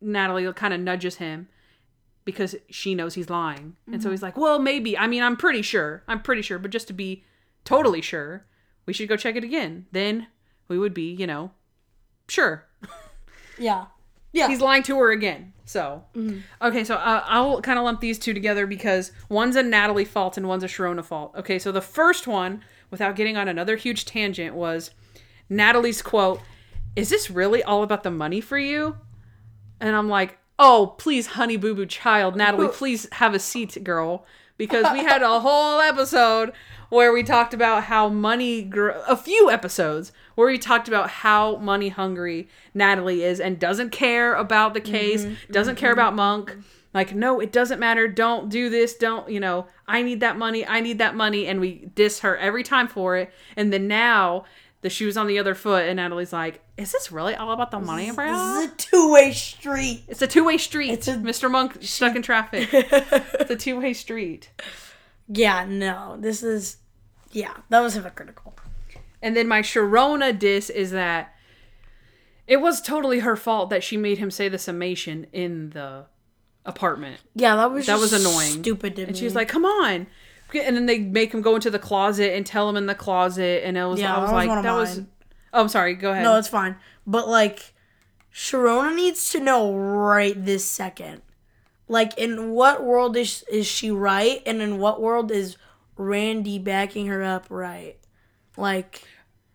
Natalie 0.00 0.50
kind 0.52 0.74
of 0.74 0.80
nudges 0.80 1.16
him 1.16 1.48
because 2.24 2.54
she 2.70 2.94
knows 2.94 3.14
he's 3.14 3.30
lying, 3.30 3.76
and 3.90 4.02
so 4.02 4.10
he's 4.10 4.22
like, 4.22 4.36
"Well, 4.36 4.58
maybe. 4.58 4.96
I 4.96 5.06
mean, 5.06 5.22
I'm 5.22 5.36
pretty 5.36 5.62
sure. 5.62 6.02
I'm 6.08 6.20
pretty 6.22 6.42
sure, 6.42 6.58
but 6.58 6.70
just 6.70 6.86
to 6.88 6.92
be 6.92 7.24
totally 7.64 8.00
sure, 8.02 8.46
we 8.86 8.92
should 8.92 9.08
go 9.08 9.16
check 9.16 9.36
it 9.36 9.44
again. 9.44 9.86
Then 9.92 10.26
we 10.68 10.78
would 10.78 10.94
be, 10.94 11.12
you 11.12 11.26
know, 11.26 11.52
sure." 12.28 12.66
Yeah. 13.58 13.84
Yeah. 14.32 14.48
he's 14.48 14.62
lying 14.62 14.82
to 14.84 14.98
her 14.98 15.10
again. 15.12 15.52
So, 15.66 16.04
okay, 16.60 16.84
so 16.84 16.94
uh, 16.96 17.22
I'll 17.26 17.60
kind 17.60 17.78
of 17.78 17.84
lump 17.84 18.00
these 18.00 18.18
two 18.18 18.32
together 18.34 18.66
because 18.66 19.12
one's 19.28 19.56
a 19.56 19.62
Natalie 19.62 20.06
fault 20.06 20.36
and 20.38 20.48
one's 20.48 20.64
a 20.64 20.68
Sharona 20.68 21.04
fault. 21.04 21.32
Okay, 21.36 21.58
so 21.58 21.70
the 21.70 21.82
first 21.82 22.26
one, 22.26 22.64
without 22.92 23.16
getting 23.16 23.36
on 23.36 23.48
another 23.48 23.74
huge 23.74 24.04
tangent, 24.04 24.54
was 24.54 24.92
Natalie's 25.48 26.02
quote, 26.02 26.40
Is 26.94 27.08
this 27.08 27.28
really 27.28 27.64
all 27.64 27.82
about 27.82 28.04
the 28.04 28.10
money 28.12 28.40
for 28.40 28.58
you? 28.58 28.98
And 29.80 29.96
I'm 29.96 30.08
like, 30.08 30.38
Oh, 30.60 30.94
please, 30.98 31.28
honey 31.28 31.56
boo 31.56 31.74
boo 31.74 31.86
child, 31.86 32.36
Natalie, 32.36 32.68
please 32.72 33.08
have 33.14 33.34
a 33.34 33.40
seat, 33.40 33.82
girl. 33.82 34.24
Because 34.58 34.92
we 34.92 35.00
had 35.00 35.22
a 35.22 35.40
whole 35.40 35.80
episode 35.80 36.52
where 36.88 37.12
we 37.12 37.24
talked 37.24 37.52
about 37.52 37.84
how 37.84 38.08
money, 38.08 38.62
gr- 38.62 38.90
a 39.08 39.16
few 39.16 39.50
episodes 39.50 40.12
where 40.34 40.46
we 40.46 40.58
talked 40.58 40.86
about 40.86 41.08
how 41.08 41.56
money 41.56 41.88
hungry 41.88 42.48
Natalie 42.74 43.24
is 43.24 43.40
and 43.40 43.58
doesn't 43.58 43.90
care 43.90 44.34
about 44.34 44.74
the 44.74 44.80
case, 44.80 45.24
mm-hmm. 45.24 45.52
doesn't 45.52 45.76
care 45.76 45.92
mm-hmm. 45.92 45.98
about 45.98 46.14
Monk. 46.14 46.56
Like, 46.94 47.14
no, 47.14 47.40
it 47.40 47.52
doesn't 47.52 47.80
matter. 47.80 48.06
Don't 48.06 48.48
do 48.50 48.68
this. 48.68 48.94
Don't, 48.94 49.30
you 49.30 49.40
know, 49.40 49.66
I 49.88 50.02
need 50.02 50.20
that 50.20 50.36
money. 50.36 50.66
I 50.66 50.80
need 50.80 50.98
that 50.98 51.14
money. 51.14 51.46
And 51.46 51.58
we 51.60 51.86
diss 51.94 52.20
her 52.20 52.36
every 52.36 52.62
time 52.62 52.86
for 52.88 53.16
it. 53.16 53.32
And 53.56 53.72
then 53.72 53.88
now 53.88 54.44
the 54.82 54.90
shoe's 54.90 55.16
on 55.16 55.26
the 55.28 55.38
other 55.38 55.54
foot, 55.54 55.84
and 55.86 55.96
Natalie's 55.96 56.32
like, 56.32 56.60
is 56.76 56.90
this 56.90 57.12
really 57.12 57.34
all 57.36 57.52
about 57.52 57.70
the 57.70 57.78
money, 57.78 58.10
bro? 58.10 58.32
This 58.32 58.64
is 58.66 58.72
a 58.72 58.76
two-way 58.76 59.32
street. 59.32 60.02
It's 60.08 60.22
a 60.22 60.26
two 60.26 60.44
way 60.44 60.58
street. 60.58 60.90
It's 60.90 61.06
a- 61.08 61.14
Mr. 61.14 61.48
Monk 61.50 61.78
stuck 61.82 62.16
in 62.16 62.22
traffic. 62.22 62.68
it's 62.72 63.50
a 63.50 63.56
two 63.56 63.80
way 63.80 63.92
street. 63.92 64.50
Yeah, 65.28 65.64
no. 65.66 66.16
This 66.18 66.42
is 66.42 66.78
yeah, 67.30 67.54
that 67.70 67.80
was 67.80 67.94
hypocritical. 67.94 68.54
And 69.22 69.34
then 69.36 69.48
my 69.48 69.62
Sharona 69.62 70.36
diss 70.38 70.68
is 70.68 70.90
that 70.90 71.34
it 72.46 72.58
was 72.60 72.82
totally 72.82 73.20
her 73.20 73.36
fault 73.36 73.70
that 73.70 73.82
she 73.84 73.96
made 73.96 74.18
him 74.18 74.30
say 74.30 74.48
the 74.48 74.58
summation 74.58 75.26
in 75.32 75.70
the 75.70 76.06
apartment. 76.64 77.20
Yeah, 77.34 77.56
that 77.56 77.70
was 77.70 77.86
That 77.86 77.98
was 77.98 78.12
annoying. 78.12 78.62
Stupid 78.62 78.96
to 78.96 79.02
And 79.02 79.12
me. 79.12 79.18
she's 79.18 79.34
like, 79.34 79.48
"Come 79.48 79.64
on." 79.64 80.06
And 80.54 80.76
then 80.76 80.86
they 80.86 80.98
make 80.98 81.32
him 81.32 81.40
go 81.40 81.54
into 81.54 81.70
the 81.70 81.78
closet 81.78 82.34
and 82.34 82.44
tell 82.44 82.68
him 82.68 82.76
in 82.76 82.84
the 82.86 82.94
closet, 82.94 83.62
and 83.64 83.78
it 83.78 83.84
was, 83.84 83.98
Yeah, 84.00 84.14
I 84.14 84.18
was 84.20 84.30
was 84.30 84.46
like, 84.46 84.62
that 84.62 84.74
was. 84.74 85.00
Oh, 85.54 85.62
I'm 85.62 85.68
sorry. 85.68 85.94
Go 85.94 86.10
ahead. 86.12 86.22
No, 86.24 86.36
it's 86.36 86.48
fine. 86.48 86.76
But 87.06 87.26
like 87.28 87.72
Sharona 88.32 88.94
needs 88.94 89.30
to 89.32 89.40
know 89.40 89.74
right 89.74 90.34
this 90.42 90.64
second. 90.64 91.22
Like 91.88 92.16
in 92.18 92.50
what 92.50 92.82
world 92.84 93.16
is 93.16 93.44
is 93.50 93.66
she 93.66 93.90
right 93.90 94.42
and 94.46 94.62
in 94.62 94.78
what 94.78 95.00
world 95.00 95.30
is 95.30 95.56
Randy 95.96 96.58
backing 96.58 97.06
her 97.08 97.22
up 97.22 97.46
right? 97.50 97.96
Like 98.56 99.02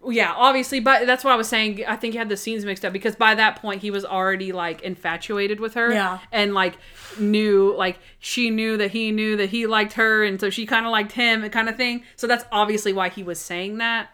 yeah, 0.09 0.33
obviously, 0.35 0.79
but 0.79 1.05
that's 1.05 1.23
what 1.23 1.31
I 1.33 1.35
was 1.35 1.47
saying. 1.47 1.83
I 1.87 1.95
think 1.95 2.13
he 2.13 2.17
had 2.17 2.29
the 2.29 2.37
scenes 2.37 2.65
mixed 2.65 2.83
up 2.85 2.93
because 2.93 3.15
by 3.15 3.35
that 3.35 3.57
point 3.61 3.81
he 3.81 3.91
was 3.91 4.05
already 4.05 4.51
like 4.51 4.81
infatuated 4.81 5.59
with 5.59 5.73
her. 5.75 5.91
Yeah. 5.93 6.19
And 6.31 6.53
like 6.53 6.77
knew, 7.19 7.73
like 7.75 7.99
she 8.19 8.49
knew 8.49 8.77
that 8.77 8.91
he 8.91 9.11
knew 9.11 9.35
that 9.37 9.49
he 9.49 9.67
liked 9.67 9.93
her, 9.93 10.23
and 10.23 10.39
so 10.39 10.49
she 10.49 10.65
kind 10.65 10.85
of 10.85 10.91
liked 10.91 11.11
him, 11.13 11.43
and 11.43 11.51
kind 11.51 11.69
of 11.69 11.75
thing. 11.77 12.03
So 12.15 12.27
that's 12.27 12.45
obviously 12.51 12.93
why 12.93 13.09
he 13.09 13.23
was 13.23 13.39
saying 13.39 13.77
that, 13.79 14.09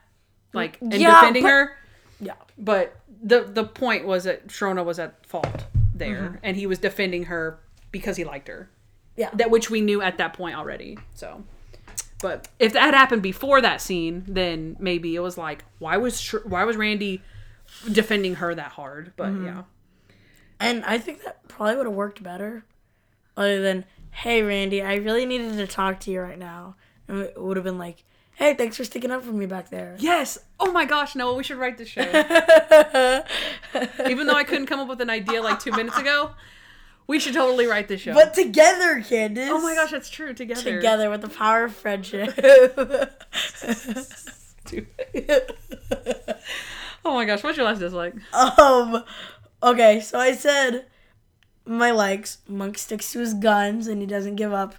like, 0.53 0.79
and 0.81 0.93
Yeah, 0.93 1.15
defending 1.21 1.43
but- 1.43 1.49
her. 1.51 1.77
yeah. 2.19 2.33
But 2.57 2.95
the 3.23 3.41
the 3.41 3.63
point 3.63 4.05
was 4.05 4.25
that 4.25 4.47
Sharona 4.47 4.83
was 4.85 4.99
at 4.99 5.25
fault 5.25 5.65
there, 5.95 6.21
Mm-hmm. 6.21 6.35
and 6.43 6.57
he 6.57 6.67
was 6.67 6.79
defending 6.79 7.23
her 7.25 7.59
because 7.91 8.17
he 8.17 8.23
liked 8.23 8.47
her. 8.47 8.69
Yeah. 9.15 9.29
That 9.33 9.51
which 9.51 9.69
we 9.69 9.81
knew 9.81 10.01
at 10.01 10.17
that 10.17 10.33
point 10.33 10.55
already. 10.55 10.97
So, 11.13 11.43
but 12.24 12.47
if 12.57 12.74
that 12.74 12.95
happened 12.95 13.21
before 13.21 13.61
that 13.61 13.82
scene, 13.82 14.24
then 14.28 14.76
maybe 14.80 15.15
it 15.15 15.19
was 15.19 15.38
like, 15.38 15.63
why 15.78 15.97
was 15.97 16.19
Sh- 16.19 16.43
why 16.45 16.63
was 16.63 16.76
Randy 16.76 17.21
defending 17.91 18.36
her 18.36 18.55
that 18.55 18.71
hard? 18.71 19.13
But 19.15 19.30
Mm-hmm. 19.30 19.45
yeah, 19.45 19.63
And 20.59 20.84
I 20.86 20.97
think 20.97 21.24
that 21.24 21.47
probably 21.47 21.76
would 21.76 21.86
have 21.86 21.95
worked 21.95 22.24
better. 22.24 22.65
Other 23.38 23.61
than, 23.61 23.86
hey 24.11 24.41
Randy, 24.41 24.82
I 24.82 24.95
really 24.95 25.26
needed 25.26 25.57
to 25.57 25.67
talk 25.67 25.99
to 26.01 26.11
you 26.11 26.21
right 26.21 26.39
now. 26.39 26.76
And 27.07 27.19
it 27.19 27.41
would 27.41 27.57
have 27.57 27.63
been 27.63 27.78
like, 27.78 28.03
hey, 28.36 28.53
thanks 28.55 28.78
for 28.78 28.84
sticking 28.84 29.11
up 29.11 29.24
for 29.24 29.32
me 29.32 29.45
back 29.45 29.69
there. 29.69 29.95
yes. 29.99 30.39
Oh 30.59 30.71
my 30.71 30.86
gosh, 30.86 31.15
Noah, 31.15 31.36
we 31.36 31.43
should 31.43 31.57
write 31.57 31.78
the 31.78 31.86
show. 31.86 32.01
Even 34.09 34.28
though 34.28 34.36
I 34.36 34.43
couldn't 34.43 34.67
come 34.67 34.80
up 34.80 34.88
with 34.88 35.01
an 35.01 35.09
idea 35.09 35.41
like 35.41 35.59
two 35.59 35.71
minutes 35.71 35.97
ago, 35.97 36.32
we 37.08 37.20
should 37.20 37.34
totally 37.34 37.66
write 37.66 37.88
the 37.88 37.97
show. 37.97 38.14
But 38.14 38.34
together, 38.34 39.01
Candace. 39.01 39.49
oh 39.51 39.62
my 39.62 39.76
gosh, 39.76 39.91
that's 39.91 40.10
true. 40.10 40.34
Together. 40.34 40.76
Together 40.76 41.10
with 41.10 41.22
the 41.22 41.30
power 41.30 41.66
of 41.66 41.76
friendship. 41.76 42.34
Oh 47.06 47.14
my 47.16 47.26
gosh, 47.26 47.43
what's 47.43 47.58
your 47.58 47.66
last 47.66 47.80
dislike? 47.80 48.16
um, 48.34 49.04
okay, 49.62 49.99
so 49.99 50.18
I 50.18 50.32
said 50.34 50.86
my 51.66 51.91
likes. 51.91 52.38
Monk 52.47 52.78
sticks 52.78 53.12
to 53.12 53.20
his 53.20 53.34
guns 53.34 53.88
and 53.88 53.99
he 53.99 54.08
doesn't 54.08 54.36
give 54.36 54.54
up. 54.54 54.76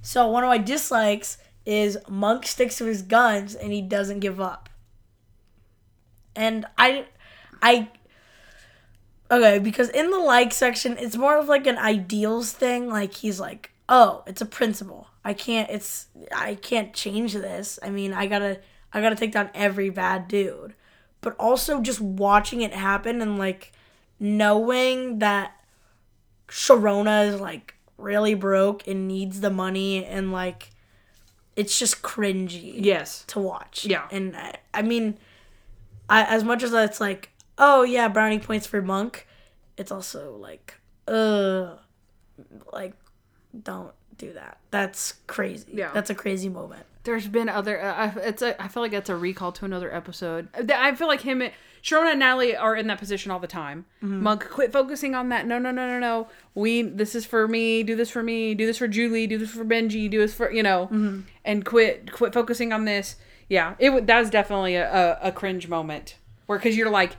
So 0.00 0.28
one 0.28 0.44
of 0.44 0.48
my 0.48 0.56
dislikes 0.58 1.36
is 1.66 1.98
Monk 2.08 2.46
sticks 2.46 2.78
to 2.78 2.86
his 2.86 3.02
guns 3.02 3.54
and 3.54 3.70
he 3.72 3.82
doesn't 3.82 4.20
give 4.20 4.40
up. 4.40 4.70
And 6.34 6.64
I, 6.78 7.04
I, 7.60 7.90
okay, 9.30 9.58
because 9.58 9.88
in 9.90 10.10
the 10.10 10.18
like 10.18 10.52
section, 10.52 10.96
it's 10.98 11.16
more 11.16 11.38
of 11.38 11.48
like 11.48 11.66
an 11.66 11.78
ideals 11.78 12.52
thing. 12.52 12.88
Like 12.88 13.14
he's 13.14 13.38
like, 13.40 13.70
oh, 13.88 14.22
it's 14.26 14.40
a 14.40 14.46
principle. 14.46 15.08
I 15.24 15.34
can't. 15.34 15.70
It's 15.70 16.06
I 16.34 16.54
can't 16.54 16.92
change 16.94 17.34
this. 17.34 17.78
I 17.82 17.90
mean, 17.90 18.12
I 18.12 18.26
gotta, 18.26 18.60
I 18.92 19.00
gotta 19.00 19.16
take 19.16 19.32
down 19.32 19.50
every 19.54 19.90
bad 19.90 20.28
dude. 20.28 20.74
But 21.20 21.34
also 21.38 21.80
just 21.82 22.00
watching 22.00 22.60
it 22.62 22.72
happen 22.72 23.20
and 23.20 23.38
like 23.38 23.72
knowing 24.20 25.18
that 25.18 25.52
Sharona 26.48 27.28
is 27.28 27.40
like 27.40 27.74
really 27.96 28.34
broke 28.34 28.86
and 28.86 29.08
needs 29.08 29.40
the 29.40 29.50
money 29.50 30.04
and 30.04 30.32
like 30.32 30.70
it's 31.56 31.76
just 31.76 32.02
cringy 32.02 32.74
Yes. 32.76 33.24
to 33.28 33.40
watch. 33.40 33.84
Yeah. 33.84 34.06
And 34.12 34.36
I, 34.36 34.54
I 34.72 34.82
mean, 34.82 35.18
I, 36.08 36.22
as 36.22 36.44
much 36.44 36.62
as 36.62 36.72
it's 36.72 37.00
like, 37.00 37.30
oh 37.58 37.82
yeah, 37.82 38.08
brownie 38.08 38.38
points 38.38 38.66
for 38.66 38.80
Monk, 38.82 39.26
it's 39.76 39.90
also 39.92 40.36
like, 40.36 40.74
uh, 41.06 41.74
like, 42.72 42.94
don't 43.62 43.92
do 44.16 44.32
that. 44.32 44.58
That's 44.70 45.14
crazy. 45.26 45.66
Yeah. 45.72 45.90
That's 45.92 46.10
a 46.10 46.14
crazy 46.14 46.48
moment. 46.48 46.84
There's 47.04 47.26
been 47.28 47.48
other. 47.48 47.80
Uh, 47.80 47.94
I- 47.94 48.20
it's 48.20 48.42
a. 48.42 48.60
I 48.62 48.68
feel 48.68 48.82
like 48.82 48.92
that's 48.92 49.08
a 49.08 49.16
recall 49.16 49.52
to 49.52 49.64
another 49.64 49.92
episode. 49.94 50.48
I 50.54 50.94
feel 50.94 51.06
like 51.08 51.22
him, 51.22 51.42
Sharona 51.82 52.10
and 52.10 52.18
Natalie 52.18 52.54
are 52.54 52.76
in 52.76 52.86
that 52.88 52.98
position 52.98 53.30
all 53.30 53.38
the 53.38 53.46
time. 53.46 53.86
Monk, 54.02 54.46
quit 54.50 54.72
focusing 54.72 55.14
on 55.14 55.30
that. 55.30 55.46
No, 55.46 55.58
no, 55.58 55.70
no, 55.70 55.86
no, 55.88 55.98
no. 55.98 56.28
We. 56.54 56.82
This 56.82 57.14
is 57.14 57.24
for 57.24 57.48
me. 57.48 57.82
Do 57.82 57.96
this 57.96 58.10
for 58.10 58.22
me. 58.22 58.54
Do 58.54 58.66
this 58.66 58.76
for 58.76 58.88
Julie. 58.88 59.26
Do 59.26 59.38
this 59.38 59.50
for 59.50 59.64
Benji. 59.64 60.10
Do 60.10 60.18
this 60.18 60.34
for 60.34 60.50
you 60.52 60.62
know. 60.62 61.22
And 61.46 61.64
quit. 61.64 62.12
Quit 62.12 62.34
focusing 62.34 62.72
on 62.74 62.84
this. 62.84 63.16
Yeah, 63.48 63.74
it. 63.78 64.06
That 64.06 64.18
was 64.18 64.28
definitely 64.28 64.74
a, 64.74 64.92
a, 65.22 65.28
a 65.28 65.32
cringe 65.32 65.66
moment 65.68 66.16
where 66.44 66.58
because 66.58 66.76
you're 66.76 66.90
like, 66.90 67.16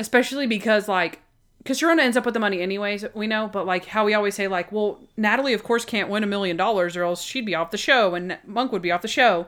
especially 0.00 0.46
because 0.46 0.88
like 0.88 1.20
because 1.58 1.78
Sharona 1.78 2.00
ends 2.00 2.16
up 2.16 2.24
with 2.24 2.32
the 2.32 2.40
money 2.40 2.62
anyways, 2.62 3.04
we 3.14 3.26
know, 3.26 3.46
but 3.46 3.66
like 3.66 3.84
how 3.84 4.06
we 4.06 4.14
always 4.14 4.34
say, 4.34 4.48
like, 4.48 4.72
well, 4.72 4.98
Natalie, 5.18 5.52
of 5.52 5.62
course, 5.62 5.84
can't 5.84 6.08
win 6.08 6.24
a 6.24 6.26
million 6.26 6.56
dollars 6.56 6.96
or 6.96 7.02
else 7.04 7.22
she'd 7.22 7.44
be 7.44 7.54
off 7.54 7.70
the 7.70 7.76
show 7.76 8.14
and 8.14 8.38
Monk 8.46 8.72
would 8.72 8.80
be 8.80 8.90
off 8.90 9.02
the 9.02 9.08
show. 9.08 9.46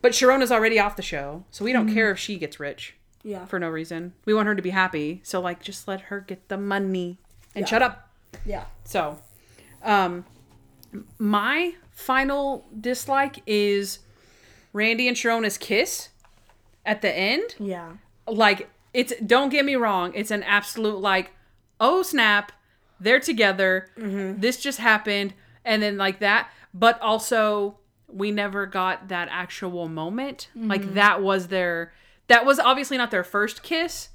But 0.00 0.10
Sharona's 0.10 0.50
already 0.50 0.80
off 0.80 0.96
the 0.96 1.02
show, 1.02 1.44
so 1.52 1.64
we 1.64 1.72
don't 1.72 1.92
care 1.94 2.10
if 2.10 2.18
she 2.18 2.36
gets 2.36 2.58
rich 2.58 2.96
Yeah. 3.22 3.44
for 3.46 3.60
no 3.60 3.68
reason. 3.68 4.12
We 4.24 4.34
want 4.34 4.48
her 4.48 4.56
to 4.56 4.62
be 4.62 4.70
happy, 4.70 5.20
so 5.22 5.40
like, 5.40 5.62
just 5.62 5.86
let 5.86 6.00
her 6.02 6.18
get 6.18 6.48
the 6.48 6.58
money 6.58 7.18
and 7.54 7.68
shut 7.68 7.80
up. 7.80 8.10
Yeah. 8.44 8.64
So, 8.82 9.20
um, 9.84 10.24
my 11.18 11.74
final 11.92 12.66
dislike 12.80 13.40
is 13.46 14.00
Randy 14.72 15.06
and 15.06 15.16
Sharona's 15.16 15.58
kiss 15.58 16.08
at 16.84 17.02
the 17.02 17.16
end 17.16 17.54
Yeah. 17.60 17.92
like 18.26 18.68
it's 18.92 19.12
don't 19.24 19.48
get 19.48 19.64
me 19.64 19.74
wrong 19.74 20.12
it's 20.14 20.30
an 20.30 20.42
absolute 20.42 20.98
like 20.98 21.32
oh 21.80 22.02
snap 22.02 22.52
they're 23.00 23.20
together 23.20 23.88
this 23.96 24.58
just 24.58 24.78
happened 24.78 25.34
and 25.64 25.82
then 25.82 25.96
like 25.96 26.20
that 26.20 26.50
but 26.74 27.00
also 27.00 27.78
we 28.12 28.30
never 28.30 28.66
got 28.66 29.08
that 29.08 29.28
actual 29.30 29.88
moment. 29.88 30.48
Mm-hmm. 30.56 30.68
Like 30.68 30.94
that 30.94 31.22
was 31.22 31.48
their 31.48 31.92
that 32.28 32.44
was 32.44 32.58
obviously 32.58 32.96
not 32.96 33.10
their 33.10 33.24
first 33.24 33.62
kiss. 33.62 34.08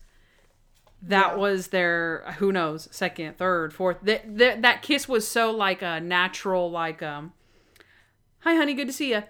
That 1.01 1.37
was 1.37 1.67
their 1.67 2.23
who 2.37 2.51
knows 2.51 2.87
second, 2.91 3.37
third, 3.37 3.73
fourth. 3.73 3.97
That 4.03 4.37
that 4.37 4.61
that 4.61 4.81
kiss 4.81 5.07
was 5.07 5.27
so 5.27 5.51
like 5.51 5.81
a 5.81 5.99
natural 5.99 6.71
like 6.71 7.01
um. 7.01 7.33
Hi, 8.39 8.55
honey. 8.55 8.73
Good 8.73 8.87
to 8.87 8.93
see 8.93 9.11
you. 9.11 9.23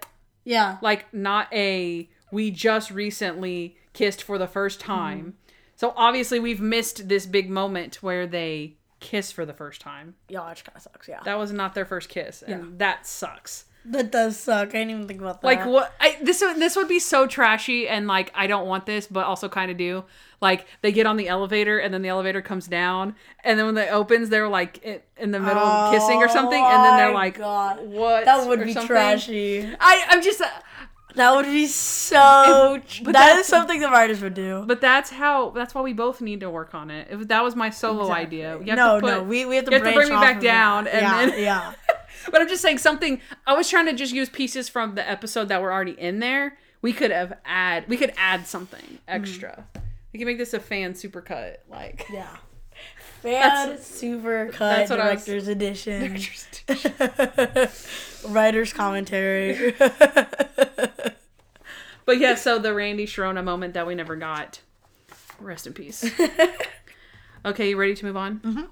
Yeah. 0.44 0.78
Like 0.80 1.12
not 1.12 1.52
a 1.52 2.08
we 2.30 2.50
just 2.50 2.90
recently 2.90 3.76
kissed 3.98 4.22
for 4.22 4.38
the 4.38 4.46
first 4.46 4.80
Mm-hmm. 4.80 4.92
time. 4.92 5.34
So 5.76 5.92
obviously 5.96 6.38
we've 6.40 6.60
missed 6.60 7.08
this 7.08 7.24
big 7.26 7.48
moment 7.50 8.02
where 8.02 8.26
they 8.26 8.76
kiss 9.00 9.30
for 9.30 9.44
the 9.46 9.52
first 9.54 9.80
time. 9.80 10.14
Yeah, 10.28 10.48
which 10.50 10.64
kind 10.64 10.76
of 10.76 10.82
sucks. 10.82 11.06
Yeah. 11.08 11.20
That 11.24 11.38
was 11.38 11.52
not 11.52 11.74
their 11.74 11.84
first 11.86 12.08
kiss, 12.08 12.42
and 12.42 12.78
that 12.80 13.06
sucks. 13.06 13.64
That 13.84 14.10
does 14.10 14.36
suck. 14.36 14.70
I 14.70 14.72
didn't 14.78 14.90
even 14.90 15.06
think 15.08 15.20
about 15.20 15.40
that. 15.40 15.46
Like 15.46 15.64
what? 15.64 15.94
I, 16.00 16.18
this 16.20 16.40
would- 16.42 16.56
this 16.56 16.74
would 16.76 16.88
be 16.88 16.98
so 16.98 17.26
trashy, 17.28 17.88
and 17.88 18.06
like 18.08 18.32
I 18.34 18.46
don't 18.48 18.66
want 18.66 18.86
this, 18.86 19.06
but 19.06 19.24
also 19.24 19.48
kind 19.48 19.70
of 19.70 19.76
do. 19.76 20.04
Like 20.40 20.66
they 20.82 20.90
get 20.92 21.06
on 21.06 21.16
the 21.16 21.28
elevator, 21.28 21.78
and 21.78 21.94
then 21.94 22.02
the 22.02 22.08
elevator 22.08 22.42
comes 22.42 22.66
down, 22.66 23.14
and 23.44 23.56
then 23.58 23.66
when 23.66 23.76
it 23.78 23.90
opens, 23.92 24.28
they're 24.30 24.48
like 24.48 24.78
in, 24.82 25.00
in 25.16 25.30
the 25.30 25.40
middle 25.40 25.62
of 25.62 25.92
kissing 25.94 26.18
or 26.18 26.28
something, 26.28 26.62
and 26.62 26.84
then 26.84 26.96
they're 26.98 27.14
like, 27.14 27.38
God. 27.38 27.86
"What?" 27.86 28.24
That 28.24 28.46
would 28.48 28.64
be 28.64 28.72
something. 28.72 28.88
trashy. 28.88 29.64
I 29.80 30.04
I'm 30.10 30.22
just. 30.22 30.40
Uh, 30.40 30.48
That 31.14 31.34
would 31.34 31.46
be 31.46 31.66
so. 31.66 32.80
but 33.02 33.12
that's- 33.12 33.48
something 33.48 33.80
the 33.80 33.88
writers 33.88 34.20
would 34.20 34.34
do. 34.34 34.64
but 34.66 34.80
that's 34.80 35.10
how. 35.10 35.50
That's 35.50 35.74
why 35.74 35.82
we 35.82 35.92
both 35.92 36.20
need 36.20 36.40
to 36.40 36.50
work 36.50 36.74
on 36.74 36.90
it. 36.90 37.08
If 37.10 37.28
that 37.28 37.42
was 37.42 37.56
my 37.56 37.70
solo 37.70 38.02
Exactly. 38.02 38.26
idea. 38.26 38.58
You 38.60 38.66
have 38.66 38.76
no, 38.76 38.94
to 38.96 39.00
put, 39.00 39.10
no, 39.10 39.22
we, 39.22 39.46
we 39.46 39.56
have 39.56 39.64
to, 39.64 39.70
you 39.70 39.78
have 39.78 39.86
to 39.86 39.94
bring 39.94 40.08
me 40.08 40.14
back 40.16 40.40
down, 40.40 40.84
that. 40.84 40.94
and 40.94 41.02
yeah, 41.02 41.26
then 41.26 41.42
yeah. 41.42 41.72
But 42.30 42.42
I'm 42.42 42.48
just 42.48 42.62
saying 42.62 42.78
something. 42.78 43.20
I 43.46 43.54
was 43.54 43.70
trying 43.70 43.86
to 43.86 43.94
just 43.94 44.12
use 44.12 44.28
pieces 44.28 44.68
from 44.68 44.94
the 44.94 45.08
episode 45.08 45.48
that 45.48 45.62
were 45.62 45.72
already 45.72 45.98
in 45.98 46.18
there. 46.18 46.58
We 46.82 46.92
could 46.92 47.10
have 47.10 47.38
add. 47.44 47.88
We 47.88 47.96
could 47.96 48.12
add 48.16 48.46
something 48.46 48.80
mm. 48.80 48.98
extra. 49.08 49.66
We 50.12 50.18
can 50.18 50.26
make 50.26 50.38
this 50.38 50.52
a 50.54 50.60
fan 50.60 50.94
supercut. 50.94 51.56
Like 51.70 52.06
Yeah. 52.12 52.36
Fan 53.22 53.32
That's- 53.32 53.86
super 53.86 54.46
cut 54.52 54.76
that's 54.76 54.90
what 54.90 55.00
I 55.00 55.14
was- 55.14 55.24
director's 55.24 55.48
edition. 55.48 56.18
Writer's 58.32 58.72
commentary. 58.72 59.74
But 62.08 62.20
yeah, 62.20 62.36
so 62.36 62.58
the 62.58 62.72
Randy 62.72 63.04
Sharona 63.04 63.44
moment 63.44 63.74
that 63.74 63.86
we 63.86 63.94
never 63.94 64.16
got. 64.16 64.60
Rest 65.38 65.66
in 65.66 65.74
peace. 65.74 66.10
okay, 67.44 67.68
you 67.68 67.76
ready 67.76 67.94
to 67.94 68.04
move 68.06 68.16
on? 68.16 68.38
Mm-hmm. 68.38 68.62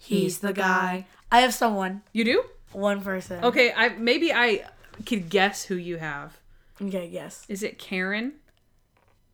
He's 0.00 0.40
the 0.40 0.52
guy. 0.52 1.06
I 1.30 1.42
have 1.42 1.54
someone. 1.54 2.02
You 2.12 2.24
do? 2.24 2.44
One 2.72 3.00
person. 3.00 3.44
Okay, 3.44 3.72
I 3.72 3.90
maybe 3.90 4.32
I 4.32 4.64
could 5.06 5.28
guess 5.28 5.66
who 5.66 5.76
you 5.76 5.98
have. 5.98 6.40
Okay, 6.82 7.06
yes. 7.06 7.46
Is 7.48 7.62
it 7.62 7.78
Karen? 7.78 8.32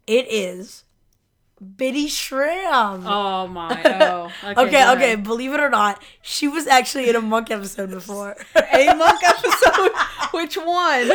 It 0.06 0.26
is 0.28 0.84
Bitty 1.76 2.06
Schram. 2.08 3.02
Oh 3.04 3.46
my. 3.48 3.82
Oh. 4.00 4.32
Okay. 4.44 4.60
okay, 4.60 4.90
okay. 4.92 5.14
Believe 5.16 5.52
it 5.52 5.60
or 5.60 5.68
not, 5.70 6.02
she 6.22 6.46
was 6.48 6.66
actually 6.66 7.08
in 7.08 7.16
a 7.16 7.20
monk 7.20 7.50
episode 7.50 7.90
before. 7.90 8.36
A 8.54 8.94
monk 8.94 9.20
episode. 9.24 9.90
Which 10.32 10.56
one? 10.56 11.10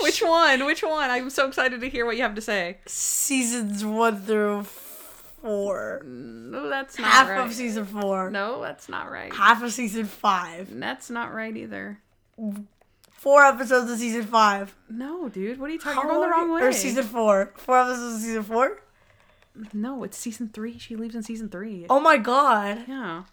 Which 0.00 0.20
one? 0.22 0.64
Which 0.64 0.82
one? 0.82 1.10
I'm 1.10 1.28
so 1.30 1.46
excited 1.46 1.80
to 1.80 1.88
hear 1.90 2.06
what 2.06 2.16
you 2.16 2.22
have 2.22 2.34
to 2.36 2.40
say. 2.40 2.78
Seasons 2.86 3.84
one 3.84 4.20
through 4.22 4.62
four. 5.42 6.02
No, 6.04 6.68
that's 6.68 6.98
not 6.98 7.08
Half 7.10 7.28
right. 7.28 7.40
of 7.46 7.52
season 7.52 7.84
four. 7.84 8.30
No, 8.30 8.62
that's 8.62 8.88
not 8.88 9.10
right. 9.10 9.32
Half 9.34 9.62
of 9.62 9.72
season 9.72 10.06
five. 10.06 10.68
That's 10.72 11.10
not 11.10 11.34
right 11.34 11.56
either. 11.56 12.00
Four 13.10 13.44
episodes 13.44 13.90
of 13.90 13.98
season 13.98 14.24
five. 14.24 14.74
No, 14.88 15.28
dude. 15.28 15.60
What 15.60 15.68
are 15.70 15.72
you 15.72 15.78
talking? 15.78 15.94
How 15.96 16.02
You're 16.02 16.12
going 16.12 16.30
the 16.30 16.34
wrong 16.36 16.52
way. 16.54 16.62
Or 16.62 16.72
season 16.72 17.04
four. 17.04 17.52
Four 17.56 17.80
episodes 17.80 18.16
of 18.16 18.20
season 18.22 18.42
four? 18.42 18.80
No, 19.72 20.02
it's 20.04 20.16
season 20.16 20.48
three. 20.52 20.78
She 20.78 20.96
leaves 20.96 21.14
in 21.14 21.22
season 21.22 21.48
three. 21.48 21.86
Oh 21.90 22.00
my 22.00 22.16
god. 22.16 22.84
Yeah. 22.88 23.24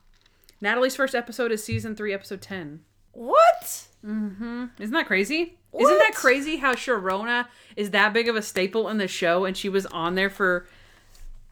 Natalie's 0.61 0.95
first 0.95 1.15
episode 1.15 1.51
is 1.51 1.63
season 1.63 1.95
three, 1.95 2.13
episode 2.13 2.41
ten. 2.41 2.81
What? 3.13 3.87
Isn't 4.03 4.71
that 4.91 5.07
crazy? 5.07 5.57
Isn't 5.77 5.97
that 5.99 6.13
crazy 6.15 6.57
how 6.57 6.73
Sharona 6.73 7.47
is 7.75 7.91
that 7.91 8.11
big 8.13 8.27
of 8.27 8.35
a 8.35 8.41
staple 8.41 8.89
in 8.89 8.97
the 8.97 9.07
show 9.07 9.45
and 9.45 9.55
she 9.55 9.69
was 9.69 9.85
on 9.87 10.15
there 10.15 10.29
for 10.29 10.67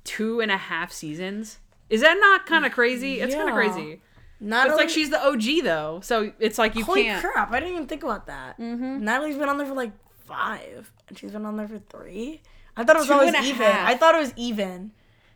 two 0.03 0.39
and 0.41 0.51
a 0.51 0.57
half 0.57 0.91
seasons? 0.91 1.59
Is 1.89 2.01
that 2.01 2.17
not 2.19 2.45
kind 2.45 2.65
of 2.65 2.71
crazy? 2.71 3.21
It's 3.21 3.33
kind 3.35 3.47
Yeah. 3.49 3.53
of 3.59 3.73
crazy. 3.73 4.01
Not 4.39 4.67
It's 4.67 4.75
like 4.77 4.89
she's 4.89 5.09
the 5.09 5.19
OG 5.25 5.61
though, 5.63 5.99
so 6.03 6.31
it's 6.39 6.57
like 6.57 6.75
you 6.75 6.83
Holy 6.83 7.03
can't. 7.05 7.23
crap! 7.25 7.51
I 7.51 7.59
didn't 7.59 7.73
even 7.75 7.87
think 7.87 8.03
about 8.03 8.27
that. 8.27 8.57
Mm-hmm. 8.59 9.03
Natalie's 9.03 9.35
been 9.37 9.49
on 9.49 9.57
there 9.57 9.65
for 9.67 9.73
like 9.73 9.91
five, 10.25 10.91
and 11.07 11.17
she's 11.17 11.31
been 11.31 11.45
on 11.45 11.57
there 11.57 11.67
for 11.67 11.79
three. 11.79 12.41
I 12.77 12.83
thought 12.83 12.95
it 12.95 12.99
was 12.99 13.07
Two 13.07 13.13
always 13.13 13.33
even. 13.35 13.55
half. 13.67 13.87
I 13.89 13.95
thought 13.95 14.15
it 14.15 14.19
was 14.19 14.33
even. 14.37 14.91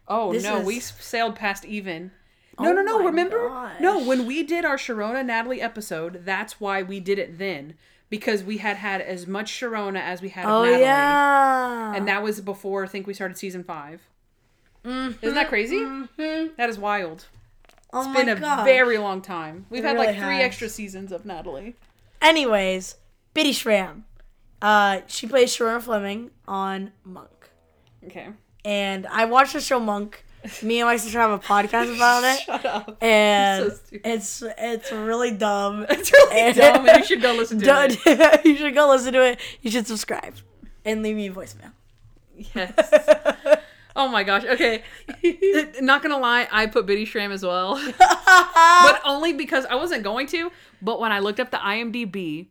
Oh 0.07 0.31
This 0.33 0.43
no, 0.43 0.59
is- 0.59 0.65
we 0.65 0.79
sailed 0.79 1.35
past 1.35 1.65
even. 1.65 2.11
No, 2.59 2.69
Oh 2.69 2.73
no, 2.73 2.81
no. 2.81 3.03
Remember? 3.03 3.71
No, 3.79 4.03
when 4.03 4.25
we 4.27 4.43
did 4.43 4.63
our 4.65 4.77
Sharona 4.77 5.25
Natalie 5.25 5.61
episode, 5.61 6.21
that's 6.25 6.59
why 6.59 6.83
we 6.83 6.99
did 6.99 7.17
it 7.17 7.37
then 7.39 7.73
because 8.09 8.43
we 8.43 8.57
had 8.57 8.75
had 8.77 8.99
as 9.01 9.25
much 9.25 9.51
Sharona 9.51 10.01
as 10.01 10.21
we 10.21 10.29
had 10.29 10.45
Oh 10.45 10.63
Natalie. 10.65 10.81
yeah. 10.81 11.95
and 11.95 12.07
that 12.07 12.21
was 12.21 12.41
before 12.41 12.83
I 12.83 12.87
think 12.87 13.07
we 13.07 13.13
started 13.13 13.37
season 13.37 13.63
5 13.63 14.01
Mm-hmm, 14.85 15.25
Isn't 15.25 15.35
that 15.35 15.47
crazy? 15.47 15.79
That 16.57 16.69
is 16.69 16.77
wild. 16.79 17.25
oh 17.93 18.01
It's 18.11 18.17
been 18.19 18.29
a 18.29 18.39
gosh. 18.39 18.65
very 18.65 18.97
long 18.97 19.21
time. 19.21 19.65
We've 19.69 19.83
It 19.83 19.87
had 19.87 19.93
really 19.95 20.07
like 20.07 20.15
three 20.17 20.37
has. 20.37 20.43
extra 20.45 20.69
seasons 20.69 21.11
of 21.11 21.23
Natalie. 21.25 21.75
Anyways, 22.21 22.95
Bitty 23.33 23.53
Schram. 23.53 24.03
Uh, 24.61 25.01
she 25.07 25.25
plays 25.27 25.55
Sharona 25.55 25.81
Fleming 25.81 26.31
on 26.47 26.91
Monk, 27.03 27.29
Okay. 28.05 28.27
and 28.65 29.05
I 29.07 29.25
watched 29.25 29.53
the 29.53 29.61
show 29.61 29.79
Monk. 29.79 30.23
Me 30.63 30.79
and 30.79 30.87
my 30.87 30.97
sister 30.97 31.19
have 31.19 31.29
a 31.29 31.37
podcast 31.37 31.95
about 31.95 32.23
it, 32.23 32.39
Shut 32.41 32.65
up. 32.65 32.97
and 33.03 33.71
So 33.71 33.77
it's 34.03 34.43
it's 34.57 34.91
really 34.91 35.29
dumb. 35.31 35.85
It's 35.89 36.11
really 36.11 36.53
dumb, 36.53 36.87
and 36.89 36.97
you 36.97 37.05
should 37.05 37.21
go 37.21 37.33
listen 37.37 37.59
to 37.59 37.85
it. 37.89 38.43
you 38.45 38.55
should 38.57 38.73
go 38.73 38.89
listen 38.89 39.13
to 39.13 39.23
it. 39.23 39.39
You 39.61 39.69
should 39.69 39.85
subscribe 39.85 40.33
and 40.83 41.03
leave 41.03 41.15
me 41.15 41.27
a 41.27 41.31
voicemail. 41.31 41.71
Yes. 42.55 42.73
Oh 43.95 44.07
my 44.07 44.23
gosh. 44.23 44.43
Okay. 44.45 44.81
Not 45.79 46.01
gonna 46.01 46.17
lie, 46.17 46.47
I 46.51 46.65
put 46.65 46.87
Bitty 46.87 47.05
Schram 47.05 47.29
as 47.31 47.43
well, 47.45 47.75
but 47.99 49.01
only 49.05 49.33
because 49.33 49.65
I 49.65 49.75
wasn't 49.75 50.03
going 50.03 50.25
to. 50.27 50.51
But 50.81 50.99
when 50.99 51.11
I 51.11 51.19
looked 51.19 51.39
up 51.39 51.51
the 51.51 51.57
IMDb, 51.57 52.47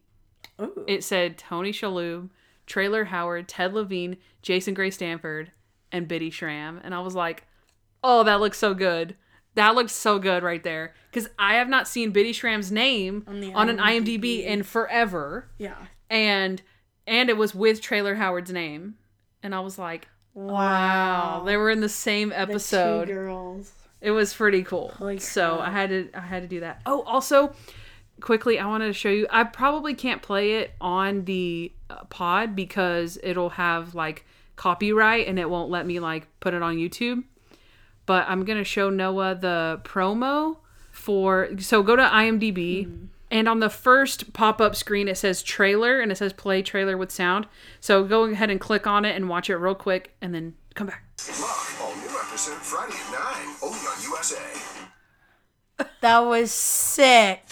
Ooh. 0.60 0.84
it 0.86 1.02
said 1.02 1.38
Tony 1.38 1.72
Shalhoub, 1.72 2.28
Traylor 2.70 3.04
Howard, 3.04 3.48
Ted 3.48 3.74
Levine, 3.74 4.16
Jason 4.42 4.72
Gray 4.74 4.90
Stanford, 4.90 5.50
and 5.92 6.06
Bitty 6.08 6.30
Schram, 6.30 6.80
and 6.84 6.94
I 6.94 7.00
was 7.00 7.14
like, 7.14 7.44
"Oh, 8.02 8.22
that 8.24 8.40
looks 8.40 8.58
so 8.58 8.72
good. 8.74 9.16
That 9.56 9.74
looks 9.74 9.92
so 9.92 10.18
good 10.20 10.42
right 10.44 10.62
there." 10.62 10.94
Because 11.10 11.28
I 11.38 11.54
have 11.56 11.68
not 11.68 11.88
seen 11.88 12.12
Bitty 12.12 12.32
Schram's 12.32 12.70
name 12.70 13.24
on, 13.26 13.40
the 13.40 13.50
an 13.50 13.78
IMDb 13.78 14.18
IMDb. 14.20 14.44
in 14.44 14.62
forever, 14.62 15.50
Yeah. 15.58 15.74
and 16.08 16.62
and 17.06 17.28
it 17.28 17.36
was 17.36 17.54
with 17.54 17.80
Traylor 17.80 18.14
Howard's 18.14 18.52
name, 18.52 18.94
and 19.42 19.52
I 19.54 19.60
was 19.60 19.78
like, 19.78 20.06
Wow. 20.32 21.42
They 21.44 21.56
were 21.56 21.70
in 21.70 21.80
the 21.80 21.88
same 21.88 22.28
The 22.28 22.38
episode. 22.40 23.08
Two 23.08 23.14
girls. 23.14 23.72
It 24.00 24.12
was 24.12 24.32
pretty 24.32 24.62
cool. 24.62 24.92
Holy 24.96 25.18
so 25.18 25.56
crap. 25.56 25.68
I 25.68 25.72
had 25.72 25.90
to 25.90 26.08
I 26.14 26.20
had 26.20 26.42
to 26.42 26.48
do 26.48 26.60
that. 26.60 26.82
Oh, 26.86 27.02
also 27.02 27.52
quickly 28.20 28.58
I 28.58 28.66
wanted 28.66 28.86
to 28.86 28.92
show 28.92 29.08
you 29.08 29.26
I 29.30 29.44
probably 29.44 29.94
can't 29.94 30.22
play 30.22 30.54
it 30.58 30.72
on 30.80 31.24
the 31.24 31.72
uh, 31.88 32.04
pod 32.04 32.54
because 32.54 33.18
it'll 33.22 33.50
have 33.50 33.94
like 33.94 34.24
copyright 34.56 35.26
and 35.26 35.38
it 35.38 35.48
won't 35.48 35.70
let 35.70 35.86
me 35.86 36.00
like 36.00 36.26
put 36.40 36.54
it 36.54 36.62
on 36.62 36.76
YouTube. 36.76 37.24
But 38.06 38.26
I'm 38.28 38.44
going 38.44 38.58
to 38.58 38.64
show 38.64 38.90
Noah 38.90 39.34
the 39.36 39.80
promo 39.84 40.56
for 40.92 41.48
so 41.58 41.82
go 41.82 41.96
to 41.96 42.02
IMDb 42.02 42.86
Mm-hmm. 42.86 43.04
and 43.30 43.48
on 43.48 43.60
the 43.60 43.70
first 43.70 44.32
pop-up 44.32 44.74
screen 44.74 45.06
it 45.08 45.16
says 45.16 45.42
trailer 45.42 46.00
and 46.00 46.10
it 46.12 46.16
says 46.18 46.32
play 46.32 46.62
trailer 46.62 46.96
with 46.96 47.10
sound. 47.10 47.46
So 47.80 48.04
go 48.04 48.24
ahead 48.24 48.50
and 48.50 48.60
click 48.60 48.86
on 48.86 49.04
it 49.04 49.14
and 49.16 49.28
watch 49.28 49.48
it 49.48 49.56
real 49.56 49.74
quick 49.74 50.14
and 50.20 50.34
then 50.34 50.54
come 50.74 50.88
back. 50.88 51.04
Look, 51.28 51.80
all 51.82 51.94
new 51.96 52.08
episode 52.18 52.54
Friday 52.54 52.94
at 52.94 53.46
9, 53.46 53.56
only 53.62 53.78
on 53.78 54.02
USA. 54.02 54.42
That 56.02 56.18
was 56.20 56.50
sick. 56.50 57.42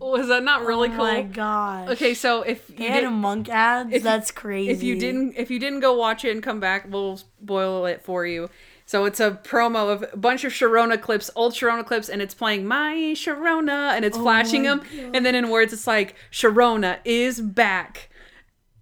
Was 0.00 0.28
that 0.28 0.42
not 0.42 0.62
really 0.66 0.88
oh 0.88 0.96
cool? 0.96 1.06
Oh 1.06 1.12
my 1.12 1.22
gosh. 1.22 1.90
Okay, 1.90 2.14
so 2.14 2.42
if 2.42 2.68
you 2.70 2.88
had 2.88 3.00
did, 3.00 3.10
monk 3.10 3.48
ads. 3.48 3.92
if 3.92 4.02
That's 4.02 4.30
crazy. 4.30 4.70
if 4.70 4.82
you 4.82 4.98
didn't 4.98 5.34
if 5.36 5.50
you 5.50 5.58
didn't 5.58 5.80
go 5.80 5.94
watch 5.94 6.24
it 6.24 6.30
and 6.30 6.42
come 6.42 6.60
back, 6.60 6.86
we'll 6.90 7.16
spoil 7.16 7.86
it 7.86 8.02
for 8.02 8.26
you. 8.26 8.48
So 8.86 9.06
it's 9.06 9.18
a 9.18 9.30
promo 9.30 9.90
of 9.90 10.04
a 10.12 10.16
bunch 10.16 10.44
of 10.44 10.52
Sharona 10.52 11.00
clips, 11.00 11.30
old 11.34 11.54
Sharona 11.54 11.86
clips, 11.86 12.08
and 12.08 12.20
it's 12.20 12.34
playing 12.34 12.66
my 12.66 13.14
Sharona, 13.16 13.92
and 13.92 14.04
it's 14.04 14.16
oh 14.18 14.22
flashing 14.22 14.66
Oh 14.66 14.76
my 14.76 14.82
them, 14.82 15.14
and 15.14 15.24
then 15.24 15.34
in 15.34 15.48
words 15.48 15.72
it's 15.72 15.86
like 15.86 16.16
Sharona 16.30 16.98
is 17.04 17.40
back, 17.40 18.10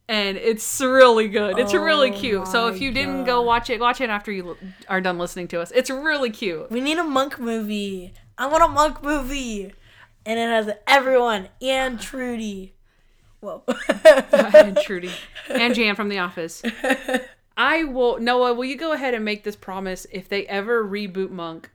and 0.09 0.37
it's 0.37 0.81
really 0.81 1.29
good. 1.29 1.59
It's 1.59 1.73
really 1.73 2.11
Oh 2.11 2.19
cute. 2.19 2.49
So 2.49 2.67
if 2.67 2.81
you 2.81 2.91
didn't 2.91 3.25
go 3.25 3.43
watch 3.43 3.71
it, 3.71 3.79
watch 3.81 4.01
it 4.01 4.11
after 4.11 4.33
you 4.33 4.57
are 4.89 5.01
done 5.01 5.19
listening 5.19 5.47
to 5.49 5.61
us. 5.61 5.71
It's 5.71 5.89
really 5.89 6.31
cute. 6.31 6.71
we 6.71 6.81
need 6.81 6.99
a 6.99 7.05
monk 7.05 7.39
movie. 7.39 8.13
I 8.37 8.47
want 8.47 8.65
a 8.65 8.69
monk 8.69 9.05
movie, 9.05 9.73
and 10.27 10.39
it 10.39 10.49
has 10.49 10.70
everyone 10.87 11.49
and 11.61 12.01
Trudy. 12.01 12.75
Whoa. 13.41 13.64
and 14.55 14.77
Trudy 14.79 15.11
and 15.51 15.75
Jan 15.75 15.97
from 15.97 16.09
The 16.09 16.18
Office. 16.18 16.62
I 17.57 17.85
will 17.85 18.18
Noah. 18.18 18.55
Will 18.55 18.64
you 18.64 18.77
go 18.77 18.93
ahead 18.93 19.14
and 19.14 19.25
make 19.25 19.45
this 19.45 19.57
promise? 19.57 20.07
If 20.11 20.29
they 20.29 20.47
ever 20.47 20.85
reboot 20.85 21.31
Monk, 21.31 21.70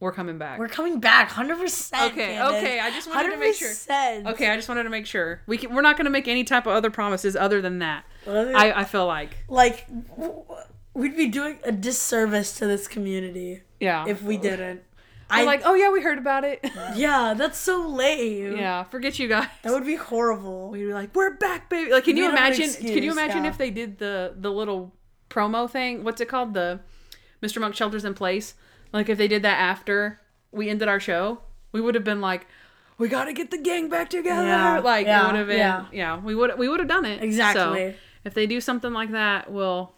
we're 0.00 0.12
coming 0.12 0.36
back. 0.36 0.58
We're 0.58 0.68
coming 0.68 0.98
back, 0.98 1.30
hundred 1.30 1.58
percent. 1.58 2.12
Okay, 2.12 2.42
okay, 2.42 2.80
I 2.80 2.90
just 2.90 3.08
wanted 3.08 3.30
to 3.30 3.36
make 3.38 3.54
sure. 3.54 3.70
100%. 3.70 4.32
okay, 4.32 4.50
I 4.50 4.56
just 4.56 4.68
wanted 4.68 4.82
to 4.82 4.90
make 4.90 5.06
sure 5.06 5.42
we 5.46 5.56
can, 5.56 5.74
we're 5.74 5.82
not 5.82 5.96
going 5.96 6.06
to 6.06 6.10
make 6.10 6.26
any 6.26 6.42
type 6.44 6.66
of 6.66 6.72
other 6.72 6.90
promises 6.90 7.36
other 7.36 7.62
than 7.62 7.78
that. 7.78 8.04
Other- 8.26 8.56
I, 8.56 8.80
I 8.80 8.84
feel 8.84 9.06
like 9.06 9.36
like 9.48 9.86
we'd 10.94 11.16
be 11.16 11.28
doing 11.28 11.58
a 11.64 11.72
disservice 11.72 12.58
to 12.58 12.66
this 12.66 12.88
community 12.88 13.62
yeah. 13.80 14.04
if 14.06 14.22
we 14.22 14.36
didn't. 14.36 14.82
We're 15.32 15.38
I 15.38 15.44
like, 15.44 15.62
oh 15.64 15.74
yeah, 15.74 15.90
we 15.90 16.02
heard 16.02 16.18
about 16.18 16.44
it. 16.44 16.60
yeah, 16.94 17.34
that's 17.36 17.58
so 17.58 17.88
lame. 17.88 18.56
yeah, 18.56 18.84
forget 18.84 19.18
you 19.18 19.28
guys. 19.28 19.48
that 19.62 19.72
would 19.72 19.86
be 19.86 19.96
horrible. 19.96 20.70
We'd 20.70 20.86
be 20.86 20.92
like, 20.92 21.14
we're 21.14 21.34
back, 21.36 21.70
baby. 21.70 21.90
Like, 21.90 22.04
can 22.04 22.16
We 22.16 22.22
you 22.22 22.28
imagine? 22.28 22.70
can 22.72 23.02
you 23.02 23.10
imagine 23.12 23.44
yeah. 23.44 23.50
if 23.50 23.58
they 23.58 23.70
did 23.70 23.98
the 23.98 24.34
the 24.36 24.50
little 24.50 24.92
promo 25.30 25.68
thing? 25.70 26.04
What's 26.04 26.20
it 26.20 26.28
called? 26.28 26.54
The 26.54 26.80
Mr. 27.42 27.60
Monk 27.60 27.74
shelters 27.74 28.04
in 28.04 28.14
place. 28.14 28.54
Like, 28.92 29.08
if 29.08 29.16
they 29.18 29.28
did 29.28 29.42
that 29.42 29.58
after 29.58 30.20
we 30.50 30.68
ended 30.68 30.86
our 30.86 31.00
show, 31.00 31.40
we 31.72 31.80
would 31.80 31.94
have 31.94 32.04
been 32.04 32.20
like, 32.20 32.46
we 32.98 33.08
got 33.08 33.24
to 33.24 33.32
get 33.32 33.50
the 33.50 33.58
gang 33.58 33.88
back 33.88 34.10
together. 34.10 34.46
Yeah, 34.46 34.78
like, 34.80 35.06
yeah, 35.06 35.24
it 35.24 35.26
would 35.28 35.36
have 35.36 35.46
been. 35.48 35.58
yeah. 35.58 35.86
Yeah. 35.92 36.18
we 36.20 36.34
would 36.34 36.58
we 36.58 36.68
would 36.68 36.78
have 36.78 36.88
done 36.88 37.04
it. 37.06 37.22
Exactly. 37.22 37.92
So, 37.92 37.94
if 38.24 38.34
they 38.34 38.46
do 38.46 38.60
something 38.60 38.92
like 38.92 39.12
that, 39.12 39.50
we'll 39.50 39.92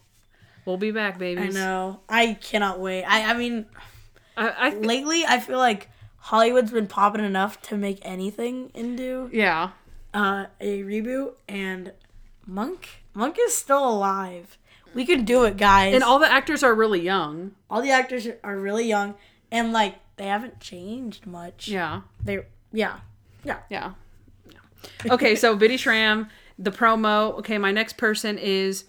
we'll 0.65 0.77
be 0.79 0.91
back, 0.93 1.19
babies. 1.19 1.57
I 1.57 1.59
know. 1.61 2.01
I 2.09 2.35
cannot 2.35 2.81
wait. 2.81 3.03
I 3.05 3.33
I 3.33 3.35
mean, 3.35 3.67
I, 4.37 4.49
I 4.49 4.75
lately 4.75 5.25
I 5.27 5.39
feel 5.41 5.59
like 5.59 5.89
Hollywood's 6.19 6.71
been 6.71 6.87
popping 6.87 7.25
enough 7.25 7.61
to 7.63 7.77
make 7.77 7.99
anything 8.03 8.71
into 8.75 9.31
yeah. 9.33 9.71
uh, 10.13 10.47
a 10.61 10.83
reboot, 10.83 11.35
and 11.49 11.93
Monk 12.47 13.05
Monk 13.15 13.37
is 13.41 13.55
still 13.55 13.89
alive. 13.89 14.59
We 14.95 15.05
can 15.05 15.25
do 15.25 15.45
it, 15.45 15.57
guys. 15.57 15.95
And 15.95 16.05
all 16.05 16.19
the 16.19 16.31
actors 16.31 16.63
are 16.63 16.75
really 16.75 17.01
young. 17.01 17.53
all 17.69 17.83
the 17.83 17.91
actors 17.91 18.29
are 18.43 18.57
really 18.57 18.87
young, 18.87 19.15
and 19.51 19.73
like 19.73 19.97
they 20.17 20.27
haven't 20.27 20.61
changed 20.61 21.27
much. 21.27 21.69
Yeah. 21.69 22.03
They 22.23 22.45
yeah 22.73 22.99
yeah. 23.45 23.59
Yeah. 23.69 23.93
Yeah. 24.51 25.13
Okay, 25.13 25.37
so 25.37 25.57
Bitty 25.57 25.77
Schram, 25.77 26.29
the 26.59 26.73
promo. 26.73 27.39
Okay, 27.39 27.59
my 27.59 27.71
next 27.71 27.97
person 27.97 28.39
is 28.39 28.85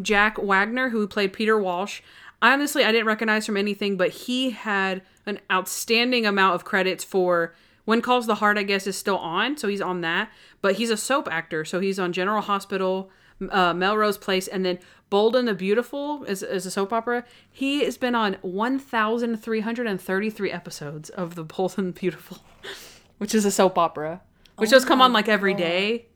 Jack 0.00 0.38
Wagner, 0.38 0.90
who 0.90 1.06
played 1.06 1.32
Peter 1.32 1.58
Walsh. 1.58 2.00
Honestly, 2.42 2.84
I 2.84 2.92
didn't 2.92 3.06
recognize 3.06 3.46
from 3.46 3.56
anything, 3.56 3.96
but 3.96 4.10
he 4.10 4.50
had 4.50 5.02
an 5.26 5.40
outstanding 5.50 6.26
amount 6.26 6.54
of 6.54 6.64
credits 6.64 7.02
for 7.02 7.54
When 7.84 8.02
Calls 8.02 8.26
the 8.26 8.36
Heart, 8.36 8.58
I 8.58 8.62
guess, 8.62 8.86
is 8.86 8.96
still 8.96 9.18
on, 9.18 9.56
so 9.56 9.68
he's 9.68 9.80
on 9.80 10.02
that. 10.02 10.30
But 10.60 10.76
he's 10.76 10.90
a 10.90 10.96
soap 10.96 11.28
actor, 11.30 11.64
so 11.64 11.80
he's 11.80 11.98
on 11.98 12.12
General 12.12 12.42
Hospital, 12.42 13.10
uh, 13.50 13.72
Melrose 13.72 14.18
Place, 14.18 14.48
and 14.48 14.64
then 14.64 14.78
Bold 15.10 15.36
and 15.36 15.46
the 15.46 15.54
Beautiful 15.54 16.24
is, 16.24 16.42
is 16.42 16.66
a 16.66 16.70
soap 16.70 16.92
opera. 16.92 17.24
He 17.50 17.84
has 17.84 17.96
been 17.96 18.14
on 18.14 18.36
1,333 18.42 20.50
episodes 20.50 21.10
of 21.10 21.34
the 21.34 21.44
Bold 21.44 21.74
and 21.78 21.94
the 21.94 21.98
Beautiful, 21.98 22.38
which 23.18 23.34
is 23.34 23.44
a 23.44 23.50
soap 23.50 23.78
opera, 23.78 24.20
which 24.56 24.70
does 24.70 24.84
come 24.84 25.00
on 25.00 25.12
like 25.12 25.28
every 25.28 25.54
day. 25.54 26.06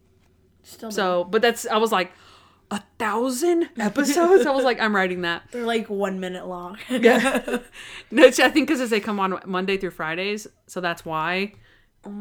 Still 0.62 0.90
So, 0.90 1.24
but 1.24 1.40
that's 1.40 1.66
I 1.66 1.78
was 1.78 1.92
like 1.92 2.12
a 2.70 2.82
thousand 2.98 3.68
episodes. 3.78 4.46
I 4.46 4.50
was 4.50 4.64
like, 4.64 4.80
I'm 4.80 4.94
writing 4.94 5.22
that. 5.22 5.42
they're 5.50 5.64
like 5.64 5.88
one 5.88 6.20
minute 6.20 6.46
long. 6.46 6.78
Yeah, 6.90 7.58
no, 8.10 8.26
I 8.26 8.30
think 8.30 8.68
because 8.68 8.88
they 8.90 9.00
come 9.00 9.18
on 9.20 9.40
Monday 9.46 9.76
through 9.76 9.92
Fridays, 9.92 10.46
so 10.66 10.80
that's 10.80 11.04
why. 11.04 11.54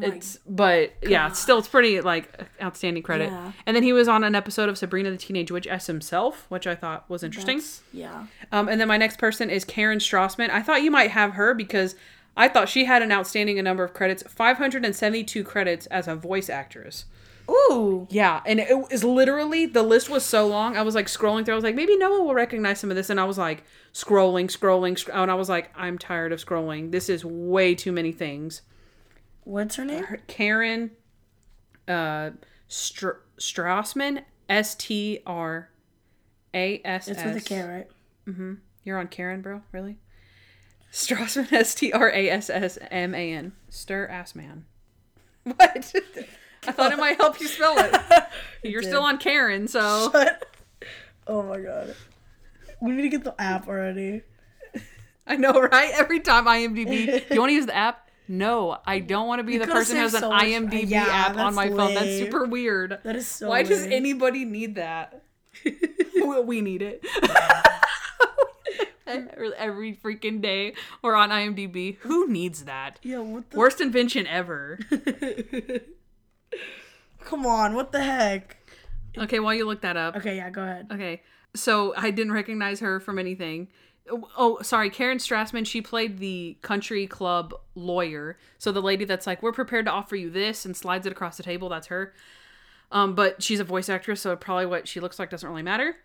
it's 0.02 0.38
but 0.46 0.92
yeah, 1.02 1.28
it's 1.28 1.38
still 1.38 1.58
it's 1.58 1.68
pretty 1.68 2.00
like 2.00 2.30
outstanding 2.60 3.02
credit. 3.02 3.30
Yeah. 3.30 3.52
And 3.66 3.76
then 3.76 3.82
he 3.82 3.92
was 3.92 4.08
on 4.08 4.24
an 4.24 4.34
episode 4.34 4.68
of 4.68 4.76
Sabrina 4.76 5.10
the 5.10 5.16
Teenage 5.16 5.50
Witch 5.50 5.66
as 5.66 5.86
himself, 5.86 6.46
which 6.48 6.66
I 6.66 6.74
thought 6.74 7.08
was 7.08 7.22
interesting. 7.22 7.58
That's- 7.58 7.82
yeah. 7.92 8.26
Um, 8.52 8.68
and 8.68 8.80
then 8.80 8.88
my 8.88 8.96
next 8.96 9.18
person 9.18 9.50
is 9.50 9.64
Karen 9.64 9.98
Strassman. 9.98 10.50
I 10.50 10.62
thought 10.62 10.82
you 10.82 10.90
might 10.90 11.10
have 11.12 11.32
her 11.34 11.54
because 11.54 11.94
I 12.36 12.48
thought 12.48 12.68
she 12.68 12.84
had 12.84 13.02
an 13.02 13.12
outstanding 13.12 13.62
number 13.64 13.82
of 13.84 13.94
credits, 13.94 14.22
572 14.26 15.42
credits 15.44 15.86
as 15.86 16.06
a 16.08 16.14
voice 16.14 16.48
actress. 16.50 17.04
Ooh. 17.50 18.06
Yeah, 18.10 18.42
and 18.44 18.60
it 18.60 18.90
was 18.90 19.02
literally 19.04 19.64
the 19.66 19.82
list 19.82 20.10
was 20.10 20.24
so 20.24 20.46
long. 20.46 20.76
I 20.76 20.82
was 20.82 20.94
like 20.94 21.06
scrolling 21.06 21.44
through. 21.44 21.54
I 21.54 21.56
was 21.56 21.64
like, 21.64 21.74
maybe 21.74 21.96
no 21.96 22.10
one 22.10 22.24
will 22.24 22.34
recognize 22.34 22.78
some 22.78 22.90
of 22.90 22.96
this, 22.96 23.08
and 23.10 23.18
I 23.18 23.24
was 23.24 23.38
like 23.38 23.64
scrolling, 23.94 24.46
scrolling, 24.46 24.98
sc- 24.98 25.08
and 25.12 25.30
I 25.30 25.34
was 25.34 25.48
like, 25.48 25.70
I'm 25.76 25.96
tired 25.98 26.32
of 26.32 26.44
scrolling. 26.44 26.90
This 26.92 27.08
is 27.08 27.24
way 27.24 27.74
too 27.74 27.92
many 27.92 28.12
things. 28.12 28.62
What's 29.44 29.76
her 29.76 29.84
name? 29.84 30.04
Karen, 30.26 30.90
uh, 31.86 32.30
Str- 32.68 33.22
Strassman, 33.38 34.24
S 34.48 34.74
T 34.74 35.20
R 35.26 35.70
A 36.52 36.82
S 36.84 37.08
S. 37.08 37.16
It's 37.16 37.24
with 37.24 37.36
a 37.36 37.40
K, 37.40 37.62
right? 37.62 37.86
Mm-hmm. 38.26 38.54
You're 38.84 38.98
on 38.98 39.08
Karen, 39.08 39.40
bro? 39.40 39.62
Really? 39.72 39.96
Strassman, 40.92 41.50
S 41.50 41.74
T 41.74 41.92
R 41.92 42.10
A 42.10 42.28
S 42.28 42.50
S 42.50 42.78
M 42.90 43.14
A 43.14 43.32
N. 43.32 43.52
Stir 43.70 44.06
ass 44.06 44.34
man. 44.34 44.64
What? 45.44 45.94
I 46.66 46.72
thought 46.72 46.92
it 46.92 46.98
might 46.98 47.16
help 47.16 47.40
you 47.40 47.46
spell 47.46 47.76
it. 47.78 48.24
You're 48.62 48.82
still 48.82 49.02
on 49.02 49.18
Karen, 49.18 49.68
so. 49.68 50.12
oh 51.26 51.42
my 51.42 51.60
god. 51.60 51.94
We 52.80 52.92
need 52.92 53.02
to 53.02 53.08
get 53.08 53.24
the 53.24 53.40
app 53.40 53.68
already. 53.68 54.22
I 55.26 55.36
know, 55.36 55.60
right? 55.60 55.90
Every 55.94 56.20
time 56.20 56.46
IMDb. 56.46 57.28
Do 57.28 57.34
you 57.34 57.40
want 57.40 57.50
to 57.50 57.54
use 57.54 57.66
the 57.66 57.76
app? 57.76 58.08
No, 58.28 58.78
I 58.84 58.98
don't 58.98 59.26
want 59.26 59.38
to 59.40 59.44
be 59.44 59.56
the 59.56 59.66
person 59.66 59.96
who 59.96 60.02
has 60.02 60.14
an 60.14 60.20
so 60.20 60.30
much- 60.30 60.44
IMDb 60.44 60.84
uh, 60.84 60.86
Yeah, 60.86 61.04
app 61.06 61.36
on 61.36 61.54
my 61.54 61.68
phone. 61.68 61.94
That's 61.94 62.18
super 62.18 62.44
weird. 62.44 62.98
That 63.02 63.16
is 63.16 63.26
so 63.26 63.48
Why 63.48 63.62
does 63.62 63.84
anybody 63.84 64.44
need 64.44 64.74
that? 64.74 65.22
we 66.44 66.60
need 66.60 66.82
it. 66.82 67.04
Every 69.06 69.94
freaking 69.94 70.42
day 70.42 70.74
we're 71.02 71.14
on 71.14 71.30
IMDb. 71.30 71.96
Who 72.00 72.28
needs 72.28 72.64
that? 72.64 72.98
Yeah, 73.02 73.20
what 73.20 73.50
the 73.50 73.56
Worst 73.56 73.80
invention 73.80 74.26
ever. 74.26 74.78
Come 77.28 77.44
on, 77.44 77.74
what 77.74 77.92
the 77.92 78.02
heck? 78.02 78.56
Okay, 79.18 79.38
while 79.38 79.52
you 79.52 79.66
look 79.66 79.82
that 79.82 79.98
up. 79.98 80.16
Okay, 80.16 80.36
yeah, 80.36 80.48
go 80.48 80.62
ahead. 80.62 80.86
Okay, 80.90 81.20
so 81.54 81.92
I 81.94 82.10
didn't 82.10 82.32
recognize 82.32 82.80
her 82.80 83.00
from 83.00 83.18
anything. 83.18 83.68
Oh, 84.10 84.26
oh, 84.38 84.62
sorry, 84.62 84.88
Karen 84.88 85.18
Strassman. 85.18 85.66
She 85.66 85.82
played 85.82 86.20
the 86.20 86.56
country 86.62 87.06
club 87.06 87.52
lawyer. 87.74 88.38
So 88.56 88.72
the 88.72 88.80
lady 88.80 89.04
that's 89.04 89.26
like, 89.26 89.42
"We're 89.42 89.52
prepared 89.52 89.84
to 89.84 89.90
offer 89.90 90.16
you 90.16 90.30
this," 90.30 90.64
and 90.64 90.74
slides 90.74 91.04
it 91.04 91.12
across 91.12 91.36
the 91.36 91.42
table. 91.42 91.68
That's 91.68 91.88
her. 91.88 92.14
Um, 92.90 93.14
but 93.14 93.42
she's 93.42 93.60
a 93.60 93.64
voice 93.64 93.90
actress, 93.90 94.22
so 94.22 94.34
probably 94.34 94.64
what 94.64 94.88
she 94.88 94.98
looks 94.98 95.18
like 95.18 95.28
doesn't 95.28 95.46
really 95.46 95.60
matter. 95.60 95.96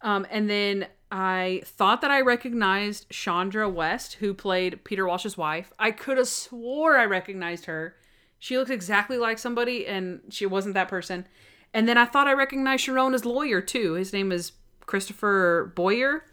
Um, 0.00 0.26
and 0.32 0.50
then 0.50 0.88
I 1.12 1.62
thought 1.64 2.00
that 2.00 2.10
I 2.10 2.22
recognized 2.22 3.08
Chandra 3.08 3.68
West, 3.68 4.14
who 4.14 4.34
played 4.34 4.82
Peter 4.82 5.06
Walsh's 5.06 5.36
wife. 5.36 5.72
I 5.78 5.92
could 5.92 6.18
have 6.18 6.26
swore 6.26 6.98
I 6.98 7.04
recognized 7.04 7.66
her. 7.66 7.94
She 8.42 8.58
looks 8.58 8.72
exactly 8.72 9.18
like 9.18 9.38
somebody, 9.38 9.86
and 9.86 10.20
she 10.28 10.46
wasn't 10.46 10.74
that 10.74 10.88
person. 10.88 11.28
And 11.72 11.86
then 11.86 11.96
I 11.96 12.06
thought 12.06 12.26
I 12.26 12.32
recognized 12.32 12.84
Sharona's 12.84 13.24
lawyer 13.24 13.60
too. 13.60 13.92
His 13.92 14.12
name 14.12 14.32
is 14.32 14.50
Christopher 14.84 15.72
Boyer. 15.76 16.24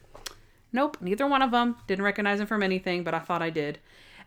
Nope, 0.74 0.97
neither 1.01 1.28
one 1.28 1.43
of 1.43 1.51
them. 1.51 1.76
Didn't 1.86 2.03
recognize 2.03 2.39
him 2.39 2.47
from 2.47 2.64
anything, 2.64 3.03
but 3.03 3.14
I 3.14 3.20
thought 3.20 3.43
I 3.43 3.51
did. 3.51 3.78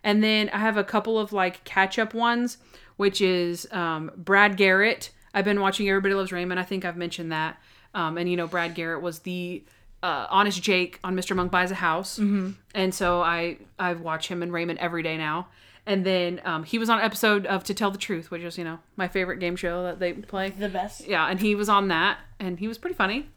And 0.05 0.23
then 0.23 0.49
I 0.51 0.59
have 0.59 0.77
a 0.77 0.85
couple 0.85 1.19
of 1.19 1.33
like 1.33 1.65
catch 1.65 1.99
up 1.99 2.15
ones, 2.15 2.59
which 2.99 3.21
is 3.21 3.67
um, 3.73 4.13
Brad 4.17 4.57
Garrett. 4.57 5.11
I've 5.35 5.45
been 5.45 5.61
watching 5.61 5.89
Everybody 5.89 6.15
Loves 6.15 6.31
Raymond. 6.31 6.61
I 6.61 6.63
think 6.63 6.85
I've 6.85 6.97
mentioned 6.97 7.33
that. 7.33 7.61
Um, 7.95 8.17
and 8.17 8.31
you 8.31 8.37
know, 8.37 8.47
Brad 8.47 8.77
Garrett 8.77 9.03
was 9.03 9.19
the 9.19 9.65
uh, 10.05 10.29
Honest 10.31 10.63
Jake 10.63 11.01
on 11.03 11.17
Mr. 11.17 11.35
Monk 11.35 11.51
Buys 11.51 11.73
a 11.73 11.75
House, 11.75 12.21
mm-hmm. 12.21 12.53
and 12.77 12.95
so 12.95 13.23
I 13.23 13.59
I 13.77 13.95
watch 13.95 14.29
him 14.29 14.41
and 14.41 14.53
Raymond 14.53 14.79
every 14.79 15.03
day 15.03 15.17
now. 15.17 15.49
And 15.85 16.07
then 16.07 16.41
um, 16.45 16.63
he 16.63 16.79
was 16.79 16.89
on 16.89 16.99
an 16.99 17.05
episode 17.05 17.45
of 17.47 17.65
To 17.65 17.75
Tell 17.75 17.91
the 17.91 17.99
Truth, 17.99 18.31
which 18.31 18.43
is 18.43 18.57
you 18.57 18.65
know 18.65 18.79
my 18.97 19.09
favorite 19.09 19.39
game 19.39 19.57
show 19.57 19.83
that 19.83 19.99
they 19.99 20.13
play. 20.13 20.51
The 20.51 20.69
best. 20.69 21.07
Yeah, 21.07 21.27
and 21.27 21.41
he 21.41 21.55
was 21.55 21.69
on 21.69 21.89
that, 21.89 22.19
and 22.39 22.59
he 22.59 22.69
was 22.69 22.79
pretty 22.79 22.95
funny. 22.95 23.29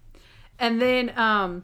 And 0.60 0.82
then 0.82 1.18
um, 1.18 1.64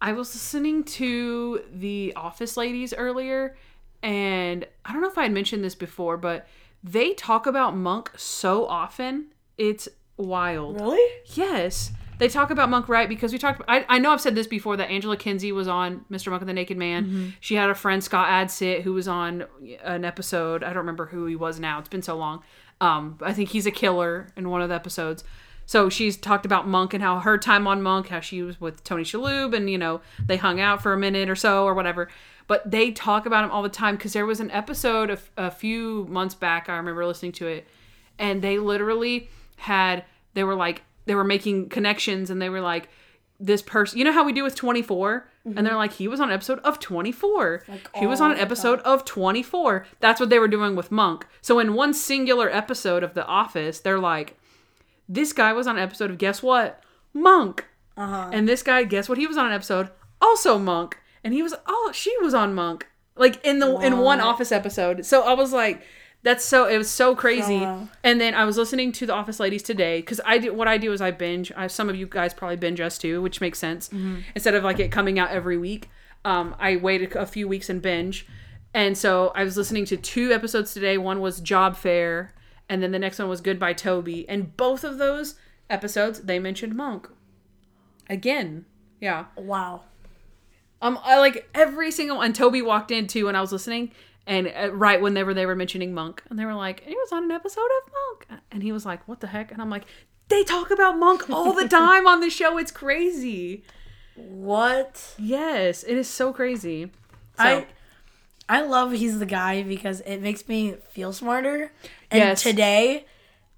I 0.00 0.12
was 0.12 0.34
listening 0.34 0.84
to 0.84 1.62
the 1.72 2.12
Office 2.16 2.56
Ladies 2.56 2.94
earlier, 2.94 3.56
and 4.02 4.66
I 4.84 4.92
don't 4.92 5.02
know 5.02 5.08
if 5.08 5.18
I 5.18 5.24
had 5.24 5.32
mentioned 5.32 5.62
this 5.62 5.74
before, 5.74 6.16
but 6.16 6.46
they 6.82 7.12
talk 7.14 7.46
about 7.46 7.76
Monk 7.76 8.12
so 8.16 8.66
often. 8.66 9.26
It's 9.58 9.88
wild. 10.16 10.80
Really? 10.80 11.12
Yes. 11.34 11.92
They 12.18 12.28
talk 12.28 12.50
about 12.50 12.70
Monk 12.70 12.88
right 12.88 13.08
because 13.08 13.32
we 13.32 13.38
talked. 13.38 13.62
I, 13.68 13.84
I 13.88 13.98
know 13.98 14.12
I've 14.12 14.20
said 14.20 14.34
this 14.34 14.46
before 14.46 14.76
that 14.76 14.90
Angela 14.90 15.16
Kinsey 15.16 15.52
was 15.52 15.68
on 15.68 16.04
Mr. 16.10 16.30
Monk 16.30 16.42
and 16.42 16.48
the 16.48 16.54
Naked 16.54 16.76
Man. 16.76 17.34
She 17.40 17.54
had 17.56 17.70
a 17.70 17.74
friend 17.74 18.02
Scott 18.02 18.28
Adsit 18.28 18.82
who 18.82 18.92
was 18.94 19.06
on 19.06 19.44
an 19.82 20.04
episode. 20.04 20.62
I 20.62 20.68
don't 20.68 20.78
remember 20.78 21.06
who 21.06 21.26
he 21.26 21.36
was 21.36 21.60
now. 21.60 21.78
It's 21.78 21.88
been 21.88 22.02
so 22.02 22.16
long. 22.16 22.42
Um, 22.80 23.18
I 23.20 23.32
think 23.32 23.50
he's 23.50 23.66
a 23.66 23.70
killer 23.70 24.28
in 24.36 24.50
one 24.50 24.62
of 24.62 24.68
the 24.68 24.74
episodes. 24.74 25.24
So 25.66 25.88
she's 25.88 26.16
talked 26.16 26.46
about 26.46 26.68
Monk 26.68 26.94
and 26.94 27.02
how 27.02 27.18
her 27.18 27.36
time 27.36 27.66
on 27.66 27.82
Monk, 27.82 28.08
how 28.08 28.20
she 28.20 28.40
was 28.42 28.60
with 28.60 28.84
Tony 28.84 29.02
Shalhoub, 29.02 29.54
and 29.54 29.68
you 29.68 29.78
know 29.78 30.00
they 30.24 30.36
hung 30.36 30.60
out 30.60 30.82
for 30.82 30.92
a 30.92 30.98
minute 30.98 31.28
or 31.28 31.36
so 31.36 31.64
or 31.64 31.74
whatever. 31.74 32.08
But 32.46 32.70
they 32.70 32.92
talk 32.92 33.26
about 33.26 33.44
him 33.44 33.50
all 33.50 33.62
the 33.62 33.68
time 33.68 33.96
because 33.96 34.12
there 34.12 34.24
was 34.24 34.38
an 34.38 34.52
episode 34.52 35.10
a, 35.10 35.18
a 35.36 35.50
few 35.50 36.06
months 36.08 36.36
back. 36.36 36.68
I 36.68 36.76
remember 36.76 37.04
listening 37.04 37.32
to 37.32 37.48
it, 37.48 37.66
and 38.18 38.40
they 38.40 38.58
literally 38.58 39.28
had 39.56 40.04
they 40.34 40.44
were 40.44 40.54
like 40.54 40.82
they 41.06 41.14
were 41.14 41.24
making 41.24 41.68
connections 41.68 42.30
and 42.30 42.40
they 42.40 42.48
were 42.48 42.60
like 42.60 42.88
this 43.38 43.62
person 43.62 43.98
you 43.98 44.04
know 44.04 44.12
how 44.12 44.24
we 44.24 44.32
do 44.32 44.42
with 44.42 44.54
24 44.54 45.28
and 45.54 45.64
they're 45.64 45.76
like 45.76 45.92
he 45.92 46.08
was 46.08 46.18
on 46.18 46.28
an 46.28 46.34
episode 46.34 46.58
of 46.60 46.80
24 46.80 47.64
he 47.94 48.06
was 48.06 48.20
on 48.20 48.32
an 48.32 48.38
episode 48.38 48.80
of 48.80 49.04
24 49.04 49.86
that's 50.00 50.18
what 50.18 50.30
they 50.30 50.38
were 50.38 50.48
doing 50.48 50.74
with 50.74 50.90
monk. 50.90 51.26
So 51.40 51.58
in 51.58 51.74
one 51.74 51.94
singular 51.94 52.50
episode 52.50 53.02
of 53.02 53.14
the 53.14 53.24
office 53.26 53.78
they're 53.78 53.98
like 53.98 54.36
this 55.08 55.32
guy 55.32 55.52
was 55.52 55.66
on 55.66 55.76
an 55.76 55.82
episode 55.82 56.10
of 56.10 56.18
guess 56.18 56.42
what? 56.42 56.82
Monk. 57.14 57.64
Uh-huh. 57.96 58.28
and 58.32 58.46
this 58.46 58.62
guy 58.62 58.82
guess 58.84 59.08
what? 59.08 59.18
He 59.18 59.26
was 59.26 59.36
on 59.36 59.46
an 59.46 59.52
episode 59.52 59.90
also 60.20 60.58
monk. 60.58 60.98
And 61.22 61.32
he 61.32 61.42
was 61.42 61.54
oh 61.66 61.92
she 61.94 62.14
was 62.20 62.34
on 62.34 62.54
monk. 62.54 62.88
Like 63.14 63.44
in 63.44 63.60
the 63.60 63.78
in 63.78 63.98
one 63.98 64.20
office 64.20 64.50
episode. 64.50 65.06
So 65.06 65.22
i 65.22 65.32
was 65.32 65.52
like 65.52 65.82
that's 66.26 66.44
so 66.44 66.66
it 66.66 66.76
was 66.76 66.90
so 66.90 67.14
crazy. 67.14 67.60
Wow. 67.60 67.88
and 68.02 68.20
then 68.20 68.34
i 68.34 68.44
was 68.44 68.56
listening 68.56 68.90
to 68.92 69.06
the 69.06 69.12
office 69.14 69.38
ladies 69.38 69.62
today 69.62 70.00
because 70.00 70.20
i 70.24 70.38
do 70.38 70.52
what 70.52 70.66
i 70.68 70.76
do 70.76 70.92
is 70.92 71.00
i 71.00 71.10
binge 71.10 71.52
I, 71.56 71.68
some 71.68 71.88
of 71.88 71.94
you 71.94 72.06
guys 72.06 72.34
probably 72.34 72.56
binge 72.56 72.80
us 72.80 72.98
too 72.98 73.22
which 73.22 73.40
makes 73.40 73.58
sense. 73.58 73.88
Instead 74.34 74.54
of 74.54 74.64
like 74.64 74.80
it 74.80 74.90
coming 74.90 75.18
out 75.18 75.30
every 75.30 75.56
week 75.56 75.88
um, 76.24 76.54
i 76.58 76.76
waited 76.76 77.14
a 77.14 77.26
few 77.26 77.46
weeks 77.48 77.68
and 77.70 77.80
binge. 77.80 78.26
And 78.74 78.98
so 78.98 79.32
i 79.34 79.44
was 79.44 79.56
listening 79.56 79.84
to 79.86 79.96
two 79.96 80.32
episodes 80.32 80.74
today. 80.74 80.98
One 80.98 81.20
was 81.20 81.40
job 81.40 81.76
fair 81.76 82.34
and 82.68 82.82
then 82.82 82.90
the 82.90 82.98
next 82.98 83.18
one 83.20 83.28
was 83.28 83.40
goodbye 83.40 83.74
toby. 83.74 84.28
And 84.28 84.56
both 84.56 84.82
of 84.84 84.98
those 84.98 85.36
episodes 85.70 86.20
they 86.20 86.38
mentioned 86.38 86.74
monk. 86.74 87.08
Again. 88.10 88.64
Yeah. 89.00 89.26
Wow. 89.36 89.82
um, 90.82 90.98
I 91.04 91.18
like 91.18 91.48
every 91.54 91.90
single 91.90 92.16
one. 92.18 92.26
And 92.26 92.34
Toby 92.34 92.62
walked 92.62 92.90
in 92.90 93.06
too 93.06 93.26
when 93.26 93.36
I 93.36 93.40
was 93.40 93.52
listening, 93.52 93.92
and 94.26 94.52
uh, 94.56 94.72
right 94.74 95.00
whenever 95.00 95.32
they 95.34 95.46
were 95.46 95.54
mentioning 95.56 95.94
Monk, 95.94 96.22
and 96.28 96.38
they 96.38 96.44
were 96.44 96.54
like, 96.54 96.80
he 96.84 96.94
was 96.94 97.12
on 97.12 97.24
an 97.24 97.30
episode 97.30 97.60
of 97.84 97.92
Monk, 97.92 98.40
and 98.50 98.62
he 98.62 98.72
was 98.72 98.84
like, 98.86 99.06
what 99.06 99.20
the 99.20 99.28
heck? 99.28 99.52
And 99.52 99.60
I'm 99.62 99.70
like, 99.70 99.84
they 100.28 100.42
talk 100.44 100.70
about 100.70 100.98
Monk 100.98 101.30
all 101.30 101.52
the 101.52 101.68
time 101.82 102.06
on 102.06 102.20
the 102.20 102.30
show. 102.30 102.58
It's 102.58 102.72
crazy. 102.72 103.62
What? 104.14 105.14
Yes, 105.18 105.82
it 105.84 105.96
is 105.96 106.08
so 106.08 106.32
crazy. 106.32 106.90
So, 107.36 107.44
I 107.44 107.66
I 108.48 108.62
love 108.62 108.92
he's 108.92 109.18
the 109.18 109.26
guy 109.26 109.62
because 109.62 110.00
it 110.02 110.18
makes 110.20 110.48
me 110.48 110.76
feel 110.90 111.12
smarter. 111.12 111.72
And 112.10 112.20
Yes. 112.20 112.42
today 112.42 113.04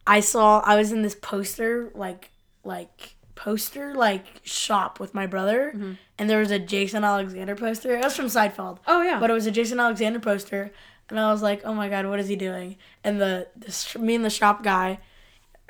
I 0.07 0.21
saw 0.21 0.61
I 0.61 0.77
was 0.77 0.91
in 0.93 1.03
this 1.03 1.15
poster 1.15 1.91
like 1.95 2.31
like 2.65 3.15
poster 3.39 3.95
like 3.95 4.25
shop 4.43 4.99
with 4.99 5.15
my 5.15 5.25
brother 5.27 5.73
Mm-hmm. 5.75 5.93
and 6.19 6.29
there 6.29 6.41
was 6.41 6.51
a 6.51 6.59
Jason 6.59 7.05
Alexander 7.05 7.55
poster. 7.55 7.95
It 7.97 8.03
was 8.03 8.17
from 8.17 8.27
Seinfeld. 8.27 8.79
Oh, 8.87 9.01
yeah. 9.03 9.21
But 9.21 9.31
it 9.31 9.33
was 9.33 9.47
a 9.47 9.53
Jason 9.53 9.79
Alexander 9.79 10.19
poster 10.19 10.73
and 11.09 11.19
I 11.21 11.31
was 11.33 11.41
like, 11.41 11.63
"Oh 11.65 11.73
my 11.73 11.89
god, 11.89 12.05
what 12.07 12.19
is 12.21 12.29
he 12.29 12.37
doing?" 12.37 12.77
And 13.05 13.21
the, 13.21 13.47
the 13.57 13.99
me 13.99 14.15
and 14.17 14.25
the 14.25 14.31
shop 14.31 14.63
guy 14.63 14.99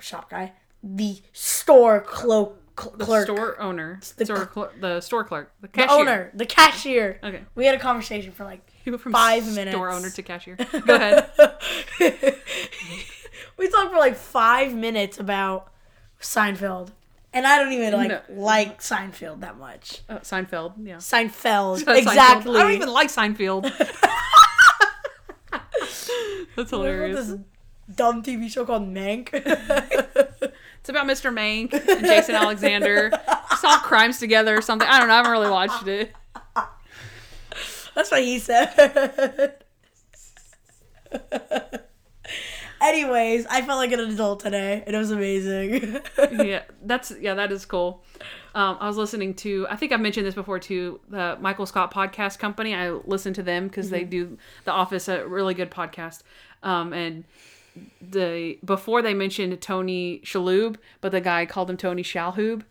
shop 0.01 0.31
guy, 0.31 0.53
the 0.83 1.19
store 1.33 2.01
clo- 2.01 2.55
cl- 2.79 2.97
the 2.97 3.05
clerk, 3.05 3.27
store 3.27 3.61
owner, 3.61 4.01
the 4.17 4.25
store 4.25 4.51
cl- 4.53 4.71
the 4.81 5.01
store 5.01 5.25
clerk, 5.25 5.53
the 5.61 5.69
the 5.69 5.73
cashier. 5.73 5.97
owner, 6.01 6.31
the 6.35 6.47
cashier. 6.47 7.21
Okay. 7.23 7.43
We 7.55 7.67
had 7.67 7.75
a 7.75 7.79
conversation 7.79 8.33
for 8.33 8.45
like 8.45 8.63
He 8.83 8.91
went 8.91 9.03
from 9.03 9.13
Five 9.13 9.43
store 9.45 9.55
minutes. 9.55 9.75
Store 9.77 9.91
owner 9.91 10.11
to 10.11 10.23
cashier. 10.23 10.57
Go 10.87 10.95
ahead. 10.95 11.31
we 13.59 13.69
talked 13.69 13.93
for 13.93 13.99
like 13.99 14.17
five 14.17 14.75
minutes 14.75 15.19
about 15.21 15.73
Seinfeld, 16.21 16.91
and 17.39 17.47
I 17.47 17.59
don't 17.63 17.73
even 17.73 17.93
like 17.95 18.09
No. 18.09 18.21
like 18.31 18.81
Seinfeld 18.81 19.41
that 19.41 19.57
much. 19.59 20.03
Uh, 20.09 20.19
Seinfeld. 20.19 20.75
Yeah. 20.85 20.97
Seinfeld, 20.97 21.79
Seinfeld. 21.85 21.99
exactly. 21.99 22.59
I 22.59 22.63
don't 22.63 22.73
even 22.73 22.89
like 22.91 23.09
Seinfeld. 23.09 23.63
That's 26.57 26.71
hilarious. 26.71 27.29
this 27.29 27.39
dumb 27.95 28.23
TV 28.23 28.51
show 28.51 28.65
called 28.65 28.93
Mank. 28.93 29.33
It's 30.81 30.89
about 30.89 31.07
Mr. 31.07 31.31
Mank 31.35 31.75
and 31.75 32.07
Jason 32.07 32.35
Alexander. 32.35 33.11
Solve 33.59 33.83
crimes 33.83 34.19
together 34.19 34.57
or 34.57 34.63
something. 34.63 34.89
I 34.89 34.99
don't 34.99 35.09
know. 35.09 35.15
I 35.15 35.17
haven't 35.19 35.33
really 35.33 35.51
watched 35.51 35.87
it. 35.87 36.15
That's 37.95 38.11
what 38.11 38.23
he 38.23 38.39
said. 38.39 39.55
Anyways, 42.81 43.47
I 43.47 43.63
felt 43.63 43.79
like 43.79 43.93
an 43.93 44.01
adult 44.01 44.41
today, 44.41 44.83
and 44.87 44.95
it 44.95 44.99
was 44.99 45.11
amazing. 45.11 45.99
Yeah, 46.33 46.63
that's 46.83 47.13
yeah, 47.21 47.35
that 47.35 47.51
is 47.53 47.65
cool. 47.65 48.03
Um, 48.55 48.77
I 48.81 48.87
was 48.87 48.97
listening 48.97 49.35
to. 49.35 49.67
I 49.71 49.77
think 49.77 49.93
I've 49.93 50.01
mentioned 50.01 50.27
this 50.27 50.35
before 50.35 50.59
too. 50.59 51.01
The 51.09 51.37
Michael 51.41 51.67
Scott 51.67 51.93
podcast 51.93 52.39
company. 52.39 52.75
I 52.75 52.91
listen 52.91 53.33
to 53.35 53.43
them 53.43 53.69
because 53.69 53.91
they 53.91 54.05
do 54.05 54.39
The 54.65 54.73
Office, 54.73 55.09
a 55.09 55.27
really 55.27 55.55
good 55.55 55.71
podcast. 55.71 56.23
Um, 56.63 56.93
and 56.93 57.25
the 58.01 58.59
before 58.65 59.03
they 59.03 59.15
mentioned 59.15 59.61
Tony 59.61 60.21
Shalhoub, 60.25 60.77
but 61.01 61.13
the 61.13 61.21
guy 61.21 61.47
called 61.47 61.71
him 61.71 61.77
Tony 61.77 62.03
Shalhoub, 62.03 62.63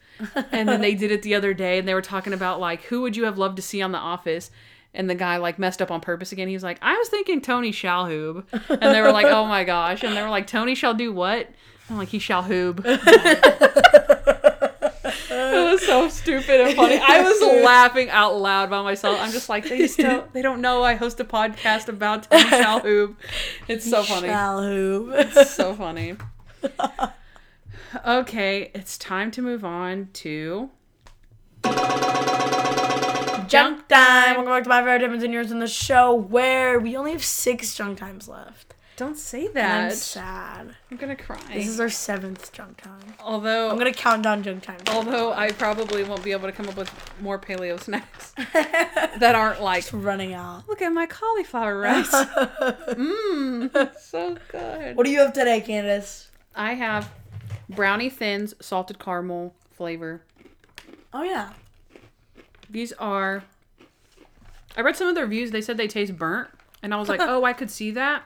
and 0.51 0.68
then 0.68 0.82
they 0.82 0.93
did 0.93 1.12
it 1.12 1.24
the 1.24 1.36
other 1.36 1.53
day, 1.53 1.80
and 1.80 1.88
they 1.88 1.93
were 1.93 2.01
talking 2.01 2.34
about 2.34 2.60
like 2.60 2.84
who 2.84 3.01
would 3.01 3.16
you 3.16 3.26
have 3.26 3.38
loved 3.38 3.55
to 3.58 3.62
see 3.62 3.82
on 3.82 3.91
The 3.91 3.97
Office. 3.97 4.51
And 4.98 5.08
the 5.08 5.16
guy 5.16 5.38
like 5.38 5.60
messed 5.60 5.82
up 5.82 5.91
on 5.91 6.02
purpose 6.02 6.32
again. 6.32 6.48
He 6.48 6.56
was 6.56 6.64
like, 6.64 6.80
"I 6.82 6.98
was 6.98 7.08
thinking 7.08 7.39
Tony 7.39 7.72
Shalhoub," 7.72 8.43
and 8.68 8.82
they 8.82 9.00
were 9.00 9.12
like, 9.12 9.28
"Oh 9.28 9.45
my 9.45 9.64
gosh!" 9.64 10.04
And 10.04 10.18
they 10.18 10.24
were 10.24 10.30
like, 10.30 10.48
"Tony 10.48 10.74
shall 10.74 10.95
do 10.95 11.14
what?" 11.14 11.48
I'm 11.88 11.98
like, 11.98 12.10
"He 12.10 12.18
shall 12.18 12.43
hoob." 12.43 12.84
it 15.30 15.72
was 15.72 15.86
so 15.86 16.10
stupid 16.10 16.62
and 16.62 16.76
funny. 16.76 17.00
I 17.02 17.22
was 17.22 17.64
laughing 17.64 18.10
out 18.10 18.38
loud 18.38 18.72
by 18.72 18.82
myself. 18.82 19.20
I'm 19.22 19.32
just 19.32 19.50
like, 19.50 19.70
they 19.70 19.78
just 19.78 20.00
don't, 20.00 20.34
they 20.34 20.41
don't 20.41 20.62
know 20.62 20.82
I 20.84 20.95
host 20.95 21.20
a 21.20 21.26
podcast 21.26 21.88
about 21.88 22.24
Tony 22.24 22.43
Shalhoub. 22.43 23.16
It's 23.68 23.88
so 23.88 24.02
funny. 24.04 24.30
Shalhoub. 24.30 25.14
It's 25.38 25.52
so 25.52 25.76
funny. 25.76 26.16
Okay, 28.06 28.72
it's 28.74 28.98
time 28.98 29.30
to 29.32 29.41
move 29.41 29.64
on 29.64 30.10
to 30.14 30.72
Junk 33.48 33.88
time. 33.88 34.36
Welcome 34.36 34.45
back 34.52 34.64
to 34.64 34.70
my 34.70 34.80
favorite 34.82 35.00
difference 35.00 35.24
in 35.24 35.32
yours 35.32 35.52
in 35.52 35.60
the 35.60 35.68
show 35.68 36.14
where 36.14 36.80
we 36.80 36.98
only 36.98 37.12
have 37.14 37.24
six 37.24 37.76
junk 37.76 37.98
times 37.98 38.28
left. 38.28 38.74
Don't 38.98 39.18
say 39.18 39.45
And 39.45 39.56
that. 39.56 39.86
I'm 39.91 39.95
sad. 39.95 40.76
I'm 40.91 40.98
gonna 40.98 41.16
cry. 41.16 41.39
This 41.54 41.68
is 41.68 41.80
our 41.80 41.89
seventh 41.89 42.52
junk 42.52 42.82
time. 42.82 43.14
although 43.20 43.70
I'm 43.70 43.78
gonna 43.78 43.93
count 43.93 44.24
down 44.24 44.41
junk 44.43 44.64
time. 44.64 44.80
although 44.89 45.32
I 45.34 45.52
probably 45.52 46.04
won't 46.04 46.24
be 46.24 46.32
able 46.32 46.48
to 46.48 46.52
come 46.52 46.68
up 46.68 46.76
with 46.76 46.91
more 47.22 47.38
paleo 47.39 47.80
snacks 47.80 48.32
that 48.54 49.34
aren't 49.36 49.62
like 49.62 49.86
running 49.93 50.34
out. 50.34 50.68
look 50.68 50.82
at 50.82 50.89
my 50.91 51.06
cauliflower 51.06 51.80
rice. 51.80 52.10
Mmm, 52.12 53.98
so 54.00 54.36
good. 54.52 54.98
What 54.98 55.06
do 55.06 55.12
you 55.12 55.20
have 55.20 55.34
today, 55.34 55.62
Candace? 55.62 56.32
I 56.56 56.74
have 56.74 57.12
brownie 57.70 58.10
thins 58.10 58.56
salted 58.60 58.98
caramel 59.00 59.54
flavor. 59.72 60.24
Oh 61.14 61.22
yeah. 61.24 61.52
These 62.70 62.93
are. 62.93 63.43
I 64.76 64.82
read 64.82 64.95
some 64.95 65.07
of 65.07 65.15
their 65.15 65.24
reviews. 65.26 65.51
They 65.51 65.61
said 65.61 65.78
they 65.78 65.88
taste 65.88 66.18
burnt, 66.18 66.49
and 66.84 66.93
I 66.93 66.97
was 66.97 67.09
like, 67.09 67.20
oh, 67.24 67.43
I 67.43 67.53
could 67.53 67.72
see 67.72 67.91
that. 67.91 68.24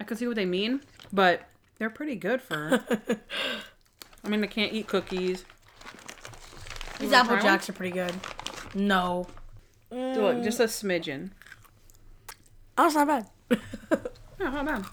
I 0.00 0.04
could 0.04 0.18
see 0.18 0.26
what 0.26 0.36
they 0.36 0.46
mean, 0.46 0.80
but 1.12 1.42
they're 1.78 1.90
pretty 1.90 2.16
good 2.16 2.40
for. 2.42 2.84
I 4.24 4.28
mean, 4.28 4.42
I 4.42 4.46
can't 4.46 4.72
eat 4.72 4.86
cookies. 4.86 5.44
These 6.98 7.10
wanna 7.10 7.16
apple 7.16 7.36
try 7.36 7.42
jacks 7.42 7.68
are 7.68 7.72
pretty 7.72 7.92
good. 7.92 8.14
No. 8.74 9.26
Look, 9.90 10.42
just 10.42 10.60
a 10.60 10.64
smidgen. 10.64 11.30
Oh, 12.76 12.86
it's 12.86 12.94
not 12.94 13.06
bad. 13.06 13.30
Oh, 14.40 14.50
not 14.50 14.66
bad. 14.66 14.84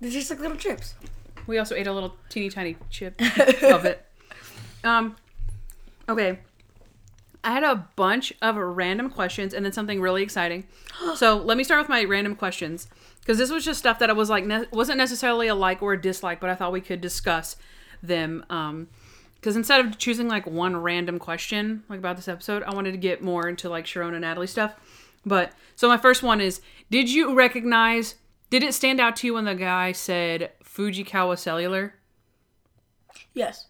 They're 0.00 0.10
just 0.10 0.30
like 0.30 0.38
little 0.38 0.56
chips. 0.56 0.94
We 1.46 1.58
also 1.58 1.74
ate 1.74 1.86
a 1.86 1.92
little 1.92 2.14
teeny 2.30 2.48
tiny 2.48 2.76
chip 2.88 3.20
of 3.20 3.84
it. 3.84 4.06
Um, 4.84 5.16
okay. 6.08 6.38
I 7.44 7.52
had 7.52 7.62
a 7.64 7.88
bunch 7.96 8.32
of 8.42 8.56
random 8.56 9.10
questions 9.10 9.54
and 9.54 9.64
then 9.64 9.72
something 9.72 10.00
really 10.00 10.22
exciting. 10.22 10.66
So 11.16 11.36
let 11.44 11.56
me 11.56 11.64
start 11.64 11.80
with 11.80 11.88
my 11.88 12.04
random 12.04 12.34
questions 12.34 12.88
because 13.20 13.38
this 13.38 13.50
was 13.50 13.64
just 13.64 13.78
stuff 13.78 13.98
that 14.00 14.10
I 14.10 14.12
was 14.12 14.28
like 14.30 14.44
ne- 14.44 14.66
wasn't 14.72 14.98
necessarily 14.98 15.48
a 15.48 15.54
like 15.54 15.82
or 15.82 15.92
a 15.92 16.00
dislike, 16.00 16.40
but 16.40 16.50
I 16.50 16.54
thought 16.54 16.72
we 16.72 16.80
could 16.80 17.00
discuss 17.00 17.56
them. 18.02 18.44
Um, 18.50 18.88
because 19.36 19.54
instead 19.54 19.84
of 19.86 19.98
choosing 19.98 20.26
like 20.26 20.46
one 20.48 20.76
random 20.76 21.18
question 21.20 21.84
like 21.88 22.00
about 22.00 22.16
this 22.16 22.26
episode, 22.26 22.64
I 22.64 22.74
wanted 22.74 22.90
to 22.92 22.98
get 22.98 23.22
more 23.22 23.48
into 23.48 23.68
like 23.68 23.86
Sharon 23.86 24.14
and 24.14 24.22
Natalie 24.22 24.48
stuff. 24.48 24.74
But 25.24 25.52
so 25.76 25.86
my 25.88 25.96
first 25.96 26.22
one 26.24 26.40
is: 26.40 26.60
Did 26.90 27.08
you 27.12 27.34
recognize? 27.34 28.16
Did 28.50 28.62
it 28.64 28.74
stand 28.74 28.98
out 28.98 29.14
to 29.16 29.26
you 29.28 29.34
when 29.34 29.44
the 29.44 29.54
guy 29.54 29.92
said 29.92 30.50
Fujikawa 30.64 31.38
Cellular 31.38 31.94
Yes. 33.34 33.66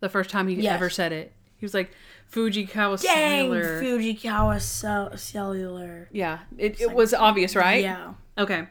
the 0.00 0.08
first 0.08 0.30
time 0.30 0.48
he 0.48 0.54
Yes. 0.56 0.74
ever 0.74 0.90
said 0.90 1.12
it? 1.12 1.32
He 1.58 1.64
was 1.64 1.74
like 1.74 1.92
Fujikawa 2.32 3.00
Dang, 3.00 3.50
Cellular. 3.50 3.82
Fujikawa 3.82 4.60
cell- 4.60 5.16
cellular. 5.16 6.08
yeah, 6.12 6.38
it, 6.58 6.80
it 6.80 6.92
was 6.92 7.12
obvious, 7.14 7.54
right? 7.54 7.82
Yeah. 7.82 8.14
Okay. 8.38 8.66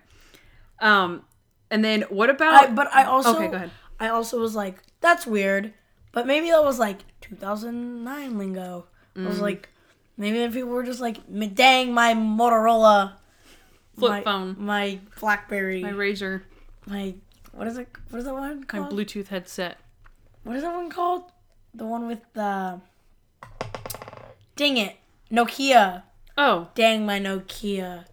Um, 0.79 1.23
and 1.69 1.85
then 1.85 2.01
what 2.09 2.29
about? 2.29 2.69
I, 2.69 2.73
but 2.73 2.87
I 2.93 3.03
also 3.03 3.35
Okay, 3.35 3.47
go 3.47 3.53
ahead. 3.55 3.71
I 3.99 4.09
also 4.09 4.39
was 4.39 4.55
like, 4.55 4.79
that's 4.99 5.27
weird. 5.27 5.73
But 6.11 6.25
maybe 6.27 6.49
that 6.49 6.63
was 6.63 6.79
like 6.79 6.99
2009 7.21 8.37
lingo. 8.37 8.87
I 9.15 9.21
was 9.27 9.37
Mm. 9.37 9.41
like, 9.41 9.69
maybe 10.17 10.39
then 10.39 10.51
people 10.51 10.69
were 10.69 10.83
just 10.83 10.99
like, 10.99 11.17
"M- 11.31 11.53
dang, 11.53 11.93
my 11.93 12.13
Motorola 12.13 13.13
Flip 13.97 14.11
my, 14.11 14.21
phone, 14.23 14.55
my 14.57 14.99
BlackBerry, 15.19 15.83
my 15.83 15.91
Razr, 15.91 16.41
my, 16.87 17.13
what 17.53 17.67
is 17.67 17.77
it? 17.77 17.87
What 18.09 18.19
is 18.19 18.25
that 18.25 18.33
one 18.33 18.63
called? 18.63 18.91
my? 18.91 18.97
Bluetooth 19.03 19.27
headset. 19.27 19.77
what 20.43 20.55
is 20.55 20.63
that 20.63 20.73
one 20.73 20.89
called? 20.89 21.23
The 21.75 21.85
one 21.85 22.07
with 22.07 22.19
the. 22.33 22.81
Dang 24.61 24.77
it, 24.77 24.95
Nokia. 25.31 26.03
Oh, 26.37 26.67
Dang 26.75 27.03
my 27.03 27.19
Nokia, 27.19 28.05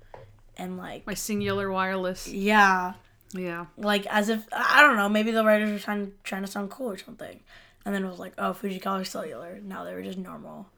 and 0.57 0.79
like 0.79 1.07
my 1.07 1.13
singular 1.13 1.71
wireless. 1.71 2.27
yeah, 2.27 2.95
Yeah. 3.35 3.67
like 3.77 4.07
as 4.07 4.31
if 4.31 4.47
I 4.51 4.81
don't 4.81 4.97
know. 4.97 5.11
Maybe 5.11 5.31
the 5.31 5.45
writers 5.45 5.71
were 5.71 5.79
trying 5.79 6.13
trying 6.25 6.41
to 6.41 6.49
sound 6.51 6.71
cool 6.71 6.91
or 6.91 6.97
something, 6.97 7.41
and 7.85 7.95
then 7.95 8.03
it 8.03 8.09
was 8.09 8.19
like, 8.19 8.33
oh, 8.39 8.55
Fujikawa 8.55 9.07
Cellular. 9.07 9.61
Now 9.63 9.85
they 9.85 9.93
were 9.93 10.01
just 10.03 10.17
normal. 10.17 10.71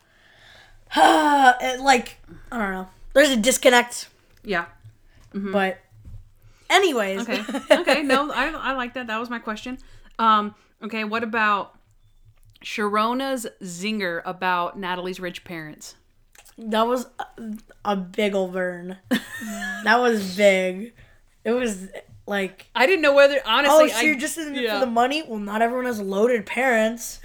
it, 0.96 1.80
like 1.80 2.16
I 2.50 2.58
don't 2.58 2.72
know. 2.72 2.88
There's 3.12 3.30
a 3.30 3.36
disconnect, 3.36 4.08
Yeah. 4.42 4.64
but 5.32 5.78
anyways. 6.68 7.20
Okay. 7.28 7.42
Okay. 7.80 8.02
No, 8.02 8.32
I, 8.32 8.48
I 8.50 8.72
like 8.72 8.94
that. 8.94 9.06
That 9.06 9.20
was 9.20 9.30
my 9.30 9.38
question. 9.38 9.78
Um. 10.18 10.56
Okay. 10.82 11.04
What 11.04 11.22
about 11.22 11.76
Sharona's 12.64 13.46
zinger 13.62 14.22
about 14.24 14.78
Natalie's 14.78 15.20
rich 15.20 15.44
parents? 15.44 15.96
That 16.58 16.86
was 16.86 17.06
a, 17.18 17.26
a 17.84 17.96
big 17.96 18.34
ol' 18.34 18.48
burn. 18.48 18.98
that 19.84 19.98
was 19.98 20.36
big. 20.36 20.92
It 21.44 21.52
was 21.52 21.88
like, 22.26 22.66
I 22.74 22.86
didn't 22.86 23.02
know 23.02 23.14
whether 23.14 23.40
honestly. 23.46 23.72
oh, 23.72 23.78
honestly. 23.80 23.88
so 23.90 23.98
I, 23.98 24.02
you're 24.02 24.18
just 24.18 24.36
in 24.38 24.54
it 24.54 24.62
yeah. 24.62 24.78
for 24.78 24.84
the 24.84 24.90
money? 24.90 25.22
Well, 25.26 25.38
not 25.38 25.62
everyone 25.62 25.86
has 25.86 26.00
loaded 26.00 26.44
parents. 26.44 27.20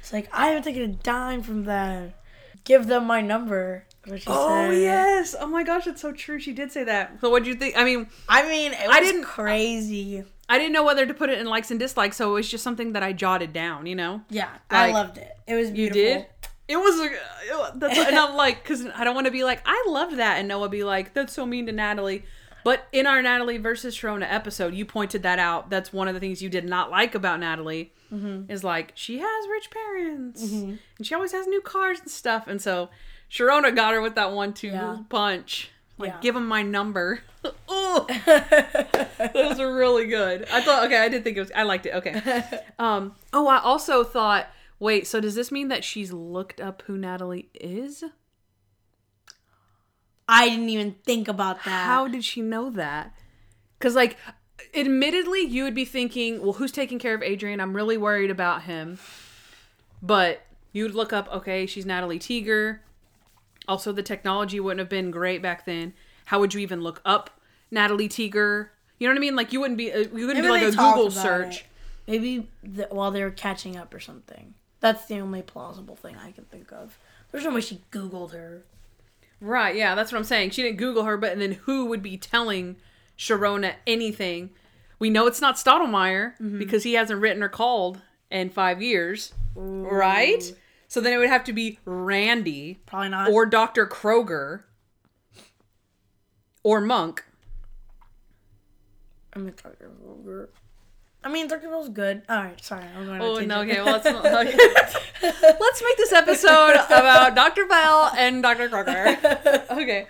It's 0.00 0.12
like 0.12 0.28
I 0.32 0.48
haven't 0.48 0.64
taken 0.64 0.82
a 0.82 0.88
dime 0.88 1.42
from 1.42 1.64
them. 1.64 2.14
Give 2.64 2.86
them 2.86 3.06
my 3.06 3.20
number. 3.20 3.86
What 4.06 4.20
she 4.22 4.26
Oh 4.28 4.70
said. 4.70 4.80
yes! 4.80 5.36
Oh 5.38 5.46
my 5.46 5.62
gosh, 5.62 5.84
that's 5.84 6.00
so 6.00 6.10
true. 6.12 6.40
She 6.40 6.52
did 6.52 6.72
say 6.72 6.84
that. 6.84 7.18
So 7.20 7.30
what 7.30 7.44
do 7.44 7.50
you 7.50 7.54
think? 7.56 7.76
I 7.76 7.84
mean, 7.84 8.08
I 8.28 8.48
mean, 8.48 8.72
it 8.72 8.88
was 8.88 8.98
didn't- 8.98 9.24
crazy. 9.24 10.24
I 10.50 10.58
didn't 10.58 10.72
know 10.72 10.84
whether 10.84 11.06
to 11.06 11.14
put 11.14 11.30
it 11.30 11.38
in 11.38 11.46
likes 11.46 11.70
and 11.70 11.80
dislikes, 11.80 12.16
so 12.16 12.30
it 12.30 12.34
was 12.34 12.48
just 12.50 12.62
something 12.64 12.92
that 12.92 13.02
I 13.02 13.12
jotted 13.14 13.52
down. 13.52 13.86
You 13.86 13.94
know. 13.96 14.22
Yeah, 14.28 14.48
I 14.68 14.90
loved 14.92 15.16
it. 15.16 15.30
It 15.46 15.54
was 15.54 15.68
You 15.68 15.90
beautiful. 15.90 16.02
did. 16.02 16.26
It 16.68 16.76
was. 16.76 17.00
a- 17.00 17.72
That's 17.78 17.98
and 17.98 18.16
I'm 18.16 18.34
like, 18.44 18.62
because 18.62 18.86
I 18.94 19.04
don't 19.04 19.14
want 19.14 19.26
to 19.26 19.30
be 19.32 19.44
like, 19.44 19.62
I 19.64 19.84
loved 19.88 20.16
that, 20.18 20.38
and 20.38 20.48
Noah 20.48 20.68
be 20.68 20.84
like, 20.84 21.14
that's 21.14 21.32
so 21.32 21.46
mean 21.46 21.66
to 21.66 21.72
Natalie. 21.72 22.24
But 22.62 22.86
in 22.92 23.06
our 23.06 23.22
Natalie 23.22 23.56
versus 23.56 23.96
Sharona 23.96 24.26
episode, 24.30 24.74
you 24.74 24.84
pointed 24.84 25.22
that 25.22 25.38
out. 25.38 25.70
That's 25.70 25.92
one 25.94 26.08
of 26.08 26.14
the 26.14 26.20
things 26.20 26.42
you 26.42 26.50
did 26.50 26.64
not 26.68 26.90
like 26.90 27.14
about 27.14 27.40
Natalie. 27.40 27.92
Mm-hmm. 28.12 28.50
Is 28.50 28.62
like 28.64 28.92
she 28.96 29.18
has 29.18 29.48
rich 29.48 29.70
parents, 29.70 30.44
mm-hmm. 30.44 30.74
and 30.98 31.06
she 31.06 31.14
always 31.14 31.32
has 31.32 31.46
new 31.46 31.60
cars 31.60 32.00
and 32.00 32.10
stuff. 32.10 32.48
And 32.48 32.60
so 32.60 32.90
Sharona 33.30 33.74
got 33.74 33.94
her 33.94 34.00
with 34.00 34.16
that 34.16 34.32
one-two 34.32 34.68
Yeah. 34.68 34.98
punch. 35.08 35.70
Like, 36.00 36.10
Yeah. 36.10 36.18
give 36.20 36.36
him 36.36 36.46
my 36.46 36.62
number. 36.62 37.20
oh, 37.68 38.06
that 38.26 39.32
was 39.34 39.58
really 39.60 40.06
good. 40.06 40.46
I 40.50 40.60
thought, 40.62 40.84
okay, 40.86 40.98
I 40.98 41.08
did 41.08 41.22
think 41.24 41.36
it 41.36 41.40
was. 41.40 41.52
I 41.54 41.62
liked 41.64 41.86
it. 41.86 41.94
Okay. 41.94 42.42
Um. 42.78 43.14
Oh, 43.32 43.46
I 43.46 43.58
also 43.58 44.02
thought. 44.04 44.48
Wait. 44.78 45.06
So 45.06 45.20
does 45.20 45.34
this 45.34 45.52
mean 45.52 45.68
that 45.68 45.84
she's 45.84 46.12
looked 46.12 46.60
up 46.60 46.82
who 46.86 46.96
Natalie 46.96 47.50
is? 47.54 48.02
I 50.28 50.48
didn't 50.48 50.68
even 50.68 50.92
think 51.04 51.28
about 51.28 51.56
that. 51.64 51.86
How 51.86 52.06
did 52.08 52.24
she 52.24 52.40
know 52.40 52.70
that? 52.70 53.12
Because, 53.78 53.94
like, 53.96 54.16
admittedly, 54.74 55.40
you 55.40 55.64
would 55.64 55.74
be 55.74 55.84
thinking, 55.84 56.40
well, 56.40 56.52
who's 56.54 56.70
taking 56.72 56.98
care 56.98 57.14
of 57.14 57.22
Adrian? 57.22 57.60
I'm 57.60 57.74
really 57.74 57.98
worried 57.98 58.30
about 58.30 58.62
him. 58.62 58.98
But 60.00 60.42
you'd 60.72 60.94
look 60.94 61.12
up, 61.12 61.28
okay, 61.32 61.66
she's 61.66 61.84
Natalie 61.84 62.18
Teeger. 62.20 62.78
Also, 63.70 63.92
the 63.92 64.02
technology 64.02 64.58
wouldn't 64.58 64.80
have 64.80 64.88
been 64.88 65.12
great 65.12 65.40
back 65.40 65.64
then. 65.64 65.94
How 66.24 66.40
would 66.40 66.52
you 66.54 66.60
even 66.60 66.80
look 66.80 67.00
up 67.04 67.30
Natalie 67.70 68.08
Teeger? 68.08 68.70
You 68.98 69.06
know 69.06 69.14
what 69.14 69.18
I 69.18 69.20
mean? 69.20 69.36
Like, 69.36 69.52
you 69.52 69.60
wouldn't 69.60 69.78
be, 69.78 69.92
uh, 69.92 69.98
you 69.98 70.26
wouldn't 70.26 70.44
Maybe 70.44 70.48
do 70.48 70.50
like 70.50 70.62
a 70.62 70.70
Google 70.72 71.10
search. 71.12 71.60
it. 71.60 71.64
Maybe 72.08 72.48
the, 72.64 72.88
while 72.90 73.12
they 73.12 73.22
were 73.22 73.30
catching 73.30 73.76
up 73.76 73.94
or 73.94 74.00
something. 74.00 74.54
That's 74.80 75.06
the 75.06 75.20
only 75.20 75.42
plausible 75.42 75.94
thing 75.94 76.16
I 76.16 76.32
can 76.32 76.46
think 76.46 76.72
of. 76.72 76.98
There's 77.30 77.44
no 77.44 77.54
way 77.54 77.60
she 77.60 77.80
Googled 77.92 78.32
her. 78.32 78.64
Right, 79.40 79.76
yeah, 79.76 79.94
that's 79.94 80.10
what 80.10 80.18
I'm 80.18 80.24
saying. 80.24 80.50
She 80.50 80.62
didn't 80.62 80.78
Google 80.78 81.04
her, 81.04 81.16
but 81.16 81.32
and 81.32 81.40
then 81.40 81.52
who 81.52 81.86
would 81.86 82.02
be 82.02 82.16
telling 82.16 82.74
Sharona 83.16 83.74
anything? 83.86 84.50
We 84.98 85.10
know 85.10 85.26
it's 85.28 85.40
not 85.40 85.54
Stottlemeyer 85.56 86.58
because 86.58 86.82
he 86.82 86.94
hasn't 86.94 87.20
written 87.20 87.42
or 87.42 87.48
called 87.48 88.02
in 88.30 88.50
five 88.50 88.82
years, 88.82 89.32
right? 89.54 90.42
So 90.90 91.00
then 91.00 91.12
it 91.12 91.18
would 91.18 91.28
have 91.28 91.44
to 91.44 91.52
be 91.52 91.78
Randy 91.84 92.80
Probably 92.84 93.10
not. 93.10 93.30
or 93.30 93.46
Dr. 93.46 93.86
Kroger 93.86 94.64
or 96.64 96.80
Monk. 96.80 97.24
I 99.32 99.38
mean, 99.38 99.54
Dr. 99.62 99.88
Kroger. 100.04 100.48
I 101.22 101.28
mean, 101.28 101.46
Dr. 101.46 101.68
Kroger's 101.68 101.90
good. 101.90 102.22
All 102.28 102.42
right, 102.42 102.60
sorry. 102.64 102.84
I'm 102.96 103.06
going 103.06 103.20
to 103.20 103.24
Oh, 103.24 103.36
change 103.36 103.46
no, 103.46 103.60
okay, 103.60 103.80
well, 103.80 103.92
let's, 104.04 104.06
okay. 104.06 104.58
let's 105.60 105.82
make 105.84 105.96
this 105.96 106.12
episode 106.12 106.72
about 106.72 107.36
Dr. 107.36 107.66
Bell 107.66 108.10
and 108.16 108.42
Dr. 108.42 108.68
Kroger. 108.68 109.70
Okay. 109.70 110.08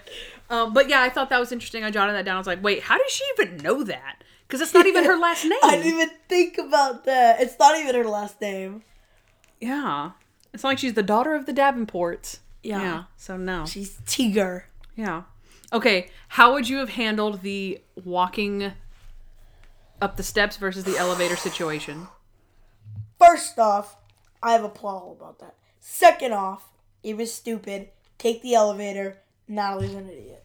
Um, 0.49 0.73
but 0.73 0.89
yeah, 0.89 1.03
I 1.03 1.11
thought 1.11 1.29
that 1.29 1.39
was 1.39 1.53
interesting. 1.53 1.85
I 1.85 1.91
jotted 1.91 2.15
that 2.15 2.25
down. 2.25 2.37
I 2.37 2.39
was 2.39 2.47
like, 2.47 2.63
wait, 2.65 2.83
how 2.85 2.97
does 2.97 3.13
she 3.13 3.23
even 3.39 3.59
know 3.59 3.85
that? 3.85 4.25
Because 4.49 4.63
it's 4.63 4.73
not 4.73 4.87
even 4.87 5.05
her 5.05 5.19
last 5.19 5.45
name. 5.45 5.59
I 5.63 5.77
didn't 5.77 5.93
even 5.93 6.11
think 6.27 6.57
about 6.57 7.05
that. 7.05 7.43
It's 7.43 7.59
not 7.59 7.79
even 7.79 7.95
her 7.95 8.05
last 8.05 8.41
name. 8.41 8.83
Yeah. 9.61 10.13
It's 10.53 10.63
not 10.63 10.71
like 10.71 10.79
she's 10.79 10.95
the 10.95 11.03
daughter 11.03 11.35
of 11.35 11.47
the 11.47 11.53
Davenports. 11.53 12.39
Yeah. 12.63 13.05
So 13.17 13.37
no. 13.37 13.67
She's 13.67 13.99
Tiger. 14.07 14.67
Yeah. 14.97 15.23
Okay. 15.73 16.11
How 16.29 16.53
would 16.53 16.69
you 16.69 16.79
have 16.79 16.91
handled 16.91 17.43
the 17.43 17.81
walking 18.05 18.73
up 20.01 20.17
the 20.17 20.23
steps 20.23 20.57
versus 20.57 20.85
the 20.85 20.97
elevator 20.97 21.37
situation? 21.37 22.09
First 23.19 23.59
off, 23.59 23.97
I 24.43 24.53
have 24.53 24.65
a 24.65 24.69
plot 24.69 25.03
hole 25.03 25.17
about 25.19 25.39
that. 25.41 25.55
Second 25.81 26.33
off, 26.33 26.71
it 27.03 27.17
was 27.17 27.33
stupid. 27.33 27.89
Take 28.19 28.43
the 28.43 28.55
elevator. 28.55 29.19
Natalie's 29.49 29.95
an 29.95 30.09
idiot. 30.09 30.45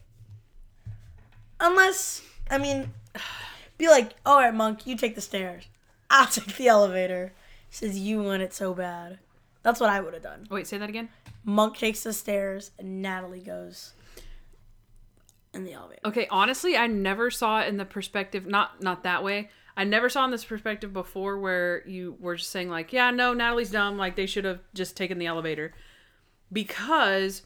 Unless, 1.60 2.22
I 2.50 2.58
mean, 2.58 2.94
be 3.78 3.88
like, 3.88 4.14
all 4.26 4.38
right, 4.38 4.54
Monk, 4.54 4.86
you 4.86 4.96
take 4.98 5.16
the 5.16 5.22
stairs. 5.22 5.66
I'll 6.10 6.28
take 6.28 6.56
the 6.56 6.68
elevator. 6.68 7.34
Says 7.70 7.98
you 7.98 8.22
want 8.22 8.42
it 8.42 8.54
so 8.54 8.74
bad. 8.74 9.20
That's 9.66 9.80
what 9.80 9.90
I 9.90 10.00
would 10.00 10.14
have 10.14 10.22
done. 10.22 10.46
Wait, 10.52 10.68
say 10.68 10.78
that 10.78 10.90
again. 10.90 11.10
Monk 11.44 11.76
takes 11.76 12.04
the 12.04 12.14
stairs, 12.14 12.70
and 12.78 13.02
Natalie 13.02 13.40
goes 13.42 13.94
in 15.56 15.64
the 15.64 15.74
elevator. 15.74 16.02
Okay, 16.06 16.28
honestly, 16.30 16.78
I 16.78 16.86
never 16.86 17.32
saw 17.32 17.62
it 17.62 17.68
in 17.68 17.78
the 17.78 17.84
perspective 17.86 18.46
not 18.46 18.84
not 18.84 19.02
that 19.04 19.24
way. 19.24 19.50
I 19.76 19.84
never 19.84 20.08
saw 20.08 20.24
in 20.24 20.30
this 20.32 20.46
perspective 20.46 20.94
before 20.94 21.40
where 21.40 21.82
you 21.88 22.16
were 22.20 22.36
just 22.36 22.52
saying 22.52 22.70
like, 22.70 22.94
yeah, 22.94 23.10
no, 23.10 23.34
Natalie's 23.34 23.72
dumb, 23.72 23.98
like 23.98 24.16
they 24.16 24.28
should 24.28 24.46
have 24.46 24.60
just 24.76 24.96
taken 24.96 25.18
the 25.18 25.26
elevator. 25.26 25.74
Because 26.54 27.42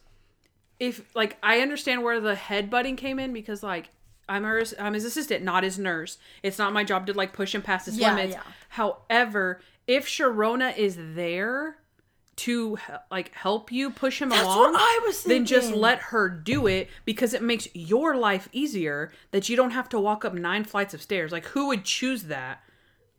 if 0.77 1.15
like 1.15 1.37
I 1.41 1.61
understand 1.61 2.03
where 2.03 2.19
the 2.19 2.35
headbutting 2.35 2.97
came 2.97 3.17
in 3.17 3.31
because 3.31 3.63
like 3.63 3.91
I'm 4.27 4.43
her 4.43 4.61
I'm 4.77 4.93
his 4.93 5.05
assistant, 5.05 5.45
not 5.45 5.63
his 5.63 5.79
nurse. 5.79 6.17
It's 6.43 6.59
not 6.59 6.73
my 6.73 6.83
job 6.83 7.07
to 7.07 7.13
like 7.13 7.31
push 7.31 7.55
him 7.55 7.61
past 7.61 7.85
his 7.85 7.97
Yeah, 7.97 8.13
limits. 8.13 8.33
yeah. 8.35 8.43
However, 8.67 9.61
if 9.87 10.05
Sharona 10.05 10.77
is 10.77 10.97
there 11.15 11.77
to 12.39 12.77
like 13.09 13.33
help 13.33 13.71
you 13.71 13.89
push 13.89 14.21
him 14.21 14.29
That's 14.29 14.43
along, 14.43 14.75
I 14.75 14.99
was 15.05 15.23
then 15.23 15.45
just 15.45 15.73
let 15.73 15.99
her 15.99 16.29
do 16.29 16.67
it 16.67 16.89
because 17.05 17.33
it 17.33 17.41
makes 17.41 17.67
your 17.73 18.15
life 18.15 18.49
easier 18.51 19.11
that 19.31 19.49
you 19.49 19.55
don't 19.55 19.71
have 19.71 19.89
to 19.89 19.99
walk 19.99 20.25
up 20.25 20.33
nine 20.33 20.63
flights 20.63 20.93
of 20.93 21.01
stairs. 21.01 21.31
Like 21.31 21.45
who 21.47 21.67
would 21.67 21.85
choose 21.85 22.23
that 22.23 22.61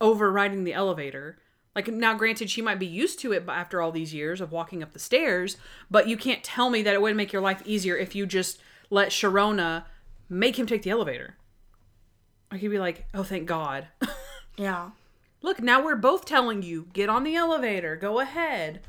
over 0.01 0.31
riding 0.31 0.64
the 0.64 0.75
elevator? 0.75 1.39
Like 1.75 1.89
now 1.89 2.14
granted 2.14 2.51
she 2.51 2.62
might 2.62 2.79
be 2.79 2.87
used 2.87 3.21
to 3.21 3.33
it 3.33 3.45
after 3.49 3.81
all 3.81 3.93
these 3.93 4.12
years 4.12 4.41
of 4.41 4.53
walking 4.53 4.83
up 4.83 4.93
the 4.93 4.99
stairs, 4.99 5.57
but 5.91 6.09
you 6.09 6.16
can't 6.16 6.43
tell 6.43 6.71
me 6.71 6.83
that 6.83 6.95
it 6.95 7.03
would 7.03 7.16
make 7.16 7.33
your 7.33 7.43
life 7.43 7.62
easier 7.64 7.97
if 7.97 8.14
you 8.14 8.27
just 8.27 8.59
let 8.91 9.11
Sharona 9.11 9.85
make 10.29 10.59
him 10.59 10.66
take 10.66 10.83
the 10.83 10.91
elevator. 10.91 11.37
Like 12.51 12.62
you'd 12.62 12.71
be 12.71 12.81
like, 12.81 13.07
"Oh, 13.14 13.23
thank 13.23 13.47
God." 13.47 13.87
Yeah. 14.61 14.91
Look, 15.41 15.62
now 15.62 15.83
we're 15.83 15.97
both 15.97 16.27
telling 16.27 16.62
you, 16.62 16.89
get 16.93 17.09
on 17.09 17.25
the 17.25 17.35
elevator, 17.35 17.97
go 17.97 18.21
ahead. 18.21 18.83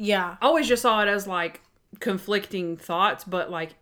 Yeah. 0.00 0.36
I 0.40 0.46
always 0.46 0.66
just 0.66 0.80
saw 0.80 1.02
it 1.02 1.08
as 1.08 1.26
like 1.26 1.60
conflicting 2.00 2.78
thoughts, 2.78 3.22
but 3.22 3.50
like 3.50 3.74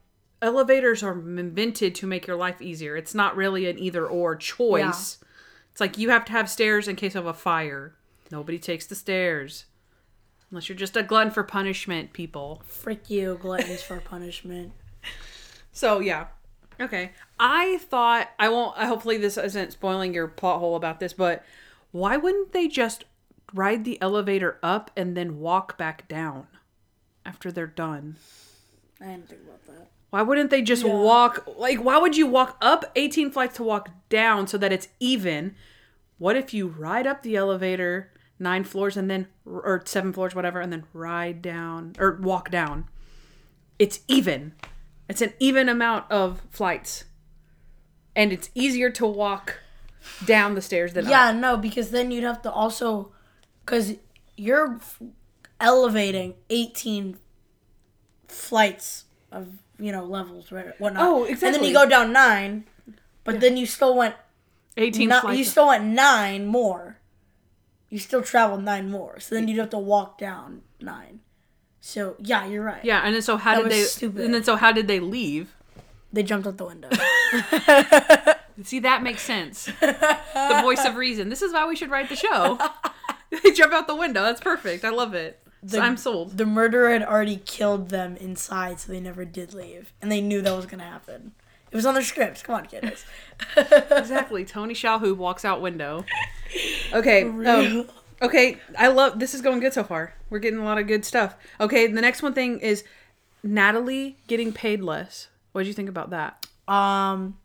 elevators 0.43 1.03
are 1.05 1.13
invented 1.13 1.95
to 1.95 2.07
make 2.09 2.27
your 2.27 2.37
life 2.37 2.61
easier. 2.61 2.97
It's 2.97 3.15
not 3.15 3.37
really 3.37 3.71
an 3.71 3.79
either 3.79 4.05
or 4.05 4.35
choice. 4.35 5.19
It's 5.71 5.81
like 5.81 5.97
you 5.97 6.11
have 6.11 6.25
to 6.25 6.33
have 6.33 6.51
stairs 6.51 6.89
in 6.89 6.97
case 6.97 7.15
of 7.15 7.27
a 7.27 7.33
fire. 7.33 7.95
Nobody 8.33 8.59
takes 8.59 8.85
the 8.85 8.97
stairs. 8.97 9.67
Unless 10.51 10.69
you're 10.69 10.77
just 10.77 10.97
a 10.97 11.05
glutton 11.05 11.31
for 11.31 11.45
punishment, 11.45 12.13
people. 12.13 12.63
Frick 12.67 13.09
you, 13.09 13.39
gluttons 13.41 13.83
for 13.83 14.01
punishment. 14.01 14.73
So 15.71 16.01
yeah. 16.01 16.27
Okay. 16.81 17.13
I 17.39 17.79
thought 17.79 18.31
I 18.37 18.49
won't 18.49 18.77
hopefully 18.77 19.17
this 19.17 19.37
isn't 19.37 19.73
spoiling 19.73 20.13
your 20.13 20.27
plot 20.27 20.59
hole 20.59 20.75
about 20.75 20.99
this, 20.99 21.13
but 21.13 21.45
why 21.93 22.17
wouldn't 22.17 22.51
they 22.51 22.67
just 22.67 23.05
ride 23.55 23.85
the 23.85 24.01
elevator 24.01 24.59
up 24.63 24.91
and 24.97 25.17
then 25.17 25.39
walk 25.39 25.77
back 25.79 26.09
down 26.09 26.47
after 27.25 27.51
they're 27.53 27.67
done? 27.67 28.17
I 29.01 29.07
didn't 29.07 29.29
think 29.29 29.43
about 29.43 29.65
that. 29.67 29.89
Why 30.11 30.23
wouldn't 30.23 30.51
they 30.51 30.63
just 30.63 30.85
walk 30.85 31.47
like 31.59 31.79
why 31.85 31.99
would 31.99 32.17
you 32.17 32.27
walk 32.27 32.57
up 32.63 32.85
18 32.97 33.31
flights 33.31 33.57
to 33.57 33.63
walk 33.63 33.91
down 34.09 34.47
so 34.47 34.57
that 34.59 34.73
it's 34.73 34.89
even? 35.01 35.55
What 36.19 36.37
if 36.37 36.53
you 36.55 36.67
ride 36.67 37.07
up 37.07 37.23
the 37.23 37.37
elevator, 37.37 38.11
nine 38.39 38.65
floors 38.65 38.97
and 38.97 39.11
then 39.11 39.29
or 39.45 39.83
seven 39.85 40.13
floors 40.13 40.35
whatever 40.35 40.61
and 40.61 40.73
then 40.73 40.85
ride 40.93 41.43
down 41.43 41.93
or 41.99 42.19
walk 42.23 42.51
down 42.51 42.87
it's 43.79 44.01
even 44.09 44.53
it's 45.09 45.23
an 45.23 45.33
even 45.39 45.69
amount 45.69 46.05
of 46.11 46.43
flights 46.51 47.05
and 48.17 48.33
it's 48.33 48.51
easier 48.55 48.91
to 48.91 49.07
walk 49.07 49.61
down 50.25 50.55
the 50.55 50.61
stairs 50.63 50.93
than 50.95 51.09
Yeah, 51.09 51.29
up. 51.29 51.37
no, 51.37 51.57
because 51.57 51.91
then 51.91 52.11
you'd 52.11 52.25
have 52.25 52.43
to 52.43 52.51
also, 52.51 53.13
because 53.69 53.95
you're 54.37 54.77
f- 54.77 55.03
elevating 55.61 56.35
18 56.49 57.19
flights 58.29 59.05
of, 59.31 59.49
you 59.79 59.93
know, 59.93 60.05
levels, 60.05 60.51
right? 60.51 60.69
Whatnot. 60.81 61.03
Oh, 61.03 61.25
exactly. 61.25 61.49
And 61.49 61.55
then 61.57 61.65
you 61.65 61.75
go 61.75 61.87
down 61.87 62.13
nine, 62.13 62.65
but 63.25 63.41
then 63.41 63.59
you 63.59 63.67
still 63.67 63.95
went, 63.95 64.15
18 64.79 65.09
not, 65.09 65.37
you 65.37 65.45
still 65.45 65.67
went 65.69 65.85
nine 65.85 66.47
more. 66.47 66.97
You 67.91 67.99
still 67.99 68.23
traveled 68.23 68.65
nine 68.65 68.91
more. 68.91 69.21
So 69.21 69.35
then 69.35 69.49
you'd 69.49 69.59
have 69.59 69.71
to 69.71 69.79
walk 69.79 70.17
down 70.19 70.63
nine. 70.81 71.21
So, 71.81 72.17
yeah, 72.19 72.47
you're 72.47 72.65
right. 72.65 72.85
yeah 72.85 73.03
and 73.05 73.15
then 73.15 73.23
so 73.23 73.37
how 73.37 73.55
That 73.55 73.63
did 73.63 73.65
was 73.69 73.73
they 73.77 73.83
stupid. 73.85 74.25
and 74.25 74.35
then 74.35 74.45
so 74.45 74.57
how 74.57 74.73
did 74.73 74.89
they 74.89 75.01
leave 75.01 75.55
They 76.13 76.23
jumped 76.23 76.47
out 76.47 76.57
the 76.59 76.67
window. 76.67 76.89
See, 78.65 78.81
that 78.81 79.03
makes 79.03 79.23
sense. 79.23 79.67
the 79.81 80.61
voice 80.63 80.85
of 80.85 80.97
reason. 80.97 81.29
This 81.29 81.43
is 81.43 81.53
why 81.53 81.67
we 81.69 81.77
should 81.77 81.91
write 81.91 82.09
the 82.09 82.17
show. 82.17 82.59
they 83.43 83.53
jump 83.53 83.73
out 83.73 83.87
the 83.87 83.95
window. 83.95 84.23
That's 84.23 84.41
perfect. 84.41 84.85
I 84.85 84.91
love 84.91 85.15
it. 85.15 85.41
So 85.67 85.81
I'm 85.81 85.97
sold. 85.97 86.37
the 86.39 86.47
murderer 86.47 86.91
had 86.93 87.03
already 87.03 87.37
killed 87.45 87.89
them 87.89 88.17
inside, 88.17 88.79
so 88.79 88.93
they 88.93 89.01
never 89.01 89.25
did 89.25 89.53
leave. 89.55 89.93
And 90.01 90.11
they 90.11 90.21
knew 90.21 90.41
that 90.43 90.55
was 90.55 90.67
going 90.67 90.79
to 90.79 90.85
happen. 90.85 91.33
It 91.71 91.77
was 91.77 91.85
on 91.85 91.95
their 91.95 92.03
scripts. 92.03 92.43
Come 92.43 92.55
on, 92.55 92.67
kiddos. 92.67 93.05
Exactly. 93.99 94.45
Tony 94.45 94.75
Shalhoub 94.75 95.17
walks 95.17 95.45
out 95.45 95.61
window. 95.61 96.05
Okay. 96.95 97.25
Um, 97.25 97.87
okay. 98.23 98.57
I 98.79 98.89
love 98.89 99.19
this 99.19 99.35
is 99.35 99.43
going 99.43 99.61
good 99.61 99.75
so 99.75 99.85
far. 99.85 100.15
We're 100.31 100.39
getting 100.39 100.59
a 100.61 100.65
lot 100.65 100.79
of 100.79 100.87
good 100.87 101.05
stuff. 101.05 101.37
Okay. 101.61 101.87
The 101.89 102.01
next 102.01 102.23
one 102.23 102.33
thing 102.33 102.61
is 102.61 102.85
Natalie 103.43 104.17
getting 104.29 104.55
paid 104.55 104.81
less. 104.81 105.29
What 105.53 105.63
did 105.63 105.69
you 105.69 105.75
think 105.75 105.91
about 105.91 106.09
that? 106.09 106.47
Um, 106.67 107.37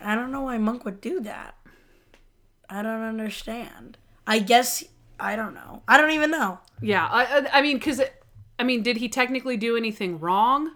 I 0.00 0.16
don't 0.16 0.32
know 0.32 0.40
why 0.40 0.58
Monk 0.58 0.84
would 0.84 1.00
do 1.00 1.20
that. 1.20 1.54
I 2.68 2.82
don't 2.82 3.02
understand. 3.02 3.98
I 4.26 4.38
guess 4.38 4.84
I 5.18 5.36
don't 5.36 5.54
know. 5.54 5.82
I 5.86 5.98
don't 5.98 6.10
even 6.10 6.30
know. 6.30 6.58
Yeah. 6.80 7.06
I, 7.06 7.24
I, 7.24 7.58
I 7.58 7.62
mean, 7.62 7.78
because, 7.78 8.00
I 8.58 8.64
mean, 8.64 8.82
did 8.82 8.96
he 8.96 9.08
technically 9.08 9.56
do 9.56 9.76
anything 9.76 10.18
wrong? 10.18 10.72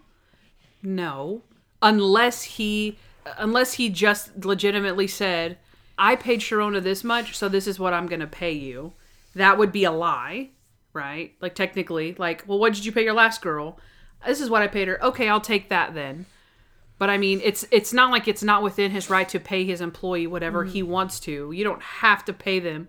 No. 0.83 1.43
Unless 1.83 2.43
he, 2.45 2.99
unless 3.39 3.75
he 3.75 3.89
just 3.89 4.45
legitimately 4.45 5.09
said, 5.09 5.59
I 5.99 6.15
paid 6.15 6.41
Sharona 6.41 6.83
this 6.83 7.03
much, 7.03 7.37
so 7.37 7.49
this 7.49 7.67
is 7.67 7.79
what 7.79 7.93
I'm 7.93 8.07
going 8.07 8.21
to 8.21 8.27
pay 8.27 8.53
you. 8.53 8.93
That 9.35 9.59
would 9.59 9.73
be 9.73 9.85
a 9.85 9.91
lie, 9.91 10.51
right? 10.93 11.35
Like, 11.41 11.55
technically, 11.55 12.15
like, 12.19 12.45
well, 12.47 12.59
what 12.59 12.75
did 12.75 12.85
you 12.85 12.93
pay 12.93 13.05
your 13.05 13.15
last 13.15 13.43
girl? 13.43 13.79
This 14.27 14.41
is 14.41 14.51
what 14.51 14.63
I 14.63 14.69
paid 14.69 14.89
her. 14.89 15.03
Okay, 15.05 15.29
I'll 15.29 15.41
take 15.41 15.69
that 15.71 15.95
then. 15.95 16.27
But 16.99 17.11
I 17.11 17.19
mean, 17.19 17.41
it's 17.45 17.67
it's 17.71 17.93
not 17.93 18.11
like 18.11 18.27
it's 18.27 18.43
not 18.43 18.63
within 18.63 18.91
his 18.91 19.11
right 19.11 19.29
to 19.29 19.39
pay 19.39 19.65
his 19.65 19.83
employee 19.83 20.27
whatever 20.27 20.65
hmm. 20.65 20.71
he 20.71 20.83
wants 20.83 21.21
to. 21.21 21.53
You 21.53 21.63
don't 21.63 21.83
have 21.83 22.25
to 22.25 22.33
pay 22.33 22.59
them 22.59 22.89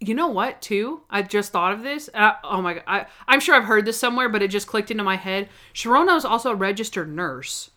you 0.00 0.14
know 0.14 0.28
what 0.28 0.60
too? 0.60 1.00
I 1.08 1.22
just 1.22 1.52
thought 1.52 1.72
of 1.72 1.82
this 1.82 2.10
uh, 2.12 2.32
oh 2.44 2.60
my 2.60 2.74
god 2.74 2.82
I, 2.86 3.06
i'm 3.26 3.40
sure 3.40 3.54
i've 3.54 3.64
heard 3.64 3.86
this 3.86 3.98
somewhere 3.98 4.28
but 4.28 4.42
it 4.42 4.48
just 4.48 4.66
clicked 4.66 4.90
into 4.90 5.02
my 5.04 5.16
head. 5.16 5.48
Sharona 5.74 6.16
is 6.16 6.24
also 6.24 6.50
a 6.50 6.54
registered 6.54 7.12
nurse. 7.12 7.70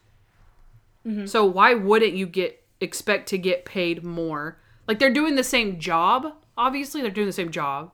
So 1.25 1.43
why 1.43 1.73
wouldn't 1.73 2.13
you 2.13 2.27
get 2.27 2.61
expect 2.81 3.29
to 3.29 3.37
get 3.37 3.65
paid 3.65 4.03
more? 4.03 4.59
Like 4.87 4.99
they're 4.99 5.13
doing 5.13 5.35
the 5.35 5.43
same 5.43 5.79
job 5.79 6.33
obviously 6.57 7.01
they're 7.01 7.09
doing 7.09 7.27
the 7.27 7.33
same 7.33 7.51
job 7.51 7.91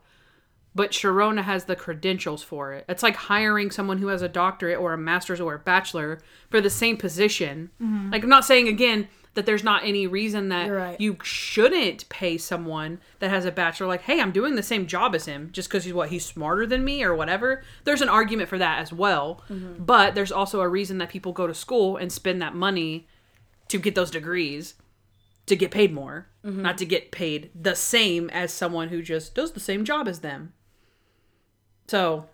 but 0.73 0.91
sharona 0.91 1.43
has 1.43 1.65
the 1.65 1.75
credentials 1.75 2.43
for 2.43 2.73
it. 2.73 2.83
It's 2.89 3.03
like 3.03 3.15
hiring 3.15 3.71
someone 3.71 3.99
who 3.99 4.07
has 4.07 4.21
a 4.21 4.27
doctorate 4.27 4.77
or 4.79 4.91
a 4.91 4.97
master's 4.97 5.39
or 5.39 5.53
a 5.53 5.59
bachelor 5.59 6.19
for 6.49 6.59
the 6.59 6.69
same 6.69 6.97
position. 6.97 7.69
Like 8.11 8.23
i'm 8.23 8.29
not 8.29 8.43
saying 8.43 8.67
again 8.67 9.07
that 9.35 9.45
there's 9.45 9.63
not 9.63 9.83
any 9.83 10.07
reason 10.07 10.49
that 10.49 10.67
right. 10.67 10.99
you 10.99 11.17
shouldn't 11.21 12.07
pay 12.09 12.37
someone 12.37 12.99
that 13.19 13.29
has 13.29 13.45
a 13.45 13.51
bachelor 13.51 13.87
like 13.87 14.01
hey 14.01 14.19
i'm 14.19 14.31
doing 14.31 14.55
the 14.55 14.63
same 14.63 14.87
job 14.87 15.13
as 15.13 15.25
him 15.25 15.49
just 15.51 15.69
because 15.69 15.83
he's 15.83 15.93
what 15.93 16.09
he's 16.09 16.25
smarter 16.25 16.65
than 16.65 16.83
me 16.83 17.03
or 17.03 17.13
whatever 17.15 17.63
there's 17.83 18.01
an 18.01 18.09
argument 18.09 18.49
for 18.49 18.57
that 18.57 18.79
as 18.79 18.91
well 18.91 19.43
mm-hmm. 19.49 19.83
but 19.83 20.15
there's 20.15 20.31
also 20.31 20.61
a 20.61 20.67
reason 20.67 20.97
that 20.97 21.09
people 21.09 21.31
go 21.31 21.45
to 21.45 21.53
school 21.53 21.97
and 21.97 22.11
spend 22.11 22.41
that 22.41 22.55
money 22.55 23.07
to 23.67 23.77
get 23.77 23.93
those 23.93 24.11
degrees 24.11 24.75
to 25.45 25.55
get 25.55 25.69
paid 25.69 25.93
more 25.93 26.27
mm-hmm. 26.43 26.61
not 26.61 26.77
to 26.77 26.85
get 26.85 27.11
paid 27.11 27.51
the 27.53 27.75
same 27.75 28.29
as 28.31 28.51
someone 28.51 28.89
who 28.89 29.01
just 29.01 29.35
does 29.35 29.51
the 29.51 29.59
same 29.59 29.85
job 29.85 30.07
as 30.07 30.21
them 30.21 30.53
so 31.87 32.25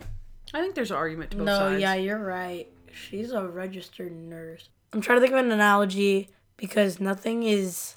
i 0.54 0.60
think 0.60 0.74
there's 0.74 0.90
an 0.90 0.96
argument 0.96 1.30
to 1.30 1.36
both 1.36 1.46
No, 1.46 1.58
sides 1.58 1.80
yeah, 1.80 1.94
you're 1.94 2.24
right. 2.24 2.68
She's 2.94 3.32
a 3.32 3.48
registered 3.48 4.12
nurse. 4.12 4.68
I'm 4.92 5.00
trying 5.00 5.16
to 5.16 5.22
think 5.22 5.32
of 5.32 5.38
an 5.38 5.50
analogy 5.50 6.28
because 6.56 7.00
nothing 7.00 7.42
is 7.42 7.94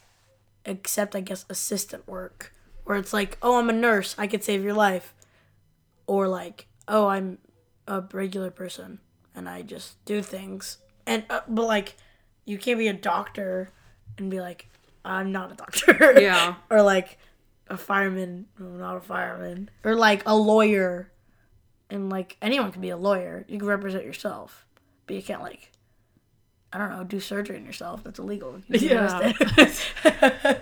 except, 0.66 1.16
I 1.16 1.22
guess, 1.22 1.46
assistant 1.50 2.08
work. 2.08 2.54
Where 2.84 2.98
it's 2.98 3.14
like, 3.14 3.38
oh, 3.42 3.58
I'm 3.58 3.70
a 3.70 3.74
nurse. 3.74 4.16
I 4.18 4.28
could 4.28 4.44
save 4.44 4.64
your 4.64 4.74
life. 4.74 5.14
Or 6.08 6.28
like, 6.28 6.68
oh, 6.88 7.08
I'm 7.08 7.40
a 7.88 8.02
regular 8.14 8.52
person 8.52 9.00
and 9.34 9.50
I 9.50 9.64
just 9.64 10.04
do 10.06 10.22
things. 10.22 10.78
And, 11.08 11.24
uh, 11.30 11.42
but 11.48 11.66
like, 11.66 11.96
you 12.46 12.58
can't 12.58 12.78
be 12.78 12.88
a 12.88 12.94
doctor 12.94 13.72
and 14.18 14.30
be 14.30 14.40
like, 14.40 14.68
I'm 15.04 15.32
not 15.32 15.52
a 15.52 15.56
doctor. 15.56 16.14
Yeah. 16.22 16.56
or 16.70 16.82
like, 16.82 17.18
a 17.68 17.78
fireman. 17.78 18.46
I'm 18.60 18.78
not 18.78 18.98
a 18.98 19.02
fireman. 19.02 19.70
Or 19.84 19.96
like 19.96 20.24
a 20.26 20.36
lawyer 20.36 21.12
and 21.90 22.10
like 22.10 22.38
anyone 22.42 22.72
can 22.72 22.82
be 22.82 22.90
a 22.90 22.98
lawyer. 22.98 23.46
You 23.48 23.60
can 23.60 23.68
represent 23.68 24.06
yourself, 24.06 24.66
but 25.08 25.16
you 25.16 25.24
can't 25.24 25.42
like 25.42 25.72
I 26.76 26.78
don't 26.78 26.90
know, 26.90 27.06
do 27.06 27.22
surgery 27.22 27.56
on 27.56 27.66
yourself. 27.66 28.04
That's 28.04 28.20
illegal. 28.20 28.62
You 28.68 28.90
Yeah. 28.90 29.32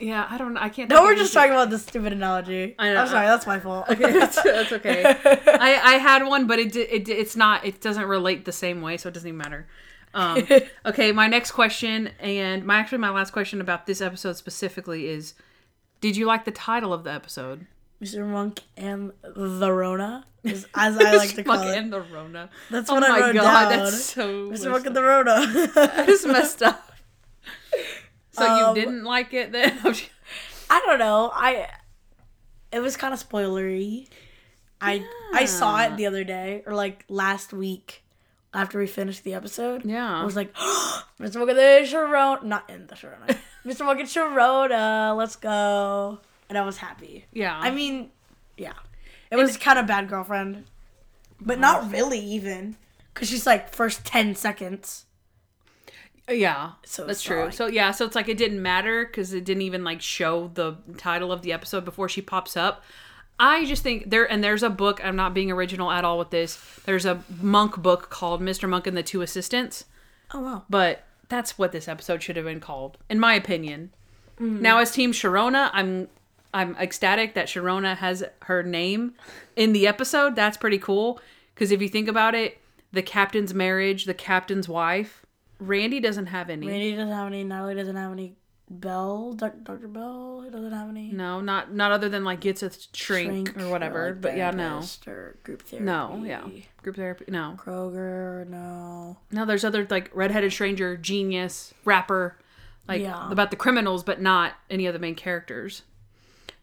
yeah 0.00 0.26
i 0.30 0.38
don't 0.38 0.54
know. 0.54 0.60
i 0.60 0.70
can't 0.70 0.88
no, 0.88 1.02
we're 1.02 1.14
just 1.14 1.34
talking 1.34 1.50
about 1.50 1.68
this 1.70 1.82
stupid 1.82 2.12
analogy. 2.12 2.76
I 2.78 2.92
know. 2.94 3.02
I'm 3.02 3.08
sorry, 3.08 3.26
that's 3.26 3.48
my 3.48 3.58
fault. 3.58 3.86
that's, 3.98 4.40
that's 4.40 4.72
okay. 4.72 5.04
I, 5.24 5.80
I 5.82 5.94
had 5.94 6.24
one, 6.24 6.46
but 6.46 6.60
it, 6.60 6.76
it 6.76 7.08
it's 7.08 7.34
not. 7.34 7.66
It 7.66 7.80
doesn't 7.80 8.04
relate 8.04 8.44
the 8.44 8.52
same 8.52 8.80
way, 8.80 8.96
so 8.96 9.08
it 9.08 9.12
doesn't 9.12 9.26
even 9.28 9.38
matter. 9.38 9.66
Um, 10.14 10.46
okay, 10.86 11.10
my 11.10 11.26
next 11.26 11.50
question, 11.50 12.10
and 12.20 12.64
my 12.64 12.78
actually 12.78 12.98
my 12.98 13.10
last 13.10 13.32
question 13.32 13.60
about 13.60 13.86
this 13.86 14.00
episode 14.00 14.36
specifically 14.36 15.08
is: 15.08 15.34
Did 16.00 16.16
you 16.16 16.26
like 16.26 16.44
the 16.44 16.52
title 16.52 16.92
of 16.92 17.02
the 17.02 17.12
episode? 17.12 17.66
Mr. 18.02 18.26
Monk 18.26 18.60
and 18.76 19.12
the 19.22 19.70
Rona, 19.72 20.24
as 20.44 20.66
I 20.74 20.88
like 21.16 21.34
to 21.34 21.44
call 21.44 21.56
Monk 21.56 21.68
it. 21.68 21.78
and 21.78 21.92
the 21.92 22.00
Rona. 22.00 22.48
That's 22.70 22.88
oh 22.90 22.94
what 22.94 23.04
I 23.04 23.20
wrote 23.20 23.34
god, 23.34 23.68
down. 23.70 23.78
that's 23.84 24.04
so 24.04 24.50
Mr. 24.50 24.70
Monk 24.70 24.84
messed 24.84 24.86
and 24.86 24.96
the 24.96 25.02
Rona. 25.02 25.30
up. 25.32 25.74
That's 26.06 26.26
messed 26.26 26.62
up. 26.62 26.92
So 28.32 28.46
Um, 28.46 28.76
you 28.76 28.82
didn't 28.82 29.04
like 29.04 29.34
it 29.34 29.52
then? 29.52 29.78
I 30.70 30.80
don't 30.86 30.98
know. 30.98 31.30
I 31.34 31.68
it 32.72 32.80
was 32.80 32.96
kind 32.96 33.12
of 33.12 33.20
spoilery. 33.26 34.06
I 34.80 35.04
I 35.34 35.44
saw 35.44 35.82
it 35.84 35.96
the 35.96 36.06
other 36.06 36.24
day 36.24 36.62
or 36.66 36.72
like 36.74 37.04
last 37.08 37.52
week 37.52 38.02
after 38.54 38.78
we 38.78 38.86
finished 38.86 39.24
the 39.24 39.34
episode. 39.34 39.84
Yeah. 39.84 40.20
I 40.20 40.24
was 40.24 40.36
like, 40.36 40.54
Mr. 41.20 41.36
Monk 41.36 41.50
and 41.50 41.58
the 41.58 41.86
Sharona, 41.86 42.42
not 42.44 42.70
in 42.70 42.86
the 42.86 42.94
Sharona. 42.94 43.36
Mr. 43.66 43.84
Monk 43.84 44.00
and 44.00 44.08
Sharona, 44.08 45.14
let's 45.16 45.36
go. 45.36 46.20
And 46.50 46.58
I 46.58 46.62
was 46.62 46.76
happy. 46.76 47.24
yeah. 47.32 47.58
I 47.58 47.70
mean, 47.70 48.10
yeah. 48.58 48.74
It 49.30 49.36
was 49.36 49.56
kind 49.56 49.78
of 49.78 49.86
bad 49.86 50.08
girlfriend. 50.08 50.64
But 51.40 51.58
uh-huh. 51.58 51.80
not 51.82 51.92
really 51.92 52.18
even. 52.18 52.76
Cuz 53.14 53.30
she's 53.30 53.46
like 53.46 53.72
first 53.72 54.04
10 54.04 54.34
seconds. 54.34 55.06
Uh, 56.28 56.32
yeah, 56.32 56.72
So 56.84 57.06
that's 57.06 57.22
true. 57.22 57.50
So 57.50 57.66
yeah, 57.66 57.92
so 57.92 58.04
it's 58.04 58.14
like 58.14 58.28
it 58.28 58.36
didn't 58.36 58.60
matter 58.62 59.06
because 59.06 59.32
it 59.32 59.44
didn't 59.44 59.62
even 59.62 59.82
like 59.84 60.02
show 60.02 60.50
the 60.54 60.76
title 60.98 61.32
of 61.32 61.42
the 61.42 61.52
episode 61.52 61.84
before 61.84 62.08
she 62.08 62.20
pops 62.20 62.56
up. 62.56 62.82
I 63.38 63.64
just 63.64 63.82
think 63.82 64.10
there 64.10 64.30
and 64.30 64.44
there's 64.44 64.62
a 64.62 64.68
book. 64.68 65.00
I'm 65.02 65.16
not 65.16 65.32
being 65.32 65.50
original 65.50 65.90
at 65.90 66.04
all 66.04 66.18
with 66.18 66.30
this. 66.30 66.56
There's 66.84 67.06
a 67.06 67.22
monk 67.40 67.78
book 67.78 68.10
called 68.10 68.42
Mr. 68.42 68.68
Monk 68.68 68.86
and 68.86 68.96
the 68.96 69.02
Two 69.02 69.22
Assistants, 69.22 69.86
Oh 70.34 70.40
wow. 70.40 70.64
but 70.68 71.04
that's 71.30 71.56
what 71.56 71.72
this 71.72 71.88
episode 71.88 72.22
should 72.22 72.36
have 72.36 72.44
been 72.44 72.60
called, 72.60 72.98
in 73.08 73.18
my 73.18 73.34
opinion. 73.34 73.92
Mm-hmm. 74.38 74.60
Now, 74.60 74.78
as 74.78 74.90
Team 74.90 75.12
Sharona, 75.12 75.70
I'm 75.72 76.08
I'm 76.52 76.74
ecstatic 76.76 77.34
that 77.34 77.46
Sharona 77.46 77.96
has 77.96 78.24
her 78.42 78.62
name 78.62 79.14
in 79.56 79.72
the 79.72 79.86
episode. 79.86 80.34
That's 80.36 80.56
pretty 80.56 80.78
cool 80.78 81.20
because 81.54 81.70
if 81.70 81.80
you 81.80 81.88
think 81.88 82.08
about 82.08 82.34
it, 82.34 82.58
the 82.92 83.02
captain's 83.02 83.54
marriage, 83.54 84.04
the 84.04 84.14
captain's 84.14 84.68
wife, 84.68 85.24
Randy 85.60 86.00
doesn't 86.00 86.26
have 86.26 86.50
any. 86.50 86.66
Randy 86.66 86.92
doesn't 86.96 87.12
have 87.12 87.26
any. 87.28 87.44
Natalie 87.44 87.74
doesn't 87.74 87.96
have 87.96 88.12
any. 88.12 88.34
Bell, 88.72 89.32
Dr. 89.32 89.88
Bell, 89.88 90.42
he 90.44 90.50
doesn't 90.50 90.70
have 90.72 90.88
any. 90.88 91.10
No, 91.10 91.40
not 91.40 91.72
not 91.74 91.90
other 91.90 92.08
than 92.08 92.22
like 92.24 92.38
gets 92.40 92.62
a 92.62 92.70
shrink, 92.92 93.60
or 93.60 93.68
whatever. 93.68 94.10
like 94.10 94.20
but 94.20 94.36
yeah, 94.36 94.52
no, 94.52 94.80
Or 95.08 95.36
group 95.42 95.62
therapy. 95.62 95.84
no, 95.84 96.22
yeah, 96.24 96.44
group 96.80 96.94
therapy. 96.94 97.24
No, 97.28 97.56
Kroger, 97.58 98.46
no. 98.48 99.18
no. 99.32 99.44
There's 99.44 99.64
other 99.64 99.86
like 99.90 100.10
redheaded 100.14 100.52
stranger, 100.52 100.96
genius, 100.96 101.74
rapper, 101.84 102.38
like 102.86 103.02
Yeah. 103.02 103.30
about 103.30 103.50
the 103.50 103.56
criminals, 103.56 104.04
but 104.04 104.20
not 104.20 104.52
any 104.70 104.86
of 104.86 104.92
the 104.92 105.00
main 105.00 105.16
characters. 105.16 105.82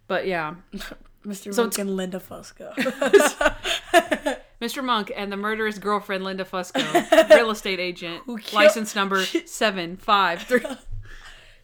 But 0.08 0.26
yeah, 0.28 0.56
Mr. 1.26 1.54
So 1.54 1.64
Monk 1.64 1.74
it's- 1.74 1.78
and 1.80 1.96
Linda 1.96 2.20
Fusco. 2.20 2.74
Mr. 4.62 4.84
Monk 4.84 5.12
and 5.16 5.32
the 5.32 5.38
murderous 5.38 5.78
girlfriend 5.78 6.24
Linda 6.24 6.44
Fusco, 6.46 7.30
real 7.30 7.52
estate 7.52 7.80
agent, 7.80 8.26
killed- 8.26 8.54
license 8.54 8.96
number 8.96 9.24
seven 9.26 9.98
five 9.98 10.42
three. 10.44 10.62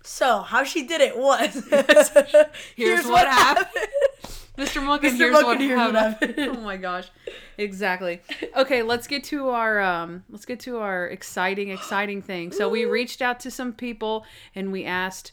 so 0.03 0.41
how 0.41 0.64
she 0.64 0.86
did 0.86 1.02
it 1.02 1.18
was 1.18 1.53
Here's, 2.76 3.06
what, 3.07 3.26
happened. 3.28 3.88
Mr. 4.57 4.84
Monk 4.84 5.03
and 5.03 5.15
Mr. 5.15 5.18
here's 5.18 5.34
Monk 5.34 5.45
what 5.45 5.56
and 5.57 5.61
here's 5.65 5.80
what 5.80 5.95
happened. 5.95 6.38
happened. 6.38 6.57
oh 6.57 6.61
my 6.61 6.78
gosh, 6.78 7.07
exactly. 7.57 8.22
Okay, 8.56 8.84
let's 8.84 9.07
get 9.07 9.24
to 9.26 9.49
our 9.49 9.82
um, 9.82 10.24
let's 10.30 10.45
get 10.45 10.60
to 10.61 10.78
our 10.78 11.07
exciting, 11.07 11.70
exciting 11.70 12.22
thing. 12.22 12.52
So 12.52 12.70
we 12.70 12.86
reached 12.86 13.22
out 13.24 13.40
to 13.41 13.49
some 13.52 13.74
people 13.74 14.26
and 14.53 14.72
we 14.72 14.86
asked. 14.86 15.32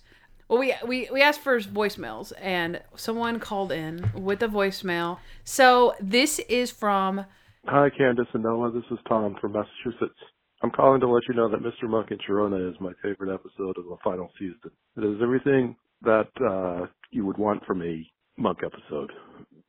Well, 0.51 0.59
we, 0.59 0.74
we, 0.85 1.09
we 1.12 1.22
asked 1.22 1.43
for 1.43 1.60
voicemails, 1.60 2.32
and 2.40 2.82
someone 2.97 3.39
called 3.39 3.70
in 3.70 4.10
with 4.16 4.43
a 4.43 4.48
voicemail. 4.48 5.18
So 5.44 5.94
this 6.01 6.40
is 6.40 6.72
from 6.72 7.24
Hi, 7.66 7.89
Candace 7.97 8.27
and 8.35 8.43
Noah. 8.43 8.72
This 8.72 8.82
is 8.90 8.98
Tom 9.09 9.36
from 9.40 9.52
Massachusetts. 9.52 10.18
I'm 10.64 10.72
calling 10.72 11.01
to 11.02 11.09
let 11.09 11.22
you 11.28 11.36
know 11.36 11.48
that 11.48 11.62
Mr. 11.62 11.89
Monk 11.89 12.10
and 12.10 12.20
Sharona 12.28 12.68
is 12.68 12.74
my 12.81 12.90
favorite 13.01 13.32
episode 13.32 13.78
of 13.78 13.85
the 13.85 13.97
final 14.02 14.28
season. 14.40 14.72
It 14.97 15.05
is 15.05 15.22
everything 15.22 15.77
that 16.02 16.28
uh, 16.44 16.86
you 17.12 17.24
would 17.27 17.39
want 17.39 17.64
from 17.64 17.82
a 17.82 18.05
Monk 18.36 18.59
episode. 18.64 19.12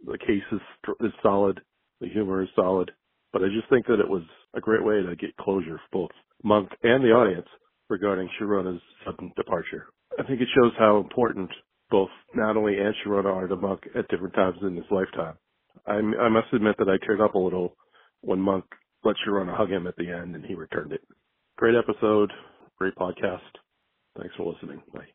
The 0.07 0.17
case 0.17 0.41
is, 0.51 0.61
is 1.01 1.11
solid, 1.21 1.61
the 1.99 2.09
humor 2.09 2.41
is 2.41 2.49
solid, 2.55 2.89
but 3.31 3.43
I 3.43 3.49
just 3.55 3.69
think 3.69 3.85
that 3.85 3.99
it 3.99 4.09
was 4.09 4.23
a 4.55 4.59
great 4.59 4.83
way 4.83 5.03
to 5.03 5.15
get 5.15 5.37
closure 5.37 5.79
for 5.91 6.07
both 6.07 6.11
Monk 6.43 6.69
and 6.81 7.03
the 7.03 7.09
audience 7.09 7.47
regarding 7.91 8.29
Sharona's 8.39 8.81
sudden 9.05 9.31
departure. 9.35 9.85
I 10.17 10.23
think 10.23 10.41
it 10.41 10.47
shows 10.55 10.71
how 10.79 10.97
important 10.97 11.49
both 11.91 12.09
Natalie 12.33 12.77
and 12.79 12.95
Sharona 13.05 13.25
are 13.33 13.47
to 13.47 13.55
Monk 13.55 13.81
at 13.95 14.07
different 14.07 14.33
times 14.33 14.57
in 14.61 14.75
his 14.75 14.85
lifetime. 14.89 15.35
I, 15.85 15.95
I 15.95 16.29
must 16.29 16.47
admit 16.53 16.75
that 16.79 16.87
I 16.89 16.97
teared 17.05 17.23
up 17.23 17.35
a 17.35 17.39
little 17.39 17.75
when 18.21 18.39
Monk 18.39 18.65
let 19.03 19.15
Sharona 19.27 19.55
hug 19.55 19.69
him 19.69 19.87
at 19.87 19.95
the 19.97 20.09
end 20.09 20.35
and 20.35 20.45
he 20.45 20.55
returned 20.55 20.93
it. 20.93 21.01
Great 21.57 21.75
episode, 21.75 22.31
great 22.77 22.95
podcast. 22.95 23.39
Thanks 24.17 24.35
for 24.35 24.51
listening. 24.51 24.81
Bye. 24.93 25.05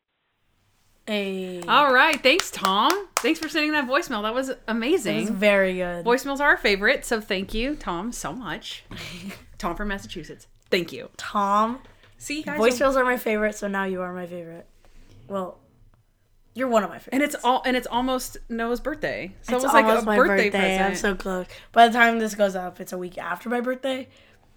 Hey, 1.05 1.61
All 1.61 1.93
right, 1.93 2.21
thanks 2.21 2.51
Tom. 2.51 2.91
Thanks 3.17 3.39
for 3.39 3.47
sending 3.47 3.71
that 3.71 3.87
voicemail. 3.87 4.23
That 4.23 4.33
was 4.33 4.51
amazing. 4.67 5.19
it's 5.19 5.29
very 5.31 5.75
good. 5.75 6.05
Voicemails 6.05 6.41
are 6.41 6.49
our 6.49 6.57
favorite, 6.57 7.05
so 7.05 7.21
thank 7.21 7.53
you, 7.53 7.75
Tom, 7.75 8.11
so 8.11 8.33
much. 8.33 8.83
Tom 9.57 9.75
from 9.75 9.87
Massachusetts. 9.87 10.47
Thank 10.69 10.91
you. 10.91 11.09
Tom, 11.15 11.79
See, 12.17 12.41
guys, 12.41 12.59
voicemails 12.59 12.95
are 12.95 13.03
my 13.03 13.17
favorite, 13.17 13.55
so 13.55 13.67
now 13.67 13.83
you 13.85 14.01
are 14.01 14.13
my 14.13 14.25
favorite. 14.25 14.65
Well, 15.27 15.59
you're 16.53 16.67
one 16.67 16.83
of 16.83 16.89
my 16.89 16.97
favorites. 16.97 17.13
and 17.13 17.21
it's 17.23 17.35
all 17.43 17.61
and 17.65 17.77
it's 17.77 17.87
almost 17.87 18.37
Noah's 18.49 18.79
birthday, 18.79 19.33
so 19.43 19.55
it's 19.55 19.63
it 19.63 19.67
was 19.67 19.73
like 19.73 19.85
a 19.85 20.03
my 20.03 20.15
birthday, 20.17 20.45
birthday. 20.45 20.49
present. 20.77 20.83
I'm 20.83 20.95
so 20.95 21.15
close. 21.15 21.45
By 21.71 21.87
the 21.87 21.93
time 21.93 22.19
this 22.19 22.33
goes 22.35 22.55
up, 22.55 22.79
it's 22.79 22.91
a 22.93 22.97
week 22.97 23.17
after 23.17 23.49
my 23.49 23.61
birthday, 23.61 24.07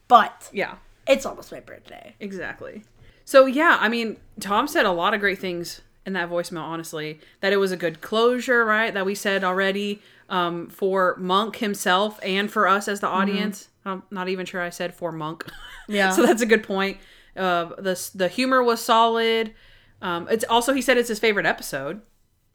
but 0.09 0.49
yeah, 0.53 0.77
it's 1.07 1.27
almost 1.27 1.53
my 1.53 1.61
birthday. 1.61 2.15
exactly. 2.21 2.83
So 3.27 3.47
yeah, 3.47 3.77
I 3.81 3.89
mean, 3.89 4.17
Tom 4.41 4.67
said 4.67 4.87
a 4.87 4.91
lot 4.93 5.13
of 5.15 5.21
great 5.21 5.39
things 5.39 5.83
in 6.07 6.15
that 6.15 6.31
voicemail. 6.31 6.63
Honestly, 6.63 7.21
that 7.41 7.53
it 7.53 7.59
was 7.59 7.71
a 7.71 7.77
good 7.77 8.01
closure, 8.01 8.65
right? 8.65 8.93
That 8.95 9.05
we 9.05 9.15
said 9.15 9.45
already 9.45 10.01
um, 10.31 10.69
for 10.69 11.17
Monk 11.19 11.57
himself 11.57 12.19
and 12.23 12.51
for 12.51 12.67
us 12.67 12.89
as 12.89 13.01
the 13.01 13.07
audience. 13.09 13.69
I'm 13.85 14.03
not 14.11 14.29
even 14.29 14.47
sure 14.47 14.61
I 14.63 14.71
said 14.71 14.95
for 14.95 15.13
Monk. 15.13 15.45
Yeah. 15.89 16.11
so 16.11 16.25
that's 16.25 16.41
a 16.41 16.47
good 16.47 16.63
point. 16.63 16.99
Uh, 17.37 17.67
the 17.79 18.11
the 18.15 18.29
humor 18.29 18.63
was 18.63 18.81
solid. 18.81 19.55
Um, 20.03 20.27
it's 20.31 20.45
also 20.49 20.73
he 20.73 20.83
said 20.83 20.97
it's 20.97 21.09
his 21.09 21.19
favorite 21.19 21.47
episode 21.47 22.01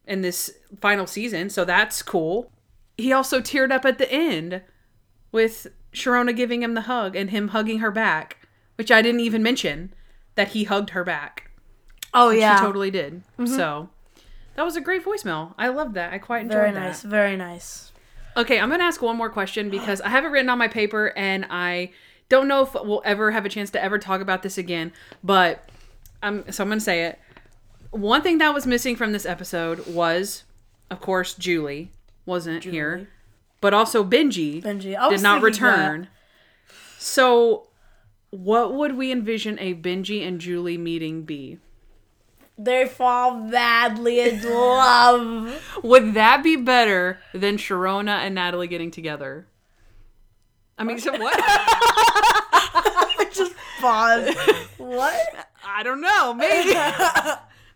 in 0.05 0.21
this 0.21 0.51
final 0.81 1.07
season, 1.07 1.49
so 1.49 1.65
that's 1.65 2.01
cool. 2.01 2.51
He 2.97 3.11
also 3.11 3.41
teared 3.41 3.71
up 3.71 3.85
at 3.85 3.97
the 3.97 4.11
end 4.11 4.61
with 5.31 5.67
Sharona 5.93 6.35
giving 6.35 6.63
him 6.63 6.73
the 6.73 6.81
hug 6.81 7.15
and 7.15 7.29
him 7.29 7.49
hugging 7.49 7.79
her 7.79 7.91
back, 7.91 8.47
which 8.75 8.91
I 8.91 9.01
didn't 9.01 9.21
even 9.21 9.43
mention 9.43 9.93
that 10.35 10.49
he 10.49 10.63
hugged 10.65 10.91
her 10.91 11.03
back. 11.03 11.51
Oh 12.13 12.29
yeah, 12.29 12.55
She 12.57 12.61
totally 12.65 12.91
did. 12.91 13.23
So 13.45 13.89
that 14.55 14.63
was 14.63 14.75
a 14.75 14.81
great 14.81 15.03
voicemail. 15.03 15.53
I 15.57 15.67
loved 15.67 15.95
that. 15.95 16.13
I 16.13 16.17
quite 16.17 16.43
enjoyed 16.43 16.53
very 16.57 16.71
that. 16.71 16.79
Very 16.79 16.87
nice, 16.87 17.01
very 17.01 17.35
nice. 17.37 17.91
Okay, 18.37 18.59
I'm 18.59 18.69
gonna 18.69 18.83
ask 18.83 19.01
one 19.01 19.17
more 19.17 19.29
question 19.29 19.69
because 19.69 20.01
I 20.01 20.09
have 20.09 20.23
it 20.25 20.29
written 20.29 20.49
on 20.49 20.57
my 20.57 20.67
paper 20.67 21.13
and 21.15 21.45
I 21.49 21.91
don't 22.29 22.47
know 22.47 22.63
if 22.63 22.73
we'll 22.73 23.01
ever 23.05 23.31
have 23.31 23.45
a 23.45 23.49
chance 23.49 23.69
to 23.71 23.83
ever 23.83 23.97
talk 23.99 24.21
about 24.21 24.43
this 24.43 24.57
again. 24.57 24.91
But 25.23 25.67
I'm 26.21 26.51
so 26.51 26.63
I'm 26.63 26.69
gonna 26.69 26.81
say 26.81 27.05
it. 27.05 27.19
One 27.91 28.21
thing 28.21 28.39
that 28.39 28.53
was 28.53 28.65
missing 28.65 28.95
from 28.95 29.11
this 29.11 29.25
episode 29.25 29.85
was, 29.87 30.43
of 30.89 30.99
course, 30.99 31.33
Julie 31.33 31.91
wasn't 32.25 32.63
here, 32.63 33.07
but 33.61 33.73
also 33.73 34.03
Benji, 34.03 34.61
Benji, 34.61 34.81
did 34.81 34.95
not 34.95 35.09
thinking 35.09 35.21
that. 35.21 35.41
return. 35.41 36.07
So, 36.97 37.67
what 38.31 38.73
would 38.73 38.97
we 38.97 39.11
envision 39.11 39.57
a 39.59 39.75
Benji 39.75 40.27
and 40.27 40.41
Julie 40.41 40.77
meeting 40.77 41.23
be? 41.23 41.59
They 42.57 42.87
fall 42.87 43.35
madly 43.35 44.21
in 44.21 44.41
love. 44.41 45.61
Would 45.83 46.13
that 46.13 46.41
be 46.41 46.55
better 46.55 47.19
than 47.33 47.57
Sharona 47.57 48.19
and 48.19 48.33
Natalie 48.33 48.69
getting 48.69 48.91
together? 48.91 49.45
I 50.77 50.83
mean, 50.83 50.99
so 50.99 51.11
what? 51.17 51.33
Just 53.33 53.53
pause. 53.79 54.35
what? 54.77 55.47
I 55.65 55.83
don't 55.83 56.01
know. 56.01 56.33
Maybe. 56.33 56.73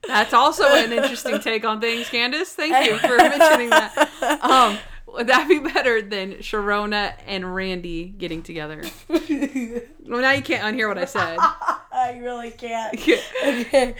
That's 0.07 0.33
also 0.33 0.63
an 0.65 0.91
interesting 0.91 1.39
take 1.39 1.65
on 1.65 1.81
things, 1.81 2.09
Candace. 2.09 2.53
Thank 2.53 2.89
you 2.89 2.97
for 2.97 3.17
mentioning 3.17 3.69
that. 3.69 4.39
Um, 4.41 4.77
would 5.07 5.27
that 5.27 5.47
be 5.47 5.59
better 5.59 6.01
than 6.01 6.35
Sharona 6.35 7.13
and 7.27 7.53
Randy 7.55 8.05
getting 8.05 8.41
together? 8.43 8.83
well, 9.09 10.21
now 10.21 10.31
you 10.31 10.41
can't 10.41 10.63
unhear 10.63 10.87
what 10.87 10.97
I 10.97 11.05
said. 11.05 11.37
I 11.91 12.19
really 12.21 12.51
can't. 12.51 12.93
Okay. 12.95 13.95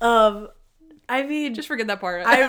Um, 0.00 0.48
I 1.08 1.22
mean, 1.22 1.54
Just 1.54 1.68
forget 1.68 1.86
that 1.86 2.00
part. 2.00 2.22
I, 2.26 2.46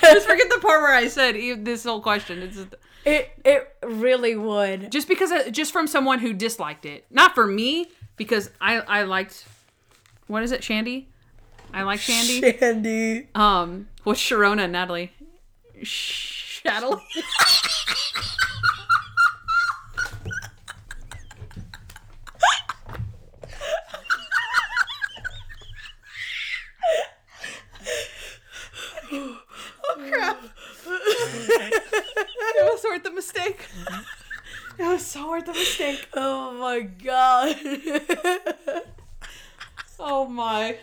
Just 0.00 0.26
forget 0.26 0.48
the 0.48 0.58
part 0.60 0.80
where 0.82 0.94
I 0.94 1.08
said 1.08 1.34
this 1.64 1.84
whole 1.84 2.00
question. 2.00 2.40
It's 2.42 2.56
just, 2.56 2.74
it 3.04 3.30
it 3.44 3.76
really 3.82 4.36
would. 4.36 4.90
just 4.92 5.08
because 5.08 5.32
I- 5.32 5.50
just 5.50 5.72
from 5.72 5.86
someone 5.86 6.18
who 6.18 6.32
disliked 6.32 6.84
it, 6.86 7.04
not 7.10 7.34
for 7.34 7.46
me 7.46 7.86
because 8.16 8.50
I 8.60 8.76
I 8.80 9.02
liked 9.04 9.44
what 10.26 10.42
is 10.42 10.52
it, 10.52 10.62
Shandy? 10.62 11.08
I 11.72 11.82
like 11.82 12.00
Shandy. 12.00 12.56
Shandy. 12.58 13.28
Um, 13.34 13.88
what's 14.04 14.20
Sharona 14.20 14.62
and 14.64 14.72
Natalie? 14.72 15.12
Shadow. 15.82 17.00
It 32.56 32.64
was 32.72 32.84
worth 32.84 33.02
the 33.04 33.10
mistake. 33.12 33.68
It 34.78 34.82
was 34.84 35.04
so 35.04 35.28
worth 35.30 35.46
the 35.46 35.52
mistake. 35.52 36.08
Oh 36.14 36.52
my 36.52 36.80
god. 36.80 37.56
Oh 39.98 40.26
my. 40.26 40.76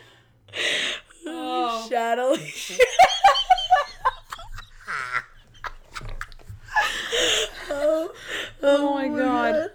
Oh. 1.26 1.88
Shadowy. 1.89 2.53
oh, 7.69 8.11
Oh 8.64 8.94
my 8.94 9.07
god. 9.07 9.69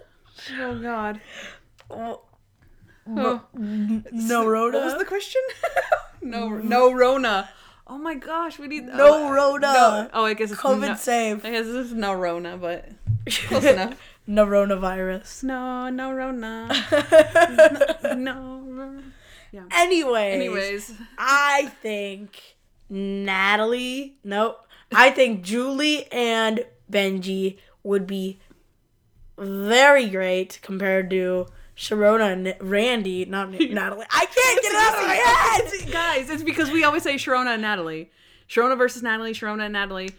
Oh 0.59 0.79
god. 0.81 1.21
Oh, 1.89 2.21
Oh. 3.05 3.41
no 3.53 4.47
Rona. 4.47 4.77
What 4.77 4.85
was 4.85 4.97
the 4.97 5.05
question? 5.05 5.41
no, 6.21 6.47
no 6.49 6.91
Rona. 6.93 7.49
Oh 7.85 7.97
my 7.97 8.15
gosh, 8.15 8.59
we 8.59 8.67
need 8.67 8.85
No 8.85 9.27
oh, 9.27 9.31
Rona. 9.31 9.61
No. 9.61 10.09
Oh, 10.13 10.25
I 10.25 10.33
guess 10.33 10.51
it's 10.51 10.61
COVID 10.61 10.87
no, 10.87 10.95
safe. 10.95 11.43
I 11.43 11.51
guess 11.51 11.67
it's 11.67 11.91
no 11.91 12.13
Rona, 12.13 12.57
but 12.57 12.89
close 13.29 13.65
enough. 13.65 13.97
Coronavirus. 14.27 15.43
No, 15.43 15.89
no 15.89 16.13
Rona. 16.13 16.67
no. 18.17 18.63
Rona. 18.65 19.03
Anyways, 19.71 20.33
Anyways, 20.33 20.93
I 21.17 21.71
think 21.81 22.55
Natalie. 22.89 24.17
Nope. 24.23 24.65
I 24.95 25.11
think 25.11 25.43
Julie 25.43 26.11
and 26.11 26.65
Benji 26.91 27.57
would 27.83 28.07
be 28.07 28.39
very 29.37 30.07
great 30.09 30.59
compared 30.61 31.09
to 31.09 31.47
Sharona 31.75 32.33
and 32.33 32.55
Randy. 32.59 33.25
Not 33.25 33.51
Natalie. 33.51 34.05
I 34.09 34.25
can't 34.25 34.61
get 34.61 34.71
it 34.71 34.75
out 34.75 34.97
of 34.97 35.07
my 35.07 35.15
head. 35.85 35.91
guys, 35.91 36.29
it's 36.29 36.43
because 36.43 36.71
we 36.71 36.83
always 36.83 37.03
say 37.03 37.15
Sharona 37.15 37.53
and 37.53 37.61
Natalie. 37.61 38.11
Sharona 38.49 38.77
versus 38.77 39.01
Natalie, 39.01 39.33
Sharona 39.33 39.63
and 39.65 39.73
Natalie. 39.73 40.11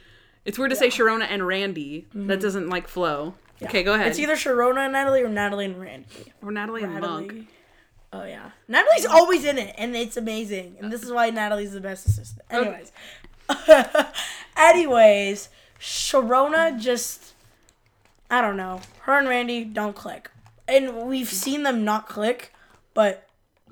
It's 0.45 0.59
weird 0.59 0.71
to 0.71 0.77
say 0.77 0.89
Sharona 0.89 1.27
and 1.29 1.47
Randy. 1.47 2.07
That 2.13 2.19
mm-hmm. 2.19 2.41
doesn't 2.41 2.69
like 2.69 2.89
flow. 2.89 3.35
Okay, 3.63 3.83
go 3.83 3.95
ahead. 3.95 4.09
It's 4.09 4.19
either 4.19 4.35
Sharona 4.35 4.85
and 4.85 4.93
Natalie 4.93 5.23
or 5.23 5.29
Natalie 5.29 5.67
and 5.67 5.81
Randy. 5.81 6.33
or 6.43 6.51
Natalie 6.51 6.83
and 6.83 7.01
Monk. 7.01 7.49
Oh 8.13 8.25
yeah, 8.25 8.51
Natalie's 8.69 9.07
always 9.07 9.45
in 9.45 9.59
it, 9.59 9.75
and 9.77 9.97
it's 9.97 10.17
amazing. 10.17 10.77
And 10.79 10.93
this 10.93 11.03
is 11.03 11.11
why 11.11 11.31
Natalie's 11.31 11.73
the 11.73 11.81
best 11.81 12.07
assistant. 12.07 12.43
Oh. 12.53 12.61
Anyways, 12.61 12.93
anyways, 14.57 15.49
Sharona 15.81 16.79
just, 16.79 17.35
I 18.31 18.41
don't 18.41 18.57
know. 18.57 18.83
Her 19.01 19.19
and 19.19 19.29
Randy 19.29 19.65
don't 19.65 19.97
click, 19.97 20.31
and 20.67 21.07
we've 21.07 21.29
seen 21.29 21.63
them 21.63 21.85
not 21.85 22.09
click, 22.09 22.53
but 22.95 23.27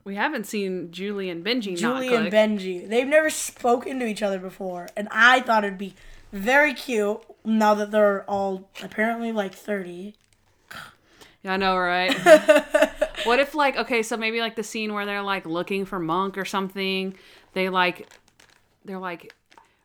We 0.04 0.16
haven't 0.16 0.46
seen 0.46 0.90
Julie 0.90 1.30
and 1.30 1.44
Benji 1.44 1.76
Julie 1.76 2.10
not 2.10 2.26
and. 2.26 2.32
Benji, 2.32 2.88
they've 2.88 3.06
never 3.06 3.30
spoken 3.30 3.98
to 4.00 4.06
each 4.06 4.22
other 4.22 4.38
before, 4.38 4.88
and 4.96 5.08
I 5.10 5.40
thought 5.40 5.64
it'd 5.64 5.78
be 5.78 5.94
very 6.32 6.74
cute 6.74 7.20
now 7.44 7.74
that 7.74 7.90
they're 7.90 8.24
all 8.24 8.68
apparently 8.82 9.30
like 9.32 9.54
thirty. 9.54 10.14
Yeah, 11.42 11.54
I 11.54 11.56
know, 11.56 11.76
right? 11.76 12.12
what 13.24 13.38
if 13.40 13.54
like 13.54 13.76
okay, 13.76 14.02
so 14.02 14.16
maybe 14.16 14.40
like 14.40 14.56
the 14.56 14.62
scene 14.62 14.92
where 14.92 15.06
they're 15.06 15.22
like 15.22 15.46
looking 15.46 15.84
for 15.84 15.98
Monk 15.98 16.36
or 16.38 16.44
something. 16.44 17.14
They 17.52 17.68
like 17.68 18.08
they're 18.84 18.98
like, 18.98 19.32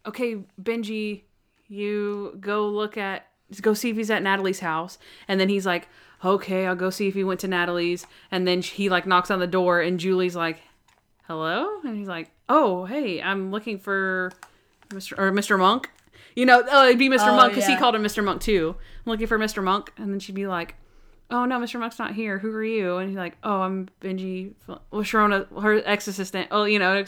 okay, 0.05 0.37
Benji, 0.61 1.21
you 1.67 2.37
go 2.39 2.67
look 2.69 2.97
at 2.97 3.27
go 3.61 3.73
see 3.73 3.89
if 3.91 3.97
he's 3.97 4.09
at 4.09 4.23
Natalie's 4.23 4.59
house, 4.61 4.97
and 5.27 5.39
then 5.39 5.49
he's 5.49 5.65
like, 5.65 5.87
okay, 6.23 6.65
I'll 6.65 6.75
go 6.75 6.89
see 6.89 7.07
if 7.07 7.13
he 7.13 7.23
went 7.23 7.39
to 7.41 7.47
Natalie's, 7.47 8.05
and 8.31 8.47
then 8.47 8.61
he 8.61 8.89
like 8.89 9.05
knocks 9.05 9.31
on 9.31 9.39
the 9.39 9.47
door, 9.47 9.81
and 9.81 9.99
Julie's 9.99 10.35
like, 10.35 10.59
hello, 11.27 11.79
and 11.83 11.97
he's 11.97 12.07
like, 12.07 12.31
oh 12.49 12.85
hey, 12.85 13.21
I'm 13.21 13.51
looking 13.51 13.79
for 13.79 14.31
Mr. 14.89 15.17
or 15.17 15.31
Mr. 15.31 15.59
Monk. 15.59 15.89
You 16.35 16.45
know, 16.45 16.63
oh, 16.69 16.85
it'd 16.85 16.99
be 16.99 17.09
Mr. 17.09 17.29
Oh, 17.29 17.35
Monk 17.35 17.53
because 17.53 17.67
he 17.67 17.75
called 17.75 17.95
him 17.95 18.03
Mr. 18.03 18.23
Monk 18.23 18.41
too. 18.41 18.75
I'm 19.05 19.11
looking 19.11 19.27
for 19.27 19.39
Mr. 19.39 19.63
Monk, 19.63 19.91
and 19.97 20.13
then 20.13 20.19
she'd 20.19 20.35
be 20.35 20.45
like, 20.45 20.75
"Oh 21.31 21.45
no, 21.45 21.59
Mr. 21.59 21.79
Monk's 21.79 21.97
not 21.97 22.13
here. 22.13 22.37
Who 22.37 22.51
are 22.51 22.63
you?" 22.63 22.97
And 22.97 23.09
he's 23.09 23.17
like, 23.17 23.37
"Oh, 23.43 23.61
I'm 23.61 23.89
Benji. 24.01 24.53
Well, 24.67 24.81
Sharona, 24.93 25.47
her 25.61 25.81
ex 25.83 26.07
assistant. 26.07 26.49
Oh, 26.51 26.65
you 26.65 26.77
know." 26.77 27.03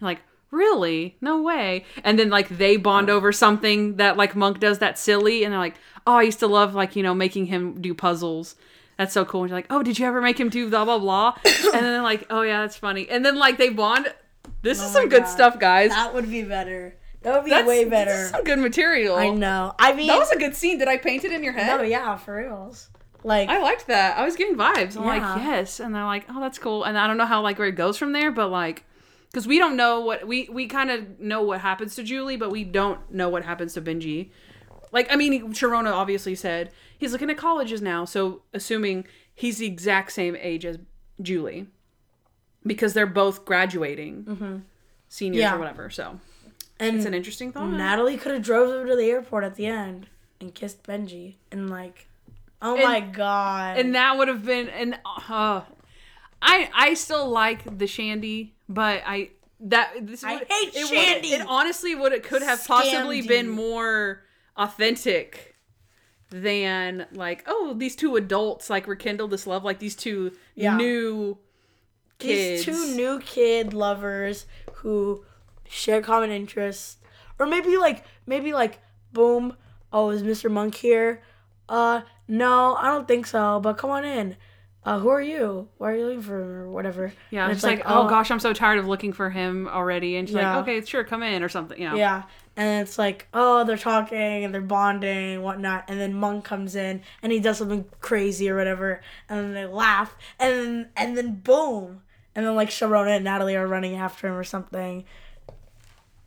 Like, 0.00 0.20
really? 0.50 1.16
No 1.20 1.42
way. 1.42 1.84
And 2.02 2.18
then 2.18 2.30
like 2.30 2.48
they 2.48 2.76
bond 2.76 3.10
over 3.10 3.32
something 3.32 3.96
that 3.96 4.16
like 4.16 4.34
Monk 4.36 4.60
does 4.60 4.78
that 4.78 4.98
silly, 4.98 5.44
and 5.44 5.52
they're 5.52 5.58
like, 5.60 5.76
"Oh, 6.06 6.14
I 6.14 6.22
used 6.22 6.38
to 6.40 6.46
love 6.46 6.74
like 6.74 6.96
you 6.96 7.02
know 7.02 7.14
making 7.14 7.46
him 7.46 7.80
do 7.80 7.94
puzzles." 7.94 8.56
That's 8.96 9.12
so 9.12 9.24
cool. 9.24 9.42
And 9.42 9.50
you're 9.50 9.58
like, 9.58 9.66
oh, 9.70 9.82
did 9.82 9.98
you 9.98 10.06
ever 10.06 10.20
make 10.20 10.38
him 10.38 10.48
do 10.50 10.70
blah 10.70 10.84
blah 10.84 11.00
blah? 11.00 11.34
and 11.44 11.54
then 11.72 11.82
they're 11.82 12.00
like, 12.02 12.26
oh 12.30 12.42
yeah, 12.42 12.60
that's 12.60 12.76
funny. 12.76 13.08
And 13.08 13.24
then 13.26 13.36
like 13.36 13.58
they 13.58 13.68
bond. 13.70 14.12
This 14.62 14.80
oh 14.80 14.84
is 14.86 14.90
some 14.92 15.08
good 15.08 15.24
God. 15.24 15.28
stuff, 15.28 15.58
guys. 15.58 15.90
That 15.90 16.14
would 16.14 16.30
be 16.30 16.42
better. 16.42 16.96
That 17.22 17.34
would 17.34 17.44
be 17.44 17.50
That's 17.50 17.66
way 17.66 17.86
better. 17.86 18.28
some 18.28 18.44
good 18.44 18.58
material. 18.60 19.16
I 19.16 19.30
know. 19.30 19.74
I 19.78 19.94
mean, 19.94 20.06
That 20.08 20.18
was 20.18 20.30
a 20.30 20.38
good 20.38 20.54
scene. 20.54 20.78
Did 20.78 20.88
I 20.88 20.98
paint 20.98 21.24
it 21.24 21.32
in 21.32 21.42
your 21.42 21.54
head? 21.54 21.76
no, 21.78 21.82
yeah, 21.82 22.16
for 22.16 22.36
reals. 22.36 22.88
Like, 23.24 23.48
I 23.48 23.60
liked 23.62 23.86
that. 23.86 24.18
I 24.18 24.24
was 24.24 24.36
getting 24.36 24.54
vibes. 24.56 24.96
I'm 24.96 25.04
Yeah. 25.04 25.34
like, 25.34 25.42
yes, 25.42 25.80
and 25.80 25.94
they're 25.94 26.04
like, 26.04 26.26
oh, 26.28 26.38
that's 26.38 26.58
cool. 26.58 26.84
And 26.84 26.96
I 26.98 27.06
don't 27.06 27.16
know 27.16 27.24
how 27.24 27.40
like 27.40 27.58
where 27.58 27.68
it 27.68 27.72
goes 27.76 27.96
from 27.96 28.12
there, 28.12 28.30
but 28.30 28.48
like, 28.50 28.84
because 29.34 29.48
we 29.48 29.58
don't 29.58 29.76
know 29.76 29.98
what 30.00 30.28
we 30.28 30.48
we 30.48 30.68
kind 30.68 30.90
of 30.92 31.18
know 31.18 31.42
what 31.42 31.60
happens 31.60 31.96
to 31.96 32.04
Julie, 32.04 32.36
but 32.36 32.50
we 32.52 32.62
don't 32.62 33.10
know 33.12 33.28
what 33.28 33.44
happens 33.44 33.74
to 33.74 33.82
Benji. 33.82 34.30
Like, 34.92 35.12
I 35.12 35.16
mean, 35.16 35.52
Sharona 35.52 35.92
obviously 35.92 36.36
said 36.36 36.70
he's 36.96 37.10
looking 37.10 37.28
at 37.30 37.36
colleges 37.36 37.82
now, 37.82 38.04
so 38.04 38.42
assuming 38.52 39.08
he's 39.34 39.58
the 39.58 39.66
exact 39.66 40.12
same 40.12 40.36
age 40.36 40.64
as 40.64 40.78
Julie, 41.20 41.66
because 42.64 42.92
they're 42.94 43.06
both 43.06 43.44
graduating, 43.44 44.62
seniors 45.08 45.40
Yeah. 45.42 45.56
or 45.56 45.58
whatever. 45.58 45.90
So 45.90 46.20
and 46.78 46.96
it's 46.96 47.06
an 47.06 47.14
interesting 47.14 47.50
thought. 47.50 47.70
Natalie 47.70 48.16
could 48.16 48.32
have 48.34 48.42
drove 48.42 48.70
them 48.72 48.86
to 48.86 48.94
the 48.94 49.10
airport 49.10 49.42
at 49.42 49.56
the 49.56 49.66
end 49.66 50.06
and 50.40 50.54
kissed 50.54 50.84
Benji 50.84 51.34
and 51.50 51.68
like, 51.68 52.06
oh 52.62 52.74
And- 52.76 52.84
my 52.84 53.00
god. 53.00 53.78
and 53.78 53.96
that 53.96 54.16
would 54.16 54.28
have 54.28 54.44
been 54.44 54.68
and 54.68 54.96
uh, 55.28 55.62
I 56.46 56.68
I 56.74 56.94
still 56.94 57.28
like 57.30 57.78
the 57.78 57.86
Shandy, 57.86 58.54
but 58.68 59.02
I 59.06 59.30
that 59.60 60.06
this 60.06 60.22
I 60.22 60.34
would- 60.34 60.46
hate 60.48 60.74
it 60.74 60.84
would- 60.84 60.88
Shandy. 60.98 61.28
It 61.28 61.46
honestly 61.48 61.94
would 61.94 62.12
it 62.12 62.22
could 62.22 62.42
have 62.42 62.64
possibly 62.66 63.22
been 63.22 63.48
more 63.48 64.22
authentic 64.56 65.56
than 66.30 67.06
like 67.12 67.44
oh 67.46 67.74
these 67.76 67.94
two 67.96 68.16
adults 68.16 68.68
like 68.68 68.86
rekindle 68.86 69.28
this 69.28 69.46
love 69.46 69.62
like 69.64 69.78
these 69.78 69.94
two 69.96 70.32
Yeah. 70.54 70.76
new 70.76 71.38
kids 72.18 72.64
These 72.66 72.76
two 72.76 72.94
new 72.96 73.20
kid 73.20 73.72
lovers 73.72 74.46
who 74.76 75.24
share 75.68 76.02
common 76.02 76.30
interests, 76.30 76.98
or 77.38 77.46
maybe 77.46 77.76
like 77.76 78.04
maybe 78.26 78.52
like 78.52 78.80
boom. 79.12 79.56
Oh, 79.92 80.10
is 80.10 80.22
Mr. 80.24 80.50
Monk 80.50 80.74
here? 80.74 81.22
Uh, 81.68 82.02
no, 82.26 82.74
I 82.74 82.88
don't 82.88 83.06
think 83.06 83.26
so. 83.26 83.60
But 83.60 83.78
come 83.78 83.90
on 83.90 84.04
in. 84.04 84.36
Uh, 84.86 84.98
who 84.98 85.08
are 85.08 85.22
you? 85.22 85.66
Why 85.78 85.92
are 85.92 85.96
you 85.96 86.04
looking 86.06 86.20
for 86.22 86.40
him 86.40 86.50
or 86.50 86.70
whatever? 86.70 87.12
yeah 87.30 87.44
And 87.44 87.52
it's 87.52 87.62
like, 87.62 87.82
oh 87.86 88.06
gosh 88.08 88.30
I'm 88.30 88.40
so 88.40 88.52
tired 88.52 88.78
of 88.78 88.86
looking 88.86 89.12
for 89.14 89.30
him 89.30 89.66
already 89.68 90.16
and 90.16 90.28
she's 90.28 90.36
Yeah. 90.36 90.56
like 90.56 90.68
okay 90.68 90.84
sure 90.84 91.04
come 91.04 91.22
in 91.22 91.42
or 91.42 91.48
something 91.48 91.80
you 91.80 91.88
know 91.88 91.96
Yeah. 91.96 92.24
And 92.56 92.86
it's 92.86 92.98
like, 92.98 93.26
oh, 93.34 93.64
they're 93.64 93.76
talking 93.76 94.44
and 94.44 94.54
they're 94.54 94.60
bonding 94.60 95.34
and 95.34 95.42
whatnot. 95.42 95.86
And 95.88 95.98
then 96.00 96.14
Monk 96.14 96.44
comes 96.44 96.76
in 96.76 97.02
and 97.20 97.32
he 97.32 97.40
does 97.40 97.58
something 97.58 97.84
crazy 98.00 98.48
or 98.48 98.56
whatever. 98.56 99.00
And 99.28 99.40
then 99.40 99.54
they 99.54 99.66
laugh. 99.66 100.14
And 100.38 100.52
then, 100.54 100.88
and 100.96 101.16
then 101.18 101.34
boom. 101.40 102.02
And 102.32 102.46
then 102.46 102.54
like 102.54 102.70
Sharona 102.70 103.16
and 103.16 103.24
Natalie 103.24 103.56
are 103.56 103.66
running 103.66 103.96
after 103.96 104.28
him 104.28 104.34
or 104.34 104.44
something. 104.44 105.04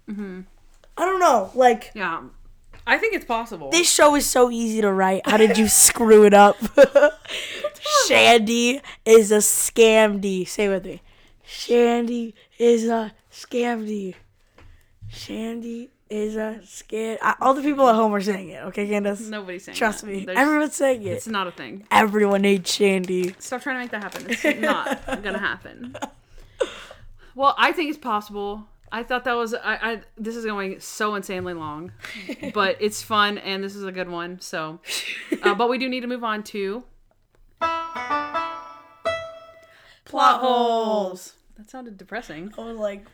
Mm-hmm. 0.10 0.42
I 0.98 1.06
don't 1.06 1.20
know. 1.22 1.50
Like, 1.56 1.92
yeah 1.94 2.24
I 2.88 2.98
think 2.98 3.14
it's 3.14 3.26
possible 3.26 3.70
this 3.70 3.90
show 3.92 4.16
is 4.16 4.26
so 4.26 4.50
easy 4.50 4.82
to 4.82 4.92
write. 4.92 5.28
How 5.28 5.38
did 5.38 5.58
you 5.58 5.68
screw 5.86 6.24
it 6.26 6.34
up? 6.34 6.58
Shandy 8.08 8.82
is 9.06 9.32
a 9.32 9.38
scamdy. 9.38 10.48
Say 10.48 10.66
it 10.66 10.70
with 10.70 10.86
me. 10.86 11.02
Shandy 11.46 12.34
is 12.58 12.88
a 12.88 13.14
scamdy. 13.32 14.16
Shandy 15.10 15.90
is 16.10 16.36
a 16.36 16.60
scam. 16.64 17.18
I- 17.22 17.36
All 17.42 17.54
the 17.54 17.62
people 17.62 17.88
at 17.90 17.96
home 17.96 18.14
are 18.14 18.22
saying 18.22 18.50
it. 18.50 18.64
Okay, 18.66 18.88
Candace. 18.88 19.22
nobody's 19.22 19.64
saying 19.66 19.76
it. 19.76 19.80
Trust 19.80 20.02
that. 20.02 20.08
me. 20.08 20.26
There's- 20.26 20.40
Everyone's 20.40 20.76
saying 20.76 21.04
it. 21.04 21.08
it's 21.12 21.28
not 21.28 21.48
a 21.48 21.52
thing 21.52 21.86
Everyone 21.92 22.44
hates 22.44 22.74
Shandy. 22.74 23.36
Stop 23.40 23.62
trying 23.62 23.76
to 23.76 23.80
make 23.82 23.92
that 23.92 24.04
happen. 24.04 24.26
It's 24.30 24.44
not 24.62 25.24
gonna 25.24 25.38
happen. 25.52 25.96
Well, 27.36 27.54
I 27.58 27.72
think 27.72 27.90
it's 27.90 28.00
possible. 28.00 28.68
I 28.92 29.04
thought 29.04 29.26
that 29.26 29.34
was 29.34 29.54
I, 29.54 29.76
I 29.76 30.02
this 30.18 30.36
is 30.36 30.46
going 30.46 30.80
so 30.80 31.16
insanely 31.16 31.54
long, 31.54 31.92
but 32.54 32.78
it's 32.80 33.02
fun 33.02 33.38
and 33.38 33.64
this 33.64 33.76
is 33.76 33.84
a 33.84 33.92
good 33.92 34.10
one. 34.10 34.40
So, 34.40 34.80
uh, 35.44 35.56
but 35.56 35.70
we 35.70 35.78
do 35.78 35.90
need 35.90 36.02
to 36.02 36.08
move 36.08 36.24
on 36.24 36.44
to 36.44 36.84
Plot 40.08 40.40
holes. 40.40 41.34
That 41.58 41.70
sounded 41.70 41.98
depressing. 41.98 42.54
I 42.58 42.62
was 42.62 42.78
like, 42.78 43.06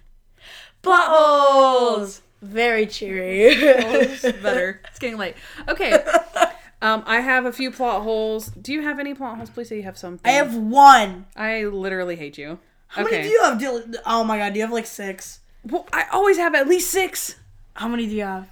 plot 0.84 1.08
holes. 1.08 2.22
Very 2.42 2.86
cheery. 2.86 3.56
Better. 3.56 4.82
It's 4.90 5.00
getting 5.00 5.18
late. 5.18 5.36
Okay. 5.68 6.04
Um, 6.84 7.02
I 7.06 7.22
have 7.22 7.46
a 7.46 7.54
few 7.54 7.72
plot 7.72 8.02
holes. 8.02 8.48
Do 8.48 8.74
you 8.74 8.82
have 8.82 9.00
any 9.00 9.14
plot 9.14 9.38
holes? 9.38 9.50
Please 9.50 9.70
say 9.70 9.78
you 9.78 9.84
have 9.84 9.98
some. 9.98 10.20
I 10.26 10.32
have 10.32 10.54
one. 10.54 11.28
I 11.34 11.64
literally 11.64 12.18
hate 12.18 12.38
you. 12.38 12.60
How 12.88 13.06
okay. 13.06 13.20
many 13.20 13.24
do 13.24 13.30
you 13.30 13.42
have, 13.42 13.58
Dylan? 13.58 13.96
Oh 14.06 14.26
my 14.26 14.38
god, 14.38 14.52
do 14.52 14.60
you 14.60 14.66
have 14.66 14.74
like 14.74 14.86
six? 14.86 15.40
Well, 15.66 15.88
I 15.94 16.06
always 16.12 16.38
have 16.38 16.56
at 16.56 16.68
least 16.68 16.90
six. 16.90 17.38
How 17.76 17.88
many 17.88 18.06
do 18.06 18.16
you 18.16 18.24
have? 18.24 18.50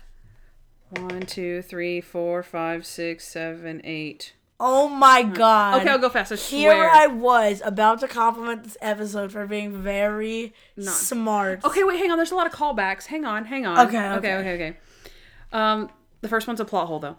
One, 0.90 1.22
two, 1.22 1.62
three, 1.62 2.02
four, 2.02 2.44
five, 2.44 2.86
six, 2.86 3.28
seven, 3.28 3.82
eight. 3.84 4.34
Oh 4.60 4.88
my 4.88 5.24
god. 5.24 5.82
Okay, 5.82 5.90
I'll 5.90 5.98
go 5.98 6.10
fast. 6.10 6.32
I 6.32 6.36
Here 6.36 6.72
swear. 6.72 6.90
I 6.90 7.08
was 7.08 7.62
about 7.66 8.00
to 8.02 8.08
compliment 8.08 8.64
this 8.64 8.78
episode 8.82 9.32
for 9.32 9.48
being 9.48 9.82
very 9.82 10.54
smart. 10.78 11.64
Okay, 11.66 11.84
wait, 11.84 11.98
hang 11.98 12.12
on. 12.12 12.18
There's 12.18 12.32
a 12.32 12.36
lot 12.36 12.46
of 12.46 12.54
callbacks. 12.54 13.08
Hang 13.08 13.26
on, 13.26 13.46
hang 13.46 13.66
on. 13.66 13.88
Okay, 13.88 13.98
okay, 13.98 14.16
okay. 14.18 14.36
okay, 14.36 14.54
okay. 14.54 14.78
Um, 15.52 15.90
the 16.22 16.28
first 16.28 16.48
one's 16.48 16.60
a 16.60 16.66
plot 16.66 16.88
hole, 16.88 17.00
though. 17.00 17.18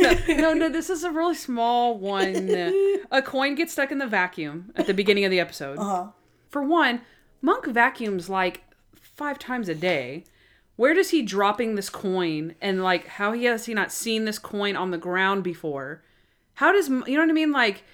no, 0.00 0.18
no, 0.28 0.54
no, 0.54 0.68
this 0.70 0.88
is 0.88 1.04
a 1.04 1.10
really 1.10 1.34
small 1.34 1.98
one. 1.98 2.50
A 3.10 3.20
coin 3.22 3.54
gets 3.54 3.72
stuck 3.72 3.92
in 3.92 3.98
the 3.98 4.06
vacuum 4.06 4.72
at 4.74 4.86
the 4.86 4.94
beginning 4.94 5.26
of 5.26 5.30
the 5.30 5.40
episode. 5.40 5.78
Uh-huh. 5.78 6.08
For 6.48 6.62
one, 6.62 7.02
Monk 7.42 7.66
vacuums 7.66 8.30
like 8.30 8.62
five 9.14 9.38
times 9.38 9.68
a 9.68 9.74
day. 9.74 10.24
Where 10.76 10.94
does 10.94 11.10
he 11.10 11.22
dropping 11.22 11.74
this 11.76 11.88
coin? 11.90 12.54
And 12.60 12.82
like, 12.82 13.06
how 13.06 13.32
he 13.32 13.44
has 13.44 13.66
he 13.66 13.74
not 13.74 13.92
seen 13.92 14.24
this 14.24 14.38
coin 14.38 14.74
on 14.76 14.90
the 14.90 14.98
ground 14.98 15.44
before? 15.44 16.02
How 16.54 16.72
does 16.72 16.88
you 16.88 16.94
know 17.14 17.20
what 17.20 17.28
I 17.30 17.32
mean? 17.32 17.52
Like, 17.52 17.84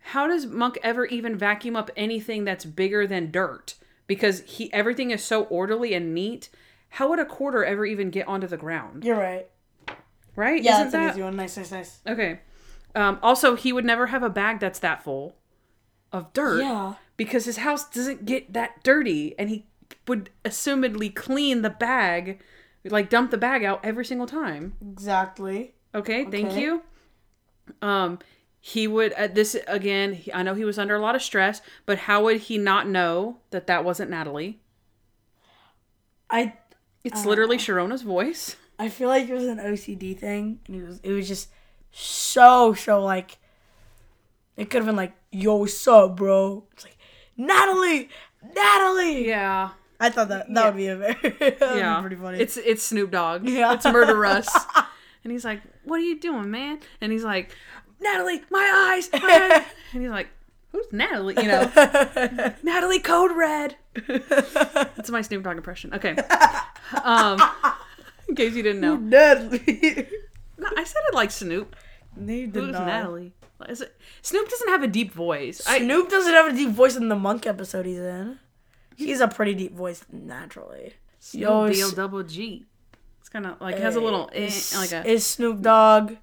how 0.00 0.26
does 0.26 0.46
Monk 0.46 0.78
ever 0.82 1.04
even 1.06 1.36
vacuum 1.36 1.76
up 1.76 1.90
anything 1.96 2.44
that's 2.44 2.64
bigger 2.64 3.06
than 3.06 3.30
dirt? 3.30 3.74
Because 4.06 4.40
he 4.42 4.72
everything 4.72 5.10
is 5.10 5.22
so 5.22 5.44
orderly 5.44 5.92
and 5.94 6.14
neat. 6.14 6.48
How 6.94 7.08
would 7.10 7.18
a 7.20 7.24
quarter 7.26 7.64
ever 7.64 7.84
even 7.86 8.10
get 8.10 8.26
onto 8.26 8.46
the 8.46 8.56
ground? 8.56 9.04
You're 9.04 9.16
right. 9.18 9.46
Right? 10.34 10.62
Yeah, 10.62 10.80
Isn't 10.80 10.84
that's 10.84 10.94
an 10.94 11.00
that 11.02 11.12
easy 11.12 11.22
one. 11.22 11.36
Nice, 11.36 11.56
nice, 11.56 11.70
nice. 11.70 11.98
okay? 12.06 12.40
Um, 12.94 13.18
also, 13.22 13.54
he 13.54 13.72
would 13.72 13.84
never 13.84 14.06
have 14.08 14.22
a 14.22 14.30
bag 14.30 14.58
that's 14.58 14.78
that 14.80 15.02
full 15.04 15.36
of 16.12 16.32
dirt 16.32 16.60
Yeah. 16.60 16.94
because 17.16 17.44
his 17.44 17.58
house 17.58 17.88
doesn't 17.88 18.24
get 18.26 18.52
that 18.54 18.82
dirty, 18.82 19.38
and 19.38 19.48
he 19.50 19.66
would 20.06 20.30
assumedly 20.44 21.14
clean 21.14 21.62
the 21.62 21.70
bag, 21.70 22.40
like 22.84 23.10
dump 23.10 23.30
the 23.30 23.38
bag 23.38 23.64
out 23.64 23.80
every 23.84 24.04
single 24.04 24.26
time. 24.26 24.74
Exactly. 24.80 25.74
Okay, 25.94 26.24
thank 26.24 26.54
you. 26.54 26.82
Um, 27.82 28.18
he 28.60 28.86
would 28.86 29.12
uh, 29.14 29.26
this 29.28 29.56
again. 29.66 30.12
He, 30.14 30.32
I 30.32 30.42
know 30.42 30.54
he 30.54 30.64
was 30.64 30.78
under 30.78 30.94
a 30.94 31.00
lot 31.00 31.14
of 31.14 31.22
stress, 31.22 31.62
but 31.86 31.98
how 31.98 32.24
would 32.24 32.42
he 32.42 32.58
not 32.58 32.88
know 32.88 33.38
that 33.50 33.66
that 33.66 33.84
wasn't 33.84 34.10
Natalie? 34.10 34.60
I 36.28 36.54
It's 37.02 37.24
literally 37.24 37.56
Sharona's 37.56 38.02
voice. 38.02 38.56
I 38.78 38.88
feel 38.88 39.08
like 39.08 39.28
it 39.28 39.34
was 39.34 39.44
an 39.44 39.58
OCD 39.58 40.16
thing, 40.16 40.60
and 40.66 40.76
it 40.76 40.86
was 40.86 41.00
it 41.02 41.12
was 41.12 41.26
just 41.26 41.48
so 41.90 42.74
so 42.74 43.02
like 43.02 43.38
it 44.56 44.70
could 44.70 44.78
have 44.78 44.86
been 44.86 44.96
like, 44.96 45.14
"Yo, 45.32 45.56
what's 45.56 45.88
up, 45.88 46.16
bro?" 46.16 46.64
It's 46.72 46.84
like 46.84 46.98
Natalie, 47.36 48.08
Natalie. 48.54 49.26
Yeah. 49.26 49.70
I 50.00 50.08
thought 50.10 50.28
that 50.28 50.52
that 50.54 50.64
would 50.66 50.76
be 50.76 50.86
a 50.88 50.96
very 50.96 51.36
Yeah. 51.60 52.00
pretty 52.00 52.16
funny. 52.16 52.40
It's 52.40 52.56
it's 52.56 52.82
Snoop 52.82 53.10
Dogg. 53.10 53.46
Yeah. 53.48 53.74
It's 53.74 53.84
Murderuss. 53.86 54.48
and 55.24 55.32
he's 55.32 55.44
like, 55.44 55.60
What 55.84 55.96
are 56.00 56.04
you 56.04 56.18
doing, 56.18 56.50
man? 56.50 56.80
And 57.00 57.12
he's 57.12 57.24
like, 57.24 57.54
Natalie, 58.00 58.42
my 58.50 58.92
eyes, 58.94 59.10
my 59.12 59.18
eyes. 59.58 59.66
And 59.92 60.02
he's 60.02 60.10
like, 60.10 60.28
Who's 60.72 60.86
Natalie? 60.92 61.34
You 61.36 61.48
know. 61.48 62.52
Natalie 62.62 63.00
Code 63.00 63.32
Red. 63.36 63.76
That's 64.06 65.10
my 65.10 65.20
Snoop 65.22 65.42
Dogg 65.44 65.56
impression. 65.56 65.92
Okay. 65.94 66.16
Um 67.04 67.40
in 68.28 68.34
case 68.36 68.54
you 68.54 68.62
didn't 68.62 68.80
know. 68.80 68.96
Natalie. 68.96 70.08
No, 70.56 70.68
I 70.76 70.84
said 70.84 71.02
it 71.08 71.14
like 71.14 71.30
Snoop. 71.30 71.74
Did 72.24 72.54
Who's 72.54 72.72
not. 72.72 72.86
Natalie? 72.86 73.32
Is 73.68 73.80
it, 73.82 73.94
Snoop 74.22 74.48
doesn't 74.48 74.68
have 74.68 74.82
a 74.82 74.86
deep 74.86 75.12
voice. 75.12 75.62
I, 75.66 75.78
Snoop 75.80 76.08
doesn't 76.08 76.32
have 76.32 76.52
a 76.52 76.56
deep 76.56 76.70
voice 76.70 76.96
in 76.96 77.08
the 77.10 77.16
Monk 77.16 77.46
episode 77.46 77.84
he's 77.86 77.98
in. 77.98 78.38
He's 79.06 79.20
a 79.20 79.28
pretty 79.28 79.54
deep 79.54 79.74
voice 79.74 80.04
naturally. 80.12 80.94
Yo, 81.32 81.70
Snoop 81.72 81.86
is- 81.88 81.92
Double 81.94 82.22
G. 82.22 82.66
It's 83.20 83.28
kind 83.28 83.46
of 83.46 83.60
like 83.60 83.78
has 83.78 83.96
a 83.96 84.00
little 84.00 84.30
eh, 84.32 84.46
is, 84.46 84.74
like 84.76 84.92
a 84.92 85.06
is 85.08 85.26
Snoop 85.26 85.60
Dogg 85.60 86.16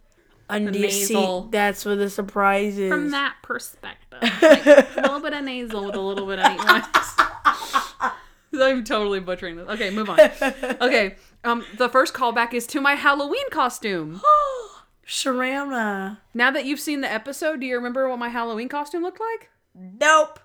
under 0.50 0.72
your 0.72 0.88
nasal. 0.88 1.44
seat? 1.44 1.52
That's 1.52 1.86
where 1.86 1.96
the 1.96 2.10
surprise 2.10 2.78
is. 2.78 2.90
from 2.92 3.12
that 3.12 3.36
perspective. 3.44 4.04
Like, 4.42 4.66
a 4.66 5.02
little 5.02 5.20
bit 5.20 5.34
of 5.34 5.44
nasal 5.44 5.86
with 5.86 5.96
a 5.96 6.00
little 6.02 6.26
bit 6.26 6.40
of 6.40 6.52
nuance. 6.58 6.88
I'm 8.60 8.84
totally 8.84 9.20
butchering 9.20 9.56
this. 9.58 9.68
Okay, 9.70 9.92
move 9.92 10.10
on. 10.10 10.20
Okay, 10.20 11.16
um, 11.44 11.64
the 11.78 11.88
first 11.90 12.14
callback 12.16 12.54
is 12.54 12.66
to 12.68 12.82
my 12.82 12.96
Halloween 12.96 13.48
costume. 13.52 14.22
Sharona. 15.08 16.18
Now 16.34 16.52
that 16.52 16.66
you've 16.66 16.80
seen 16.80 17.02
the 17.02 17.12
episode, 17.12 17.60
do 17.60 17.66
you 17.68 17.76
remember 17.76 18.10
what 18.10 18.18
my 18.20 18.30
Halloween 18.30 18.70
costume 18.70 19.04
looked 19.04 19.20
like? 19.20 19.50
Nope. 19.76 20.40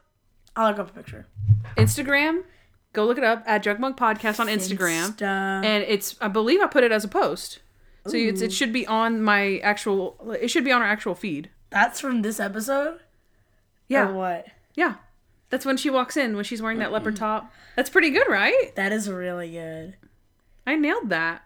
I'll 0.56 0.70
look 0.70 0.78
up 0.78 0.90
a 0.90 0.92
picture. 0.92 1.26
Instagram, 1.76 2.42
go 2.92 3.04
look 3.06 3.18
it 3.18 3.24
up 3.24 3.42
at 3.46 3.64
Jugmug 3.64 3.96
Podcast 3.96 4.38
on 4.40 4.48
Instagram, 4.48 5.16
Insta. 5.16 5.64
and 5.64 5.82
it's 5.84 6.16
I 6.20 6.28
believe 6.28 6.60
I 6.60 6.66
put 6.66 6.84
it 6.84 6.92
as 6.92 7.04
a 7.04 7.08
post, 7.08 7.60
so 8.06 8.16
it's, 8.16 8.40
it 8.42 8.52
should 8.52 8.72
be 8.72 8.86
on 8.86 9.22
my 9.22 9.58
actual. 9.58 10.16
It 10.40 10.48
should 10.48 10.64
be 10.64 10.72
on 10.72 10.82
our 10.82 10.88
actual 10.88 11.14
feed. 11.14 11.50
That's 11.70 12.00
from 12.00 12.20
this 12.22 12.38
episode? 12.38 13.00
Yeah, 13.88 14.08
Or 14.08 14.12
what? 14.14 14.46
yeah. 14.74 14.96
That's 15.48 15.66
when 15.66 15.76
she 15.76 15.90
walks 15.90 16.16
in 16.16 16.34
when 16.34 16.44
she's 16.44 16.62
wearing 16.62 16.78
that 16.78 16.92
leopard 16.92 17.14
top. 17.16 17.52
That's 17.76 17.90
pretty 17.90 18.08
good, 18.08 18.26
right? 18.28 18.74
That 18.74 18.90
is 18.90 19.08
really 19.10 19.50
good. 19.52 19.96
I 20.66 20.76
nailed 20.76 21.10
that. 21.10 21.42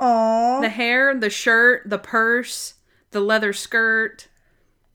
Aww. 0.00 0.60
The 0.60 0.68
hair, 0.70 1.14
the 1.14 1.30
shirt, 1.30 1.82
the 1.86 1.98
purse, 1.98 2.74
the 3.12 3.20
leather 3.20 3.52
skirt. 3.52 4.26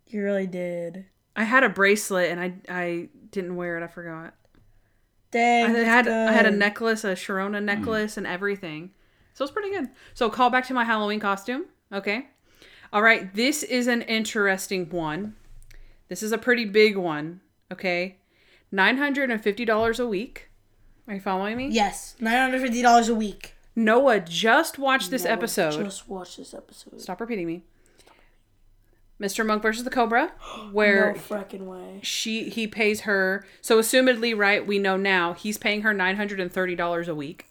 You 0.08 0.24
really 0.24 0.46
did. 0.48 1.06
I 1.38 1.44
had 1.46 1.64
a 1.64 1.70
bracelet 1.70 2.30
and 2.32 2.40
I 2.42 2.54
I 2.68 3.10
didn't 3.32 3.56
wear 3.56 3.78
it. 3.78 3.84
I 3.84 3.88
forgot. 3.88 4.34
Dang. 5.32 5.70
I 5.70 5.74
that's 5.74 5.88
had 5.88 6.08
I 6.08 6.32
had 6.32 6.46
a 6.46 6.50
good. 6.50 6.60
necklace, 6.60 7.04
a 7.04 7.14
Sharona 7.14 7.60
hmm. 7.60 7.66
necklace, 7.66 8.18
and 8.18 8.26
everything. 8.28 8.92
So 9.34 9.44
it's 9.44 9.52
pretty 9.52 9.72
good. 9.72 9.90
So 10.14 10.30
call 10.30 10.50
back 10.50 10.66
to 10.68 10.74
my 10.74 10.84
Halloween 10.84 11.20
costume. 11.20 11.66
Okay. 11.94 12.28
All 12.92 13.02
right. 13.02 13.34
This 13.34 13.64
is 13.64 13.88
an 13.88 14.02
interesting 14.04 14.90
one. 14.90 15.36
This 16.08 16.24
is 16.24 16.32
a 16.32 16.38
pretty 16.38 16.66
big 16.66 16.98
one. 16.98 17.42
Okay. 17.72 18.18
Nine 18.72 18.98
hundred 18.98 19.32
and 19.32 19.42
fifty 19.42 19.66
dollars 19.66 20.00
a 20.00 20.08
week. 20.08 20.50
Are 21.10 21.16
you 21.16 21.20
following 21.20 21.58
me? 21.58 21.70
Yes. 21.70 22.16
$950 22.22 23.10
a 23.10 23.16
week. 23.16 23.56
Noah 23.76 24.20
just 24.20 24.78
watched 24.78 25.10
this 25.10 25.26
episode. 25.26 25.72
Just 25.84 26.08
watch 26.08 26.38
this 26.38 26.54
episode. 26.54 27.02
Stop 27.02 27.20
repeating 27.20 27.48
me. 27.48 27.64
Mr. 29.22 29.46
Monk 29.46 29.62
versus 29.62 29.84
the 29.84 29.90
Cobra, 29.90 30.32
where 30.72 31.14
No 31.14 31.62
way. 31.66 32.00
she 32.02 32.50
he 32.50 32.68
pays 32.68 33.02
her 33.02 33.46
so 33.62 33.78
assumedly 33.80 34.38
right 34.38 34.66
we 34.66 34.80
know 34.80 34.96
now 34.98 35.34
he's 35.34 35.58
paying 35.58 35.82
her 35.82 35.94
$930 35.94 37.08
a 37.08 37.16
week 37.16 37.46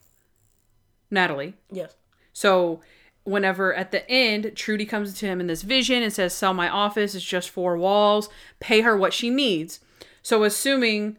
natalie 1.11 1.55
Yes. 1.71 1.95
so 2.33 2.81
whenever 3.25 3.75
at 3.75 3.91
the 3.93 4.09
end 4.11 4.53
trudy 4.55 4.85
comes 4.87 5.15
to 5.15 5.27
him 5.27 5.41
in 5.41 5.47
this 5.47 5.63
vision 5.63 6.03
and 6.03 6.13
says 6.13 6.35
sell 6.35 6.55
my 6.55 6.69
office 6.69 7.15
it's 7.15 7.25
just 7.25 7.51
four 7.51 7.77
walls 7.77 8.29
pay 8.61 8.81
her 8.83 8.97
what 8.97 9.13
she 9.13 9.31
needs 9.31 9.81
so 10.23 10.45
assuming 10.45 11.17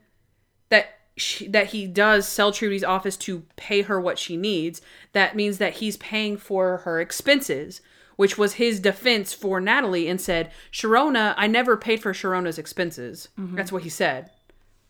that 0.69 0.97
she, 1.17 1.47
that 1.47 1.67
he 1.67 1.85
does 1.87 2.27
sell 2.27 2.51
trudy's 2.51 2.83
office 2.83 3.17
to 3.17 3.43
pay 3.55 3.81
her 3.83 3.99
what 3.99 4.17
she 4.19 4.37
needs 4.37 4.81
that 5.13 5.35
means 5.35 5.57
that 5.57 5.73
he's 5.73 5.97
paying 5.97 6.37
for 6.37 6.77
her 6.77 6.99
expenses 7.01 7.81
which 8.19 8.37
was 8.37 8.55
his 8.55 8.81
defense 8.81 9.33
for 9.33 9.61
Natalie 9.61 10.09
and 10.09 10.19
said, 10.19 10.51
Sharona, 10.73 11.33
I 11.37 11.47
never 11.47 11.77
paid 11.77 12.01
for 12.01 12.11
Sharona's 12.11 12.57
expenses. 12.57 13.29
Mm-hmm. 13.39 13.55
That's 13.55 13.71
what 13.71 13.83
he 13.83 13.89
said. 13.89 14.29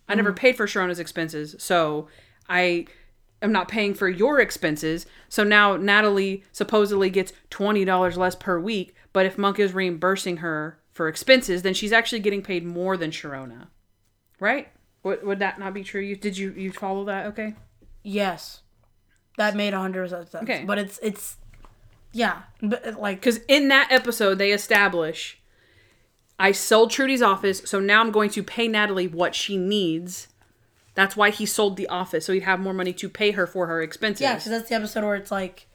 I 0.07 0.15
never 0.15 0.31
mm-hmm. 0.31 0.37
paid 0.37 0.57
for 0.57 0.65
Sharona's 0.65 0.99
expenses. 0.99 1.55
So 1.59 2.07
I 2.49 2.87
am 3.43 3.51
not 3.51 3.67
paying 3.67 3.93
for 3.93 4.09
your 4.09 4.39
expenses. 4.39 5.05
So 5.27 5.43
now 5.43 5.77
Natalie 5.77 6.43
supposedly 6.51 7.11
gets 7.11 7.31
$20 7.51 8.17
less 8.17 8.33
per 8.33 8.59
week. 8.59 8.95
But 9.13 9.27
if 9.27 9.37
Monk 9.37 9.59
is 9.59 9.75
reimbursing 9.75 10.37
her 10.37 10.79
for 10.91 11.07
expenses, 11.07 11.61
then 11.61 11.75
she's 11.75 11.93
actually 11.93 12.21
getting 12.21 12.41
paid 12.41 12.65
more 12.65 12.97
than 12.97 13.11
Sharona. 13.11 13.67
Right? 14.39 14.69
Would, 15.03 15.23
would 15.23 15.37
that 15.37 15.59
not 15.59 15.75
be 15.75 15.83
true? 15.83 16.01
You, 16.01 16.15
did 16.15 16.35
you, 16.35 16.51
you 16.53 16.71
follow 16.71 17.05
that? 17.05 17.27
Okay. 17.27 17.53
Yes. 18.01 18.61
That 19.37 19.55
made 19.55 19.75
100% 19.75 20.09
sense. 20.09 20.33
Okay. 20.33 20.63
But 20.65 20.79
it's, 20.79 20.99
it's, 21.03 21.37
yeah. 22.11 22.41
But 22.61 22.85
uh, 22.87 22.97
like, 22.99 23.19
Because 23.19 23.39
in 23.47 23.67
that 23.69 23.91
episode, 23.91 24.35
they 24.37 24.51
establish 24.51 25.37
I 26.41 26.53
sold 26.53 26.89
Trudy's 26.91 27.21
office, 27.21 27.61
so 27.65 27.79
now 27.81 27.99
I'm 28.01 28.11
going 28.11 28.29
to 28.31 28.41
pay 28.43 28.67
Natalie 28.69 29.07
what 29.07 29.35
she 29.35 29.57
needs. 29.57 30.29
That's 30.95 31.15
why 31.17 31.31
he 31.31 31.45
sold 31.45 31.75
the 31.75 31.87
office, 31.87 32.25
so 32.25 32.31
he'd 32.33 32.43
have 32.43 32.59
more 32.61 32.73
money 32.73 32.93
to 32.93 33.09
pay 33.09 33.31
her 33.31 33.45
for 33.45 33.67
her 33.67 33.81
expenses. 33.81 34.21
yeah, 34.21 34.35
because 34.35 34.49
that's 34.51 34.69
the 34.69 34.75
episode 34.75 35.03
where 35.03 35.15
it's 35.15 35.31
like, 35.31 35.67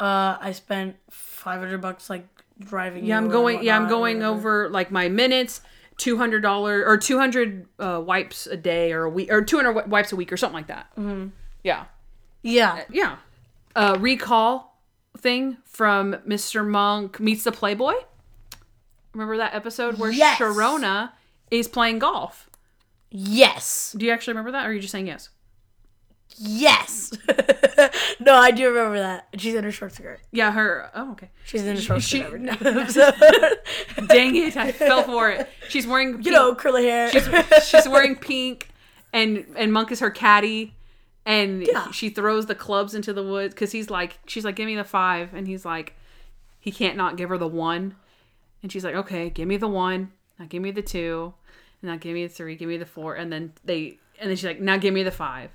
uh, 0.00 0.38
I 0.40 0.52
spent 0.52 0.96
500 1.10 1.80
bucks 1.80 2.10
like 2.10 2.26
driving. 2.58 3.04
yeah, 3.04 3.14
you 3.14 3.18
I'm 3.18 3.24
and 3.24 3.32
going. 3.32 3.62
Yeah, 3.62 3.76
I'm 3.76 3.82
whatnot 3.82 3.90
going 3.98 4.16
whatever. 4.18 4.34
over 4.64 4.68
like 4.70 4.90
my 4.90 5.08
minutes, 5.08 5.60
two 5.98 6.16
hundred 6.16 6.40
dollar 6.40 6.84
or 6.84 6.96
two 6.98 7.18
hundred 7.18 7.66
uh, 7.78 8.02
wipes 8.04 8.46
a 8.48 8.56
day 8.56 8.92
or 8.92 9.04
a 9.04 9.10
week 9.10 9.30
or 9.32 9.42
two 9.42 9.56
hundred 9.56 9.88
wipes 9.88 10.10
a 10.12 10.16
week 10.16 10.32
or 10.32 10.36
something 10.36 10.56
like 10.56 10.66
that. 10.66 10.90
Mm-hmm. 10.96 11.28
Yeah, 11.62 11.84
Yeah. 12.42 12.82
yeah. 12.90 13.16
Uh, 13.76 13.96
recall 14.00 14.71
thing 15.22 15.56
from 15.64 16.14
Mr. 16.26 16.66
Monk 16.66 17.18
meets 17.20 17.44
the 17.44 17.52
Playboy. 17.52 17.94
Remember 19.14 19.36
that 19.38 19.54
episode 19.54 19.98
where 19.98 20.10
Yes. 20.10 20.38
Sharona 20.38 21.12
is 21.50 21.68
playing 21.68 21.98
golf? 22.00 22.48
Yes. 23.10 23.94
Do 23.96 24.06
you 24.06 24.12
actually 24.12 24.32
remember 24.32 24.52
that, 24.52 24.66
or 24.66 24.70
are 24.70 24.72
you 24.72 24.80
just 24.80 24.92
saying 24.92 25.06
yes? 25.06 25.28
Yes. 26.38 27.12
no, 28.20 28.34
I 28.34 28.52
do 28.52 28.66
remember 28.68 28.98
that. 28.98 29.28
She's 29.36 29.54
in 29.54 29.66
a 29.66 29.70
short 29.70 29.92
skirt. 29.92 30.18
Yeah, 30.30 30.50
her. 30.50 30.90
Oh, 30.94 31.12
okay. 31.12 31.28
She's 31.44 31.62
in 31.62 31.76
a 31.76 31.80
short 31.80 32.02
She- 32.02 32.20
skirt 32.22 32.40
episode. 32.48 33.14
Dang 34.08 34.34
it! 34.36 34.56
I 34.56 34.72
fell 34.72 35.02
for 35.02 35.30
it. 35.30 35.46
She's 35.68 35.86
wearing. 35.86 36.14
Pink, 36.14 36.26
you 36.26 36.32
know, 36.32 36.54
curly 36.54 36.84
hair. 36.84 37.10
she's, 37.10 37.28
she's 37.68 37.86
wearing 37.86 38.16
pink, 38.16 38.70
and 39.12 39.44
and 39.56 39.74
Monk 39.74 39.92
is 39.92 40.00
her 40.00 40.10
caddy, 40.10 40.74
and 41.24 41.66
Yeah. 41.66 41.90
she 41.90 42.08
throws 42.10 42.46
the 42.46 42.54
clubs 42.54 42.94
into 42.94 43.12
the 43.12 43.22
woods 43.22 43.54
because 43.54 43.72
he's 43.72 43.90
like, 43.90 44.18
she's 44.26 44.44
like, 44.44 44.56
give 44.56 44.66
me 44.66 44.76
the 44.76 44.84
five, 44.84 45.32
and 45.34 45.46
he's 45.46 45.64
like, 45.64 45.94
he 46.60 46.70
can't 46.70 46.96
not 46.96 47.16
give 47.16 47.28
her 47.28 47.38
the 47.38 47.46
one, 47.48 47.94
and 48.62 48.70
she's 48.72 48.84
like, 48.84 48.94
okay, 48.94 49.30
give 49.30 49.48
me 49.48 49.56
the 49.56 49.68
one, 49.68 50.12
now 50.38 50.46
give 50.48 50.62
me 50.62 50.70
the 50.70 50.82
two, 50.82 51.34
and 51.80 51.90
now 51.90 51.96
give 51.96 52.14
me 52.14 52.26
the 52.26 52.32
three, 52.32 52.56
give 52.56 52.68
me 52.68 52.76
the 52.76 52.86
four, 52.86 53.14
and 53.14 53.32
then 53.32 53.52
they, 53.64 53.98
and 54.20 54.28
then 54.30 54.36
she's 54.36 54.44
like, 54.46 54.60
now 54.60 54.76
give 54.76 54.94
me 54.94 55.02
the 55.02 55.10
five. 55.10 55.50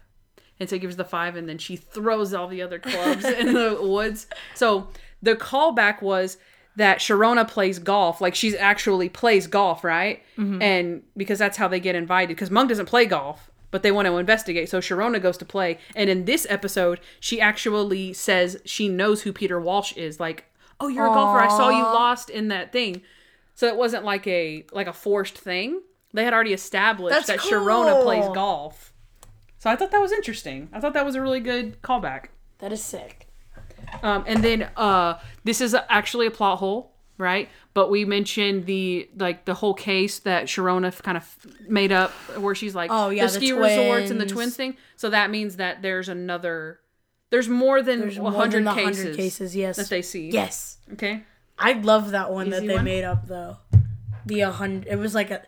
And 0.59 0.67
so 0.67 0.75
he 0.75 0.79
gives 0.79 0.95
the 0.95 1.05
five, 1.05 1.35
and 1.35 1.47
then 1.47 1.57
she 1.59 1.75
throws 1.75 2.33
all 2.33 2.47
the 2.47 2.61
other 2.61 2.79
clubs 2.79 3.23
in 3.41 3.53
the 3.53 3.77
woods. 3.81 4.25
So 4.55 4.87
the 5.21 5.35
callback 5.35 6.01
was 6.01 6.37
that 6.77 6.99
Sharona 6.99 7.47
plays 7.47 7.79
golf, 7.79 8.21
like 8.21 8.35
she's 8.35 8.55
actually 8.55 9.07
plays 9.09 9.47
golf, 9.47 9.83
right? 9.83 10.21
Mm-hmm. 10.37 10.61
And 10.61 11.03
because 11.15 11.39
that's 11.39 11.57
how 11.57 11.67
they 11.67 11.79
get 11.79 11.95
invited, 11.95 12.29
because 12.35 12.51
Monk 12.51 12.69
doesn't 12.69 12.85
play 12.87 13.05
golf, 13.05 13.49
but 13.71 13.83
they 13.83 13.91
want 13.91 14.05
to 14.07 14.17
investigate. 14.17 14.69
So 14.69 14.79
Sharona 14.79 15.21
goes 15.21 15.37
to 15.37 15.45
play, 15.45 15.77
and 15.95 16.09
in 16.09 16.25
this 16.25 16.47
episode, 16.49 16.99
she 17.19 17.41
actually 17.41 18.13
says 18.13 18.61
she 18.65 18.87
knows 18.87 19.23
who 19.23 19.33
Peter 19.33 19.59
Walsh 19.59 19.93
is. 19.97 20.19
Like, 20.19 20.45
oh, 20.79 20.87
you're 20.87 21.05
a 21.05 21.09
golfer. 21.09 21.39
I 21.39 21.49
saw 21.49 21.69
you 21.69 21.83
lost 21.83 22.29
in 22.29 22.47
that 22.49 22.71
thing. 22.71 23.01
So 23.55 23.67
it 23.67 23.75
wasn't 23.75 24.03
like 24.03 24.27
a 24.27 24.65
like 24.71 24.87
a 24.87 24.93
forced 24.93 25.37
thing. 25.37 25.81
They 26.13 26.23
had 26.23 26.33
already 26.33 26.53
established 26.53 27.15
That's 27.15 27.27
that 27.27 27.39
Sharona 27.39 28.03
plays 28.03 28.25
golf. 28.33 28.93
So 29.59 29.69
I 29.69 29.75
thought 29.75 29.91
that 29.91 29.99
was 30.01 30.11
interesting. 30.11 30.69
I 30.71 30.79
thought 30.79 30.93
that 30.93 31.05
was 31.05 31.15
a 31.15 31.21
really 31.21 31.39
good 31.39 31.81
callback. 31.81 32.27
that 32.59 32.71
is 32.71 32.83
sick. 32.83 33.27
Um, 34.03 34.23
and 34.27 34.43
then 34.43 34.69
uh, 34.77 35.19
this 35.43 35.61
is 35.61 35.75
actually 35.89 36.27
a 36.27 36.31
plot 36.31 36.59
hole, 36.59 36.93
right? 37.17 37.49
But 37.73 37.89
we 37.89 38.05
mentioned 38.05 38.65
the 38.65 39.09
like 39.17 39.45
the 39.45 39.53
whole 39.53 39.73
case 39.73 40.19
that 40.19 40.45
Sharona 40.45 41.01
kind 41.03 41.17
of 41.17 41.37
made 41.67 41.91
up, 41.91 42.11
where 42.37 42.55
she's 42.55 42.75
like, 42.75 42.89
Oh, 42.91 43.09
yeah, 43.09 43.25
the 43.25 43.31
the 43.33 43.35
ski 43.39 43.51
resorts 43.53 44.09
and 44.11 44.19
the 44.19 44.25
twins. 44.25 44.31
twins 44.33 44.55
thing. 44.55 44.77
So 44.95 45.09
that 45.09 45.29
means 45.29 45.57
that 45.57 45.81
there's 45.81 46.09
another 46.09 46.79
There's 47.29 47.49
more 47.49 47.81
than 47.81 47.99
There's 48.01 48.19
100, 48.19 48.63
more 48.63 48.73
than 48.73 48.75
cases, 48.85 49.03
100 49.05 49.15
cases, 49.17 49.55
yes. 49.55 49.75
that 49.77 49.89
they 49.89 50.01
see. 50.01 50.29
Yes. 50.29 50.77
Okay. 50.93 51.23
I 51.59 51.73
love 51.73 52.11
that 52.11 52.31
one 52.31 52.49
that 52.51 52.65
they 52.65 52.75
one? 52.75 52.85
made 52.85 53.03
up 53.03 53.27
though. 53.27 53.57
The 54.25 54.41
100 54.43 54.87
it 54.87 54.97
was 54.97 55.15
like 55.15 55.31
a 55.31 55.41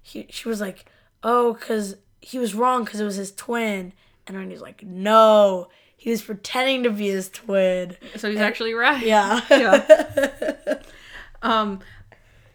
he, 0.00 0.26
she 0.30 0.48
was 0.48 0.60
like, 0.60 0.86
"Oh, 1.22 1.56
cuz 1.60 1.94
he 2.20 2.38
was 2.38 2.54
wrong 2.54 2.84
cuz 2.84 2.98
it 3.00 3.04
was 3.04 3.14
his 3.16 3.32
twin." 3.32 3.92
And 4.26 4.36
then 4.36 4.50
he's 4.50 4.60
like, 4.60 4.82
"No, 4.84 5.68
he 5.96 6.10
was 6.10 6.22
pretending 6.22 6.82
to 6.84 6.90
be 6.90 7.08
his 7.08 7.28
twin." 7.30 7.96
So 8.16 8.28
he's 8.30 8.40
actually 8.40 8.74
right. 8.74 9.04
Yeah. 9.06 9.40
Yeah. 9.50 10.78
um 11.42 11.80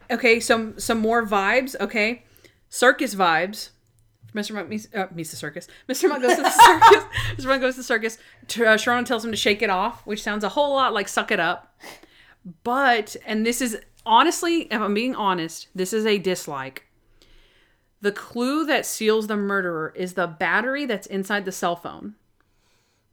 okay, 0.10 0.40
some 0.40 0.80
some 0.80 1.00
more 1.00 1.26
vibes, 1.26 1.76
okay? 1.80 2.24
Circus 2.70 3.16
vibes. 3.16 3.70
Mr. 4.36 4.54
Monk 4.54 4.70
meets, 4.70 4.88
uh, 4.94 5.08
meets 5.16 5.32
the 5.32 5.36
circus. 5.38 5.68
Mr. 5.88 6.10
Monk 6.10 6.22
goes 6.22 6.36
to 6.36 6.44
the 6.44 6.50
circus. 6.50 7.04
Mr. 7.38 7.46
Monk 7.48 7.62
goes 7.62 7.74
to 7.76 7.80
the 7.80 7.84
circus. 7.84 8.18
Uh, 8.60 8.78
Sharon 8.78 9.06
tells 9.06 9.26
him 9.26 9.32
to 9.32 9.38
shake 9.38 9.62
it 9.62 9.70
off, 9.70 10.06
which 10.06 10.22
sounds 10.22 10.44
a 10.44 10.50
whole 10.50 10.74
lot 10.76 10.94
like 10.94 11.08
suck 11.08 11.32
it 11.32 11.40
up. 11.40 11.76
But, 12.64 13.16
and 13.26 13.46
this 13.46 13.62
is 13.62 13.80
honestly, 14.06 14.64
if 14.64 14.80
I'm 14.80 14.94
being 14.94 15.16
honest, 15.16 15.68
this 15.74 15.92
is 15.92 16.06
a 16.06 16.18
dislike. 16.20 16.84
The 18.02 18.12
clue 18.12 18.66
that 18.68 18.86
seals 18.86 19.28
the 19.28 19.38
murderer 19.38 19.92
is 19.96 20.14
the 20.14 20.28
battery 20.28 20.86
that's 20.86 21.08
inside 21.08 21.46
the 21.46 21.52
cell 21.52 21.76
phone. 21.76 22.16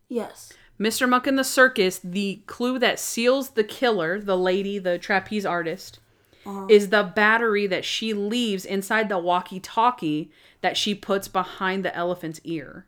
yes. 0.08 0.52
Mr. 0.78 1.08
Monk 1.08 1.26
in 1.26 1.36
the 1.36 1.44
Circus, 1.44 2.00
the 2.02 2.42
clue 2.46 2.78
that 2.78 2.98
seals 2.98 3.50
the 3.50 3.64
killer, 3.64 4.20
the 4.20 4.36
lady, 4.36 4.78
the 4.78 4.98
trapeze 4.98 5.46
artist, 5.46 6.00
uh-huh. 6.44 6.66
is 6.68 6.88
the 6.88 7.02
battery 7.02 7.66
that 7.66 7.84
she 7.84 8.12
leaves 8.12 8.64
inside 8.64 9.08
the 9.08 9.18
walkie 9.18 9.60
talkie 9.60 10.32
that 10.60 10.76
she 10.76 10.94
puts 10.94 11.28
behind 11.28 11.84
the 11.84 11.94
elephant's 11.94 12.40
ear. 12.44 12.86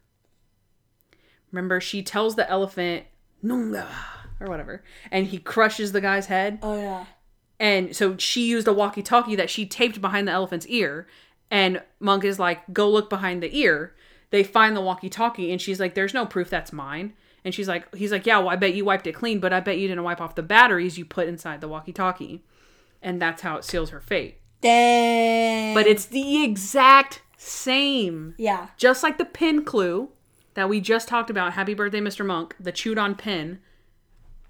Remember, 1.52 1.80
she 1.80 2.02
tells 2.02 2.34
the 2.34 2.48
elephant, 2.50 3.04
Nunga, 3.42 3.86
or 4.40 4.48
whatever, 4.48 4.82
and 5.10 5.26
he 5.26 5.38
crushes 5.38 5.92
the 5.92 6.00
guy's 6.00 6.26
head. 6.26 6.58
Oh 6.62 6.76
yeah. 6.76 7.06
And 7.58 7.96
so 7.96 8.16
she 8.18 8.46
used 8.46 8.68
a 8.68 8.72
walkie 8.72 9.02
talkie 9.02 9.36
that 9.36 9.48
she 9.48 9.64
taped 9.64 10.00
behind 10.00 10.28
the 10.28 10.32
elephant's 10.32 10.66
ear. 10.66 11.06
And 11.50 11.82
Monk 12.00 12.24
is 12.24 12.38
like, 12.38 12.72
go 12.72 12.90
look 12.90 13.08
behind 13.08 13.42
the 13.42 13.56
ear. 13.56 13.94
They 14.30 14.42
find 14.42 14.76
the 14.76 14.80
walkie 14.80 15.08
talkie, 15.08 15.52
and 15.52 15.60
she's 15.60 15.80
like, 15.80 15.94
there's 15.94 16.12
no 16.12 16.26
proof 16.26 16.50
that's 16.50 16.72
mine. 16.72 17.14
And 17.46 17.54
she's 17.54 17.68
like, 17.68 17.94
he's 17.94 18.10
like, 18.10 18.26
yeah, 18.26 18.38
well, 18.38 18.48
I 18.48 18.56
bet 18.56 18.74
you 18.74 18.84
wiped 18.84 19.06
it 19.06 19.12
clean, 19.12 19.38
but 19.38 19.52
I 19.52 19.60
bet 19.60 19.78
you 19.78 19.86
didn't 19.86 20.02
wipe 20.02 20.20
off 20.20 20.34
the 20.34 20.42
batteries 20.42 20.98
you 20.98 21.04
put 21.04 21.28
inside 21.28 21.60
the 21.60 21.68
walkie 21.68 21.92
talkie. 21.92 22.42
And 23.00 23.22
that's 23.22 23.42
how 23.42 23.56
it 23.56 23.62
seals 23.64 23.90
her 23.90 24.00
fate. 24.00 24.38
Dang. 24.60 25.72
But 25.72 25.86
it's 25.86 26.06
the 26.06 26.42
exact 26.42 27.22
same. 27.36 28.34
yeah. 28.36 28.70
Just 28.76 29.04
like 29.04 29.16
the 29.16 29.24
pin 29.24 29.64
clue 29.64 30.08
that 30.54 30.68
we 30.68 30.80
just 30.80 31.06
talked 31.06 31.30
about, 31.30 31.52
Happy 31.52 31.72
Birthday, 31.72 32.00
Mr. 32.00 32.26
Monk, 32.26 32.56
the 32.58 32.72
chewed 32.72 32.98
on 32.98 33.14
pin. 33.14 33.60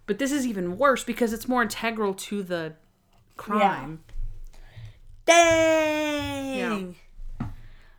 But 0.06 0.18
this 0.18 0.32
is 0.32 0.46
even 0.46 0.78
worse 0.78 1.04
because 1.04 1.34
it's 1.34 1.46
more 1.46 1.60
integral 1.60 2.14
to 2.14 2.42
the 2.42 2.76
crime. 3.36 4.04
Dang. 5.26 6.96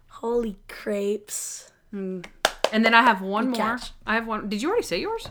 Holy 0.08 0.58
crepes. 0.68 1.72
Mm. 1.94 2.26
And 2.72 2.84
then 2.86 2.94
I 2.94 3.02
have 3.02 3.22
one 3.22 3.52
Good 3.52 3.60
more. 3.60 3.78
catch. 3.78 3.92
I 4.06 4.16
have 4.16 4.28
one. 4.28 4.50
Did 4.50 4.62
you 4.62 4.70
already 4.70 4.84
say 4.84 5.00
yours? 5.00 5.28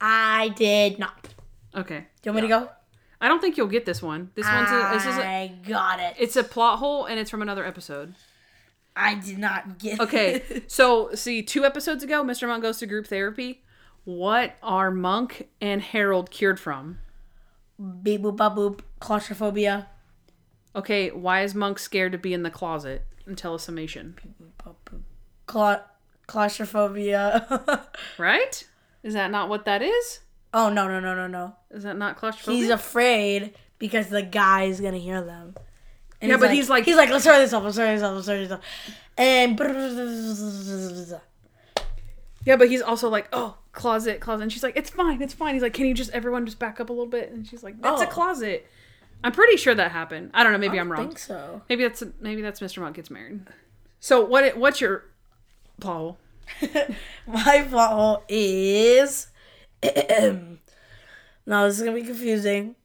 I 0.00 0.48
did 0.50 0.98
not. 0.98 1.28
Okay. 1.74 1.98
Do 2.00 2.30
you 2.30 2.32
want 2.32 2.36
me 2.36 2.40
to 2.42 2.48
go? 2.48 2.70
I 3.20 3.28
don't 3.28 3.40
think 3.40 3.56
you'll 3.56 3.68
get 3.68 3.84
this 3.86 4.02
one. 4.02 4.30
This 4.34 4.46
one's 4.46 4.70
a, 4.70 4.90
this 4.92 5.06
is 5.06 5.16
a, 5.16 5.24
I 5.26 5.54
got 5.66 6.00
it. 6.00 6.16
it's 6.18 6.34
a 6.34 6.42
plot 6.42 6.80
hole 6.80 7.04
and 7.04 7.20
it's 7.20 7.30
from 7.30 7.40
another 7.40 7.64
episode. 7.64 8.14
I 8.96 9.14
did 9.14 9.38
not 9.38 9.78
get 9.78 9.94
it. 9.94 10.00
Okay. 10.00 10.42
it. 10.50 10.70
so, 10.70 11.14
see, 11.14 11.42
two 11.42 11.64
episodes 11.64 12.02
ago, 12.02 12.24
Mr. 12.24 12.48
Monk 12.48 12.62
goes 12.62 12.78
to 12.78 12.86
group 12.86 13.06
therapy. 13.06 13.62
What 14.04 14.56
are 14.62 14.90
Monk 14.90 15.48
and 15.60 15.80
Harold 15.80 16.30
cured 16.30 16.58
from? 16.58 16.98
Beep 18.02 18.22
boop 18.22 18.36
bop 18.36 18.56
boop. 18.56 18.80
Claustrophobia. 18.98 19.88
Okay, 20.74 21.10
why 21.10 21.42
is 21.42 21.54
Monk 21.54 21.78
scared 21.78 22.12
to 22.12 22.18
be 22.18 22.34
in 22.34 22.42
the 22.42 22.50
closet? 22.50 23.04
Tell 23.36 23.54
a 23.54 23.60
summation. 23.60 24.16
Boop, 24.42 24.74
boop, 24.74 24.74
boop. 24.84 25.00
Cla- 25.46 25.84
claustrophobia. 26.26 27.86
Right? 28.18 28.66
Is 29.02 29.14
that 29.14 29.30
not 29.30 29.48
what 29.48 29.64
that 29.64 29.82
is? 29.82 30.20
oh 30.54 30.68
no 30.68 30.86
no 30.86 31.00
no 31.00 31.14
no 31.14 31.26
no. 31.26 31.56
Is 31.70 31.82
that 31.84 31.96
not 31.96 32.16
claustrophobia? 32.16 32.60
He's 32.60 32.70
afraid 32.70 33.54
because 33.78 34.08
the 34.08 34.22
guy 34.22 34.64
is 34.64 34.80
gonna 34.80 34.98
hear 34.98 35.22
them. 35.22 35.54
And 36.20 36.30
Yeah, 36.30 36.36
but 36.36 36.52
he's 36.52 36.68
like- 36.70 36.84
he's 36.84 36.96
like 36.96 37.10
let's 37.10 37.24
start 37.24 37.38
this 37.38 37.52
off. 37.52 37.62
Let's 37.64 37.76
start 37.76 37.88
this 37.94 38.02
off. 38.02 38.14
Let's 38.14 38.26
start 38.26 38.40
this 38.40 38.52
off. 38.52 38.60
And 39.18 39.58
Yeah, 42.44 42.56
but 42.56 42.68
he's 42.68 42.82
also 42.82 43.08
like, 43.08 43.28
oh, 43.32 43.56
closet, 43.72 44.20
closet. 44.20 44.42
And 44.42 44.52
she's 44.52 44.62
like, 44.64 44.76
it's 44.76 44.90
fine, 44.90 45.22
it's 45.22 45.32
fine. 45.34 45.54
He's 45.54 45.62
like, 45.62 45.74
can 45.74 45.86
you 45.86 45.94
just, 45.94 46.10
everyone 46.10 46.44
just 46.44 46.58
back 46.58 46.80
up 46.80 46.90
a 46.90 46.92
little 46.92 47.06
bit? 47.06 47.30
And 47.30 47.46
she's 47.46 47.62
like, 47.62 47.80
that's 47.80 48.02
a 48.02 48.06
Oh. 48.06 48.10
closet. 48.10 48.66
I'm 49.24 49.30
pretty 49.32 49.56
sure 49.56 49.74
that 49.74 49.92
happened. 49.92 50.32
I 50.34 50.42
don't 50.42 50.52
know. 50.52 50.58
Maybe 50.58 50.80
I'm 50.80 50.90
I 50.90 50.96
wrong. 50.96 51.06
think 51.06 51.18
so. 51.20 51.62
Maybe 51.68 51.84
that's 51.84 52.02
maybe 52.20 52.42
that's 52.42 52.58
Mr. 52.58 52.78
Monk 52.80 52.96
gets 52.96 53.08
married. 53.08 53.42
So 54.00 54.24
what? 54.24 54.56
What's 54.56 54.80
your 54.80 55.04
plot 55.80 55.96
hole? 55.96 56.18
My 57.26 57.66
plot 57.68 57.92
hole 57.92 58.24
is. 58.28 59.28
now 59.82 61.66
this 61.66 61.78
is 61.78 61.84
gonna 61.84 61.94
be 61.94 62.02
confusing. 62.06 62.76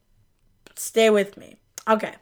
Stay 0.76 1.10
with 1.10 1.38
me. 1.38 1.58
Okay. 1.88 2.14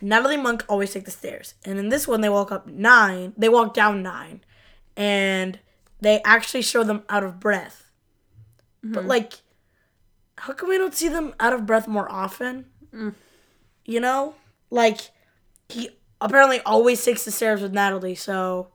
Natalie 0.00 0.36
Monk 0.36 0.64
always 0.68 0.92
take 0.92 1.04
the 1.04 1.10
stairs, 1.10 1.54
and 1.64 1.78
in 1.78 1.88
this 1.88 2.06
one 2.06 2.20
they 2.20 2.28
walk 2.28 2.52
up 2.52 2.66
nine. 2.66 3.32
They 3.36 3.48
walk 3.48 3.74
down 3.74 4.02
nine, 4.02 4.42
and 4.96 5.58
they 6.00 6.20
actually 6.24 6.62
show 6.62 6.84
them 6.84 7.04
out 7.08 7.24
of 7.24 7.40
breath. 7.40 7.90
But 8.82 9.00
mm-hmm. 9.00 9.08
like, 9.08 9.32
how 10.36 10.52
come 10.52 10.68
we 10.68 10.76
don't 10.76 10.94
see 10.94 11.08
them 11.08 11.34
out 11.40 11.54
of 11.54 11.64
breath 11.64 11.88
more 11.88 12.10
often? 12.10 12.66
Mm. 12.92 13.14
You 13.86 14.00
know, 14.00 14.34
like 14.70 15.10
he 15.68 15.90
apparently 16.20 16.60
always 16.60 17.02
takes 17.02 17.24
the 17.24 17.30
stairs 17.30 17.62
with 17.62 17.72
Natalie, 17.72 18.14
so 18.14 18.68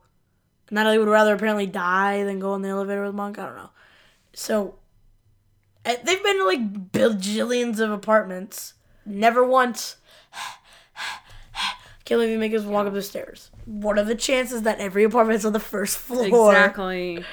Natalie 0.70 0.98
would 0.98 1.08
rather 1.08 1.34
apparently 1.34 1.66
die 1.66 2.24
than 2.24 2.38
go 2.38 2.54
in 2.54 2.62
the 2.62 2.68
elevator 2.68 3.04
with 3.04 3.14
Monk. 3.14 3.38
I 3.38 3.46
don't 3.46 3.56
know. 3.56 3.70
So 4.32 4.76
eh, 5.84 5.96
they've 6.02 6.22
been 6.22 6.38
to 6.38 6.44
like 6.44 6.92
bajillions 6.92 7.80
of 7.80 7.90
apartments. 7.90 8.74
Never 9.04 9.44
once. 9.44 9.96
Can't 12.04 12.18
believe 12.18 12.30
you 12.30 12.38
make 12.38 12.54
us 12.54 12.62
walk 12.62 12.86
up 12.86 12.92
the 12.92 13.02
stairs. 13.02 13.50
What 13.64 13.98
are 13.98 14.04
the 14.04 14.14
chances 14.14 14.62
that 14.62 14.78
every 14.78 15.04
apartment's 15.04 15.44
on 15.44 15.52
the 15.52 15.60
first 15.60 15.96
floor? 15.98 16.52
Exactly. 16.52 17.24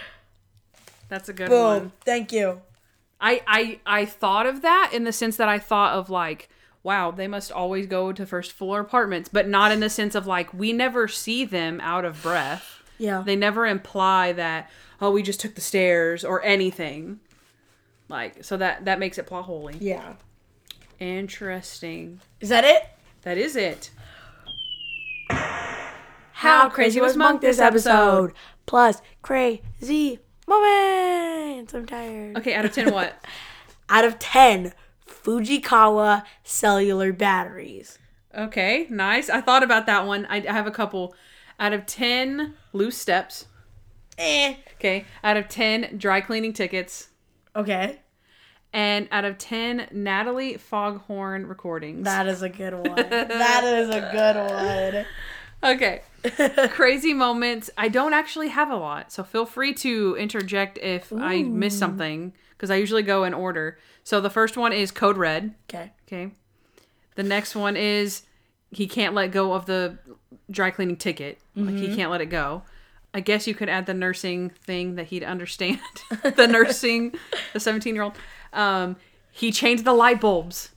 That's 1.09 1.29
a 1.29 1.33
good 1.33 1.49
Boom. 1.49 1.63
one. 1.63 1.91
Thank 2.03 2.31
you. 2.31 2.61
I, 3.19 3.41
I 3.47 3.79
I 3.85 4.05
thought 4.05 4.45
of 4.45 4.61
that 4.61 4.91
in 4.93 5.03
the 5.03 5.11
sense 5.11 5.37
that 5.37 5.49
I 5.49 5.57
thought 5.57 5.93
of 5.93 6.09
like, 6.09 6.49
wow, 6.83 7.09
they 7.11 7.27
must 7.27 7.51
always 7.51 7.87
go 7.87 8.11
to 8.11 8.25
first 8.25 8.51
floor 8.51 8.79
apartments, 8.79 9.29
but 9.31 9.47
not 9.47 9.71
in 9.71 9.79
the 9.79 9.89
sense 9.89 10.13
of 10.13 10.27
like 10.27 10.53
we 10.53 10.73
never 10.73 11.07
see 11.07 11.43
them 11.43 11.79
out 11.81 12.05
of 12.05 12.21
breath. 12.21 12.76
Yeah. 12.97 13.23
They 13.25 13.35
never 13.35 13.65
imply 13.65 14.33
that 14.33 14.69
oh 15.01 15.11
we 15.11 15.21
just 15.23 15.39
took 15.39 15.55
the 15.55 15.61
stairs 15.61 16.23
or 16.23 16.43
anything. 16.43 17.19
Like 18.09 18.43
so 18.43 18.57
that 18.57 18.85
that 18.85 18.99
makes 18.99 19.17
it 19.17 19.25
plot 19.27 19.45
holy. 19.45 19.75
yeah. 19.79 20.13
Interesting. 20.99 22.19
Is 22.39 22.49
that 22.49 22.63
it? 22.63 22.83
That 23.21 23.37
is 23.37 23.55
it. 23.55 23.91
How 25.29 26.69
crazy 26.69 27.01
was 27.01 27.15
Monk 27.15 27.41
this 27.41 27.59
episode? 27.59 28.33
Plus 28.65 29.01
crazy 29.21 30.19
moments. 30.47 31.73
I'm 31.73 31.85
tired. 31.85 32.37
Okay, 32.37 32.53
out 32.53 32.65
of 32.65 32.73
10 32.73 32.93
what? 32.93 33.23
Out 33.89 34.03
of 34.03 34.19
10 34.19 34.73
Fujikawa 35.07 36.23
cellular 36.43 37.13
batteries. 37.13 37.97
Okay, 38.37 38.85
nice. 38.89 39.29
I 39.29 39.39
thought 39.39 39.63
about 39.63 39.85
that 39.85 40.05
one. 40.05 40.25
I, 40.29 40.37
I 40.37 40.51
have 40.51 40.67
a 40.67 40.71
couple. 40.71 41.15
Out 41.59 41.73
of 41.73 41.85
10 41.85 42.53
loose 42.73 42.97
steps. 42.97 43.45
Eh. 44.17 44.55
Okay, 44.75 45.05
out 45.23 45.37
of 45.37 45.47
10 45.47 45.97
dry 45.97 46.21
cleaning 46.21 46.53
tickets. 46.53 47.09
Okay. 47.55 47.99
And 48.73 49.07
out 49.11 49.25
of 49.25 49.37
10 49.37 49.87
Natalie 49.91 50.57
Foghorn 50.57 51.47
recordings. 51.47 52.03
That 52.03 52.27
is 52.27 52.41
a 52.41 52.49
good 52.49 52.73
one. 52.73 52.95
that 52.95 53.63
is 53.63 53.89
a 53.89 54.09
good 54.11 54.35
one. 54.35 55.05
Okay. 55.63 56.01
Crazy 56.69 57.13
moments. 57.13 57.69
I 57.77 57.87
don't 57.87 58.13
actually 58.13 58.49
have 58.49 58.69
a 58.69 58.75
lot, 58.75 59.11
so 59.11 59.23
feel 59.23 59.45
free 59.45 59.73
to 59.75 60.15
interject 60.19 60.77
if 60.77 61.11
I 61.11 61.41
miss 61.43 61.77
something 61.77 62.33
because 62.51 62.69
I 62.69 62.75
usually 62.75 63.03
go 63.03 63.23
in 63.23 63.33
order. 63.33 63.79
So 64.03 64.21
the 64.21 64.29
first 64.29 64.57
one 64.57 64.73
is 64.73 64.91
Code 64.91 65.17
Red. 65.17 65.55
Okay. 65.69 65.91
Okay. 66.07 66.31
The 67.15 67.23
next 67.23 67.55
one 67.55 67.75
is 67.75 68.23
he 68.71 68.87
can't 68.87 69.13
let 69.13 69.31
go 69.31 69.53
of 69.53 69.65
the 69.65 69.97
dry 70.51 70.71
cleaning 70.71 70.97
ticket. 70.97 71.39
Like 71.55 71.75
he 71.75 71.95
can't 71.95 72.11
let 72.11 72.21
it 72.21 72.27
go. 72.27 72.63
I 73.13 73.19
guess 73.21 73.47
you 73.47 73.55
could 73.55 73.69
add 73.69 73.85
the 73.87 73.93
nursing 73.93 74.49
thing 74.49 74.95
that 74.95 75.07
he'd 75.07 75.23
understand. 75.23 75.79
the 76.23 76.47
nursing, 76.47 77.15
the 77.53 77.59
17 77.59 77.95
year 77.95 78.03
old. 78.03 78.13
Um, 78.53 78.95
he 79.31 79.51
changed 79.51 79.85
the 79.85 79.93
light 79.93 80.21
bulbs. 80.21 80.69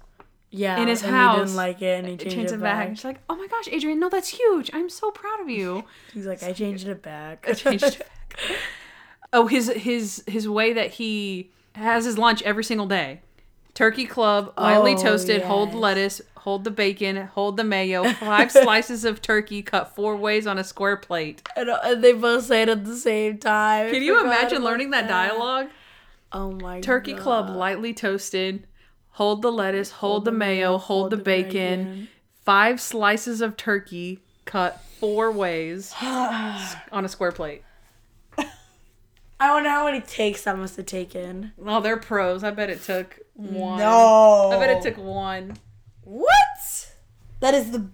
Yeah. 0.53 0.81
In 0.81 0.89
his 0.89 1.03
and 1.03 1.13
He 1.13 1.17
house. 1.17 1.39
didn't 1.39 1.57
like 1.57 1.83
it 1.83 1.99
and 1.99 2.09
he 2.09 2.17
changed, 2.17 2.35
Changed 2.37 2.53
it 2.53 2.57
it 2.57 2.61
back. 2.63 2.89
back. 2.89 2.97
She's 2.97 3.05
like, 3.05 3.21
oh 3.29 3.37
my 3.37 3.47
gosh, 3.47 3.69
Adrian, 3.71 4.01
no, 4.01 4.09
that's 4.09 4.29
huge. 4.29 4.71
I'm 4.73 4.89
so 4.89 5.11
proud 5.11 5.41
of 5.41 5.49
you. 5.49 5.85
He's 6.15 6.27
like, 6.27 6.43
I 6.43 6.53
changed 6.53 6.89
it 6.89 7.03
back. 7.03 7.45
I 7.49 7.53
changed 7.53 7.85
it 7.85 7.99
back. 7.99 8.09
Oh, 9.33 9.47
his 9.47 9.69
his 9.77 10.25
his 10.27 10.49
way 10.49 10.73
that 10.73 10.91
he 10.93 11.51
has 11.77 12.05
his 12.05 12.19
lunch 12.19 12.43
every 12.43 12.65
single 12.65 12.87
day. 12.89 13.21
Turkey 13.81 14.05
club, 14.05 14.53
lightly 14.59 14.93
Oh, 14.93 15.03
toasted, 15.03 15.41
hold 15.41 15.73
the 15.73 15.79
lettuce, 15.79 16.21
hold 16.37 16.65
the 16.65 16.71
bacon, 16.71 17.17
hold 17.29 17.57
the 17.57 17.65
mayo, 17.65 18.05
five 18.13 18.53
slices 18.53 19.07
of 19.07 19.23
turkey 19.23 19.63
cut 19.63 19.97
four 19.97 20.17
ways 20.19 20.47
on 20.47 20.59
a 20.59 20.65
square 20.65 20.99
plate. 20.99 21.41
And, 21.57 21.71
uh, 21.71 21.79
and 21.85 22.05
they 22.05 22.13
both 22.13 22.45
say 22.45 22.61
it 22.61 22.69
at 22.69 22.85
the 22.85 22.95
same 22.95 23.39
time. 23.39 23.91
Can 23.91 24.03
you 24.03 24.21
imagine 24.21 24.63
learning 24.63 24.91
that 24.91 25.09
dialogue? 25.09 25.69
Oh 26.31 26.51
my 26.51 26.83
Turkey 26.83 27.15
God. 27.15 27.23
club, 27.23 27.49
lightly 27.57 27.95
toasted, 27.95 28.67
hold 29.13 29.41
the 29.41 29.51
lettuce, 29.51 29.93
hold, 29.93 30.27
the 30.27 30.31
mayo, 30.33 30.77
hold, 30.77 31.09
the, 31.09 31.17
bacon, 31.17 31.85
bacon. 31.85 32.09
five 32.45 32.83
slices 32.83 33.41
of 33.41 33.57
turkey 33.57 34.21
cut 34.45 34.79
four 34.99 35.33
ways 35.33 35.95
on 36.03 37.07
a 37.07 37.09
square 37.09 37.33
plate. 37.33 37.63
I 39.43 39.55
wonder 39.55 39.71
how 39.71 39.87
many 39.87 40.03
takes 40.03 40.45
that 40.45 40.59
must 40.59 40.77
have 40.77 40.85
taken. 40.85 41.53
Well, 41.57 41.81
they're 41.81 41.97
pros. 41.97 42.45
I 42.45 42.51
bet 42.51 42.69
it 42.69 42.83
took 42.83 43.19
one. 43.41 43.79
No. 43.79 44.51
I 44.53 44.59
bet 44.59 44.71
it 44.71 44.83
took 44.83 45.03
one. 45.03 45.57
What? 46.03 46.93
That 47.41 47.55
is 47.55 47.71
the 47.71 47.89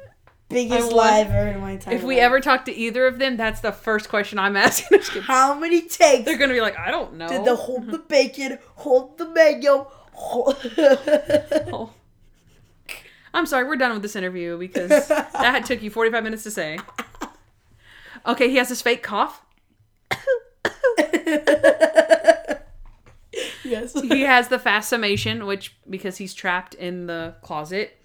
biggest 0.49 0.93
lie 0.93 1.19
I've 1.21 1.29
heard 1.29 1.55
in 1.55 1.61
my 1.61 1.73
entire 1.73 1.95
If 1.95 2.03
we 2.03 2.17
life. 2.17 2.23
ever 2.25 2.41
talk 2.41 2.65
to 2.67 2.73
either 2.75 3.07
of 3.07 3.19
them, 3.19 3.37
that's 3.37 3.61
the 3.61 3.73
first 3.73 4.09
question 4.09 4.39
I'm 4.39 4.57
asking. 4.57 5.01
How 5.23 5.55
many 5.59 5.83
takes 5.83 6.25
They're 6.25 6.39
gonna 6.39 6.53
be 6.55 6.61
like, 6.61 6.79
I 6.79 6.91
don't 6.91 7.15
know. 7.15 7.29
did 7.29 7.45
the 7.45 7.55
hold 7.57 7.91
the 7.91 7.99
bacon, 7.99 8.59
hold 8.77 9.19
the 9.19 9.29
mayo, 9.29 9.91
hold... 10.13 10.57
Oh. 11.73 11.91
I'm 13.35 13.45
sorry, 13.45 13.65
we're 13.65 13.77
done 13.77 13.93
with 13.93 14.03
this 14.03 14.17
interview 14.17 14.57
because 14.59 15.09
that 15.09 15.65
took 15.67 15.83
you 15.83 15.91
45 15.91 16.25
minutes 16.25 16.43
to 16.45 16.51
say. 16.51 16.79
Okay, 18.25 18.49
he 18.49 18.57
has 18.57 18.69
this 18.71 18.81
fake 18.83 19.03
cough. 19.03 19.43
Yes. 23.67 24.01
He 24.03 24.23
has 24.23 24.49
the 24.49 24.59
fast 24.59 24.89
summation, 24.89 25.47
which 25.47 25.77
because 25.89 26.17
he's 26.17 26.35
trapped 26.35 26.75
in 26.75 27.07
the 27.07 27.35
closet. 27.43 27.99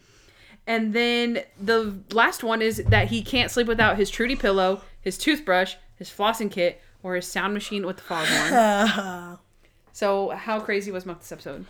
And 0.67 0.93
then 0.93 1.43
the 1.59 1.97
last 2.11 2.43
one 2.43 2.61
is 2.61 2.83
that 2.87 3.09
he 3.09 3.23
can't 3.23 3.49
sleep 3.49 3.67
without 3.67 3.97
his 3.97 4.09
Trudy 4.09 4.35
pillow, 4.35 4.81
his 5.01 5.17
toothbrush, 5.17 5.75
his 5.95 6.09
flossing 6.09 6.51
kit, 6.51 6.81
or 7.03 7.15
his 7.15 7.27
sound 7.27 7.53
machine 7.53 7.85
with 7.85 7.97
the 7.97 8.03
foghorn. 8.03 9.39
so, 9.91 10.29
how 10.29 10.59
crazy 10.59 10.91
was 10.91 11.03
this 11.03 11.31
episode? 11.31 11.65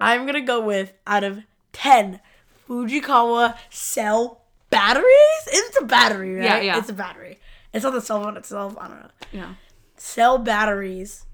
I'm 0.00 0.26
gonna 0.26 0.40
go 0.40 0.60
with 0.60 0.92
out 1.06 1.22
of 1.22 1.40
ten 1.72 2.20
Fujikawa 2.68 3.56
cell 3.70 4.42
batteries. 4.70 5.06
It's 5.46 5.80
a 5.80 5.84
battery, 5.84 6.34
right? 6.34 6.44
Yeah, 6.44 6.60
yeah. 6.60 6.78
It's 6.78 6.88
a 6.88 6.94
battery. 6.94 7.38
It's 7.72 7.84
on 7.84 7.92
the 7.92 8.00
cell 8.00 8.22
phone 8.22 8.36
itself. 8.36 8.76
I 8.78 8.88
don't 8.88 9.00
know. 9.00 9.10
Yeah. 9.32 9.54
Cell 9.96 10.38
batteries. 10.38 11.24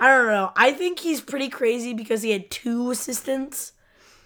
I 0.00 0.08
don't 0.08 0.26
know. 0.28 0.50
I 0.56 0.72
think 0.72 0.98
he's 1.00 1.20
pretty 1.20 1.48
crazy 1.48 1.92
because 1.94 2.22
he 2.22 2.30
had 2.30 2.50
two 2.50 2.90
assistants, 2.90 3.72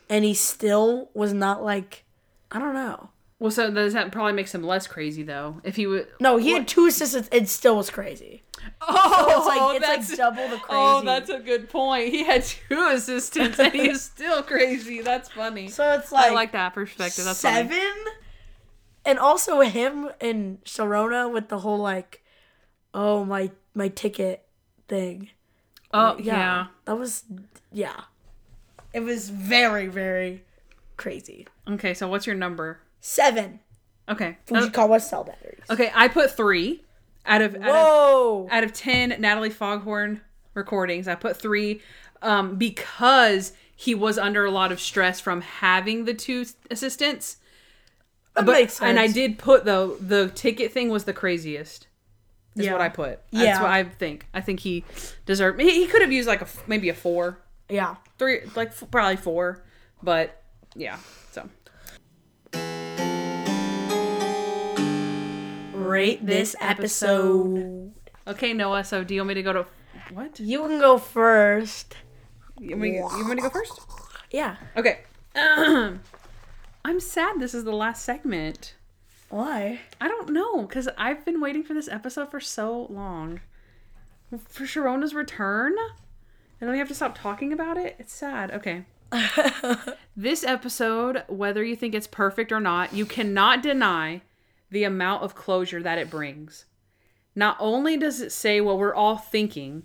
and 0.09 0.25
he 0.25 0.33
still 0.35 1.11
was 1.15 1.33
not 1.33 1.63
like. 1.63 2.05
I 2.51 2.59
don't 2.61 2.75
know. 2.75 3.11
Well, 3.41 3.51
so 3.51 3.71
does 3.71 3.93
that 3.95 4.13
probably 4.13 4.33
makes 4.33 4.55
him 4.55 4.63
less 4.63 4.87
crazy 4.87 5.25
though? 5.25 5.61
If 5.65 5.75
he 5.77 5.87
would. 5.89 6.07
No, 6.21 6.37
he 6.37 6.53
had 6.53 6.69
two 6.69 6.87
assistants 6.87 7.29
and 7.33 7.49
still 7.49 7.77
was 7.77 7.91
crazy. 7.91 8.43
Oh, 8.81 9.27
it's 9.37 9.83
like- 9.83 9.99
it's 9.99 10.11
like 10.11 10.21
oh, 10.21 10.31
double 10.31 10.49
the 10.49 10.63
Oh, 10.71 11.01
crazy. 11.03 11.07
that's 11.07 11.31
a 11.31 11.41
good 11.41 11.69
point. 11.69 12.11
He 12.11 12.23
had 12.25 12.45
two 12.45 12.89
assistants 12.93 13.59
and 13.59 13.73
he 13.73 13.91
is 13.91 14.03
still 14.15 14.43
crazy. 14.45 15.03
That's 15.03 15.29
funny. 15.29 15.69
So 15.69 15.93
it's 15.95 16.13
like, 16.13 16.31
I 16.31 16.35
like 16.35 16.53
that 16.53 16.73
perspective. 16.75 17.25
That's 17.25 17.43
funny. 17.43 17.69
seven, 17.69 17.93
and 19.05 19.19
also 19.19 19.61
him 19.61 20.09
and 20.21 20.63
Sharona 20.65 21.31
with 21.31 21.49
the 21.49 21.59
whole 21.59 21.79
like, 21.79 22.23
oh 22.95 23.25
my 23.25 23.51
my 23.75 23.89
ticket 23.89 24.47
thing. 24.89 25.31
Oh 25.95 26.17
yeah. 26.19 26.67
that 26.85 26.99
was 26.99 27.25
yeah. 27.73 28.03
It 28.93 29.01
was 29.01 29.31
very 29.31 29.87
very 29.87 30.43
crazy. 30.97 31.47
Okay, 31.69 31.95
so 31.95 32.09
what's 32.09 32.27
your 32.27 32.37
number? 32.37 32.81
Seven 33.01 33.61
Okay. 34.09 34.37
Uh, 34.51 34.55
Fujikawa 34.55 35.01
cell 35.01 35.25
batteries. 35.25 35.63
okay, 35.71 35.91
I 35.95 36.09
put 36.09 36.31
three 36.31 36.83
out 37.27 37.41
of 37.43 37.55
out 37.57 37.69
of, 37.75 38.49
out 38.51 38.65
of 38.65 38.73
ten 38.73 39.15
Natalie 39.19 39.51
Foghorn 39.51 40.21
recordings. 40.55 41.09
I 41.09 41.15
put 41.15 41.37
three 41.37 41.81
um, 42.23 42.57
because 42.57 43.53
he 43.77 43.95
was 43.95 44.19
under 44.19 44.45
a 44.45 44.51
lot 44.51 44.73
of 44.73 44.81
stress 44.81 45.21
from 45.21 45.41
having 45.41 46.05
the 46.05 46.15
two 46.15 46.45
assistants. 46.71 47.39
that 48.35 48.45
But 48.47 48.53
makes 48.53 48.75
sense. 48.75 48.89
and 48.89 49.01
I 49.01 49.07
did 49.07 49.39
put 49.39 49.65
though 49.65 49.95
the 49.97 50.29
ticket 50.29 50.73
thing 50.73 50.89
was 50.91 51.05
the 51.05 51.13
craziest. 51.13 51.87
Is 52.57 52.67
Yeah. 52.67 52.73
what 52.73 52.81
I 52.81 52.89
put. 52.89 53.21
Yeah. 53.31 53.45
That's 53.45 53.61
what 53.61 53.71
I 53.71 53.85
think. 53.85 54.27
I 54.33 54.41
think 54.41 54.61
he 54.61 54.85
deserved. 55.27 55.61
He, 55.61 55.71
he 55.83 55.87
could 55.87 56.03
have 56.03 56.13
used 56.13 56.29
like 56.29 56.41
a 56.43 56.47
maybe 56.67 56.89
a 56.89 56.95
four, 56.95 57.39
Yeah. 57.69 57.97
three, 58.19 58.41
like 58.55 58.69
f- 58.69 58.85
probably 58.91 59.17
four, 59.17 59.65
but 60.03 60.41
yeah. 60.77 60.99
So 61.33 61.49
Rate 65.75 66.25
this 66.25 66.55
episode. 66.61 67.93
okay, 68.27 68.53
Noah. 68.53 68.85
So 68.85 69.05
do 69.05 69.15
you 69.15 69.21
want 69.21 69.29
me 69.29 69.35
to 69.35 69.43
go 69.43 69.53
to 69.53 69.67
what? 70.13 70.39
You 70.41 70.61
can 70.67 70.79
go 70.81 70.99
first. 70.99 71.97
You 72.59 72.71
want 72.71 72.81
me, 72.83 72.97
you 72.97 73.03
want 73.03 73.29
me 73.29 73.37
to 73.37 73.43
go 73.43 73.51
first? 73.51 73.81
Yeah. 74.31 74.57
Okay. 74.77 75.01
I'm 75.37 77.01
sad. 77.01 77.39
This 77.41 77.55
is 77.55 77.65
the 77.65 77.73
last 77.73 78.05
segment. 78.05 78.75
Why? 79.35 79.81
I 80.01 80.07
don't 80.07 80.29
know 80.29 80.63
because 80.63 80.89
I've 80.97 81.25
been 81.25 81.41
waiting 81.41 81.65
for 81.65 81.75
this 81.75 81.89
episode 81.89 82.31
for 82.31 82.39
so 82.39 82.87
long. 82.89 83.41
For 84.47 84.63
Sharona's 84.63 85.13
return, 85.13 85.75
and 86.61 86.69
then 86.69 86.71
we 86.71 86.79
have 86.79 86.87
to 86.87 86.95
stop 86.95 87.19
talking 87.19 87.53
about 87.53 87.77
it. 87.77 87.97
It's 87.99 88.13
sad. 88.13 88.53
Okay. 88.53 88.85
this 90.17 90.45
episode, 90.45 91.25
whether 91.27 91.65
you 91.65 91.75
think 91.75 91.97
it's 91.97 92.07
perfect 92.07 92.53
or 92.53 92.61
not, 92.61 92.95
you 92.95 93.05
cannot 93.05 93.61
deny 93.61 94.23
the 94.71 94.85
amount 94.85 95.25
of 95.25 95.35
closure 95.35 95.83
that 95.83 95.99
it 95.99 96.11
brings. 96.11 96.67
Not 97.35 97.57
only 97.59 97.97
does 97.97 98.21
it 98.21 98.31
say 98.31 98.61
what 98.61 98.79
we're 98.79 98.95
all 98.95 99.17
thinking, 99.17 99.83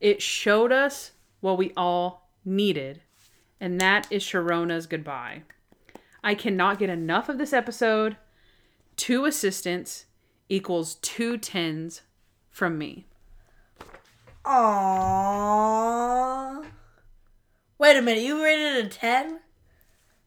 it 0.00 0.22
showed 0.22 0.70
us 0.70 1.10
what 1.40 1.58
we 1.58 1.72
all 1.76 2.30
needed, 2.44 3.00
and 3.60 3.80
that 3.80 4.06
is 4.08 4.22
Sharona's 4.22 4.86
goodbye. 4.86 5.42
I 6.22 6.36
cannot 6.36 6.78
get 6.78 6.90
enough 6.90 7.28
of 7.28 7.38
this 7.38 7.52
episode. 7.52 8.16
Two 8.98 9.24
assistants 9.24 10.04
equals 10.50 10.96
two 10.96 11.38
tens 11.38 12.02
from 12.50 12.76
me. 12.76 13.06
Aww. 14.44 15.86
Wait 17.78 17.96
a 17.96 18.02
minute. 18.02 18.24
You 18.24 18.44
rated 18.44 18.84
a 18.84 18.88
ten? 18.88 19.40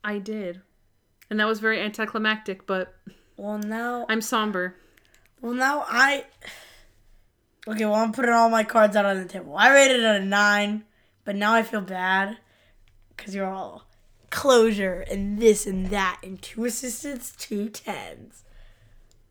I 0.04 0.18
did. 0.18 0.62
And 1.30 1.40
that 1.40 1.48
was 1.48 1.60
very 1.60 1.80
anticlimactic, 1.80 2.66
but 2.66 2.96
Well 3.38 3.60
now. 3.60 4.08
I'm 4.10 4.22
somber. 4.22 4.78
Well, 5.42 5.54
now 5.54 5.86
I. 5.88 6.26
Okay, 7.68 7.86
well, 7.86 7.96
I'm 7.96 8.14
putting 8.14 8.32
all 8.32 8.50
my 8.50 8.64
cards 8.64 8.96
out 8.96 9.06
on 9.06 9.18
the 9.18 9.26
table. 9.26 9.56
I 9.56 9.72
rated 9.74 10.00
it 10.00 10.22
a 10.22 10.26
nine, 10.26 10.86
but 11.26 11.36
now 11.36 11.54
I 11.54 11.64
feel 11.64 11.82
bad 11.82 12.38
because 13.10 13.36
you're 13.36 13.52
all 13.52 13.84
closure 14.30 15.06
and 15.12 15.40
this 15.40 15.68
and 15.68 15.88
that, 15.88 16.20
and 16.24 16.42
two 16.42 16.64
assistants, 16.66 17.34
two 17.38 17.68
tens. 17.70 18.46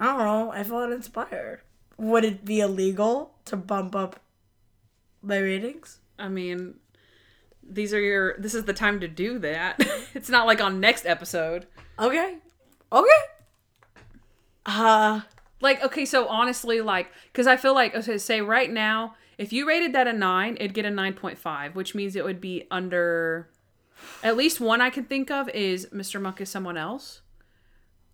I 0.01 0.07
don't 0.07 0.19
know. 0.19 0.51
I 0.53 0.65
felt 0.65 0.91
inspired. 0.91 1.61
Would 1.99 2.25
it 2.25 2.45
be 2.45 2.61
illegal 2.61 3.35
to 3.45 3.57
bump 3.57 3.95
up 3.95 4.21
my 5.23 5.37
ratings? 5.39 5.99
I 6.19 6.29
mean, 6.29 6.77
these 7.63 7.93
are 7.93 8.01
your 8.01 8.37
this 8.39 8.55
is 8.55 8.65
the 8.65 8.73
time 8.73 9.01
to 9.01 9.09
do 9.09 9.39
that. 9.41 9.79
it's 10.15 10.31
not 10.31 10.47
like 10.47 10.61
on 10.61 10.81
next 10.81 11.05
episode. 11.05 11.67
Okay. 11.99 12.39
Okay. 12.91 13.11
Uh, 14.67 15.21
Like, 15.61 15.83
okay, 15.85 16.07
so 16.07 16.27
honestly, 16.29 16.81
like, 16.81 17.09
because 17.33 17.47
I 17.47 17.57
feel 17.57 17.75
like, 17.75 17.95
okay, 17.95 18.17
say 18.19 18.41
right 18.41 18.71
now, 18.71 19.15
if 19.37 19.53
you 19.53 19.67
rated 19.69 19.93
that 19.93 20.07
a 20.07 20.13
nine, 20.13 20.57
it'd 20.59 20.75
get 20.75 20.87
a 20.87 20.91
9.5, 20.91 21.75
which 21.75 21.95
means 21.95 22.17
it 22.17 22.25
would 22.25 22.41
be 22.41 22.67
under. 22.71 23.49
At 24.23 24.37
least 24.37 24.61
one 24.61 24.81
I 24.81 24.89
can 24.89 25.05
think 25.05 25.31
of 25.31 25.49
is 25.51 25.87
Mr. 25.95 26.21
Monk 26.21 26.41
is 26.41 26.49
someone 26.49 26.79
else. 26.79 27.21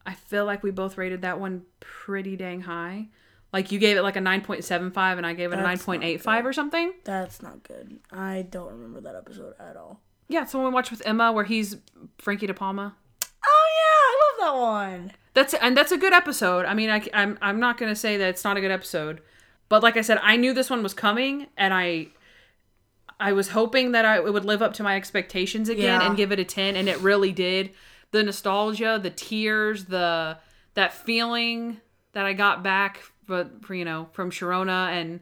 I 0.07 0.15
feel 0.15 0.45
like 0.45 0.63
we 0.63 0.71
both 0.71 0.97
rated 0.97 1.23
that 1.23 1.41
one 1.41 1.63
pretty 1.81 2.37
dang 2.37 2.61
high. 2.63 3.09
Like, 3.53 3.73
you 3.73 3.79
gave 3.79 3.97
it 3.97 4.03
like 4.03 4.17
a 4.17 4.21
9.75, 4.21 5.17
and 5.17 5.27
I 5.27 5.33
gave 5.35 5.51
it 5.53 5.59
a 5.59 5.63
That's 5.63 5.87
not 5.87 6.01
9.85 6.01 6.45
or 6.45 6.53
something. 6.53 6.93
that's 7.05 7.43
not 7.43 7.63
good. 7.63 7.99
I 8.13 8.47
don't 8.51 8.71
remember 8.71 9.01
that 9.03 9.15
episode 9.17 9.55
at 9.59 9.77
all. 9.77 10.01
Yeah, 10.29 10.43
it's 10.43 10.53
the 10.53 10.59
one 10.59 10.67
we 10.69 10.73
watched 10.75 10.91
with 10.91 11.03
Emma 11.07 11.33
where 11.33 11.45
he's 11.45 11.77
Frankie 12.19 12.47
De 12.47 12.55
Palma. 12.55 12.95
Oh, 13.47 13.67
yeah. 13.79 14.43
I 14.43 14.47
love 14.49 14.55
that 14.55 14.61
one. 14.61 15.13
That's 15.35 15.55
and 15.55 15.77
that's 15.77 15.93
a 15.93 15.99
good 15.99 16.13
episode. 16.13 16.65
I 16.67 16.75
mean, 16.75 16.89
I, 16.91 17.07
I'm 17.13 17.39
I'm 17.43 17.61
not 17.61 17.77
gonna 17.79 17.95
say 17.95 18.17
that 18.17 18.29
it's 18.31 18.43
not 18.43 18.57
a 18.57 18.61
good 18.61 18.71
episode, 18.71 19.21
but 19.69 19.83
like 19.83 19.97
I 19.99 20.01
said, 20.01 20.19
I 20.23 20.37
knew 20.37 20.53
this 20.55 20.71
one 20.71 20.83
was 20.83 20.95
coming, 20.95 21.47
and 21.59 21.75
I 21.75 22.09
I 23.21 23.33
was 23.33 23.49
hoping 23.51 23.93
that 23.93 24.05
I 24.05 24.17
it 24.17 24.33
would 24.33 24.45
live 24.47 24.63
up 24.63 24.73
to 24.75 24.83
my 24.83 24.97
expectations 24.97 25.69
again 25.69 26.01
Yeah. 26.01 26.07
and 26.07 26.17
give 26.17 26.33
it 26.33 26.39
a 26.41 26.45
ten, 26.45 26.75
and 26.75 26.89
it 26.89 26.99
really 27.01 27.33
did. 27.33 27.71
The 28.13 28.23
nostalgia, 28.23 28.99
the 29.03 29.11
tears, 29.11 29.87
the 29.87 30.39
that 30.75 30.93
feeling 30.93 31.81
that 32.13 32.25
I 32.27 32.33
got 32.33 32.63
back, 32.63 33.01
but 33.27 33.65
for 33.65 33.75
you 33.75 33.85
know 33.85 34.09
from 34.13 34.31
Sharona, 34.31 34.89
and 34.91 35.21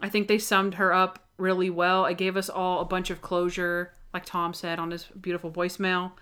I 0.00 0.08
think 0.08 0.28
they 0.28 0.38
summed 0.38 0.74
her 0.74 0.92
up 0.92 1.20
really 1.38 1.70
well. 1.70 2.04
It 2.06 2.18
gave 2.18 2.36
us 2.36 2.48
all 2.48 2.80
a 2.80 2.84
bunch 2.84 3.10
of 3.10 3.22
closure, 3.22 3.92
like 4.12 4.24
Tom 4.24 4.52
said 4.54 4.78
on 4.78 4.90
his 4.90 5.04
beautiful 5.20 5.50
voicemail. 5.50 6.12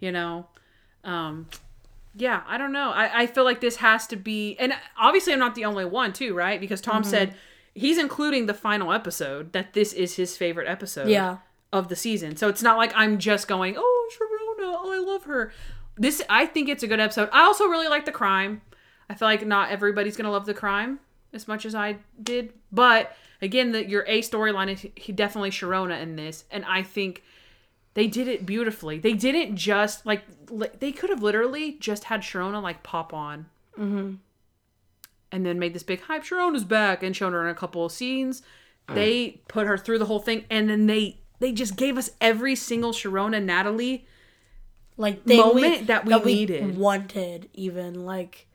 You 0.00 0.12
know, 0.12 0.46
um, 1.04 1.46
yeah, 2.14 2.42
I 2.46 2.58
don't 2.58 2.72
know. 2.72 2.90
I, 2.90 3.22
I 3.22 3.26
feel 3.26 3.44
like 3.44 3.60
this 3.60 3.76
has 3.76 4.06
to 4.08 4.16
be, 4.16 4.56
and 4.58 4.72
obviously 4.98 5.32
I'm 5.32 5.38
not 5.38 5.54
the 5.54 5.64
only 5.64 5.84
one 5.84 6.12
too, 6.12 6.34
right? 6.34 6.60
Because 6.60 6.80
Tom 6.80 7.02
Mm-hmm. 7.02 7.10
said 7.10 7.34
he's 7.74 7.98
including 7.98 8.46
the 8.46 8.54
final 8.54 8.92
episode 8.92 9.52
that 9.52 9.72
this 9.72 9.92
is 9.92 10.16
his 10.16 10.36
favorite 10.36 10.68
episode 10.68 11.08
Yeah. 11.08 11.38
of 11.72 11.88
the 11.88 11.96
season. 11.96 12.36
So 12.36 12.48
it's 12.48 12.62
not 12.62 12.76
like 12.76 12.92
I'm 12.94 13.18
just 13.18 13.46
going, 13.48 13.74
oh, 13.78 14.10
Sharona, 14.58 14.76
oh, 14.78 14.92
I 14.92 15.12
love 15.12 15.24
her. 15.24 15.52
This, 15.96 16.22
I 16.28 16.46
think 16.46 16.68
it's 16.68 16.82
a 16.82 16.86
good 16.86 17.00
episode. 17.00 17.28
I 17.32 17.42
also 17.42 17.66
really 17.66 17.88
like 17.88 18.04
the 18.04 18.12
crime. 18.12 18.62
I 19.10 19.14
feel 19.14 19.26
like 19.26 19.46
not 19.46 19.70
everybody's 19.70 20.16
gonna 20.16 20.30
love 20.30 20.46
the 20.46 20.54
crime 20.54 21.00
as 21.32 21.48
much 21.48 21.64
as 21.64 21.74
I 21.74 21.98
did, 22.22 22.52
but 22.70 23.16
again, 23.40 23.72
the, 23.72 23.88
your 23.88 24.04
A 24.06 24.20
storyline 24.20 24.70
is 24.70 24.86
he 24.94 25.12
definitely 25.12 25.50
Sharona 25.50 26.00
in 26.00 26.16
this, 26.16 26.44
and 26.50 26.64
I 26.64 26.82
think 26.82 27.22
they 27.94 28.06
did 28.06 28.28
it 28.28 28.46
beautifully. 28.46 28.98
They 28.98 29.14
didn't 29.14 29.56
just 29.56 30.06
like 30.06 30.24
li- 30.50 30.68
they 30.78 30.92
could 30.92 31.10
have 31.10 31.22
literally 31.22 31.72
just 31.80 32.04
had 32.04 32.20
Sharona 32.20 32.62
like 32.62 32.82
pop 32.82 33.12
on, 33.12 33.46
mm-hmm. 33.78 34.14
and 35.32 35.46
then 35.46 35.58
made 35.58 35.74
this 35.74 35.82
big 35.82 36.02
hype. 36.02 36.22
Sharona's 36.22 36.64
back 36.64 37.02
and 37.02 37.16
shown 37.16 37.32
her 37.32 37.42
in 37.42 37.50
a 37.50 37.58
couple 37.58 37.84
of 37.84 37.92
scenes. 37.92 38.42
They 38.90 39.42
put 39.48 39.66
her 39.66 39.76
through 39.76 39.98
the 39.98 40.06
whole 40.06 40.20
thing, 40.20 40.44
and 40.48 40.70
then 40.70 40.86
they 40.86 41.18
they 41.40 41.52
just 41.52 41.76
gave 41.76 41.98
us 41.98 42.10
every 42.20 42.54
single 42.54 42.92
Sharona 42.92 43.42
Natalie. 43.42 44.06
Like 44.98 45.24
they 45.24 45.38
moment 45.38 45.86
that 45.86 46.04
we 46.04 46.14
needed. 46.22 46.76
wanted 46.76 47.48
even 47.54 48.04
like 48.04 48.46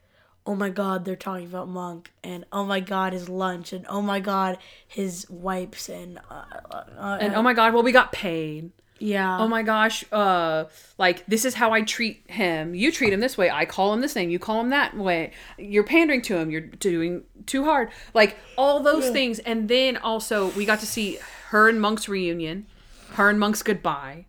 oh 0.45 0.53
my 0.53 0.69
god 0.69 1.05
they're 1.05 1.15
talking 1.15 1.45
about 1.47 1.67
monk 1.69 2.11
and 2.23 2.43
oh 2.51 2.65
my 2.65 2.79
god 2.81 3.13
his 3.13 3.29
lunch 3.29 3.71
and 3.73 3.85
oh 3.87 4.01
my 4.01 4.19
god 4.19 4.57
his 4.87 5.25
wipes 5.29 5.87
and 5.89 6.19
uh, 6.29 6.43
uh, 6.69 7.17
And 7.19 7.33
oh 7.33 7.41
my 7.41 7.53
god, 7.53 7.73
well 7.73 7.81
we 7.81 7.93
got 7.93 8.11
paid. 8.11 8.71
yeah 8.99 9.39
oh 9.39 9.47
my 9.47 9.63
gosh, 9.63 10.03
uh, 10.11 10.65
like 10.97 11.25
this 11.27 11.45
is 11.45 11.53
how 11.55 11.71
I 11.71 11.81
treat 11.81 12.29
him. 12.29 12.75
You 12.75 12.91
treat 12.91 13.13
him 13.13 13.21
this 13.21 13.37
way. 13.37 13.49
I 13.49 13.65
call 13.65 13.93
him 13.93 14.01
this 14.01 14.15
name. 14.15 14.29
You 14.29 14.39
call 14.39 14.59
him 14.59 14.69
that 14.71 14.95
way. 14.97 15.31
You're 15.57 15.83
pandering 15.85 16.21
to 16.23 16.37
him. 16.37 16.51
You're 16.51 16.61
doing 16.61 17.23
too 17.45 17.63
hard. 17.63 17.89
Like 18.13 18.37
all 18.57 18.81
those 18.81 19.09
things. 19.09 19.39
And 19.39 19.67
then 19.69 19.95
also 19.97 20.47
we 20.49 20.65
got 20.65 20.79
to 20.81 20.85
see 20.85 21.19
her 21.49 21.69
and 21.69 21.79
Monk's 21.81 22.07
reunion, 22.09 22.65
her 23.11 23.29
and 23.29 23.39
Monk's 23.39 23.63
goodbye, 23.63 24.25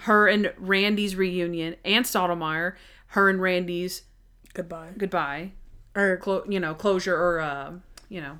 her 0.00 0.26
and 0.28 0.52
Randy's 0.58 1.14
reunion, 1.16 1.76
and 1.84 2.04
Stottlemeyer, 2.04 2.74
her 3.08 3.28
and 3.30 3.40
Randy's 3.40 4.02
goodbye. 4.52 4.90
goodbye, 4.98 5.52
or 5.94 6.16
clo- 6.16 6.44
you 6.48 6.58
know, 6.58 6.74
closure 6.74 7.16
or 7.16 7.40
uh, 7.40 7.72
you 8.08 8.20
know, 8.20 8.38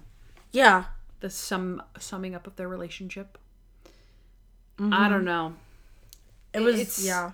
yeah. 0.53 0.85
The 1.21 1.31
sum 1.31 1.83
summing 1.99 2.35
up 2.35 2.47
of 2.47 2.57
their 2.57 2.67
relationship. 2.69 3.37
I 4.81 5.09
don't 5.11 5.25
know. 5.27 5.55
it 6.55 6.61
was 6.61 6.75
It's- 6.81 7.05
yeah. 7.05 7.33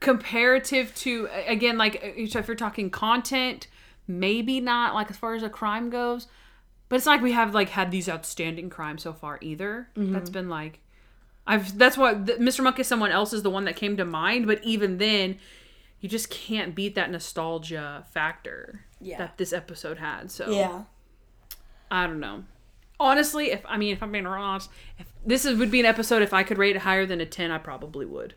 comparative 0.00 0.92
to 0.96 1.28
again 1.46 1.78
like 1.78 1.96
uh, 2.02 2.08
if 2.16 2.48
you're 2.48 2.54
talking 2.56 2.90
content 2.90 3.66
maybe 4.08 4.60
not 4.60 4.94
like 4.94 5.10
as 5.10 5.16
far 5.16 5.34
as 5.34 5.42
a 5.42 5.48
crime 5.50 5.90
goes 5.90 6.26
but 6.88 6.96
it's 6.96 7.04
not 7.06 7.12
like 7.12 7.20
we 7.22 7.32
have 7.32 7.54
like 7.54 7.68
had 7.68 7.90
these 7.90 8.08
outstanding 8.08 8.68
crimes 8.70 9.02
so 9.04 9.12
far 9.12 9.38
either. 9.42 9.88
That's 9.94 10.28
been 10.30 10.48
like 10.48 10.80
i've 11.46 11.76
that's 11.78 11.96
why 11.96 12.14
mr 12.14 12.62
monk 12.62 12.78
is 12.78 12.86
someone 12.86 13.10
else 13.10 13.32
is 13.32 13.42
the 13.42 13.50
one 13.50 13.64
that 13.64 13.76
came 13.76 13.96
to 13.96 14.04
mind 14.04 14.46
but 14.46 14.62
even 14.64 14.98
then 14.98 15.38
you 16.00 16.08
just 16.08 16.30
can't 16.30 16.74
beat 16.74 16.94
that 16.94 17.10
nostalgia 17.10 18.04
factor 18.12 18.84
Yeah. 19.00 19.18
that 19.18 19.38
this 19.38 19.52
episode 19.52 19.98
had 19.98 20.30
so 20.30 20.50
yeah 20.50 20.82
i 21.90 22.06
don't 22.06 22.20
know 22.20 22.44
honestly 22.98 23.50
if 23.50 23.60
i 23.66 23.76
mean 23.76 23.92
if 23.92 24.02
i'm 24.02 24.12
being 24.12 24.26
honest 24.26 24.70
if 24.98 25.06
this 25.24 25.44
is, 25.44 25.58
would 25.58 25.70
be 25.70 25.80
an 25.80 25.86
episode 25.86 26.22
if 26.22 26.32
i 26.34 26.42
could 26.42 26.58
rate 26.58 26.76
it 26.76 26.82
higher 26.82 27.06
than 27.06 27.20
a 27.20 27.26
10 27.26 27.50
i 27.50 27.58
probably 27.58 28.06
would 28.06 28.34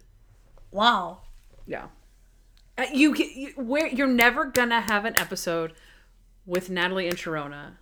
wow 0.71 1.19
yeah. 1.65 1.87
Uh, 2.77 2.85
you, 2.91 3.15
you 3.15 3.53
where 3.55 3.87
you're 3.87 4.05
never 4.07 4.43
gonna 4.45 4.81
have 4.81 5.05
an 5.05 5.17
episode 5.17 5.71
with 6.45 6.69
Natalie 6.69 7.07
and 7.07 7.17
Sharona. 7.17 7.73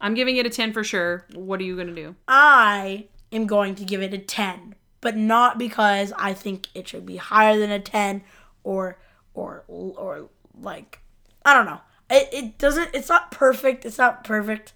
I'm 0.00 0.14
giving 0.14 0.36
it 0.38 0.44
a 0.46 0.50
10 0.50 0.72
for 0.72 0.82
sure. 0.82 1.24
What 1.34 1.60
are 1.60 1.62
you 1.62 1.76
gonna 1.76 1.94
do? 1.94 2.16
I 2.26 3.06
am 3.32 3.46
going 3.46 3.74
to 3.76 3.84
give 3.84 4.02
it 4.02 4.14
a 4.14 4.18
10, 4.18 4.74
but 5.00 5.16
not 5.16 5.58
because 5.58 6.12
I 6.16 6.34
think 6.34 6.68
it 6.74 6.88
should 6.88 7.06
be 7.06 7.16
higher 7.16 7.58
than 7.58 7.70
a 7.70 7.80
10 7.80 8.22
or 8.64 8.98
or 9.34 9.64
or 9.68 10.28
like 10.60 11.00
I 11.44 11.54
don't 11.54 11.66
know. 11.66 11.80
It 12.10 12.28
it 12.32 12.58
doesn't 12.58 12.90
it's 12.94 13.08
not 13.08 13.30
perfect. 13.30 13.84
It's 13.84 13.98
not 13.98 14.24
perfect, 14.24 14.72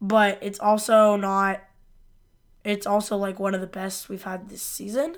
but 0.00 0.38
it's 0.40 0.58
also 0.58 1.16
not 1.16 1.60
it's 2.64 2.86
also 2.86 3.16
like 3.16 3.38
one 3.38 3.54
of 3.54 3.60
the 3.60 3.66
best 3.66 4.08
we've 4.08 4.22
had 4.22 4.48
this 4.48 4.62
season 4.62 5.16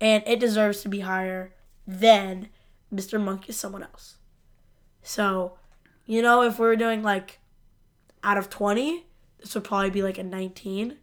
and 0.00 0.22
it 0.26 0.40
deserves 0.40 0.82
to 0.82 0.88
be 0.88 1.00
higher 1.00 1.52
than 1.86 2.48
Mr. 2.92 3.22
Monk 3.22 3.48
is 3.48 3.56
someone 3.56 3.82
else. 3.82 4.16
So, 5.02 5.58
you 6.06 6.22
know, 6.22 6.42
if 6.42 6.58
we 6.58 6.66
were 6.66 6.76
doing 6.76 7.02
like 7.02 7.38
out 8.22 8.38
of 8.38 8.50
20, 8.50 9.06
this 9.38 9.54
would 9.54 9.64
probably 9.64 9.90
be 9.90 10.02
like 10.02 10.18
a 10.18 10.22
19 10.22 10.96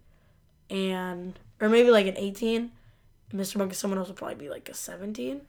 and 0.69 1.39
or 1.59 1.69
maybe 1.69 1.89
like 1.89 2.07
an 2.07 2.17
18 2.17 2.71
mr 3.33 3.57
monk 3.57 3.71
is 3.71 3.77
someone 3.77 3.97
else 3.97 4.07
would 4.07 4.17
probably 4.17 4.35
be 4.35 4.49
like 4.49 4.69
a 4.69 4.73
17 4.73 5.41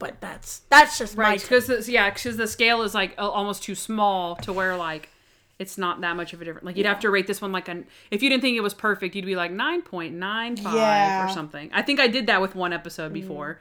but 0.00 0.20
that's 0.20 0.62
that's 0.70 0.98
just 0.98 1.16
Right, 1.16 1.40
because 1.40 1.88
yeah, 1.88 2.10
because 2.10 2.36
the 2.36 2.48
scale 2.48 2.82
is 2.82 2.94
like 2.94 3.14
almost 3.18 3.62
too 3.62 3.76
small 3.76 4.34
to 4.36 4.52
where 4.52 4.76
like 4.76 5.10
it's 5.60 5.76
not 5.76 6.00
that 6.00 6.16
much 6.16 6.32
of 6.32 6.40
a 6.40 6.44
difference. 6.44 6.64
Like 6.64 6.78
you'd 6.78 6.86
have 6.86 7.00
to 7.00 7.10
rate 7.10 7.26
this 7.26 7.42
one 7.42 7.52
like 7.52 7.68
an 7.68 7.86
if 8.10 8.22
you 8.22 8.30
didn't 8.30 8.40
think 8.40 8.56
it 8.56 8.62
was 8.62 8.72
perfect, 8.72 9.14
you'd 9.14 9.26
be 9.26 9.36
like 9.36 9.52
nine 9.52 9.82
point 9.82 10.14
nine 10.14 10.56
five 10.56 10.74
Yeah. 10.74 11.26
or 11.26 11.28
something. 11.32 11.70
I 11.72 11.82
think 11.82 12.00
I 12.00 12.08
did 12.08 12.26
that 12.28 12.40
with 12.40 12.54
one 12.54 12.72
episode 12.72 13.12
mm-hmm. 13.12 13.20
before. 13.20 13.60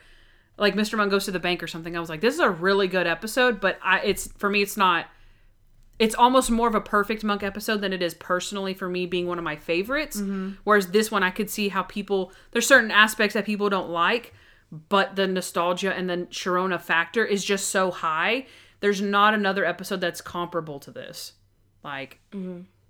Like 0.58 0.76
Mr. 0.76 0.98
Monk 0.98 1.12
goes 1.12 1.26
to 1.26 1.32
the 1.32 1.40
bank 1.40 1.62
or 1.62 1.68
something. 1.68 1.96
I 1.96 2.00
was 2.00 2.10
like, 2.10 2.22
this 2.22 2.34
is 2.34 2.40
a 2.40 2.50
really 2.50 2.88
good 2.88 3.06
episode, 3.06 3.60
but 3.60 3.78
I 3.84 4.00
it's 4.00 4.28
for 4.38 4.50
me 4.50 4.62
it's 4.62 4.78
not 4.78 5.08
it's 6.00 6.16
almost 6.16 6.50
more 6.50 6.68
of 6.68 6.76
a 6.76 6.82
perfect 6.82 7.24
monk 7.24 7.44
episode 7.44 7.82
than 7.82 7.92
it 7.92 8.02
is 8.02 8.14
personally 8.14 8.74
for 8.74 8.90
me 8.90 9.06
being 9.06 9.28
one 9.28 9.38
of 9.38 9.44
my 9.44 9.58
favorites. 9.58 10.22
Whereas 10.64 10.88
this 10.88 11.12
one, 11.12 11.24
I 11.24 11.30
could 11.30 11.50
see 11.50 11.68
how 11.70 11.84
people 11.84 12.32
there's 12.52 12.66
certain 12.66 12.90
aspects 12.90 13.34
that 13.34 13.46
people 13.46 13.70
don't 13.70 13.90
like, 13.90 14.34
but 14.72 15.16
the 15.18 15.28
nostalgia 15.28 15.94
and 15.94 16.10
the 16.10 16.18
Sharona 16.32 16.82
factor 16.82 17.26
is 17.26 17.44
just 17.44 17.68
so 17.68 17.92
high. 17.92 18.48
There's 18.80 19.02
not 19.02 19.34
another 19.34 19.66
episode 19.66 20.00
that's 20.00 20.22
comparable 20.22 20.80
to 20.80 20.92
this. 20.92 21.34
Like, 21.84 22.20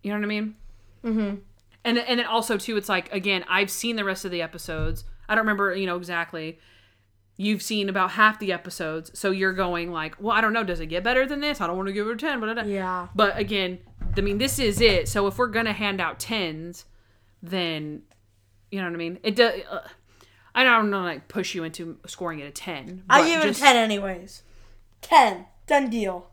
you 0.04 0.12
know 0.12 0.18
what 0.18 0.24
I 0.24 0.28
mean? 0.28 0.56
Mm-hmm. 1.04 1.36
And 1.84 1.98
and 1.98 2.20
then 2.20 2.26
also 2.26 2.58
too, 2.58 2.78
it's 2.78 2.90
like 2.90 3.12
again, 3.12 3.44
I've 3.50 3.72
seen 3.72 3.96
the 3.96 4.04
rest 4.04 4.24
of 4.24 4.32
the 4.32 4.44
episodes. 4.44 5.04
I 5.28 5.34
don't 5.34 5.44
remember, 5.44 5.76
you 5.76 5.88
know, 5.88 5.98
exactly 5.98 6.60
you've 7.42 7.62
seen 7.62 7.88
about 7.88 8.12
half 8.12 8.38
the 8.40 8.52
episodes 8.52 9.10
so 9.18 9.32
you're 9.32 9.54
going 9.54 9.92
like 9.94 10.14
well 10.20 10.36
i 10.36 10.42
don't 10.42 10.52
know 10.52 10.64
does 10.64 10.82
it 10.82 10.88
get 10.88 11.04
better 11.06 11.26
than 11.26 11.40
this 11.40 11.62
i 11.62 11.68
don't 11.68 11.78
want 11.78 11.88
to 11.88 11.94
give 11.94 12.06
it 12.06 12.12
a 12.12 12.16
10 12.18 12.40
but 12.42 12.60
I 12.60 12.66
Yeah. 12.66 13.08
but 13.16 13.38
again 13.38 13.80
i 14.18 14.22
mean 14.22 14.40
this 14.40 14.60
is 14.60 14.82
it 14.82 15.08
so 15.08 15.26
if 15.28 15.38
we're 15.38 15.48
gonna 15.48 15.72
hand 15.72 16.02
out 16.02 16.20
10s 16.20 16.84
then 17.42 18.02
you 18.72 18.80
know 18.82 18.88
what 18.88 18.94
i 18.94 18.98
mean 18.98 19.20
it 19.24 19.38
does 19.38 19.62
uh, 19.72 19.88
i 20.54 20.66
don't 20.66 20.90
know 20.90 21.02
like 21.02 21.30
push 21.30 21.56
you 21.56 21.64
into 21.64 21.98
scoring 22.08 22.40
it 22.40 22.46
a 22.48 22.52
10 22.52 23.04
i 23.10 23.26
give 23.26 23.42
it 23.46 23.56
a 23.56 23.60
10 23.60 23.76
anyways 23.78 24.44
10 25.02 25.46
done 25.66 25.90
deal 25.90 26.30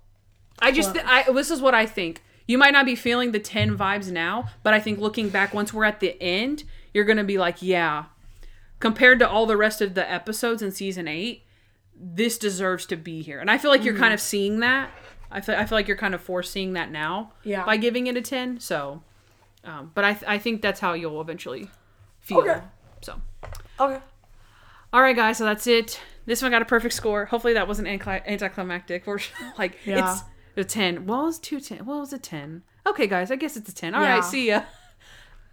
I 0.59 0.73
just 0.73 0.97
I 1.05 1.31
this 1.33 1.51
is 1.51 1.61
what 1.61 1.74
I 1.74 1.85
think. 1.85 2.23
You 2.47 2.57
might 2.57 2.73
not 2.73 2.87
be 2.87 2.95
feeling 2.95 3.33
the 3.33 3.39
10 3.39 3.77
vibes 3.77 4.11
now, 4.11 4.49
but 4.62 4.73
I 4.73 4.81
think 4.81 4.99
looking 4.99 5.28
back 5.28 5.53
once 5.53 5.70
we're 5.74 5.85
at 5.85 6.01
the 6.01 6.16
end, 6.23 6.65
you're 6.95 7.05
going 7.05 7.19
to 7.19 7.24
be 7.24 7.37
like, 7.37 7.61
yeah. 7.61 8.07
Compared 8.81 9.19
to 9.20 9.28
all 9.28 9.47
the 9.47 9.57
rest 9.57 9.81
of 9.81 9.94
the 9.94 10.11
episodes 10.11 10.61
in 10.62 10.70
season 10.70 11.09
8, 11.09 11.43
this 11.98 12.36
deserves 12.39 12.85
to 12.86 12.97
be 12.97 13.23
here. 13.23 13.40
And 13.40 13.51
I 13.51 13.57
feel 13.59 13.70
like 13.70 13.85
you're 13.85 13.97
kind 13.97 14.12
of 14.12 14.20
seeing 14.20 14.61
that. 14.61 14.90
I 15.31 15.40
feel, 15.40 15.57
I 15.57 15.65
feel 15.65 15.77
like 15.78 15.89
you're 15.89 15.97
kind 15.97 16.15
of 16.15 16.20
foreseeing 16.20 16.74
that 16.74 16.90
now 16.90 17.32
Yeah. 17.43 17.65
by 17.65 17.77
giving 17.78 18.07
it 18.07 18.16
a 18.16 18.20
10. 18.23 18.61
So 18.61 19.03
um, 19.65 19.90
but 19.94 20.05
I 20.05 20.12
th- 20.12 20.24
I 20.28 20.39
think 20.39 20.62
that's 20.62 20.78
how 20.78 20.93
you'll 20.93 21.20
eventually 21.20 21.69
feel. 22.20 22.39
Okay. 22.39 22.61
So 23.03 23.20
okay 23.81 23.98
all 24.93 25.03
right, 25.03 25.16
guys. 25.16 25.39
So 25.39 25.44
that's 25.44 25.66
it. 25.66 26.01
This 26.27 26.40
one 26.43 26.51
got 26.53 26.62
a 26.62 26.66
perfect 26.66 26.94
score. 26.94 27.24
Hopefully 27.27 27.55
that 27.55 27.66
wasn't 27.69 27.89
anti- 27.89 28.20
anticlimactic. 28.27 29.07
Or 29.09 29.19
like 29.59 29.78
Yeah. 29.85 30.12
it's 30.12 30.23
a 30.57 30.65
ten. 30.65 31.07
Well, 31.07 31.23
it 31.23 31.27
was 31.27 31.39
two 31.40 31.61
ten. 31.61 31.85
Well, 31.85 31.98
it 31.98 32.01
was 32.01 32.12
a 32.12 32.19
ten. 32.19 32.62
Okay, 32.86 33.07
guys. 33.09 33.31
I 33.32 33.36
guess 33.36 33.57
it's 33.57 33.69
a 33.69 33.74
ten. 33.74 33.94
All 33.94 34.01
right. 34.03 34.16
Yeah. 34.16 34.20
See 34.20 34.47
ya. 34.48 34.62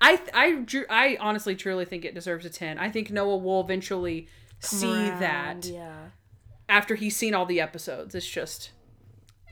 I 0.04 0.20
I 0.34 0.52
drew. 0.60 0.86
I 0.90 1.18
honestly 1.20 1.56
truly 1.56 1.86
think 1.86 2.06
it 2.06 2.14
deserves 2.14 2.46
a 2.46 2.50
ten. 2.50 2.78
I 2.78 2.90
think 2.90 3.10
Noah 3.10 3.38
will 3.38 3.62
eventually 3.62 4.28
see 4.60 4.94
Around, 4.94 5.20
that 5.22 5.66
yeah 5.66 6.06
after 6.70 6.96
he's 6.96 7.16
seen 7.16 7.34
all 7.34 7.46
the 7.46 7.62
episodes. 7.62 8.16
It's 8.16 8.28
just 8.28 8.72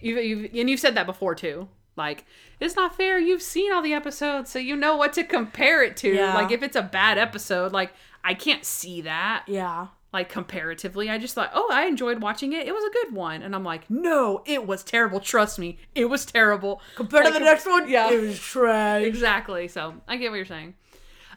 you 0.01 0.19
you've 0.19 0.53
and 0.53 0.69
you've 0.69 0.79
said 0.79 0.95
that 0.95 1.05
before 1.05 1.35
too. 1.35 1.69
Like 1.95 2.25
it's 2.59 2.75
not 2.75 2.95
fair. 2.95 3.19
You've 3.19 3.41
seen 3.41 3.71
all 3.71 3.81
the 3.81 3.93
episodes, 3.93 4.51
so 4.51 4.59
you 4.59 4.75
know 4.75 4.95
what 4.95 5.13
to 5.13 5.23
compare 5.23 5.83
it 5.83 5.97
to. 5.97 6.13
Yeah. 6.13 6.33
Like 6.33 6.51
if 6.51 6.63
it's 6.63 6.75
a 6.75 6.81
bad 6.81 7.17
episode, 7.17 7.71
like 7.71 7.93
I 8.23 8.33
can't 8.33 8.65
see 8.65 9.01
that 9.01 9.45
yeah 9.47 9.87
like 10.13 10.29
comparatively. 10.29 11.09
I 11.09 11.17
just 11.17 11.35
thought, 11.35 11.51
oh, 11.53 11.69
I 11.71 11.85
enjoyed 11.85 12.21
watching 12.21 12.53
it. 12.53 12.67
It 12.67 12.73
was 12.73 12.83
a 12.83 12.89
good 12.91 13.13
one. 13.13 13.41
And 13.41 13.55
I'm 13.55 13.63
like, 13.63 13.89
no, 13.89 14.43
it 14.45 14.67
was 14.67 14.83
terrible. 14.83 15.19
Trust 15.19 15.57
me, 15.57 15.77
it 15.95 16.05
was 16.05 16.25
terrible. 16.25 16.81
Compared 16.95 17.25
to 17.25 17.31
the 17.31 17.39
next 17.39 17.65
one, 17.65 17.89
yeah. 17.89 18.11
it 18.11 18.21
was 18.21 18.39
trash. 18.39 19.03
Exactly. 19.03 19.67
So 19.67 19.95
I 20.07 20.17
get 20.17 20.31
what 20.31 20.37
you're 20.37 20.45
saying. 20.45 20.75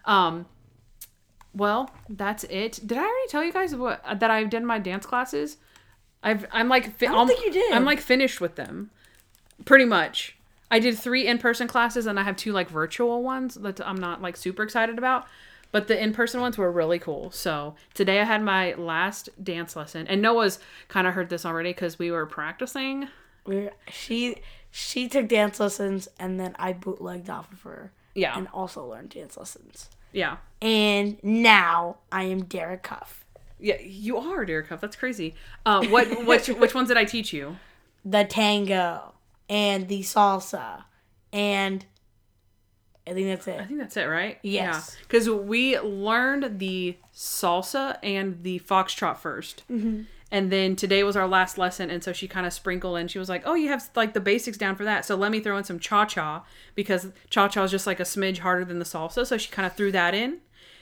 Um, 0.05 0.47
well, 1.55 1.91
that's 2.09 2.45
it. 2.45 2.81
Did 2.85 2.99
I 2.99 3.03
already 3.03 3.29
tell 3.29 3.45
you 3.45 3.53
guys 3.53 3.75
what 3.77 4.03
that 4.19 4.31
I 4.31 4.45
did 4.45 4.63
my 4.65 4.79
dance 4.79 5.07
classes? 5.07 5.57
I've 6.23 6.47
I'm 6.51 6.69
like 6.69 6.97
fi- 6.99 7.07
I 7.07 7.13
don't 7.13 7.29
think 7.29 7.45
you 7.45 7.53
did. 7.53 7.73
I'm 7.73 7.85
like 7.85 8.01
finished 8.01 8.41
with 8.41 8.57
them, 8.57 8.91
pretty 9.65 9.85
much. 9.85 10.37
I 10.71 10.81
did 10.81 10.99
three 10.99 11.27
in 11.29 11.39
person 11.39 11.69
classes 11.69 12.07
and 12.07 12.19
I 12.19 12.25
have 12.25 12.37
two 12.37 12.53
like 12.53 12.69
virtual 12.69 13.23
ones 13.23 13.55
that 13.55 13.87
I'm 13.87 13.99
not 13.99 14.21
like 14.21 14.37
super 14.37 14.63
excited 14.65 14.99
about. 14.99 15.27
But 15.75 15.89
the 15.89 16.01
in 16.01 16.13
person 16.13 16.41
ones 16.41 16.57
were 16.57 16.71
really 16.71 17.01
cool. 17.01 17.33
So 17.33 17.75
today 17.95 18.21
I 18.21 18.25
had 18.25 18.41
my 18.43 18.75
last 18.75 19.29
dance 19.43 19.75
lesson, 19.75 20.07
and 20.07 20.23
Noah's 20.23 20.61
kind 20.87 21.05
of 21.09 21.15
heard 21.15 21.31
this 21.31 21.45
already 21.45 21.71
because 21.71 21.99
we 21.99 22.13
were 22.13 22.27
practicing. 22.27 23.09
We're, 23.45 23.73
she 23.91 24.37
she 24.71 25.09
took 25.09 25.27
dance 25.27 25.59
lessons, 25.59 26.07
and 26.17 26.39
then 26.39 26.55
I 26.61 26.75
bootlegged 26.75 27.29
off 27.29 27.53
of 27.53 27.63
her. 27.63 27.91
Yeah. 28.15 28.39
and 28.39 28.47
also 28.55 28.87
learned 28.87 29.09
dance 29.09 29.37
lessons. 29.37 29.91
Yeah. 30.13 30.37
And 30.63 31.19
now 31.25 31.97
I 32.13 32.23
am 32.23 32.45
Derek 32.45 32.85
Cuff. 32.85 33.25
Yeah, 33.59 33.81
you 33.81 34.17
are 34.17 34.45
Derek 34.45 34.69
Hough. 34.69 34.81
That's 34.81 34.95
crazy. 34.95 35.35
Uh, 35.67 35.85
what 35.87 36.25
which 36.25 36.47
which 36.51 36.77
ones 36.77 36.87
did 36.87 36.99
I 36.99 37.05
teach 37.05 37.33
you? 37.33 37.57
The 38.05 38.23
tango 38.23 39.15
and 39.49 39.89
the 39.89 40.03
salsa, 40.03 40.85
and 41.33 41.85
I 43.07 43.13
think 43.13 43.27
that's 43.27 43.47
it. 43.47 43.61
I 43.61 43.65
think 43.65 43.81
that's 43.81 43.97
it, 43.97 44.05
right? 44.05 44.39
Yes. 44.43 44.97
Because 45.03 45.29
we 45.29 45.79
learned 45.79 46.59
the 46.59 46.97
salsa 47.15 47.99
and 48.03 48.43
the 48.43 48.61
foxtrot 48.61 49.19
1st 49.19 49.55
mm-hmm. 49.71 50.03
and 50.31 50.51
then 50.51 50.75
today 50.75 51.05
was 51.05 51.15
our 51.17 51.29
last 51.29 51.59
lesson, 51.59 51.91
and 51.91 52.03
so 52.03 52.13
she 52.13 52.27
kind 52.27 52.47
of 52.47 52.53
sprinkled 52.53 52.99
in. 52.99 53.09
She 53.09 53.19
was 53.19 53.29
like, 53.29 53.43
"Oh, 53.45 53.55
you 53.55 53.69
have 53.69 53.91
like 53.95 54.15
the 54.15 54.21
basics 54.21 54.57
down 54.57 54.75
for 54.75 54.85
that, 54.85 55.05
so 55.05 55.17
let 55.17 55.31
me 55.31 55.41
throw 55.41 55.59
in 55.59 55.65
some 55.65 55.79
cha 55.79 56.07
cha 56.07 56.45
because 56.75 57.09
cha 57.29 57.49
cha 57.49 57.65
is 57.65 57.71
just 57.71 57.87
like 57.87 58.01
a 58.01 58.05
smidge 58.05 58.39
harder 58.39 58.65
than 58.65 58.79
the 58.79 58.85
salsa." 58.87 59.27
So 59.27 59.37
she 59.37 59.51
kind 59.51 59.67
of 59.67 59.75
threw 59.75 59.93
that 59.93 60.15
in, 60.15 60.39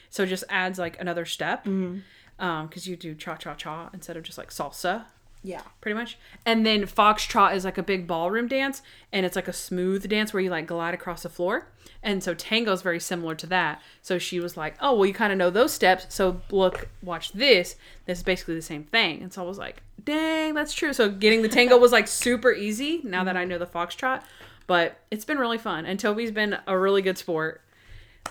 so 0.09 0.23
it 0.23 0.27
just 0.27 0.45
adds 0.49 0.79
like 0.79 0.99
another 1.01 1.25
step. 1.25 1.65
Mm-hmm. 1.65 1.99
Um, 2.39 2.67
because 2.67 2.87
you 2.87 2.95
do 2.95 3.13
cha 3.15 3.35
cha 3.35 3.53
cha 3.53 3.89
instead 3.93 4.17
of 4.17 4.23
just 4.23 4.37
like 4.37 4.49
salsa. 4.49 5.05
Yeah. 5.43 5.61
pretty 5.81 5.95
much. 5.95 6.17
And 6.45 6.65
then 6.65 6.83
foxtrot 6.83 7.53
is 7.53 7.65
like 7.65 7.77
a 7.77 7.83
big 7.83 8.07
ballroom 8.07 8.47
dance, 8.47 8.81
and 9.11 9.25
it's 9.25 9.35
like 9.35 9.47
a 9.47 9.53
smooth 9.53 10.07
dance 10.09 10.33
where 10.33 10.41
you 10.41 10.49
like 10.49 10.67
glide 10.67 10.93
across 10.93 11.23
the 11.23 11.29
floor. 11.29 11.67
And 12.01 12.23
so 12.23 12.33
tango 12.33 12.71
is 12.71 12.81
very 12.81 12.99
similar 12.99 13.35
to 13.35 13.47
that. 13.47 13.81
So 14.01 14.17
she 14.17 14.39
was 14.39 14.57
like, 14.57 14.75
"Oh, 14.81 14.95
well, 14.95 15.05
you 15.05 15.13
kind 15.13 15.31
of 15.31 15.37
know 15.37 15.49
those 15.49 15.73
steps. 15.73 16.05
So 16.09 16.41
look, 16.51 16.89
watch 17.01 17.31
this. 17.33 17.75
This 18.05 18.19
is 18.19 18.23
basically 18.23 18.55
the 18.55 18.61
same 18.61 18.83
thing." 18.85 19.21
And 19.21 19.31
so 19.31 19.43
I 19.43 19.47
was 19.47 19.57
like, 19.57 19.81
"Dang, 20.03 20.53
that's 20.53 20.73
true." 20.73 20.93
So 20.93 21.09
getting 21.09 21.41
the 21.41 21.49
tango 21.49 21.77
was 21.77 21.91
like 21.91 22.07
super 22.07 22.51
easy 22.51 23.01
now 23.03 23.23
that 23.23 23.37
I 23.37 23.45
know 23.45 23.57
the 23.57 23.65
foxtrot. 23.65 24.23
But 24.65 24.99
it's 25.11 25.25
been 25.25 25.37
really 25.39 25.57
fun, 25.57 25.85
and 25.85 25.99
Toby's 25.99 26.31
been 26.31 26.57
a 26.67 26.77
really 26.77 27.01
good 27.01 27.17
sport, 27.17 27.61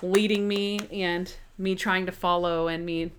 leading 0.01 0.49
me 0.49 0.79
and 0.91 1.33
me 1.59 1.75
trying 1.75 2.07
to 2.07 2.13
follow 2.13 2.69
and 2.69 2.87
me 2.87 3.13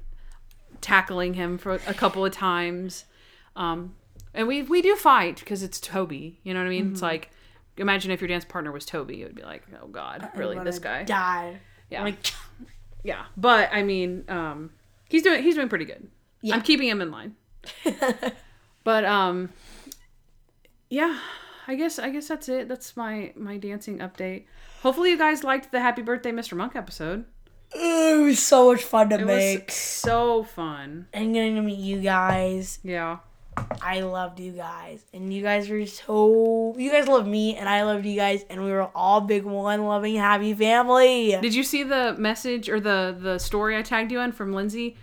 tackling 0.81 1.35
him 1.35 1.57
for 1.57 1.73
a 1.87 1.93
couple 1.93 2.25
of 2.25 2.31
times. 2.31 3.05
Um, 3.55 3.95
and 4.33 4.47
we 4.47 4.63
we 4.63 4.81
do 4.81 4.95
fight 4.95 5.39
because 5.39 5.61
it's 5.63 5.79
Toby. 5.79 6.39
You 6.43 6.53
know 6.53 6.59
what 6.61 6.65
I 6.67 6.69
mean? 6.69 6.91
It's 6.91 6.97
Mm-hmm. 6.97 7.05
like 7.05 7.31
imagine 7.77 8.11
if 8.11 8.21
your 8.21 8.27
dance 8.27 8.45
partner 8.45 8.71
was 8.71 8.85
Toby, 8.85 9.21
it 9.21 9.25
would 9.25 9.35
be 9.35 9.43
like, 9.43 9.63
oh 9.81 9.87
God, 9.87 10.29
really, 10.35 10.57
this 10.63 10.79
guy? 10.79 11.03
Die. 11.03 11.59
Yeah, 11.89 12.03
Like, 12.03 12.17
yeah. 13.03 13.25
But 13.37 13.69
I 13.71 13.83
mean, 13.83 14.25
um, 14.27 14.71
he's 15.09 15.21
doing 15.23 15.43
he's 15.43 15.55
doing 15.55 15.69
pretty 15.69 15.85
good. 15.85 16.07
I'm 16.51 16.61
keeping 16.61 16.87
him 16.89 17.01
in 17.01 17.11
line. 17.11 17.35
but 18.83 19.05
um, 19.05 19.49
yeah. 20.89 21.19
I 21.67 21.75
guess 21.75 21.97
I 21.97 22.09
guess 22.09 22.27
that's 22.27 22.49
it. 22.49 22.67
That's 22.67 22.97
my 22.97 23.31
my 23.37 23.57
dancing 23.57 23.99
update. 23.99 24.45
Hopefully 24.81 25.11
you 25.11 25.17
guys 25.17 25.43
liked 25.45 25.71
the 25.71 25.79
Happy 25.79 26.01
Birthday 26.01 26.31
Mr. 26.31 26.57
Monk 26.57 26.75
episode. 26.75 27.23
it 27.73 28.21
was 28.21 28.39
so 28.39 28.71
much 28.73 28.83
fun 28.83 29.09
to 29.09 29.15
It 29.19 29.25
make. 29.25 29.67
was 29.67 29.75
so 29.75 30.43
fun. 30.43 31.07
and 31.13 31.33
getting 31.33 31.55
to 31.55 31.61
meet 31.61 31.79
you 31.79 32.01
guys. 32.01 32.79
Yeah. 32.83 33.19
I 33.81 33.99
loved 34.01 34.39
you 34.39 34.51
guys, 34.53 35.03
and 35.13 35.33
you 35.33 35.41
guys 35.43 35.69
were 35.69 35.85
so. 35.85 36.73
You 36.77 36.91
guys 36.91 37.07
loved 37.07 37.27
me, 37.27 37.55
and 37.55 37.67
I 37.67 37.83
loved 37.83 38.05
you 38.05 38.15
guys, 38.15 38.45
and 38.49 38.63
we 38.63 38.71
were 38.71 38.89
all 38.95 39.21
big 39.21 39.43
one 39.43 39.83
loving 39.85 40.15
happy 40.15 40.53
family. 40.53 41.37
Did 41.41 41.53
you 41.53 41.63
see 41.63 41.83
the 41.83 42.15
message 42.17 42.69
or 42.69 42.79
the 42.79 43.15
the 43.19 43.37
story 43.39 43.77
I 43.77 43.81
tagged 43.81 44.11
you 44.11 44.19
in 44.21 44.31
from 44.31 44.53
Lindsay, 44.53 44.95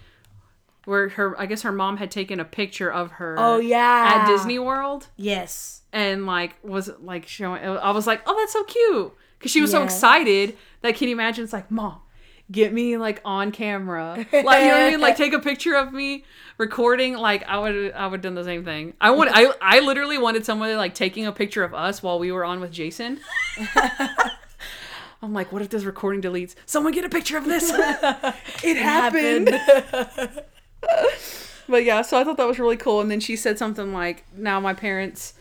where 0.86 1.10
her 1.10 1.38
I 1.40 1.46
guess 1.46 1.62
her 1.62 1.72
mom 1.72 1.98
had 1.98 2.10
taken 2.10 2.40
a 2.40 2.44
picture 2.44 2.90
of 2.90 3.12
her. 3.12 3.36
Oh 3.38 3.58
yeah, 3.58 4.20
At 4.22 4.26
Disney 4.26 4.58
World 4.58 5.08
Yes. 5.16 5.82
and 5.92 6.26
like 6.26 6.54
was 6.64 6.90
like 7.00 7.26
showing. 7.26 7.62
I 7.62 7.90
was 7.90 8.06
like, 8.06 8.22
oh, 8.26 8.36
that's 8.38 8.52
so 8.52 8.64
cute 8.64 9.12
because 9.38 9.50
she 9.52 9.60
was 9.60 9.70
so 9.70 9.82
excited 9.82 10.56
that 10.82 10.96
can 10.96 11.08
you 11.08 11.14
imagine? 11.14 11.44
It's 11.44 11.52
like, 11.52 11.70
mom, 11.70 12.00
get 12.50 12.72
me 12.72 12.96
like 12.96 13.20
on 13.24 13.52
camera, 13.52 14.16
like 14.16 14.32
you 14.32 14.42
know 14.42 14.46
what 14.46 14.64
I 14.64 14.90
mean? 14.90 15.00
Like 15.00 15.16
take 15.18 15.32
a 15.32 15.38
picture 15.38 15.74
of 15.74 15.92
me 15.92 16.24
recording. 16.58 17.14
Like 17.14 17.44
I 17.48 17.58
would 17.58 17.92
I 17.92 18.06
would 18.06 18.16
have 18.18 18.22
done 18.22 18.34
the 18.34 18.44
same 18.44 18.64
thing. 18.64 18.94
I 19.00 19.10
would 19.10 19.28
I 19.30 19.52
I 19.60 19.80
literally 19.80 20.18
wanted 20.18 20.44
somebody 20.44 20.74
like 20.74 20.94
taking 20.94 21.26
a 21.26 21.32
picture 21.32 21.62
of 21.64 21.74
us 21.74 22.02
while 22.02 22.18
we 22.18 22.32
were 22.32 22.44
on 22.44 22.60
with 22.60 22.72
Jason. 22.72 23.20
I'm 25.22 25.34
like, 25.34 25.52
what 25.52 25.60
if 25.60 25.68
this 25.68 25.84
recording 25.84 26.22
deletes? 26.22 26.54
Someone 26.64 26.92
get 26.94 27.04
a 27.04 27.08
picture 27.10 27.36
of 27.36 27.44
this. 27.44 27.70
it 28.64 28.76
happened. 28.78 29.50
but 31.68 31.84
yeah, 31.84 32.02
so 32.02 32.18
I 32.18 32.24
thought 32.24 32.38
that 32.38 32.46
was 32.46 32.58
really 32.58 32.78
cool. 32.78 33.00
And 33.02 33.10
then 33.10 33.20
she 33.20 33.36
said 33.36 33.58
something 33.58 33.92
like, 33.92 34.24
now 34.34 34.60
my 34.60 34.72
parents 34.72 35.34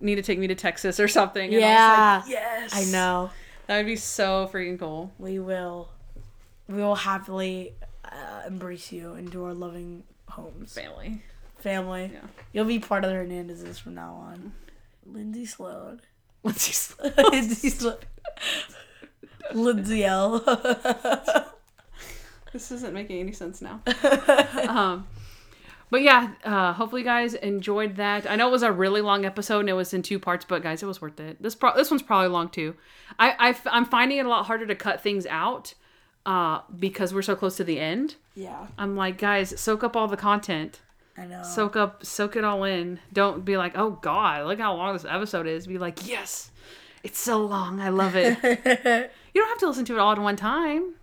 need 0.00 0.16
to 0.16 0.22
take 0.22 0.38
me 0.38 0.48
to 0.48 0.54
Texas 0.56 0.98
or 0.98 1.06
something. 1.06 1.54
And 1.54 1.64
I 1.64 1.68
was 1.68 1.72
Yeah. 1.72 2.20
like, 2.24 2.30
yes. 2.30 2.70
I 2.74 2.90
know. 2.90 3.30
That 3.68 3.76
would 3.76 3.86
be 3.86 3.94
so 3.96 4.50
freaking 4.52 4.78
cool. 4.80 5.12
We 5.18 5.38
will. 5.38 5.90
We 6.70 6.76
will 6.76 6.94
happily 6.94 7.74
uh, 8.04 8.42
embrace 8.46 8.92
you 8.92 9.14
into 9.14 9.44
our 9.44 9.54
loving 9.54 10.04
homes, 10.28 10.74
Family. 10.74 11.22
family. 11.58 12.10
Yeah. 12.12 12.20
You'll 12.52 12.64
be 12.64 12.78
part 12.78 13.04
of 13.04 13.10
the 13.10 13.16
Hernandezes 13.16 13.80
from 13.80 13.94
now 13.94 14.14
on. 14.14 14.52
Lindsay 15.04 15.46
Sloan. 15.46 16.00
Let's 16.44 16.62
see. 16.62 16.94
Lindsay 17.32 17.70
Sloan. 17.70 17.96
Lindsay 19.52 20.04
L. 20.04 20.38
this 22.52 22.70
isn't 22.70 22.94
making 22.94 23.18
any 23.20 23.32
sense 23.32 23.60
now. 23.60 23.80
um, 24.68 25.08
but 25.90 26.02
yeah, 26.02 26.30
uh, 26.44 26.72
hopefully 26.72 27.02
you 27.02 27.06
guys 27.06 27.34
enjoyed 27.34 27.96
that. 27.96 28.30
I 28.30 28.36
know 28.36 28.48
it 28.48 28.52
was 28.52 28.62
a 28.62 28.70
really 28.70 29.00
long 29.00 29.24
episode 29.24 29.60
and 29.60 29.68
it 29.68 29.72
was 29.74 29.92
in 29.92 30.02
two 30.02 30.20
parts, 30.20 30.44
but 30.48 30.62
guys, 30.62 30.84
it 30.84 30.86
was 30.86 31.00
worth 31.02 31.18
it. 31.18 31.42
This 31.42 31.56
pro- 31.56 31.74
this 31.74 31.90
one's 31.90 32.02
probably 32.02 32.28
long 32.28 32.48
too. 32.48 32.76
I, 33.18 33.54
I 33.66 33.76
am 33.76 33.86
finding 33.86 34.18
it 34.18 34.26
a 34.26 34.28
lot 34.28 34.46
harder 34.46 34.66
to 34.66 34.74
cut 34.76 35.02
things 35.02 35.26
out 35.26 35.74
uh, 36.26 36.60
because 36.78 37.12
we're 37.14 37.22
so 37.22 37.34
close 37.36 37.56
to 37.56 37.64
the 37.64 37.78
end. 37.78 38.16
yeah, 38.34 38.66
I'm 38.78 38.96
like, 38.96 39.18
guys, 39.18 39.58
soak 39.60 39.82
up 39.84 39.96
all 39.96 40.08
the 40.08 40.16
content. 40.16 40.80
I 41.16 41.26
know. 41.26 41.42
Soak 41.42 41.76
up, 41.76 42.04
soak 42.04 42.36
it 42.36 42.44
all 42.44 42.64
in. 42.64 43.00
Don't 43.12 43.44
be 43.44 43.56
like, 43.56 43.76
oh 43.76 43.90
god, 43.90 44.46
look 44.46 44.58
how 44.58 44.74
long 44.74 44.94
this 44.94 45.04
episode 45.04 45.46
is. 45.46 45.66
Be 45.66 45.78
like, 45.78 46.06
yes, 46.08 46.50
it's 47.02 47.18
so 47.18 47.44
long. 47.44 47.80
I 47.80 47.88
love 47.90 48.16
it. 48.16 48.38
you 49.34 49.40
don't 49.40 49.48
have 49.48 49.58
to 49.58 49.68
listen 49.68 49.84
to 49.86 49.94
it 49.94 49.98
all 49.98 50.12
at 50.12 50.18
one 50.18 50.36
time. 50.36 50.94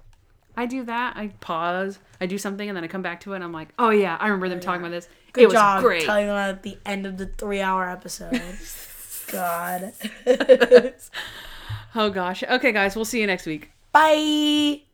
I 0.56 0.66
do 0.66 0.84
that. 0.86 1.16
I 1.16 1.28
pause. 1.40 2.00
I 2.20 2.26
do 2.26 2.40
something 2.40 2.68
and 2.68 2.76
then 2.76 2.84
I 2.84 2.88
come 2.88 3.04
back 3.04 3.20
to 3.22 3.34
it 3.34 3.36
and 3.36 3.44
I'm 3.44 3.54
like, 3.54 3.70
oh 3.78 3.92
yeah, 3.92 4.18
I 4.20 4.26
remember 4.26 4.50
them 4.50 4.60
talking 4.60 4.82
about 4.82 4.92
this. 4.92 5.08
Good 5.34 5.44
it 5.44 5.46
was 5.48 5.54
job 5.54 5.84
great. 5.84 6.04
telling 6.04 6.26
them 6.26 6.36
at 6.36 6.64
the 6.64 6.78
end 6.84 7.06
of 7.06 7.18
the 7.18 7.28
three-hour 7.28 7.88
episode. 7.88 8.42
God. 9.32 9.94
oh 11.96 12.10
gosh. 12.10 12.44
Okay, 12.44 12.72
guys, 12.72 12.96
we'll 12.96 13.06
see 13.06 13.22
you 13.22 13.28
next 13.28 13.46
week. 13.46 13.72
Bye. 13.92 14.87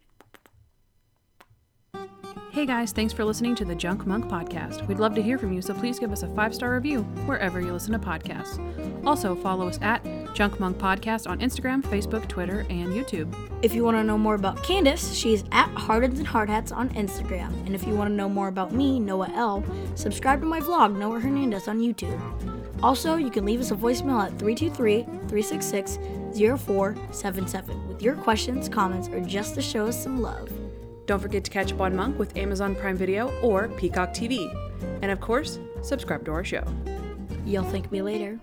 Hey 2.54 2.68
guys, 2.68 2.92
thanks 2.92 3.12
for 3.12 3.26
listening 3.26 3.56
to 3.56 3.66
the 3.66 3.74
Junk 3.74 4.06
Monk 4.06 4.26
podcast. 4.26 4.86
We'd 4.86 5.00
love 5.00 5.16
to 5.16 5.24
hear 5.24 5.40
from 5.40 5.54
you, 5.54 5.62
so 5.64 5.74
please 5.74 5.98
give 5.98 6.12
us 6.12 6.22
a 6.22 6.28
five 6.36 6.54
star 6.54 6.76
review 6.76 7.02
wherever 7.26 7.60
you 7.60 7.74
listen 7.74 7.94
to 7.94 7.98
podcasts. 7.98 8.60
Also, 9.04 9.34
follow 9.34 9.68
us 9.68 9.80
at 9.82 10.04
Junk 10.36 10.60
Monk 10.60 10.78
Podcast 10.78 11.28
on 11.28 11.40
Instagram, 11.40 11.82
Facebook, 11.82 12.28
Twitter, 12.28 12.60
and 12.70 12.94
YouTube. 12.94 13.36
If 13.64 13.74
you 13.74 13.84
want 13.84 13.98
to 13.98 14.04
know 14.04 14.20
more 14.20 14.36
about 14.36 14.62
Candace, 14.62 15.16
she's 15.16 15.44
at 15.52 15.68
Hardens 15.70 16.20
and 16.20 16.28
Hardhats 16.28 16.72
on 16.72 16.90
Instagram. 16.90 17.50
And 17.66 17.74
if 17.74 17.88
you 17.88 17.96
want 17.96 18.12
to 18.12 18.16
know 18.16 18.30
more 18.30 18.50
about 18.50 18.72
me, 18.72 19.00
Noah 19.00 19.32
L, 19.34 19.64
subscribe 19.96 20.40
to 20.42 20.46
my 20.46 20.60
vlog, 20.60 20.96
Noah 20.96 21.22
Hernandez, 21.22 21.68
on 21.68 21.80
YouTube. 21.80 22.22
Also, 22.84 23.16
you 23.16 23.32
can 23.32 23.46
leave 23.46 23.62
us 23.62 23.72
a 23.72 23.76
voicemail 23.76 24.24
at 24.24 24.38
323 24.38 25.02
366 25.28 25.98
0477 26.38 27.88
with 27.88 28.04
your 28.04 28.14
questions, 28.14 28.70
comments, 28.70 29.08
or 29.08 29.22
just 29.22 29.56
to 29.56 29.62
show 29.64 29.88
us 29.88 30.04
some 30.04 30.22
love. 30.22 30.52
Don't 31.06 31.20
forget 31.20 31.44
to 31.44 31.52
catch 31.52 31.74
up 31.74 31.82
on 31.82 31.96
Monk 31.96 32.18
with 32.18 32.36
Amazon 32.38 32.76
Prime 32.76 32.96
Video 32.96 33.30
or 33.42 33.68
Peacock 33.70 34.14
TV. 34.14 34.50
And 35.02 35.12
of 35.12 35.20
course, 35.20 35.60
subscribe 35.82 36.24
to 36.26 36.32
our 36.32 36.44
show. 36.44 36.64
You'll 37.46 37.64
thank 37.64 37.92
me 37.92 38.02
later. 38.02 38.40